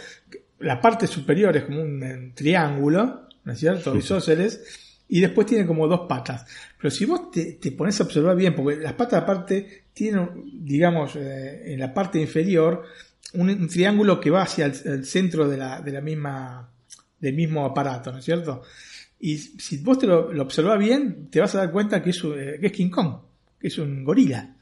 La 0.61 0.81
parte 0.81 1.07
superior 1.07 1.57
es 1.57 1.65
como 1.65 1.83
un, 1.83 2.33
triángulo, 2.35 3.29
¿no 3.45 3.53
es 3.53 3.59
cierto? 3.59 3.95
Isósceles, 3.95 5.05
y 5.09 5.21
después 5.21 5.47
tiene 5.47 5.67
como 5.67 5.87
dos 5.87 6.07
patas. 6.09 6.47
Pero 6.79 6.91
si 6.91 7.05
vos 7.05 7.31
te, 7.31 7.53
te 7.55 7.73
pones 7.73 8.01
a 8.01 8.05
observar 8.05 8.37
bien, 8.37 8.55
porque 8.55 8.77
las 8.77 8.95
patas 8.95 9.23
aparte 9.23 9.85
tienen, 9.93 10.29
digamos, 10.65 11.17
eh, 11.17 11.73
en 11.73 11.79
la 11.79 11.95
parte 11.95 12.21
inferior, 12.21 12.85
un, 13.35 13.51
un 13.51 13.69
triángulo 13.69 14.21
que 14.21 14.31
va 14.31 14.43
hacia 14.43 14.67
el, 14.67 14.75
el 14.85 15.05
centro 15.05 15.49
de 15.49 15.57
la, 15.57 15.81
de 15.81 15.93
la 15.93 16.01
misma, 16.01 16.71
del 17.19 17.35
mismo 17.35 17.65
aparato, 17.65 18.13
¿no 18.13 18.19
es 18.19 18.25
cierto? 18.25 18.63
Y 19.19 19.39
si 19.39 19.79
vos 19.79 19.99
te 19.99 20.07
lo, 20.07 20.33
lo 20.33 20.43
observás 20.43 20.79
bien, 20.79 21.29
te 21.31 21.41
vas 21.41 21.55
a 21.55 21.59
dar 21.59 21.73
cuenta 21.73 22.03
que 22.03 22.11
es, 22.11 22.23
eh, 22.25 22.59
que 22.61 22.67
es 22.67 22.73
King 22.73 22.91
Kong, 22.91 23.17
que 23.59 23.69
es 23.69 23.79
un 23.79 24.05
gorila. 24.05 24.56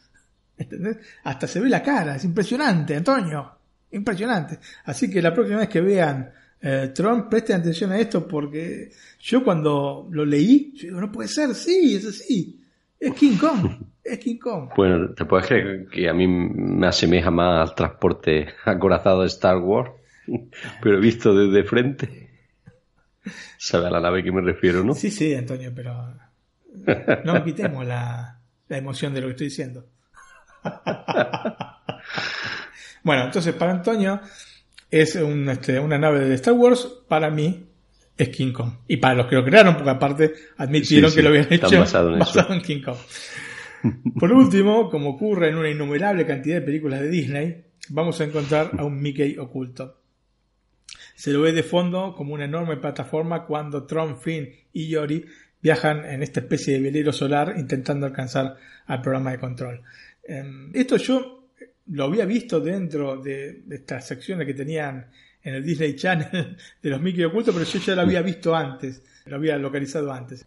¿Entendés? 0.57 0.99
Hasta 1.25 1.47
se 1.47 1.61
ve 1.61 1.69
la 1.69 1.83
cara, 1.83 2.17
es 2.17 2.25
impresionante, 2.25 2.97
Antonio. 2.97 3.51
Impresionante. 3.91 4.59
Así 4.85 5.11
que 5.11 5.23
la 5.23 5.33
próxima 5.33 5.61
vez 5.61 5.69
que 5.69 5.81
vean 5.81 6.31
eh, 6.61 6.93
Tron, 6.95 7.29
presten 7.29 7.61
atención 7.61 7.93
a 7.93 7.99
esto 7.99 8.27
porque 8.27 8.91
yo 9.21 9.45
cuando 9.45 10.09
lo 10.11 10.25
leí, 10.25 10.73
yo 10.75 10.89
digo, 10.89 11.01
no 11.01 11.13
puede 11.13 11.29
ser, 11.29 11.55
sí, 11.55 11.97
es 11.97 12.07
así. 12.07 12.59
Es 12.99 13.13
King 13.13 13.37
Kong, 13.37 13.71
es 14.05 14.19
King 14.19 14.39
Kong. 14.39 14.71
Bueno, 14.75 15.11
¿te 15.11 15.27
puedes 15.27 15.47
creer 15.47 15.87
que 15.93 16.09
a 16.09 16.15
mí 16.15 16.27
me 16.27 16.87
asemeja 16.87 17.31
más 17.31 17.69
al 17.69 17.75
transporte 17.75 18.47
acorazado 18.65 19.21
de 19.21 19.27
Star 19.27 19.59
Wars? 19.59 19.91
Pero 20.83 21.01
visto 21.01 21.35
desde 21.37 21.69
frente. 21.69 22.31
¿Sabe 23.59 23.89
a 23.89 23.91
la 23.91 24.01
nave 24.01 24.23
que 24.23 24.33
me 24.33 24.41
refiero, 24.41 24.83
no? 24.83 24.95
Sí, 24.95 25.11
sí, 25.11 25.35
Antonio, 25.35 25.73
pero 25.75 26.15
no 27.25 27.43
quitemos 27.43 27.87
la, 27.87 28.39
la 28.69 28.77
emoción 28.77 29.15
de 29.15 29.23
lo 29.23 29.29
que 29.29 29.31
estoy 29.31 29.47
diciendo. 29.47 29.87
bueno, 33.03 33.25
entonces 33.25 33.55
para 33.55 33.73
Antonio 33.73 34.21
es 34.91 35.17
un, 35.17 35.49
este, 35.49 35.79
una 35.79 35.99
nave 35.99 36.21
de 36.21 36.35
Star 36.35 36.55
Wars, 36.55 36.89
para 37.09 37.31
mí 37.31 37.69
es 38.17 38.29
King 38.29 38.53
Kong. 38.53 38.73
Y 38.89 38.99
para 38.99 39.15
los 39.15 39.27
que 39.27 39.37
lo 39.37 39.45
crearon, 39.45 39.75
porque 39.75 39.91
aparte 39.91 40.35
admitieron 40.57 41.11
Sí, 41.11 41.15
sí, 41.15 41.17
que 41.17 41.23
lo 41.23 41.29
habían 41.31 41.53
hecho 41.53 41.67
basado 41.81 42.13
en 42.13 42.19
basado 42.19 42.55
en 42.55 42.63
King 42.63 42.83
Kong. 42.83 42.97
Por 44.19 44.33
último, 44.33 44.89
como 44.89 45.11
ocurre 45.11 45.49
en 45.49 45.57
una 45.57 45.69
innumerable 45.69 46.25
cantidad 46.25 46.57
de 46.57 46.63
películas 46.63 47.01
de 47.01 47.11
Disney, 47.11 47.65
vamos 47.91 48.21
a 48.21 48.25
encontrar 48.25 48.71
a 48.79 48.85
un 48.85 49.01
Mickey 49.01 49.37
oculto. 49.37 50.01
Se 51.15 51.33
lo 51.33 51.43
ve 51.43 51.53
de 51.53 51.63
fondo 51.63 52.15
como 52.15 52.35
una 52.35 52.47
enorme 52.47 52.77
plataforma 52.77 53.45
cuando 53.45 53.85
Tron, 53.85 54.19
Finn 54.19 54.49
y 54.73 54.89
Yori 54.89 55.27
viajan 55.61 56.05
en 56.05 56.23
esta 56.23 56.41
especie 56.41 56.75
de 56.75 56.81
velero 56.81 57.13
solar 57.13 57.55
intentando 57.57 58.07
alcanzar 58.07 58.57
al 58.87 59.01
programa 59.01 59.33
de 59.33 59.39
control. 59.39 59.83
Em, 60.27 60.71
esto 60.75 60.97
yo 60.97 61.51
lo 61.87 62.05
había 62.05 62.25
visto 62.25 62.61
dentro 62.61 63.17
de, 63.17 63.65
estas 63.71 64.07
secciones 64.07 64.47
que 64.47 64.55
tenían 64.55 65.11
en 65.43 65.55
el 65.55 65.65
Disney 65.65 65.95
Channel 65.95 66.57
de 66.83 66.91
los 66.91 67.01
Mickey 67.01 67.25
ocultos, 67.25 67.55
pero 67.55 67.67
yo 67.67 67.79
ya 67.79 67.95
lo 67.95 68.03
había 68.03 68.23
visto 68.23 68.55
antes, 68.55 69.03
lo 69.27 69.37
había 69.37 69.57
localizado 69.59 70.13
antes. 70.13 70.47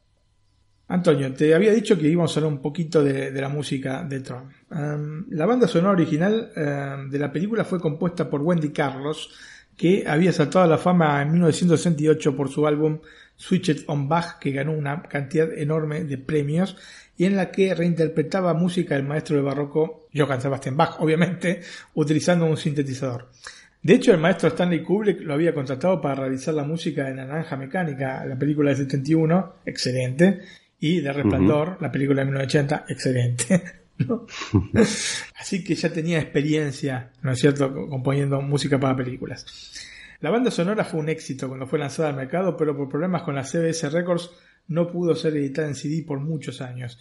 Antonio, 0.90 1.34
te 1.34 1.54
había 1.54 1.74
dicho 1.74 1.98
que 1.98 2.08
íbamos 2.08 2.36
a 2.36 2.40
hablar 2.40 2.54
un 2.54 2.62
poquito 2.62 3.04
de, 3.04 3.32
de 3.32 3.42
la 3.42 3.50
música 3.50 4.04
de 4.04 4.22
Tron. 4.22 4.50
Em, 4.72 5.26
la 5.32 5.46
banda 5.46 5.68
sonora 5.68 5.92
original 5.92 6.52
em, 6.56 7.10
de 7.10 7.20
la 7.20 7.32
película 7.32 7.66
fue 7.66 7.80
compuesta 7.80 8.30
por 8.30 8.42
Wendy 8.42 8.70
Carlos, 8.70 9.30
que 9.76 10.06
había 10.08 10.32
saltado 10.32 10.66
a 10.66 10.68
la 10.68 10.78
fama 10.78 11.22
en 11.22 11.34
1968 11.34 12.36
por 12.36 12.50
su 12.50 12.66
álbum 12.66 13.00
Switched 13.36 13.84
on 13.88 14.08
Bach, 14.10 14.40
que 14.40 14.52
ganó 14.52 14.72
una 14.72 15.04
cantidad 15.04 15.52
enorme 15.54 16.04
de 16.06 16.18
premios 16.18 16.76
y 17.18 17.26
en 17.26 17.36
la 17.36 17.52
que 17.52 17.74
reinterpretaba 17.74 18.54
música 18.54 18.96
del 18.96 19.04
maestro 19.04 19.36
de 19.36 19.42
barroco 19.42 20.08
Johann 20.14 20.42
Sebastian 20.42 20.78
Bach, 20.78 20.98
obviamente, 21.00 21.62
utilizando 21.96 22.46
un 22.46 22.58
sintetizador. 22.58 23.30
De 23.82 23.96
hecho, 23.96 24.12
el 24.12 24.20
maestro 24.20 24.50
Stanley 24.50 24.84
Kubrick 24.84 25.22
lo 25.22 25.34
había 25.34 25.54
contratado 25.54 26.02
para 26.02 26.16
realizar 26.16 26.54
la 26.54 26.64
música 26.64 27.06
de 27.06 27.16
Naranja 27.16 27.56
Mecánica, 27.56 28.26
la 28.26 28.38
película 28.38 28.72
de 28.72 28.78
71, 28.78 29.56
excelente, 29.66 30.42
y 30.80 31.00
de 31.00 31.12
Resplandor, 31.12 31.78
la 31.82 31.92
película 31.92 32.22
de 32.22 32.26
1980, 32.26 32.86
excelente. 32.90 33.64
¿no? 34.00 34.26
Así 35.40 35.64
que 35.64 35.76
ya 35.76 35.92
tenía 35.92 36.20
experiencia, 36.20 37.12
¿no 37.22 37.32
es 37.32 37.40
cierto?, 37.40 37.74
componiendo 37.90 38.42
música 38.42 38.80
para 38.80 38.96
películas. 38.96 39.46
La 40.20 40.32
banda 40.32 40.50
sonora 40.50 40.84
fue 40.84 41.00
un 41.00 41.10
éxito 41.10 41.48
cuando 41.48 41.68
fue 41.68 41.78
lanzada 41.78 42.10
al 42.10 42.16
mercado, 42.16 42.58
pero 42.58 42.76
por 42.76 42.90
problemas 42.90 43.22
con 43.22 43.36
la 43.36 43.44
CBS 43.44 43.90
Records 43.90 44.32
no 44.68 44.88
pudo 44.92 45.16
ser 45.16 45.36
editada 45.38 45.68
en 45.68 45.76
CD 45.76 46.04
por 46.06 46.20
muchos 46.20 46.62
años. 46.62 47.00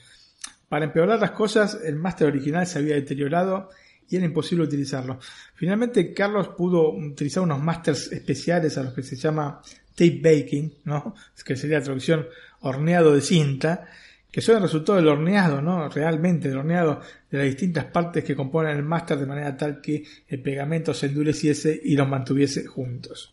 Para 0.69 0.87
empeorar 0.87 1.21
las 1.21 1.31
cosas, 1.33 1.79
el 1.85 1.97
máster 1.97 2.29
original 2.29 2.67
se 2.67 2.79
había 2.79 2.95
deteriorado 2.95 3.71
y 4.09 4.17
era 4.17 4.25
imposible 4.25 4.65
utilizarlo. 4.65 5.19
Finalmente, 5.55 6.13
Carlos 6.13 6.49
pudo 6.49 6.91
utilizar 6.93 7.43
unos 7.43 7.61
másters 7.61 8.13
especiales 8.13 8.77
a 8.79 8.83
los 8.83 8.93
que 8.93 9.03
se 9.03 9.17
llama 9.17 9.61
tape 9.95 10.21
baking, 10.23 10.75
¿no? 10.85 11.15
que 11.45 11.57
sería 11.57 11.79
la 11.79 11.85
traducción 11.85 12.27
horneado 12.61 13.15
de 13.15 13.21
cinta, 13.21 13.87
que 14.31 14.41
son 14.43 14.57
el 14.57 14.63
resultado 14.63 14.99
del 14.99 15.09
horneado, 15.09 15.63
¿no? 15.63 15.89
Realmente 15.89 16.49
del 16.49 16.59
horneado 16.59 17.01
de 17.31 17.39
las 17.39 17.47
distintas 17.47 17.87
partes 17.87 18.23
que 18.23 18.37
componen 18.37 18.77
el 18.77 18.83
máster 18.83 19.19
de 19.19 19.25
manera 19.25 19.57
tal 19.57 19.81
que 19.81 20.05
el 20.29 20.43
pegamento 20.43 20.93
se 20.93 21.07
endureciese 21.07 21.81
y 21.83 21.97
los 21.97 22.07
mantuviese 22.07 22.67
juntos. 22.67 23.33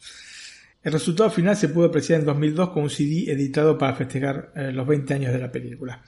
El 0.83 0.91
resultado 0.91 1.29
final 1.29 1.55
se 1.55 1.69
pudo 1.69 1.85
apreciar 1.85 2.19
en 2.19 2.25
2002 2.25 2.69
con 2.71 2.83
un 2.83 2.89
CD 2.89 3.31
editado 3.31 3.77
para 3.77 3.95
festejar 3.95 4.51
eh, 4.53 4.71
los 4.73 4.85
20 4.85 5.13
años 5.13 5.31
de 5.31 5.39
la 5.39 5.49
película. 5.49 6.01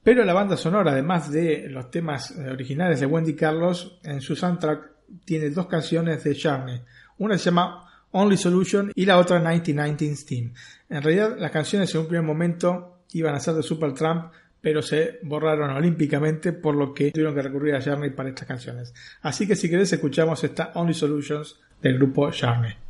Pero 0.00 0.24
la 0.24 0.32
banda 0.32 0.56
sonora, 0.56 0.92
además 0.92 1.30
de 1.32 1.68
los 1.68 1.90
temas 1.90 2.30
eh, 2.30 2.48
originales 2.48 3.00
de 3.00 3.06
Wendy 3.06 3.34
Carlos, 3.34 3.98
en 4.04 4.20
su 4.20 4.36
soundtrack 4.36 4.92
tiene 5.24 5.50
dos 5.50 5.66
canciones 5.66 6.22
de 6.22 6.36
Charney. 6.36 6.80
Una 7.18 7.36
se 7.36 7.46
llama 7.46 7.84
Only 8.12 8.36
Solution 8.36 8.92
y 8.94 9.04
la 9.04 9.18
otra 9.18 9.38
1919 9.40 10.16
Steam. 10.16 10.52
En 10.88 11.02
realidad 11.02 11.36
las 11.36 11.50
canciones 11.50 11.92
en 11.92 12.02
un 12.02 12.06
primer 12.06 12.24
momento 12.24 13.02
iban 13.12 13.34
a 13.34 13.40
ser 13.40 13.54
de 13.54 13.64
Supertramp, 13.64 14.32
pero 14.60 14.82
se 14.82 15.18
borraron 15.22 15.70
olímpicamente, 15.70 16.52
por 16.52 16.76
lo 16.76 16.94
que 16.94 17.10
tuvieron 17.10 17.34
que 17.34 17.42
recurrir 17.42 17.74
a 17.74 17.82
Journey 17.82 18.10
para 18.10 18.28
estas 18.28 18.46
canciones. 18.46 18.94
Así 19.22 19.48
que 19.48 19.56
si 19.56 19.68
querés 19.68 19.92
escuchamos 19.92 20.44
esta 20.44 20.70
Only 20.74 20.94
Solutions 20.94 21.58
del 21.82 21.96
grupo 21.96 22.30
Journey. 22.30 22.87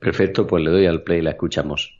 Perfecto, 0.00 0.44
pues 0.44 0.64
le 0.64 0.72
doy 0.72 0.86
al 0.86 1.04
play 1.04 1.20
y 1.20 1.22
la 1.22 1.30
escuchamos. 1.30 1.97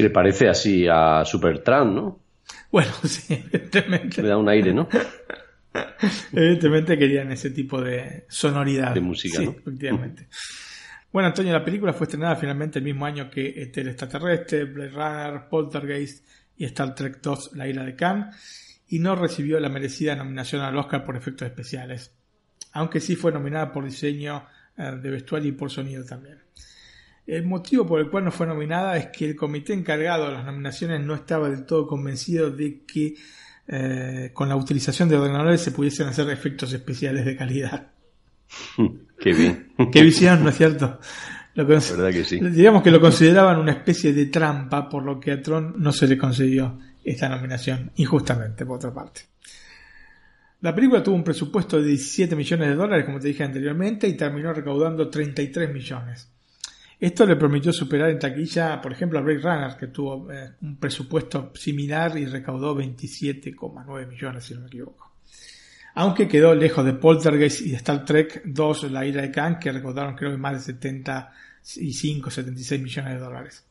Si 0.00 0.04
le 0.04 0.10
parece 0.10 0.48
así 0.48 0.86
a 0.90 1.24
Supertramp, 1.26 1.94
¿no? 1.94 2.20
Bueno, 2.72 2.90
sí, 3.04 3.34
evidentemente. 3.34 4.22
Le 4.22 4.28
da 4.28 4.38
un 4.38 4.48
aire, 4.48 4.72
¿no? 4.72 4.88
Evidentemente 6.32 6.98
querían 6.98 7.30
ese 7.30 7.50
tipo 7.50 7.80
de 7.82 8.24
sonoridad. 8.28 8.94
De 8.94 9.00
música, 9.02 9.38
Sí, 9.38 9.44
¿no? 9.44 9.50
efectivamente. 9.52 10.26
Bueno, 11.12 11.26
Antonio, 11.26 11.52
la 11.52 11.64
película 11.64 11.92
fue 11.92 12.04
estrenada 12.04 12.36
finalmente 12.36 12.78
el 12.78 12.84
mismo 12.84 13.04
año 13.04 13.28
que 13.28 13.60
este, 13.60 13.80
El 13.80 13.88
extraterrestre, 13.88 14.64
Blade 14.66 14.90
Runner, 14.90 15.48
Poltergeist 15.48 16.24
y 16.56 16.64
Star 16.66 16.94
Trek 16.94 17.18
2, 17.20 17.56
La 17.56 17.66
ira 17.66 17.82
de 17.82 17.96
Khan, 17.96 18.30
y 18.86 19.00
no 19.00 19.16
recibió 19.16 19.58
la 19.58 19.68
merecida 19.68 20.14
nominación 20.14 20.62
al 20.62 20.76
Oscar 20.78 21.04
por 21.04 21.16
efectos 21.16 21.48
especiales, 21.48 22.14
aunque 22.72 23.00
sí 23.00 23.16
fue 23.16 23.32
nominada 23.32 23.72
por 23.72 23.84
diseño 23.84 24.46
eh, 24.78 24.98
de 25.02 25.10
vestuario 25.10 25.48
y 25.48 25.52
por 25.52 25.68
sonido 25.72 26.04
también. 26.04 26.38
El 27.30 27.44
motivo 27.46 27.86
por 27.86 28.00
el 28.00 28.10
cual 28.10 28.24
no 28.24 28.32
fue 28.32 28.44
nominada 28.46 28.96
es 28.96 29.06
que 29.16 29.24
el 29.24 29.36
comité 29.36 29.72
encargado 29.72 30.26
de 30.26 30.32
las 30.32 30.44
nominaciones 30.44 31.00
no 31.00 31.14
estaba 31.14 31.48
del 31.48 31.64
todo 31.64 31.86
convencido 31.86 32.50
de 32.50 32.80
que 32.84 33.14
eh, 33.68 34.30
con 34.34 34.48
la 34.48 34.56
utilización 34.56 35.08
de 35.08 35.16
ordenadores 35.16 35.60
se 35.60 35.70
pudiesen 35.70 36.08
hacer 36.08 36.28
efectos 36.28 36.72
especiales 36.72 37.24
de 37.24 37.36
calidad. 37.36 37.92
Qué 39.20 39.32
bien. 39.32 39.72
Qué 39.92 40.02
visión, 40.02 40.42
¿no 40.42 40.50
es 40.50 40.56
cierto? 40.56 40.98
Lo 41.54 41.64
que- 41.66 41.74
verdad 41.74 42.10
que 42.10 42.24
sí. 42.24 42.40
Digamos 42.40 42.82
que 42.82 42.90
lo 42.90 43.00
consideraban 43.00 43.58
una 43.60 43.72
especie 43.72 44.12
de 44.12 44.26
trampa, 44.26 44.88
por 44.88 45.04
lo 45.04 45.20
que 45.20 45.30
a 45.30 45.40
Tron 45.40 45.74
no 45.76 45.92
se 45.92 46.08
le 46.08 46.18
concedió 46.18 46.80
esta 47.04 47.28
nominación, 47.28 47.92
injustamente, 47.94 48.66
por 48.66 48.76
otra 48.78 48.92
parte. 48.92 49.22
La 50.62 50.74
película 50.74 51.00
tuvo 51.00 51.14
un 51.14 51.22
presupuesto 51.24 51.80
de 51.80 51.88
17 51.90 52.34
millones 52.34 52.68
de 52.70 52.74
dólares, 52.74 53.04
como 53.06 53.20
te 53.20 53.28
dije 53.28 53.44
anteriormente, 53.44 54.08
y 54.08 54.16
terminó 54.16 54.52
recaudando 54.52 55.08
33 55.08 55.72
millones. 55.72 56.28
Esto 57.00 57.24
le 57.24 57.36
permitió 57.36 57.72
superar 57.72 58.10
en 58.10 58.18
taquilla, 58.18 58.78
por 58.78 58.92
ejemplo, 58.92 59.18
a 59.18 59.22
Blade 59.22 59.40
Runner, 59.40 59.76
que 59.78 59.86
tuvo 59.86 60.30
eh, 60.30 60.50
un 60.60 60.76
presupuesto 60.76 61.50
similar 61.54 62.18
y 62.18 62.26
recaudó 62.26 62.76
27,9 62.76 64.06
millones, 64.06 64.44
si 64.44 64.52
no 64.52 64.60
me 64.60 64.66
equivoco. 64.66 65.10
Aunque 65.94 66.28
quedó 66.28 66.54
lejos 66.54 66.84
de 66.84 66.92
Poltergeist 66.92 67.62
y 67.62 67.74
Star 67.74 68.04
Trek 68.04 68.42
2, 68.44 68.90
La 68.90 69.06
ira 69.06 69.22
de 69.22 69.30
Khan, 69.30 69.58
que 69.58 69.72
recaudaron 69.72 70.14
creo 70.14 70.30
que 70.30 70.36
más 70.36 70.52
de 70.52 70.74
75, 70.74 72.30
76 72.30 72.82
millones 72.82 73.14
de 73.14 73.18
dólares. 73.18 73.64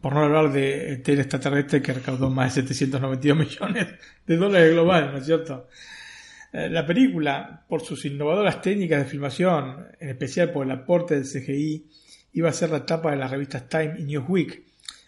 Por 0.00 0.14
no 0.14 0.20
hablar 0.20 0.52
de 0.52 0.98
Tele 0.98 1.22
extraterrestre, 1.22 1.82
que 1.82 1.92
recaudó 1.92 2.30
más 2.30 2.54
de 2.54 2.62
792 2.62 3.36
millones 3.48 3.88
de 4.24 4.36
dólares 4.36 4.72
globales, 4.72 5.10
¿no 5.10 5.18
es 5.18 5.26
cierto? 5.26 5.68
Eh, 6.52 6.70
La 6.70 6.86
película, 6.86 7.64
por 7.68 7.80
sus 7.80 8.04
innovadoras 8.04 8.62
técnicas 8.62 9.02
de 9.02 9.10
filmación, 9.10 9.88
en 9.98 10.10
especial 10.10 10.52
por 10.52 10.64
el 10.64 10.70
aporte 10.70 11.14
del 11.14 11.24
CGI, 11.24 11.86
iba 12.34 12.48
a 12.48 12.52
ser 12.52 12.70
la 12.70 12.84
tapa 12.84 13.10
de 13.10 13.16
las 13.16 13.30
revistas 13.30 13.68
Time 13.68 13.94
y 13.98 14.04
Newsweek, 14.04 14.62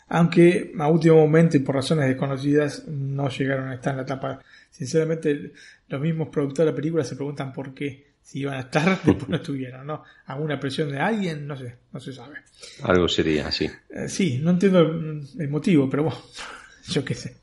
aunque 0.08 0.72
a 0.78 0.88
último 0.88 1.16
momento 1.16 1.56
y 1.56 1.60
por 1.60 1.74
razones 1.74 2.06
desconocidas 2.06 2.86
no 2.86 3.28
llegaron 3.28 3.68
a 3.68 3.74
estar 3.74 3.92
en 3.92 3.98
la 3.98 4.06
tapa. 4.06 4.40
Sinceramente, 4.70 5.52
los 5.88 6.00
mismos 6.00 6.28
productores 6.28 6.66
de 6.66 6.72
la 6.72 6.76
película 6.76 7.04
se 7.04 7.16
preguntan 7.16 7.52
por 7.52 7.74
qué, 7.74 8.06
si 8.22 8.40
iban 8.40 8.54
a 8.54 8.60
estar, 8.60 9.02
después 9.04 9.28
no 9.28 9.36
estuvieron, 9.36 9.86
¿no? 9.86 10.04
¿Alguna 10.26 10.58
presión 10.58 10.90
de 10.90 10.98
alguien? 10.98 11.46
No 11.46 11.56
sé, 11.56 11.76
no 11.92 12.00
se 12.00 12.12
sabe. 12.12 12.38
Algo 12.82 13.08
sería 13.08 13.48
así. 13.48 13.68
Eh, 13.90 14.08
sí, 14.08 14.38
no 14.42 14.50
entiendo 14.50 14.80
el, 14.80 15.22
el 15.38 15.48
motivo, 15.48 15.90
pero 15.90 16.04
bueno, 16.04 16.18
yo 16.88 17.04
qué 17.04 17.14
sé. 17.14 17.36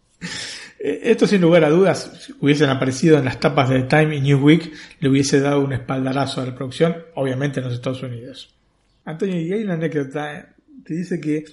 Eh, 0.80 1.01
Esto 1.03 1.27
sin 1.27 1.41
lugar 1.41 1.64
a 1.64 1.69
dudas, 1.69 2.11
si 2.26 2.34
hubiesen 2.39 2.69
aparecido 2.69 3.18
en 3.18 3.26
las 3.26 3.39
tapas 3.39 3.69
de 3.69 3.84
Time 3.84 4.15
y 4.15 4.22
Newsweek, 4.22 4.73
le 4.99 5.10
hubiese 5.10 5.39
dado 5.41 5.61
un 5.61 5.73
espaldarazo 5.73 6.41
a 6.41 6.45
la 6.45 6.55
producción, 6.55 6.95
obviamente 7.15 7.60
en 7.60 7.65
los 7.65 7.73
Estados 7.73 8.03
Unidos. 8.03 8.53
Antonio, 9.05 9.39
y 9.39 9.51
hay 9.51 9.63
una 9.63 9.73
anécdota 9.73 10.55
que 10.85 10.93
dice 10.93 11.19
que 11.19 11.43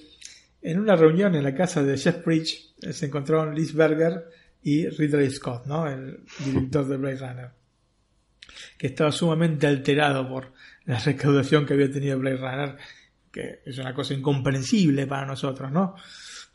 en 0.63 0.79
una 0.79 0.95
reunión 0.97 1.35
en 1.35 1.43
la 1.43 1.55
casa 1.55 1.83
de 1.83 1.97
Jeff 1.97 2.25
Bridge 2.25 2.75
eh, 2.83 2.93
se 2.93 3.07
encontraron 3.07 3.55
Liz 3.55 3.75
Berger 3.75 4.25
y 4.63 4.89
Ridley 4.89 5.31
Scott, 5.31 5.67
¿no? 5.67 5.89
el 5.89 6.21
director 6.45 6.87
de 6.87 6.97
Blade 6.97 7.17
Runner, 7.17 7.51
que 8.79 8.89
estaba 8.89 9.11
sumamente 9.13 9.67
alterado 9.67 10.29
por 10.29 10.53
la 10.85 10.99
recaudación 10.99 11.65
que 11.67 11.75
había 11.75 11.91
tenido 11.91 12.19
Blade 12.19 12.37
Runner, 12.37 12.77
que 13.33 13.61
es 13.65 13.79
una 13.79 13.95
cosa 13.95 14.13
incomprensible 14.15 15.07
para 15.07 15.27
nosotros, 15.27 15.71
¿no? 15.73 15.95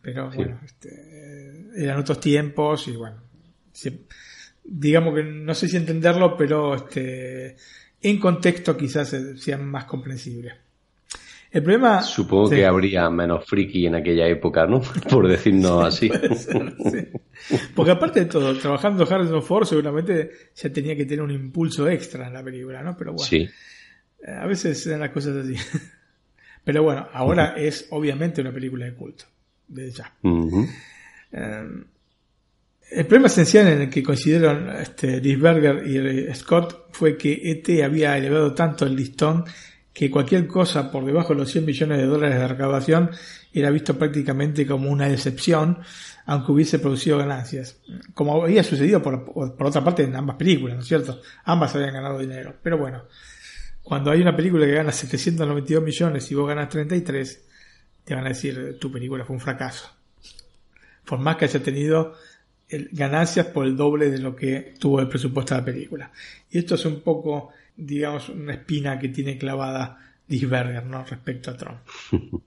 Pero 0.01 0.29
Sí. 0.31 0.37
bueno, 0.37 0.59
este, 0.63 1.71
eran 1.77 1.99
otros 1.99 2.19
tiempos 2.19 2.87
y 2.87 2.95
bueno, 2.95 3.23
se- 3.71 4.03
digamos 4.63 5.15
que 5.15 5.23
no 5.23 5.53
sé 5.55 5.67
si 5.67 5.77
entenderlo, 5.77 6.37
pero 6.37 6.75
este, 6.75 7.55
en 8.01 8.19
contexto 8.19 8.77
quizás 8.77 9.15
sean 9.37 9.65
más 9.65 9.85
comprensibles. 9.85 10.53
El 11.55 11.63
problema... 11.63 12.01
Supongo 12.01 12.47
Sí. 12.49 12.55
que 12.57 12.65
habría 12.65 13.09
menos 13.09 13.45
friki 13.45 13.85
en 13.87 13.95
aquella 13.95 14.27
época, 14.27 14.65
¿no? 14.67 14.81
Por 15.09 15.27
decirnos 15.29 15.85
así. 15.85 16.09
Puede 16.09 16.35
ser, 16.35 16.73
sí. 16.91 17.57
Porque 17.73 17.91
aparte 17.91 18.19
de 18.21 18.25
todo, 18.25 18.53
trabajando 18.57 19.07
Harrison 19.09 19.41
Ford 19.41 19.65
seguramente 19.65 20.31
ya 20.53 20.69
tenía 20.73 20.97
que 20.97 21.05
tener 21.05 21.21
un 21.23 21.31
impulso 21.31 21.87
extra 21.87 22.27
en 22.27 22.33
la 22.33 22.43
película, 22.43 22.83
¿no? 22.83 22.97
Pero 22.97 23.13
bueno, 23.13 23.25
Sí. 23.25 23.47
eh, 24.27 24.31
a 24.31 24.45
veces 24.45 24.85
eran 24.85 24.99
las 24.99 25.11
cosas 25.11 25.37
así. 25.37 25.55
Pero 26.65 26.83
bueno, 26.83 27.07
ahora 27.13 27.53
es 27.57 27.87
obviamente 27.91 28.41
una 28.41 28.51
película 28.51 28.85
de 28.85 28.93
culto, 28.93 29.23
desde 29.67 29.91
ya. 29.99 30.13
Eh, 31.31 31.63
el 32.91 33.05
problema 33.05 33.27
esencial 33.27 33.67
en 33.67 33.81
el 33.83 33.89
que 33.89 34.03
coincidieron 34.03 34.69
este, 34.71 35.21
Liz 35.21 35.39
Berger 35.39 35.87
y 35.87 36.33
Scott 36.35 36.89
fue 36.91 37.15
que 37.17 37.39
ET 37.43 37.81
había 37.83 38.17
elevado 38.17 38.53
tanto 38.53 38.85
el 38.85 38.95
listón 38.95 39.45
que 39.95 40.11
cualquier 40.11 40.45
cosa 40.45 40.91
por 40.91 41.05
debajo 41.05 41.29
de 41.29 41.39
los 41.39 41.51
100 41.51 41.65
millones 41.65 41.99
de 41.99 42.05
dólares 42.05 42.37
de 42.37 42.47
recaudación 42.49 43.11
era 43.53 43.69
visto 43.69 43.97
prácticamente 43.97 44.67
como 44.67 44.89
una 44.89 45.07
decepción, 45.07 45.79
aunque 46.25 46.51
hubiese 46.51 46.79
producido 46.79 47.17
ganancias. 47.17 47.79
Como 48.13 48.43
había 48.43 48.61
sucedido 48.61 49.01
por, 49.01 49.23
por 49.23 49.65
otra 49.65 49.85
parte 49.85 50.03
en 50.03 50.13
ambas 50.13 50.35
películas, 50.35 50.75
¿no 50.75 50.81
es 50.81 50.87
cierto? 50.87 51.21
Ambas 51.45 51.73
habían 51.75 51.93
ganado 51.93 52.19
dinero. 52.19 52.55
Pero 52.61 52.77
bueno, 52.77 53.03
cuando 53.83 54.11
hay 54.11 54.19
una 54.19 54.35
película 54.35 54.65
que 54.65 54.73
gana 54.73 54.91
792 54.91 55.81
millones 55.81 56.29
y 56.29 56.35
vos 56.35 56.45
ganas 56.45 56.67
33, 56.67 57.45
te 58.03 58.15
van 58.15 58.25
a 58.25 58.29
decir 58.29 58.77
tu 58.77 58.91
película 58.91 59.23
fue 59.23 59.37
un 59.37 59.41
fracaso. 59.41 59.89
Por 61.05 61.19
más 61.19 61.37
que 61.37 61.45
haya 61.45 61.63
tenido 61.63 62.15
ganancias 62.91 63.45
por 63.45 63.65
el 63.65 63.77
doble 63.77 64.09
de 64.11 64.17
lo 64.17 64.35
que 64.35 64.73
tuvo 64.77 64.99
el 64.99 65.07
presupuesto 65.07 65.53
de 65.53 65.61
la 65.61 65.65
película. 65.65 66.11
Y 66.49 66.57
esto 66.57 66.75
es 66.75 66.85
un 66.85 66.99
poco, 66.99 67.51
digamos, 67.75 68.29
una 68.29 68.53
espina 68.53 68.99
que 68.99 69.09
tiene 69.09 69.37
clavada 69.37 69.97
Liz 70.27 70.49
Berger, 70.49 70.85
¿no? 70.85 71.03
Respecto 71.03 71.51
a 71.51 71.57
Tron. 71.57 71.77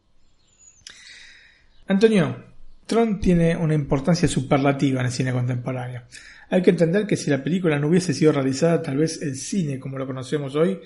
Antonio, 1.88 2.44
Tron 2.86 3.20
tiene 3.20 3.56
una 3.56 3.74
importancia 3.74 4.28
superlativa 4.28 5.00
en 5.00 5.06
el 5.06 5.12
cine 5.12 5.32
contemporáneo. 5.32 6.02
Hay 6.50 6.62
que 6.62 6.70
entender 6.70 7.06
que 7.06 7.16
si 7.16 7.30
la 7.30 7.42
película 7.42 7.78
no 7.78 7.88
hubiese 7.88 8.14
sido 8.14 8.32
realizada, 8.32 8.82
tal 8.82 8.96
vez 8.96 9.20
el 9.22 9.36
cine 9.36 9.78
como 9.78 9.98
lo 9.98 10.06
conocemos 10.06 10.54
hoy, 10.56 10.80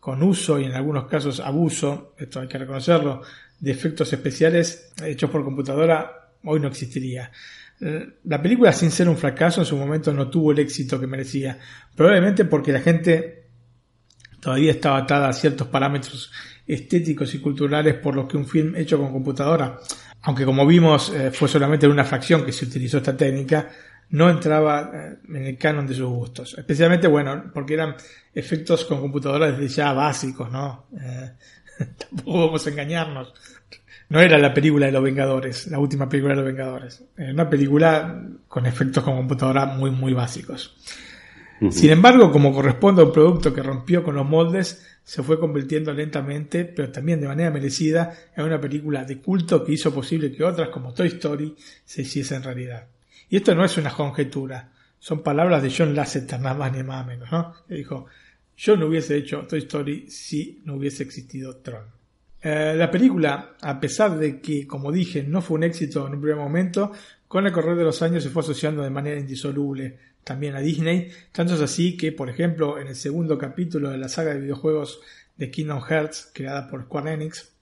con 0.00 0.22
uso 0.22 0.58
y 0.58 0.64
en 0.64 0.72
algunos 0.72 1.06
casos 1.06 1.40
abuso, 1.40 2.14
esto 2.18 2.40
hay 2.40 2.48
que 2.48 2.58
reconocerlo, 2.58 3.22
de 3.58 3.70
efectos 3.70 4.12
especiales 4.12 4.92
hechos 5.04 5.30
por 5.30 5.44
computadora, 5.44 6.30
hoy 6.44 6.60
no 6.60 6.68
existiría. 6.68 7.30
La 8.24 8.40
película, 8.40 8.72
sin 8.72 8.90
ser 8.90 9.08
un 9.08 9.18
fracaso, 9.18 9.60
en 9.60 9.66
su 9.66 9.76
momento 9.76 10.12
no 10.12 10.30
tuvo 10.30 10.52
el 10.52 10.60
éxito 10.60 10.98
que 10.98 11.06
merecía. 11.06 11.58
Probablemente 11.94 12.46
porque 12.46 12.72
la 12.72 12.80
gente 12.80 13.35
todavía 14.46 14.70
estaba 14.70 14.98
atada 14.98 15.28
a 15.28 15.32
ciertos 15.32 15.66
parámetros 15.66 16.30
estéticos 16.68 17.34
y 17.34 17.40
culturales 17.40 17.94
por 17.94 18.14
los 18.14 18.28
que 18.28 18.36
un 18.36 18.46
film 18.46 18.76
hecho 18.76 18.96
con 18.96 19.10
computadora, 19.10 19.80
aunque 20.22 20.44
como 20.44 20.64
vimos 20.64 21.12
eh, 21.12 21.32
fue 21.32 21.48
solamente 21.48 21.86
en 21.86 21.90
una 21.90 22.04
fracción 22.04 22.44
que 22.44 22.52
se 22.52 22.64
utilizó 22.64 22.98
esta 22.98 23.16
técnica, 23.16 23.68
no 24.10 24.30
entraba 24.30 24.92
eh, 24.94 25.16
en 25.30 25.46
el 25.46 25.58
canon 25.58 25.84
de 25.84 25.94
sus 25.94 26.08
gustos. 26.08 26.54
Especialmente, 26.56 27.08
bueno, 27.08 27.50
porque 27.52 27.74
eran 27.74 27.96
efectos 28.32 28.84
con 28.84 29.00
computadora 29.00 29.50
desde 29.50 29.66
ya 29.66 29.92
básicos, 29.92 30.48
¿no? 30.48 30.86
Eh, 30.96 31.32
tampoco 31.98 32.46
vamos 32.46 32.64
a 32.64 32.70
engañarnos. 32.70 33.34
No 34.10 34.20
era 34.20 34.38
la 34.38 34.54
película 34.54 34.86
de 34.86 34.92
los 34.92 35.02
Vengadores, 35.02 35.66
la 35.66 35.80
última 35.80 36.08
película 36.08 36.34
de 36.34 36.40
los 36.40 36.46
Vengadores. 36.46 37.02
Era 37.16 37.32
una 37.32 37.50
película 37.50 38.22
con 38.46 38.64
efectos 38.64 39.02
con 39.02 39.16
computadora 39.16 39.66
muy, 39.66 39.90
muy 39.90 40.12
básicos. 40.12 40.76
Sin 41.70 41.90
embargo, 41.90 42.30
como 42.30 42.52
corresponde 42.52 43.02
a 43.02 43.06
un 43.06 43.12
producto 43.12 43.52
que 43.52 43.62
rompió 43.62 44.02
con 44.02 44.14
los 44.14 44.28
moldes, 44.28 44.86
se 45.02 45.22
fue 45.22 45.38
convirtiendo 45.38 45.92
lentamente, 45.92 46.64
pero 46.64 46.90
también 46.90 47.20
de 47.20 47.28
manera 47.28 47.50
merecida, 47.50 48.12
en 48.36 48.44
una 48.44 48.60
película 48.60 49.04
de 49.04 49.18
culto 49.18 49.64
que 49.64 49.72
hizo 49.72 49.94
posible 49.94 50.32
que 50.32 50.44
otras 50.44 50.68
como 50.68 50.92
Toy 50.92 51.08
Story 51.08 51.54
se 51.84 52.02
hiciesen 52.02 52.42
realidad. 52.42 52.88
Y 53.30 53.36
esto 53.36 53.54
no 53.54 53.64
es 53.64 53.76
una 53.78 53.90
conjetura, 53.90 54.70
son 54.98 55.22
palabras 55.22 55.62
de 55.62 55.72
John 55.76 55.94
Lasseter, 55.94 56.40
nada 56.40 56.56
más 56.56 56.72
ni 56.72 56.82
más 56.82 57.06
menos, 57.06 57.30
¿no? 57.30 57.54
Dijo, 57.68 58.06
yo 58.56 58.76
no 58.76 58.86
hubiese 58.86 59.16
hecho 59.16 59.46
Toy 59.46 59.60
Story 59.60 60.10
si 60.10 60.60
no 60.64 60.74
hubiese 60.74 61.04
existido 61.04 61.56
Tron. 61.56 61.84
Eh, 62.42 62.74
la 62.76 62.90
película, 62.90 63.56
a 63.60 63.80
pesar 63.80 64.18
de 64.18 64.40
que, 64.40 64.66
como 64.66 64.92
dije, 64.92 65.22
no 65.22 65.40
fue 65.40 65.56
un 65.56 65.64
éxito 65.64 66.06
en 66.06 66.14
un 66.14 66.20
primer 66.20 66.38
momento, 66.38 66.92
con 67.28 67.46
el 67.46 67.52
correr 67.52 67.76
de 67.76 67.84
los 67.84 68.02
años 68.02 68.22
se 68.22 68.30
fue 68.30 68.42
asociando 68.42 68.82
de 68.82 68.90
manera 68.90 69.18
indisoluble 69.18 69.98
también 70.26 70.56
a 70.56 70.60
Disney, 70.60 71.08
tanto 71.30 71.54
es 71.54 71.60
así 71.60 71.96
que, 71.96 72.10
por 72.10 72.28
ejemplo, 72.28 72.80
en 72.80 72.88
el 72.88 72.96
segundo 72.96 73.38
capítulo 73.38 73.90
de 73.90 73.96
la 73.96 74.08
saga 74.08 74.34
de 74.34 74.40
videojuegos 74.40 74.98
de 75.36 75.52
Kingdom 75.52 75.80
Hearts, 75.80 76.30
creada 76.34 76.66
por 76.68 76.82
Square 76.82 77.12
Enix, 77.12 77.52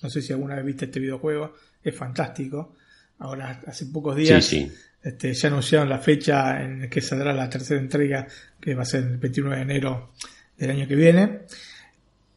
no 0.00 0.08
sé 0.08 0.22
si 0.22 0.32
alguna 0.32 0.54
vez 0.54 0.64
viste 0.64 0.84
este 0.84 1.00
videojuego, 1.00 1.54
es 1.82 1.96
fantástico. 1.96 2.76
Ahora, 3.18 3.60
hace 3.66 3.86
pocos 3.86 4.14
días, 4.14 4.44
Sí, 4.44 4.60
sí. 4.60 4.72
Este, 5.02 5.34
ya 5.34 5.48
anunciaron 5.48 5.88
la 5.88 5.98
fecha 5.98 6.62
en 6.62 6.82
la 6.82 6.88
que 6.88 7.00
saldrá 7.00 7.32
la 7.32 7.50
tercera 7.50 7.80
entrega, 7.80 8.28
que 8.60 8.76
va 8.76 8.82
a 8.82 8.86
ser 8.86 9.02
el 9.02 9.16
29 9.16 9.56
de 9.56 9.62
enero 9.62 10.12
del 10.56 10.70
año 10.70 10.86
que 10.86 10.94
viene, 10.94 11.40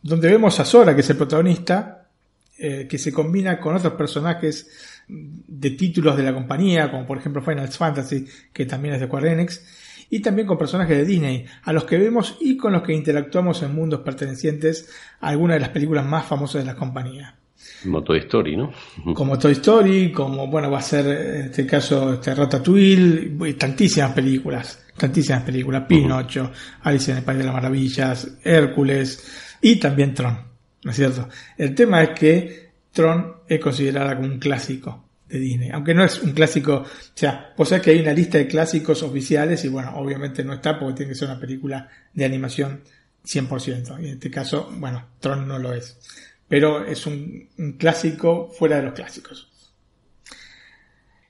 donde 0.02 0.28
vemos 0.28 0.60
a 0.60 0.66
Sora, 0.66 0.96
que 0.96 1.02
es 1.02 1.10
el 1.12 1.18
protagonista, 1.18 2.10
eh, 2.58 2.88
que 2.90 2.98
se 2.98 3.14
combina 3.14 3.60
con 3.60 3.76
otros 3.76 3.94
personajes 3.94 4.72
de 5.08 5.72
títulos 5.72 6.18
de 6.18 6.24
la 6.24 6.34
compañía, 6.34 6.92
como 6.92 7.06
por 7.06 7.18
ejemplo 7.18 7.42
Final 7.42 7.68
Fantasy, 7.70 8.26
que 8.52 8.66
también 8.66 8.96
es 8.96 9.02
de 9.02 9.08
Square 9.08 9.32
Enix, 9.32 9.62
y 10.10 10.20
también 10.20 10.48
con 10.48 10.58
personajes 10.58 10.98
de 10.98 11.06
Disney, 11.06 11.46
a 11.64 11.74
los 11.74 11.86
que 11.86 11.98
vemos 11.98 12.38
y 12.40 12.58
con 12.58 12.74
los 12.74 12.82
que 12.82 12.94
interactuamos 12.94 13.62
en 13.64 13.76
mundos 13.76 14.02
pertenecientes 14.02 14.90
a 15.20 15.30
alguna 15.30 15.56
de 15.56 15.62
las 15.62 15.70
películas 15.70 16.06
más 16.06 16.26
famosas 16.26 16.62
de 16.62 16.66
la 16.66 16.76
compañía 16.76 17.36
Como 17.84 18.04
Toy 18.04 18.20
Story, 18.20 18.56
¿no? 18.56 18.72
como 19.14 19.38
Toy 19.38 19.54
Story, 19.54 20.12
como 20.12 20.48
bueno 20.48 20.72
va 20.72 20.80
a 20.80 20.82
ser 20.82 21.08
en 21.08 21.46
este 21.48 21.66
caso 21.66 22.14
este 22.14 22.34
Ratatouille, 22.34 23.36
y 23.48 23.54
tantísimas 23.54 24.12
películas, 24.14 24.88
tantísimas 24.96 25.44
películas, 25.44 25.84
Pinocho, 25.88 26.52
Alicia 26.84 27.12
en 27.12 27.20
el 27.20 27.24
País 27.24 27.40
de 27.40 27.46
las 27.46 27.54
Maravillas, 27.54 28.38
Hércules 28.44 29.58
y 29.62 29.78
también 29.78 30.14
Tron, 30.14 30.38
¿no 30.84 30.92
es 30.92 30.98
cierto? 30.98 31.28
El 31.58 31.76
tema 31.76 32.04
es 32.04 32.10
que 32.12 32.67
Tron 32.98 33.36
es 33.48 33.60
considerada 33.60 34.16
como 34.16 34.28
un 34.28 34.40
clásico 34.40 35.06
de 35.30 35.38
Disney, 35.38 35.70
aunque 35.70 35.94
no 35.94 36.04
es 36.04 36.20
un 36.24 36.32
clásico, 36.32 36.78
o 36.78 36.86
sea, 37.14 37.54
vos 37.56 37.70
sabés 37.70 37.84
que 37.84 37.92
hay 37.92 38.00
una 38.00 38.12
lista 38.12 38.40
de 38.40 38.48
clásicos 38.48 39.04
oficiales 39.04 39.64
y 39.66 39.68
bueno, 39.68 39.96
obviamente 39.98 40.44
no 40.44 40.54
está 40.54 40.80
porque 40.80 40.96
tiene 40.96 41.12
que 41.12 41.16
ser 41.16 41.30
una 41.30 41.40
película 41.40 41.88
de 42.12 42.26
animación 42.26 42.82
100%, 43.24 44.02
y 44.02 44.08
en 44.08 44.14
este 44.14 44.32
caso, 44.32 44.72
bueno, 44.80 45.10
Tron 45.20 45.48
no 45.48 45.60
lo 45.60 45.74
es 45.74 46.00
pero 46.48 46.86
es 46.86 47.06
un, 47.06 47.50
un 47.58 47.74
clásico 47.74 48.50
fuera 48.50 48.78
de 48.78 48.84
los 48.84 48.94
clásicos. 48.94 49.52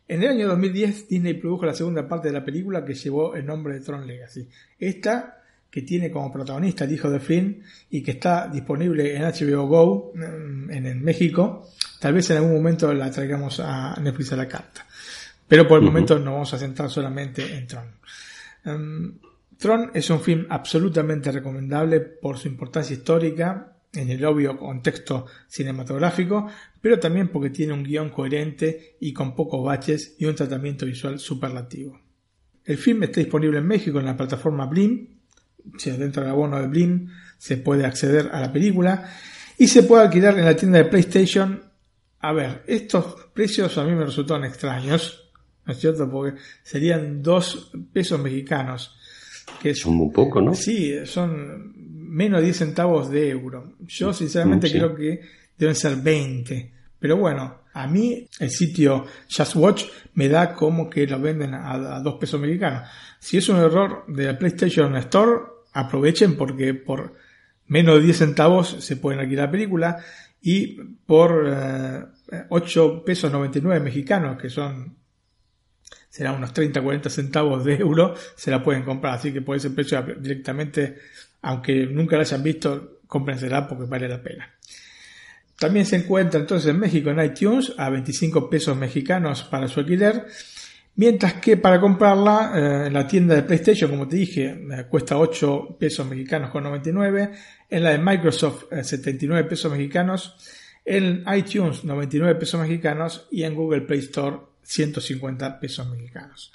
En 0.07 0.23
el 0.23 0.29
año 0.29 0.47
2010 0.47 1.09
Disney 1.09 1.33
produjo 1.33 1.65
la 1.65 1.73
segunda 1.73 2.07
parte 2.07 2.29
de 2.29 2.33
la 2.33 2.45
película 2.45 2.85
que 2.85 2.93
llevó 2.93 3.35
el 3.35 3.45
nombre 3.45 3.73
de 3.73 3.81
Tron 3.81 4.07
Legacy. 4.07 4.47
Esta 4.79 5.36
que 5.77 5.83
tiene 5.83 6.09
como 6.09 6.33
protagonista 6.33 6.85
el 6.85 6.93
hijo 6.93 7.07
de 7.07 7.19
Flynn 7.19 7.61
y 7.91 8.01
que 8.01 8.09
está 8.09 8.47
disponible 8.47 9.15
en 9.15 9.21
HBO 9.21 9.67
Go 9.67 10.11
mm, 10.15 10.71
en, 10.71 10.85
en 10.87 11.03
México. 11.03 11.69
Tal 11.99 12.15
vez 12.15 12.27
en 12.31 12.37
algún 12.37 12.55
momento 12.55 12.91
la 12.95 13.11
traigamos 13.11 13.59
a 13.59 13.95
Netflix 14.01 14.33
a 14.33 14.37
la 14.37 14.47
carta. 14.47 14.87
Pero 15.47 15.67
por 15.67 15.77
el 15.77 15.85
momento 15.85 16.17
nos 16.17 16.33
vamos 16.33 16.51
a 16.51 16.57
centrar 16.57 16.89
solamente 16.89 17.55
en 17.55 17.67
Tron. 17.67 17.85
Um, 18.65 19.19
Tron 19.55 19.91
es 19.93 20.09
un 20.09 20.19
film 20.19 20.47
absolutamente 20.49 21.31
recomendable 21.31 21.99
por 21.99 22.39
su 22.39 22.47
importancia 22.47 22.95
histórica, 22.95 23.77
en 23.93 24.09
el 24.09 24.25
obvio 24.25 24.57
contexto 24.57 25.27
cinematográfico, 25.47 26.47
pero 26.81 26.97
también 26.97 27.27
porque 27.27 27.51
tiene 27.51 27.73
un 27.73 27.83
guion 27.83 28.09
coherente 28.09 28.97
y 28.99 29.13
con 29.13 29.35
pocos 29.35 29.63
baches 29.63 30.15
y 30.17 30.25
un 30.25 30.33
tratamiento 30.33 30.87
visual 30.87 31.19
superlativo. 31.19 32.01
El 32.65 32.77
film 32.77 33.03
está 33.03 33.19
disponible 33.19 33.59
en 33.59 33.67
México 33.67 33.99
en 33.99 34.05
la 34.05 34.17
plataforma 34.17 34.65
Blim, 34.65 35.16
sea, 35.77 35.95
dentro 35.97 36.21
del 36.23 36.31
abono 36.31 36.59
de 36.61 36.67
Blim 36.67 37.09
se 37.37 37.57
puede 37.57 37.85
acceder 37.85 38.29
a 38.31 38.41
la 38.41 38.51
película 38.51 39.09
y 39.57 39.67
se 39.67 39.83
puede 39.83 40.03
alquilar 40.03 40.37
en 40.39 40.45
la 40.45 40.55
tienda 40.55 40.77
de 40.79 40.85
PlayStation. 40.85 41.61
A 42.19 42.33
ver, 42.33 42.63
estos 42.67 43.15
precios 43.33 43.77
a 43.77 43.83
mí 43.83 43.91
me 43.93 44.05
resultaron 44.05 44.43
extraños, 44.45 45.29
¿no 45.65 45.73
es 45.73 45.79
cierto? 45.79 46.09
Porque 46.09 46.39
serían 46.63 47.21
dos 47.21 47.71
pesos 47.93 48.19
mexicanos. 48.19 48.95
Que 49.61 49.73
Son 49.73 49.95
muy 49.95 50.11
poco, 50.11 50.41
¿no? 50.41 50.53
Sí, 50.53 50.93
son 51.05 51.73
menos 51.75 52.39
de 52.41 52.45
10 52.45 52.57
centavos 52.57 53.09
de 53.09 53.29
euro. 53.29 53.75
Yo 53.79 54.13
sinceramente 54.13 54.67
Mm, 54.67 54.71
sí. 54.71 54.77
creo 54.77 54.95
que 54.95 55.21
deben 55.57 55.75
ser 55.75 55.95
20. 55.97 56.73
Pero 56.99 57.17
bueno, 57.17 57.61
a 57.73 57.87
mí 57.87 58.27
el 58.39 58.49
sitio 58.49 59.05
Just 59.29 59.55
Watch 59.55 59.85
me 60.15 60.27
da 60.27 60.53
como 60.53 60.89
que 60.89 61.05
lo 61.07 61.19
venden 61.19 61.53
a, 61.53 61.95
a 61.97 61.99
2 62.01 62.15
pesos 62.19 62.41
mexicanos. 62.41 62.89
Si 63.19 63.37
es 63.37 63.47
un 63.49 63.57
error 63.57 64.03
de 64.07 64.25
la 64.25 64.37
PlayStation 64.37 64.95
Store, 64.97 65.41
aprovechen 65.77 66.35
porque 66.35 66.73
por 66.73 67.13
menos 67.67 67.95
de 67.95 68.01
10 68.01 68.17
centavos 68.17 68.77
se 68.79 68.97
pueden 68.97 69.19
alquilar 69.19 69.45
la 69.45 69.51
película 69.51 69.97
y 70.41 70.81
por 71.05 71.45
eh, 71.47 72.05
8 72.49 73.03
pesos 73.05 73.31
99 73.31 73.83
mexicanos, 73.83 74.41
que 74.41 74.49
son 74.49 74.97
será 76.09 76.31
unos 76.31 76.51
30 76.51 76.81
40 76.81 77.09
centavos 77.09 77.63
de 77.63 77.75
euro, 77.75 78.15
se 78.35 78.49
la 78.49 78.63
pueden 78.63 78.83
comprar. 78.83 79.15
Así 79.15 79.31
que 79.31 79.41
por 79.41 79.55
ese 79.55 79.69
precio 79.69 80.03
directamente, 80.19 80.97
aunque 81.43 81.85
nunca 81.85 82.15
la 82.15 82.23
hayan 82.23 82.41
visto, 82.41 83.01
cómprensela 83.05 83.67
porque 83.67 83.85
vale 83.85 84.07
la 84.07 84.21
pena. 84.21 84.51
También 85.59 85.85
se 85.85 85.97
encuentra 85.97 86.39
entonces 86.39 86.69
en 86.69 86.79
México 86.79 87.09
en 87.09 87.23
iTunes 87.23 87.73
a 87.77 87.89
25 87.89 88.49
pesos 88.49 88.75
mexicanos 88.75 89.43
para 89.43 89.67
su 89.67 89.79
alquiler. 89.79 90.25
Mientras 90.97 91.35
que 91.35 91.57
para 91.57 91.79
comprarla 91.79 92.53
eh, 92.55 92.87
en 92.87 92.93
la 92.93 93.07
tienda 93.07 93.35
de 93.35 93.43
PlayStation, 93.43 93.91
como 93.91 94.07
te 94.07 94.15
dije, 94.15 94.45
eh, 94.47 94.85
cuesta 94.89 95.19
8 95.19 95.77
pesos 95.79 96.07
mexicanos 96.07 96.49
con 96.49 96.63
99. 96.63 97.31
En 97.69 97.83
la 97.83 97.91
de 97.91 97.99
Microsoft, 97.99 98.65
eh, 98.71 98.83
79 98.83 99.47
pesos 99.47 99.71
mexicanos. 99.71 100.35
En 100.83 101.23
iTunes, 101.35 101.83
99 101.83 102.33
pesos 102.39 102.59
mexicanos. 102.59 103.27
Y 103.29 103.43
en 103.43 103.53
Google 103.53 103.81
Play 103.81 103.99
Store, 103.99 104.37
150 104.63 105.59
pesos 105.59 105.87
mexicanos. 105.87 106.51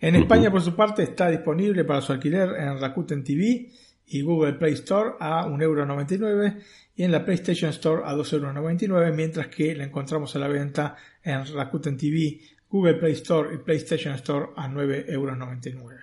En 0.00 0.14
España, 0.14 0.48
por 0.48 0.62
su 0.62 0.76
parte, 0.76 1.02
está 1.02 1.28
disponible 1.28 1.84
para 1.84 2.00
su 2.00 2.12
alquiler 2.12 2.50
en 2.58 2.80
Rakuten 2.80 3.24
TV 3.24 3.68
y 4.06 4.20
Google 4.20 4.54
Play 4.54 4.74
Store 4.74 5.12
a 5.18 5.46
1,99€ 5.46 6.56
y 6.94 7.04
en 7.04 7.12
la 7.12 7.24
PlayStation 7.24 7.70
Store 7.70 8.02
a 8.04 8.14
2,99€, 8.14 9.12
mientras 9.14 9.48
que 9.48 9.74
la 9.74 9.84
encontramos 9.84 10.36
a 10.36 10.38
la 10.38 10.48
venta 10.48 10.96
en 11.22 11.46
Rakuten 11.46 11.96
TV, 11.96 12.40
Google 12.72 12.94
Play 12.94 13.12
Store 13.12 13.54
y 13.54 13.58
PlayStation 13.58 14.14
Store 14.14 14.46
a 14.56 14.66
9,99€. 14.66 16.00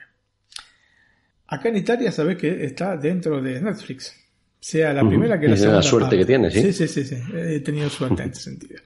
Acá 1.47 1.69
en 1.69 1.77
Italia 1.77 2.11
sabés 2.11 2.37
que 2.37 2.63
está 2.63 2.95
dentro 2.95 3.41
de 3.41 3.59
Netflix. 3.59 4.15
Sea 4.59 4.93
la 4.93 5.07
primera 5.07 5.39
que 5.39 5.47
la 5.47 5.55
Es 5.55 5.61
la 5.61 5.65
segunda 5.65 5.81
suerte 5.81 6.05
parte. 6.05 6.17
que 6.19 6.25
tienes, 6.25 6.53
¿sí? 6.53 6.61
Sí, 6.61 6.73
sí, 6.73 6.87
sí, 6.87 7.03
sí. 7.03 7.23
He 7.33 7.59
tenido 7.61 7.89
suerte 7.99 8.21
en 8.21 8.29
este 8.29 8.41
sentido. 8.41 8.79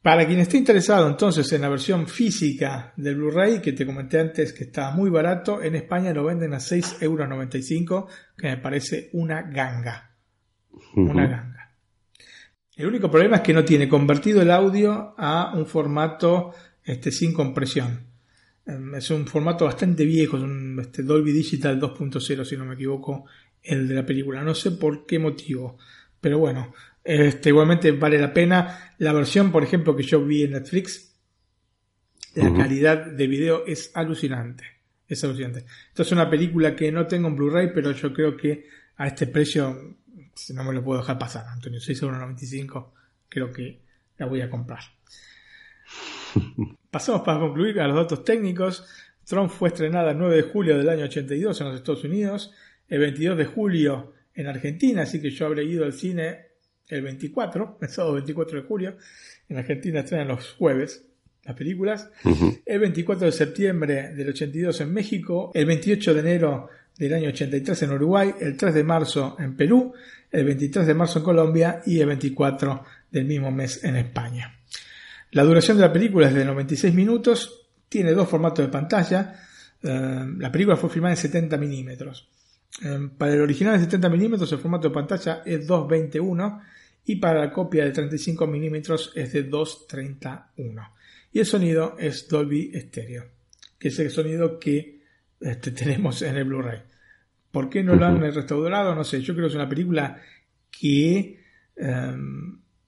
Para 0.00 0.26
quien 0.26 0.38
esté 0.38 0.56
interesado 0.56 1.06
entonces 1.06 1.52
en 1.52 1.60
la 1.60 1.68
versión 1.68 2.06
física 2.06 2.94
del 2.96 3.16
Blu-ray, 3.16 3.60
que 3.60 3.72
te 3.72 3.84
comenté 3.84 4.18
antes 4.18 4.54
que 4.54 4.64
está 4.64 4.92
muy 4.92 5.10
barato, 5.10 5.62
en 5.62 5.74
España 5.74 6.14
lo 6.14 6.24
venden 6.24 6.54
a 6.54 6.58
6,95€, 6.58 8.06
que 8.38 8.46
me 8.46 8.56
parece 8.56 9.10
una 9.12 9.42
ganga. 9.42 10.14
Una 10.94 11.26
ganga. 11.26 11.57
El 12.78 12.86
único 12.86 13.10
problema 13.10 13.38
es 13.38 13.42
que 13.42 13.52
no 13.52 13.64
tiene 13.64 13.88
convertido 13.88 14.40
el 14.40 14.52
audio 14.52 15.12
a 15.18 15.52
un 15.52 15.66
formato 15.66 16.54
este, 16.84 17.10
sin 17.10 17.32
compresión. 17.32 18.06
Em, 18.64 18.94
Es 18.94 19.10
un 19.10 19.26
formato 19.26 19.64
bastante 19.64 20.04
viejo, 20.04 20.36
es 20.36 20.44
un 20.44 20.78
este, 20.80 21.02
Dolby 21.02 21.32
Digital 21.32 21.80
2.0, 21.80 22.44
si 22.44 22.56
no 22.56 22.64
me 22.64 22.74
equivoco, 22.74 23.24
el 23.64 23.88
de 23.88 23.94
la 23.96 24.06
película. 24.06 24.44
No 24.44 24.54
sé 24.54 24.70
por 24.70 25.06
qué 25.06 25.18
motivo, 25.18 25.76
pero 26.20 26.38
bueno, 26.38 26.72
este, 27.02 27.48
igualmente 27.48 27.90
vale 27.90 28.16
la 28.16 28.32
pena. 28.32 28.94
La 28.98 29.12
versión, 29.12 29.50
por 29.50 29.64
ejemplo, 29.64 29.96
que 29.96 30.04
yo 30.04 30.24
vi 30.24 30.44
en 30.44 30.52
Netflix, 30.52 31.16
la 32.36 32.54
calidad 32.54 33.06
de 33.06 33.26
video 33.26 33.66
es 33.66 33.90
alucinante. 33.94 34.62
Es 35.08 35.24
alucinante. 35.24 35.64
Esto 35.88 36.02
es 36.02 36.12
una 36.12 36.30
película 36.30 36.76
que 36.76 36.92
no 36.92 37.08
tengo 37.08 37.26
en 37.26 37.34
Blu-ray, 37.34 37.70
pero 37.74 37.90
yo 37.90 38.12
creo 38.12 38.36
que 38.36 38.66
a 38.98 39.08
este 39.08 39.26
precio 39.26 39.97
no 40.54 40.64
me 40.64 40.72
lo 40.72 40.82
puedo 40.82 41.00
dejar 41.00 41.18
pasar, 41.18 41.46
Antonio. 41.48 41.80
6,95€, 41.80 42.86
creo 43.28 43.52
que 43.52 43.80
la 44.18 44.26
voy 44.26 44.40
a 44.40 44.50
comprar. 44.50 44.80
Pasamos 46.90 47.22
para 47.22 47.40
concluir 47.40 47.80
a 47.80 47.88
los 47.88 47.96
datos 47.96 48.24
técnicos. 48.24 48.86
Tron 49.24 49.50
fue 49.50 49.68
estrenada 49.68 50.12
el 50.12 50.18
9 50.18 50.36
de 50.36 50.42
julio 50.42 50.78
del 50.78 50.88
año 50.88 51.04
82 51.04 51.60
en 51.60 51.66
los 51.68 51.76
Estados 51.76 52.04
Unidos, 52.04 52.52
el 52.88 53.00
22 53.00 53.36
de 53.36 53.44
julio 53.44 54.14
en 54.34 54.46
Argentina, 54.46 55.02
así 55.02 55.20
que 55.20 55.30
yo 55.30 55.46
habré 55.46 55.64
ido 55.64 55.84
al 55.84 55.92
cine 55.92 56.46
el 56.88 57.02
24, 57.02 57.78
el 57.82 57.88
sábado 57.88 58.14
24 58.14 58.62
de 58.62 58.66
julio. 58.66 58.96
En 59.48 59.58
Argentina 59.58 60.00
estrenan 60.00 60.28
los 60.28 60.54
jueves 60.54 61.04
las 61.48 61.56
películas. 61.56 62.10
El 62.66 62.78
24 62.78 63.26
de 63.26 63.32
septiembre 63.32 64.14
del 64.14 64.28
82 64.28 64.82
en 64.82 64.92
México, 64.92 65.50
el 65.54 65.64
28 65.64 66.12
de 66.12 66.20
enero 66.20 66.68
del 66.98 67.14
año 67.14 67.28
83 67.30 67.82
en 67.84 67.92
Uruguay, 67.92 68.34
el 68.38 68.56
3 68.56 68.74
de 68.74 68.84
marzo 68.84 69.36
en 69.38 69.56
Perú, 69.56 69.94
el 70.30 70.44
23 70.44 70.86
de 70.86 70.94
marzo 70.94 71.18
en 71.18 71.24
Colombia 71.24 71.82
y 71.86 72.00
el 72.00 72.06
24 72.06 72.84
del 73.10 73.24
mismo 73.24 73.50
mes 73.50 73.82
en 73.84 73.96
España. 73.96 74.58
La 75.32 75.44
duración 75.44 75.76
de 75.76 75.82
la 75.82 75.92
película 75.92 76.28
es 76.28 76.34
de 76.34 76.44
96 76.44 76.94
minutos, 76.94 77.68
tiene 77.88 78.12
dos 78.12 78.28
formatos 78.28 78.64
de 78.64 78.72
pantalla. 78.72 79.34
Eh, 79.82 80.26
la 80.38 80.50
película 80.50 80.76
fue 80.76 80.90
filmada 80.90 81.14
en 81.14 81.20
70 81.20 81.56
milímetros. 81.56 82.28
Eh, 82.82 83.08
para 83.16 83.34
el 83.34 83.40
original 83.40 83.74
de 83.74 83.84
70 83.84 84.08
milímetros 84.08 84.52
el 84.52 84.58
formato 84.58 84.88
de 84.88 84.94
pantalla 84.94 85.42
es 85.44 85.66
221 85.66 86.62
y 87.06 87.16
para 87.16 87.40
la 87.40 87.52
copia 87.52 87.84
de 87.84 87.90
35 87.90 88.46
milímetros 88.46 89.12
es 89.14 89.32
de 89.32 89.44
231. 89.44 90.94
Y 91.32 91.40
el 91.40 91.46
sonido 91.46 91.96
es 91.98 92.28
Dolby 92.28 92.72
Stereo, 92.74 93.24
que 93.78 93.88
es 93.88 93.98
el 93.98 94.10
sonido 94.10 94.58
que 94.58 95.00
este, 95.40 95.70
tenemos 95.72 96.22
en 96.22 96.36
el 96.36 96.44
Blu-ray. 96.44 96.82
¿Por 97.58 97.68
qué 97.68 97.82
no 97.82 97.96
lo 97.96 98.06
han 98.06 98.20
restaurado? 98.20 98.94
No 98.94 99.02
sé, 99.02 99.20
yo 99.20 99.34
creo 99.34 99.46
que 99.46 99.50
es 99.50 99.56
una 99.56 99.68
película 99.68 100.16
que 100.70 101.40
eh, 101.74 102.16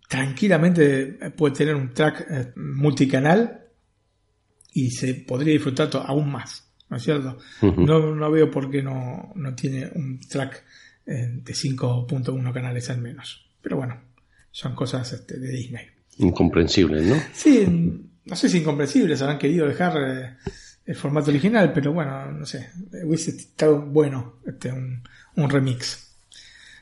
tranquilamente 0.08 1.06
puede 1.36 1.56
tener 1.56 1.74
un 1.74 1.92
track 1.92 2.26
eh, 2.30 2.52
multicanal 2.54 3.64
y 4.72 4.92
se 4.92 5.14
podría 5.14 5.54
disfrutar 5.54 5.90
aún 6.06 6.30
más, 6.30 6.72
¿no 6.88 6.98
es 6.98 7.02
cierto? 7.02 7.36
No, 7.62 8.14
no 8.14 8.30
veo 8.30 8.48
por 8.48 8.70
qué 8.70 8.80
no, 8.80 9.32
no 9.34 9.56
tiene 9.56 9.90
un 9.92 10.20
track 10.20 10.62
eh, 11.04 11.26
de 11.32 11.52
5.1 11.52 12.52
canales 12.52 12.90
al 12.90 13.00
menos. 13.00 13.44
Pero 13.60 13.76
bueno, 13.76 14.00
son 14.52 14.76
cosas 14.76 15.12
este, 15.12 15.36
de 15.40 15.50
Disney. 15.50 15.86
Incomprensible, 16.18 17.02
¿no? 17.02 17.16
Sí, 17.32 17.66
no 18.24 18.36
sé 18.36 18.48
si 18.48 18.58
incomprensibles, 18.58 19.20
habrán 19.20 19.38
querido 19.38 19.66
dejar 19.66 19.96
eh, 19.96 20.36
el 20.90 20.96
formato 20.96 21.30
original, 21.30 21.72
pero 21.72 21.92
bueno, 21.92 22.32
no 22.32 22.44
sé, 22.44 22.68
hubiese 23.04 23.30
estado 23.30 23.80
bueno 23.80 24.40
este, 24.44 24.72
un, 24.72 25.00
un 25.36 25.48
remix. 25.48 26.16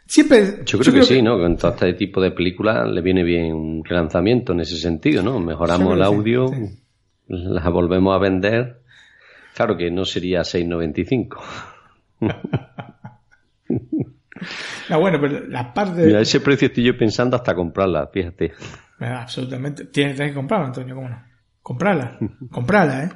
Siempre, 0.06 0.64
Yo 0.64 0.78
creo 0.78 0.94
que 0.94 1.02
sí, 1.02 1.20
¿no? 1.20 1.38
Con 1.38 1.58
todo 1.58 1.72
este 1.72 1.92
tipo 1.92 2.18
de 2.18 2.30
películas 2.30 2.88
le 2.88 3.02
viene 3.02 3.22
bien 3.22 3.52
un 3.52 3.84
relanzamiento 3.84 4.54
en 4.54 4.60
ese 4.60 4.78
sentido, 4.78 5.22
¿no? 5.22 5.38
Mejoramos 5.38 5.92
el 5.92 6.02
audio, 6.02 6.48
sí, 6.48 6.78
la 7.28 7.68
volvemos 7.68 8.16
a 8.16 8.18
vender. 8.18 8.80
Claro 9.54 9.76
que 9.76 9.90
no 9.90 10.06
sería 10.06 10.40
6.95. 10.40 11.38
No, 14.88 15.00
bueno, 15.00 15.20
pero 15.20 15.46
la 15.48 15.74
parte. 15.74 16.06
Mira, 16.06 16.20
ese 16.20 16.40
precio 16.40 16.68
estoy 16.68 16.84
yo 16.84 16.96
pensando 16.96 17.36
hasta 17.36 17.56
comprarla, 17.56 18.06
fíjate. 18.06 18.52
Absolutamente. 19.00 19.86
Tienes, 19.86 20.16
que 20.16 20.32
comprarla, 20.32 20.68
Antonio, 20.68 20.94
¿cómo 20.94 21.08
no? 21.08 21.22
Comprala. 21.60 22.16
Comprala, 22.48 23.04
¿eh? 23.04 23.10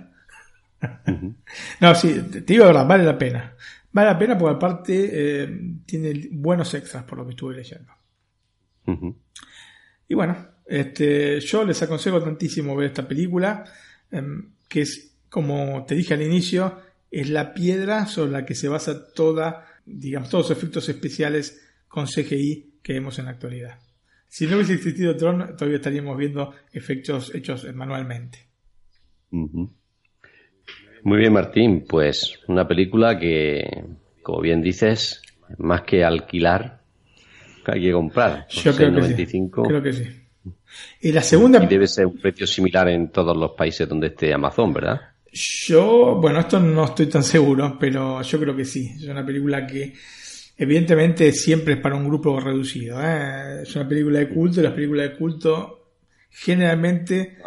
No, 1.80 1.94
sí, 1.94 2.22
te 2.30 2.40
digo 2.40 2.64
la 2.64 2.72
verdad, 2.72 2.86
vale 2.86 3.04
la 3.04 3.18
pena. 3.18 3.56
Vale 3.92 4.10
la 4.10 4.18
pena 4.18 4.38
porque 4.38 4.56
aparte 4.56 5.10
eh, 5.12 5.60
tiene 5.84 6.28
buenos 6.32 6.72
extras 6.74 7.04
por 7.04 7.18
lo 7.18 7.24
que 7.24 7.30
estuve 7.30 7.56
leyendo. 7.56 7.92
Y 10.09 10.14
bueno, 10.14 10.36
este, 10.66 11.40
yo 11.40 11.64
les 11.64 11.82
aconsejo 11.82 12.22
tantísimo 12.22 12.74
ver 12.74 12.88
esta 12.88 13.06
película, 13.06 13.64
em, 14.10 14.54
que 14.68 14.82
es, 14.82 15.14
como 15.28 15.84
te 15.86 15.94
dije 15.94 16.14
al 16.14 16.22
inicio, 16.22 16.80
es 17.10 17.28
la 17.28 17.52
piedra 17.52 18.06
sobre 18.06 18.32
la 18.32 18.44
que 18.44 18.54
se 18.54 18.68
basa 18.68 19.12
toda, 19.12 19.66
digamos, 19.84 20.30
todos 20.30 20.48
los 20.48 20.59
efectos 20.59 20.88
especiales 20.88 21.62
con 21.86 22.06
CGI 22.06 22.78
que 22.82 22.94
vemos 22.94 23.18
en 23.18 23.26
la 23.26 23.32
actualidad. 23.32 23.78
Si 24.26 24.46
no 24.46 24.56
hubiese 24.56 24.74
existido 24.74 25.14
Tron, 25.14 25.56
todavía 25.56 25.76
estaríamos 25.76 26.16
viendo 26.16 26.54
efectos 26.72 27.34
hechos 27.34 27.66
manualmente. 27.74 28.48
Muy 31.04 31.18
bien, 31.18 31.32
Martín. 31.32 31.84
Pues 31.88 32.38
una 32.46 32.66
película 32.66 33.18
que, 33.18 33.84
como 34.22 34.40
bien 34.40 34.62
dices, 34.62 35.22
más 35.58 35.82
que 35.82 36.04
alquilar, 36.04 36.80
hay 37.66 37.82
que 37.82 37.92
comprar. 37.92 38.46
Yo 38.48 38.74
creo 38.74 38.94
que 38.94 39.02
sí. 39.02 39.26
6,95. 39.26 39.66
Creo 39.66 39.82
que 39.82 39.92
sí. 39.92 40.04
Y 41.00 41.12
la 41.12 41.22
segunda, 41.22 41.62
Y 41.62 41.66
debe 41.66 41.86
ser 41.86 42.06
un 42.06 42.18
precio 42.18 42.46
similar 42.46 42.88
en 42.88 43.10
todos 43.10 43.36
los 43.36 43.52
países 43.52 43.88
donde 43.88 44.08
esté 44.08 44.32
Amazon, 44.32 44.72
¿verdad? 44.72 45.00
Yo, 45.32 46.18
bueno, 46.20 46.40
esto 46.40 46.60
no 46.60 46.84
estoy 46.84 47.06
tan 47.06 47.22
seguro, 47.22 47.76
pero 47.78 48.22
yo 48.22 48.38
creo 48.38 48.56
que 48.56 48.64
sí. 48.64 48.92
Es 48.96 49.04
una 49.04 49.24
película 49.24 49.66
que, 49.66 49.92
evidentemente, 50.56 51.32
siempre 51.32 51.74
es 51.74 51.80
para 51.80 51.96
un 51.96 52.06
grupo 52.06 52.38
reducido. 52.38 53.00
¿eh? 53.02 53.62
Es 53.62 53.74
una 53.76 53.88
película 53.88 54.18
de 54.18 54.28
culto 54.28 54.60
y 54.60 54.62
las 54.62 54.72
películas 54.72 55.10
de 55.10 55.16
culto 55.16 55.81
generalmente 56.32 57.38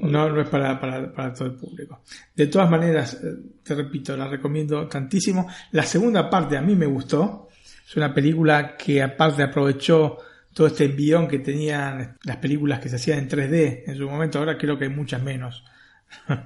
no, 0.00 0.28
no 0.28 0.40
es 0.40 0.48
para, 0.48 0.78
para, 0.80 1.12
para 1.12 1.32
todo 1.32 1.48
el 1.48 1.54
público. 1.54 2.02
De 2.34 2.48
todas 2.48 2.68
maneras, 2.68 3.14
eh, 3.22 3.34
te 3.62 3.74
repito, 3.74 4.16
la 4.16 4.28
recomiendo 4.28 4.86
tantísimo. 4.88 5.48
La 5.70 5.84
segunda 5.84 6.28
parte 6.28 6.56
a 6.56 6.62
mí 6.62 6.74
me 6.74 6.86
gustó. 6.86 7.48
Es 7.86 7.96
una 7.96 8.12
película 8.12 8.76
que 8.76 9.02
aparte 9.02 9.42
aprovechó 9.42 10.18
todo 10.52 10.66
este 10.66 10.84
envión 10.84 11.28
que 11.28 11.38
tenían 11.38 12.18
las 12.24 12.36
películas 12.38 12.80
que 12.80 12.88
se 12.88 12.96
hacían 12.96 13.20
en 13.20 13.28
3D 13.28 13.84
en 13.86 13.96
su 13.96 14.08
momento. 14.08 14.38
Ahora 14.38 14.58
creo 14.58 14.78
que 14.78 14.84
hay 14.84 14.90
muchas 14.90 15.22
menos. 15.22 15.64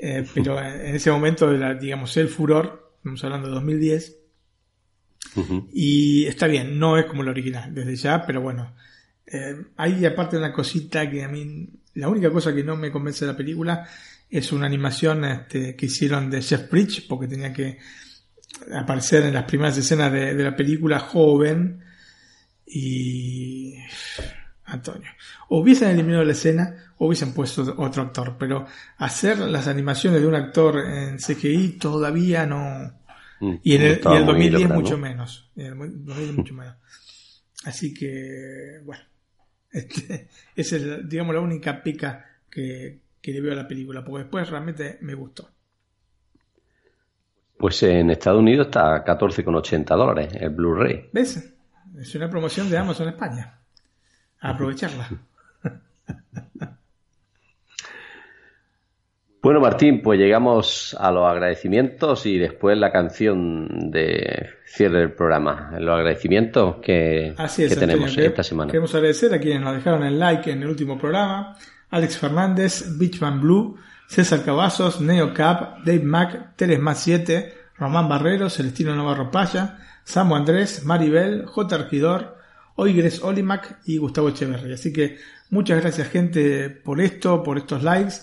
Eh, 0.00 0.24
pero 0.32 0.60
en 0.60 0.94
ese 0.94 1.10
momento, 1.10 1.52
era, 1.52 1.74
digamos, 1.74 2.16
el 2.18 2.28
furor, 2.28 2.92
estamos 2.98 3.24
hablando 3.24 3.48
de 3.48 3.54
2010, 3.54 4.16
y 5.72 6.24
está 6.26 6.46
bien, 6.46 6.78
no 6.78 6.96
es 6.96 7.06
como 7.06 7.22
el 7.22 7.28
original, 7.28 7.74
desde 7.74 7.96
ya, 7.96 8.24
pero 8.24 8.40
bueno, 8.40 8.76
eh, 9.30 9.56
hay 9.76 10.04
aparte 10.06 10.36
una 10.36 10.52
cosita 10.52 11.10
que 11.10 11.24
a 11.24 11.28
mí, 11.28 11.68
la 11.94 12.08
única 12.08 12.30
cosa 12.30 12.54
que 12.54 12.64
no 12.64 12.76
me 12.76 12.90
convence 12.90 13.24
de 13.24 13.32
la 13.32 13.36
película 13.36 13.88
es 14.30 14.52
una 14.52 14.66
animación 14.66 15.24
este, 15.24 15.74
que 15.74 15.86
hicieron 15.86 16.30
de 16.30 16.42
Jeff 16.42 16.70
Bridge, 16.70 17.06
porque 17.08 17.28
tenía 17.28 17.52
que 17.52 17.78
aparecer 18.74 19.24
en 19.24 19.34
las 19.34 19.44
primeras 19.44 19.76
escenas 19.78 20.12
de, 20.12 20.34
de 20.34 20.44
la 20.44 20.56
película 20.56 20.98
joven, 20.98 21.82
y 22.70 23.74
Antonio. 24.64 25.08
O 25.48 25.60
hubiesen 25.60 25.88
eliminado 25.88 26.24
la 26.24 26.32
escena 26.32 26.92
o 26.98 27.06
hubiesen 27.06 27.32
puesto 27.32 27.74
otro 27.78 28.02
actor, 28.02 28.36
pero 28.38 28.66
hacer 28.98 29.38
las 29.38 29.66
animaciones 29.66 30.20
de 30.20 30.26
un 30.26 30.34
actor 30.34 30.78
en 30.78 31.16
CGI 31.16 31.78
todavía 31.78 32.46
no. 32.46 32.92
Y 33.62 33.76
en 33.76 33.82
el, 33.82 34.00
y 34.04 34.16
el 34.16 34.24
muy 34.24 34.50
2010 34.50 34.52
logrado. 34.52 34.80
mucho 34.80 34.98
menos. 34.98 35.50
En 35.56 35.66
el 35.66 36.04
2010 36.04 36.36
mucho 36.36 36.54
menos. 36.54 36.74
Así 37.64 37.94
que, 37.94 38.80
bueno, 38.84 39.02
este, 39.70 40.28
esa 40.56 40.76
es, 40.76 41.08
digamos, 41.08 41.34
la 41.34 41.40
única 41.40 41.82
pica 41.82 42.24
que, 42.50 42.98
que 43.20 43.32
le 43.32 43.40
veo 43.40 43.52
a 43.52 43.56
la 43.56 43.68
película, 43.68 44.04
porque 44.04 44.24
después 44.24 44.48
realmente 44.48 44.98
me 45.02 45.14
gustó. 45.14 45.48
Pues 47.58 47.82
en 47.82 48.10
Estados 48.10 48.38
Unidos 48.38 48.68
está 48.68 48.94
a 48.94 49.04
14,80 49.04 49.84
dólares 49.96 50.28
el 50.34 50.50
Blu-ray. 50.50 51.10
¿Ves? 51.12 51.54
Es 51.98 52.14
una 52.14 52.30
promoción 52.30 52.70
de 52.70 52.78
Amazon 52.78 53.08
España. 53.08 53.58
A 54.40 54.50
aprovecharla. 54.50 55.10
Bueno, 59.48 59.62
Martín, 59.62 60.02
pues 60.02 60.20
llegamos 60.20 60.94
a 61.00 61.10
los 61.10 61.26
agradecimientos 61.26 62.26
y 62.26 62.36
después 62.36 62.76
la 62.76 62.92
canción 62.92 63.90
de 63.90 64.46
cierre 64.66 64.98
del 64.98 65.12
programa. 65.12 65.70
Los 65.80 65.96
agradecimientos 65.96 66.76
que, 66.82 67.32
Así 67.38 67.64
es, 67.64 67.72
que 67.72 67.80
tenemos 67.80 68.14
esta 68.18 68.42
semana. 68.42 68.70
Queremos 68.70 68.94
agradecer 68.94 69.32
a 69.32 69.40
quienes 69.40 69.62
nos 69.62 69.74
dejaron 69.74 70.02
el 70.02 70.18
like 70.18 70.52
en 70.52 70.64
el 70.64 70.68
último 70.68 70.98
programa. 70.98 71.56
Alex 71.88 72.18
Fernández, 72.18 72.98
Beachman 72.98 73.40
Blue, 73.40 73.78
César 74.06 74.44
Cavazos, 74.44 75.00
Neo 75.00 75.32
Cap, 75.32 75.78
Dave 75.78 76.04
Mac, 76.04 76.54
Teres 76.54 76.78
Más 76.78 77.00
7, 77.00 77.54
Román 77.78 78.06
Barrero, 78.06 78.50
Celestino 78.50 78.94
Navarro 78.94 79.30
Paya, 79.30 79.78
Samu 80.04 80.36
Andrés, 80.36 80.84
Maribel, 80.84 81.46
J. 81.46 81.74
Argidor, 81.74 82.36
Oigres 82.74 83.22
Olimac 83.22 83.78
y 83.86 83.96
Gustavo 83.96 84.28
Echeverri. 84.28 84.74
Así 84.74 84.92
que 84.92 85.16
muchas 85.48 85.80
gracias 85.80 86.10
gente 86.10 86.68
por 86.68 87.00
esto, 87.00 87.42
por 87.42 87.56
estos 87.56 87.82
likes, 87.82 88.16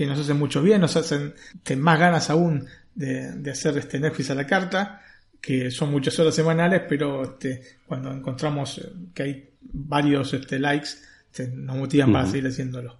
que 0.00 0.06
nos 0.06 0.18
hacen 0.18 0.38
mucho 0.38 0.62
bien, 0.62 0.80
nos 0.80 0.96
hacen 0.96 1.34
más 1.76 1.98
ganas 1.98 2.30
aún 2.30 2.66
de, 2.94 3.32
de 3.32 3.50
hacer 3.50 3.76
este 3.76 4.00
Netflix 4.00 4.30
a 4.30 4.34
la 4.34 4.46
carta, 4.46 5.02
que 5.38 5.70
son 5.70 5.90
muchas 5.90 6.18
horas 6.18 6.34
semanales, 6.34 6.84
pero 6.88 7.22
este, 7.22 7.60
cuando 7.86 8.10
encontramos 8.10 8.78
eh, 8.78 8.92
que 9.12 9.22
hay 9.22 9.50
varios 9.60 10.32
este, 10.32 10.58
likes, 10.58 10.88
este, 11.26 11.48
nos 11.48 11.76
motivan 11.76 12.14
para 12.14 12.26
seguir 12.26 12.46
haciéndolo. 12.46 12.96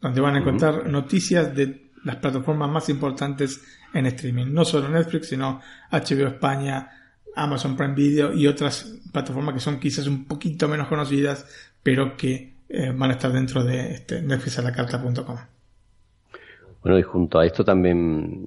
donde 0.00 0.20
van 0.20 0.36
a 0.36 0.38
encontrar 0.38 0.86
noticias 0.86 1.52
de 1.52 1.90
las 2.04 2.14
plataformas 2.16 2.70
más 2.70 2.88
importantes 2.90 3.60
en 3.92 4.06
streaming. 4.06 4.52
No 4.52 4.64
solo 4.64 4.88
Netflix, 4.88 5.30
sino 5.30 5.60
HBO 5.90 6.28
España, 6.28 7.01
Amazon 7.36 7.76
Prime 7.76 7.94
Video 7.94 8.32
y 8.32 8.46
otras 8.46 9.00
plataformas 9.12 9.54
que 9.54 9.60
son 9.60 9.78
quizás 9.80 10.06
un 10.06 10.24
poquito 10.24 10.68
menos 10.68 10.88
conocidas, 10.88 11.46
pero 11.82 12.16
que 12.16 12.54
eh, 12.68 12.92
van 12.94 13.10
a 13.10 13.14
estar 13.14 13.32
dentro 13.32 13.64
de 13.64 13.92
este, 13.92 14.22
netflixalacarta.com. 14.22 15.36
Bueno, 16.82 16.98
y 16.98 17.02
junto 17.02 17.38
a 17.38 17.46
esto 17.46 17.64
también 17.64 18.46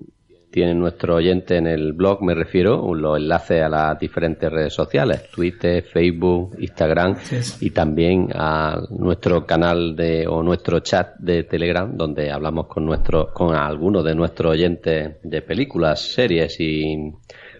tienen 0.55 0.79
nuestro 0.79 1.15
oyente 1.15 1.57
en 1.57 1.67
el 1.67 1.91
blog, 1.91 2.23
me 2.23 2.33
refiero, 2.33 2.95
los 2.95 3.17
enlaces 3.17 3.61
a 3.61 3.67
las 3.67 3.99
diferentes 3.99 4.49
redes 4.49 4.73
sociales, 4.73 5.29
Twitter, 5.29 5.83
Facebook, 5.83 6.55
Instagram 6.57 7.17
y 7.59 7.71
también 7.71 8.29
a 8.33 8.81
nuestro 8.89 9.45
canal 9.45 9.97
de 9.97 10.25
o 10.25 10.41
nuestro 10.41 10.79
chat 10.79 11.17
de 11.17 11.43
Telegram 11.43 11.97
donde 11.97 12.31
hablamos 12.31 12.67
con 12.67 12.85
nuestros 12.85 13.33
con 13.33 13.53
algunos 13.53 14.05
de 14.05 14.15
nuestros 14.15 14.53
oyentes 14.53 15.17
de 15.21 15.41
películas, 15.41 15.99
series 16.01 16.57
y 16.61 17.13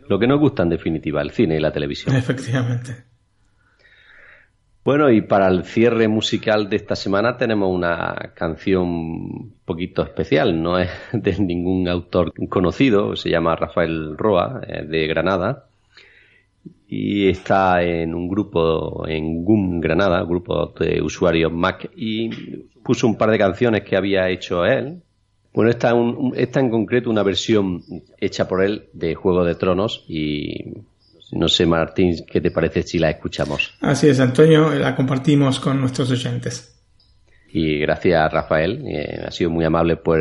lo 0.07 0.19
que 0.19 0.27
nos 0.27 0.39
gusta 0.39 0.63
en 0.63 0.69
definitiva, 0.69 1.21
el 1.21 1.31
cine 1.31 1.55
y 1.57 1.59
la 1.59 1.71
televisión. 1.71 2.15
Efectivamente. 2.15 3.05
Bueno, 4.85 5.09
y 5.09 5.21
para 5.21 5.47
el 5.47 5.63
cierre 5.63 6.07
musical 6.07 6.69
de 6.69 6.75
esta 6.75 6.95
semana 6.95 7.37
tenemos 7.37 7.73
una 7.73 8.33
canción 8.35 8.83
un 8.83 9.55
poquito 9.65 10.03
especial, 10.03 10.61
no 10.61 10.77
es 10.77 10.91
de 11.11 11.39
ningún 11.39 11.87
autor 11.87 12.31
conocido, 12.49 13.15
se 13.15 13.31
llama 13.31 13.55
Rafael 13.55 14.15
Roa, 14.15 14.61
eh, 14.67 14.83
de 14.85 15.07
Granada, 15.07 15.65
y 16.87 17.29
está 17.29 17.81
en 17.81 18.13
un 18.13 18.27
grupo 18.27 19.07
en 19.07 19.43
GUM 19.43 19.81
Granada, 19.81 20.21
grupo 20.21 20.71
de 20.79 21.01
usuarios 21.01 21.51
Mac, 21.51 21.89
y 21.95 22.29
puso 22.83 23.07
un 23.07 23.17
par 23.17 23.31
de 23.31 23.39
canciones 23.39 23.81
que 23.81 23.97
había 23.97 24.29
hecho 24.29 24.65
él. 24.65 25.01
Bueno, 25.55 25.71
esta, 25.71 25.93
un- 25.93 26.33
esta 26.35 26.59
en 26.59 26.69
concreto 26.69 27.09
una 27.09 27.23
versión 27.23 27.81
hecha 28.19 28.47
por 28.47 28.63
él 28.63 28.89
de 28.93 29.15
Juego 29.15 29.43
de 29.45 29.55
Tronos 29.55 30.03
y 30.07 30.73
no 31.31 31.47
sé, 31.47 31.65
Martín, 31.65 32.15
¿qué 32.29 32.39
te 32.41 32.51
parece 32.51 32.83
si 32.83 32.99
la 32.99 33.09
escuchamos? 33.09 33.73
Así 33.81 34.07
es, 34.09 34.19
Antonio, 34.19 34.69
la 34.75 34.95
compartimos 34.95 35.59
con 35.59 35.79
nuestros 35.79 36.11
oyentes. 36.11 36.71
Y 37.51 37.79
gracias, 37.79 38.31
Rafael. 38.33 38.83
eh, 38.85 39.23
ha 39.25 39.31
sido 39.31 39.49
muy 39.49 39.63
amable 39.63 39.95
por, 39.95 40.19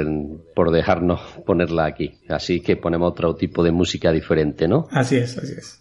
por 0.55 0.71
dejarnos 0.71 1.21
ponerla 1.45 1.85
aquí. 1.87 2.15
Así 2.29 2.61
que 2.61 2.77
ponemos 2.77 3.11
otro 3.11 3.35
tipo 3.35 3.65
de 3.65 3.73
música 3.73 4.13
diferente, 4.13 4.69
¿no? 4.69 4.87
Así 4.93 5.17
es, 5.17 5.37
así 5.37 5.53
es. 5.59 5.81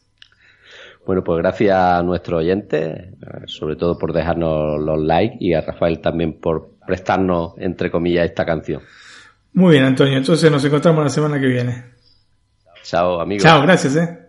Bueno, 1.05 1.23
pues 1.23 1.37
gracias 1.39 1.75
a 1.77 2.01
nuestros 2.01 2.39
oyentes, 2.39 2.81
eh, 2.97 3.11
sobre 3.45 3.75
todo 3.75 3.97
por 3.99 4.13
dejarnos 4.13 4.81
los 4.81 4.99
likes 4.99 5.37
y 5.39 5.53
a 5.53 5.61
Rafael 5.61 5.99
también 5.99 6.33
por 6.39 6.71
prestarnos, 6.87 7.53
entre 7.57 7.91
comillas, 7.91 8.25
esta 8.25 8.45
canción. 8.45 8.81
Muy 9.53 9.73
bien, 9.73 9.85
Antonio. 9.85 10.17
Entonces 10.17 10.51
nos 10.51 10.63
encontramos 10.65 11.03
la 11.03 11.09
semana 11.09 11.39
que 11.39 11.47
viene. 11.47 11.85
Chao, 12.83 13.21
amigos. 13.21 13.43
Chao, 13.43 13.61
gracias, 13.61 13.95
eh. 13.95 14.22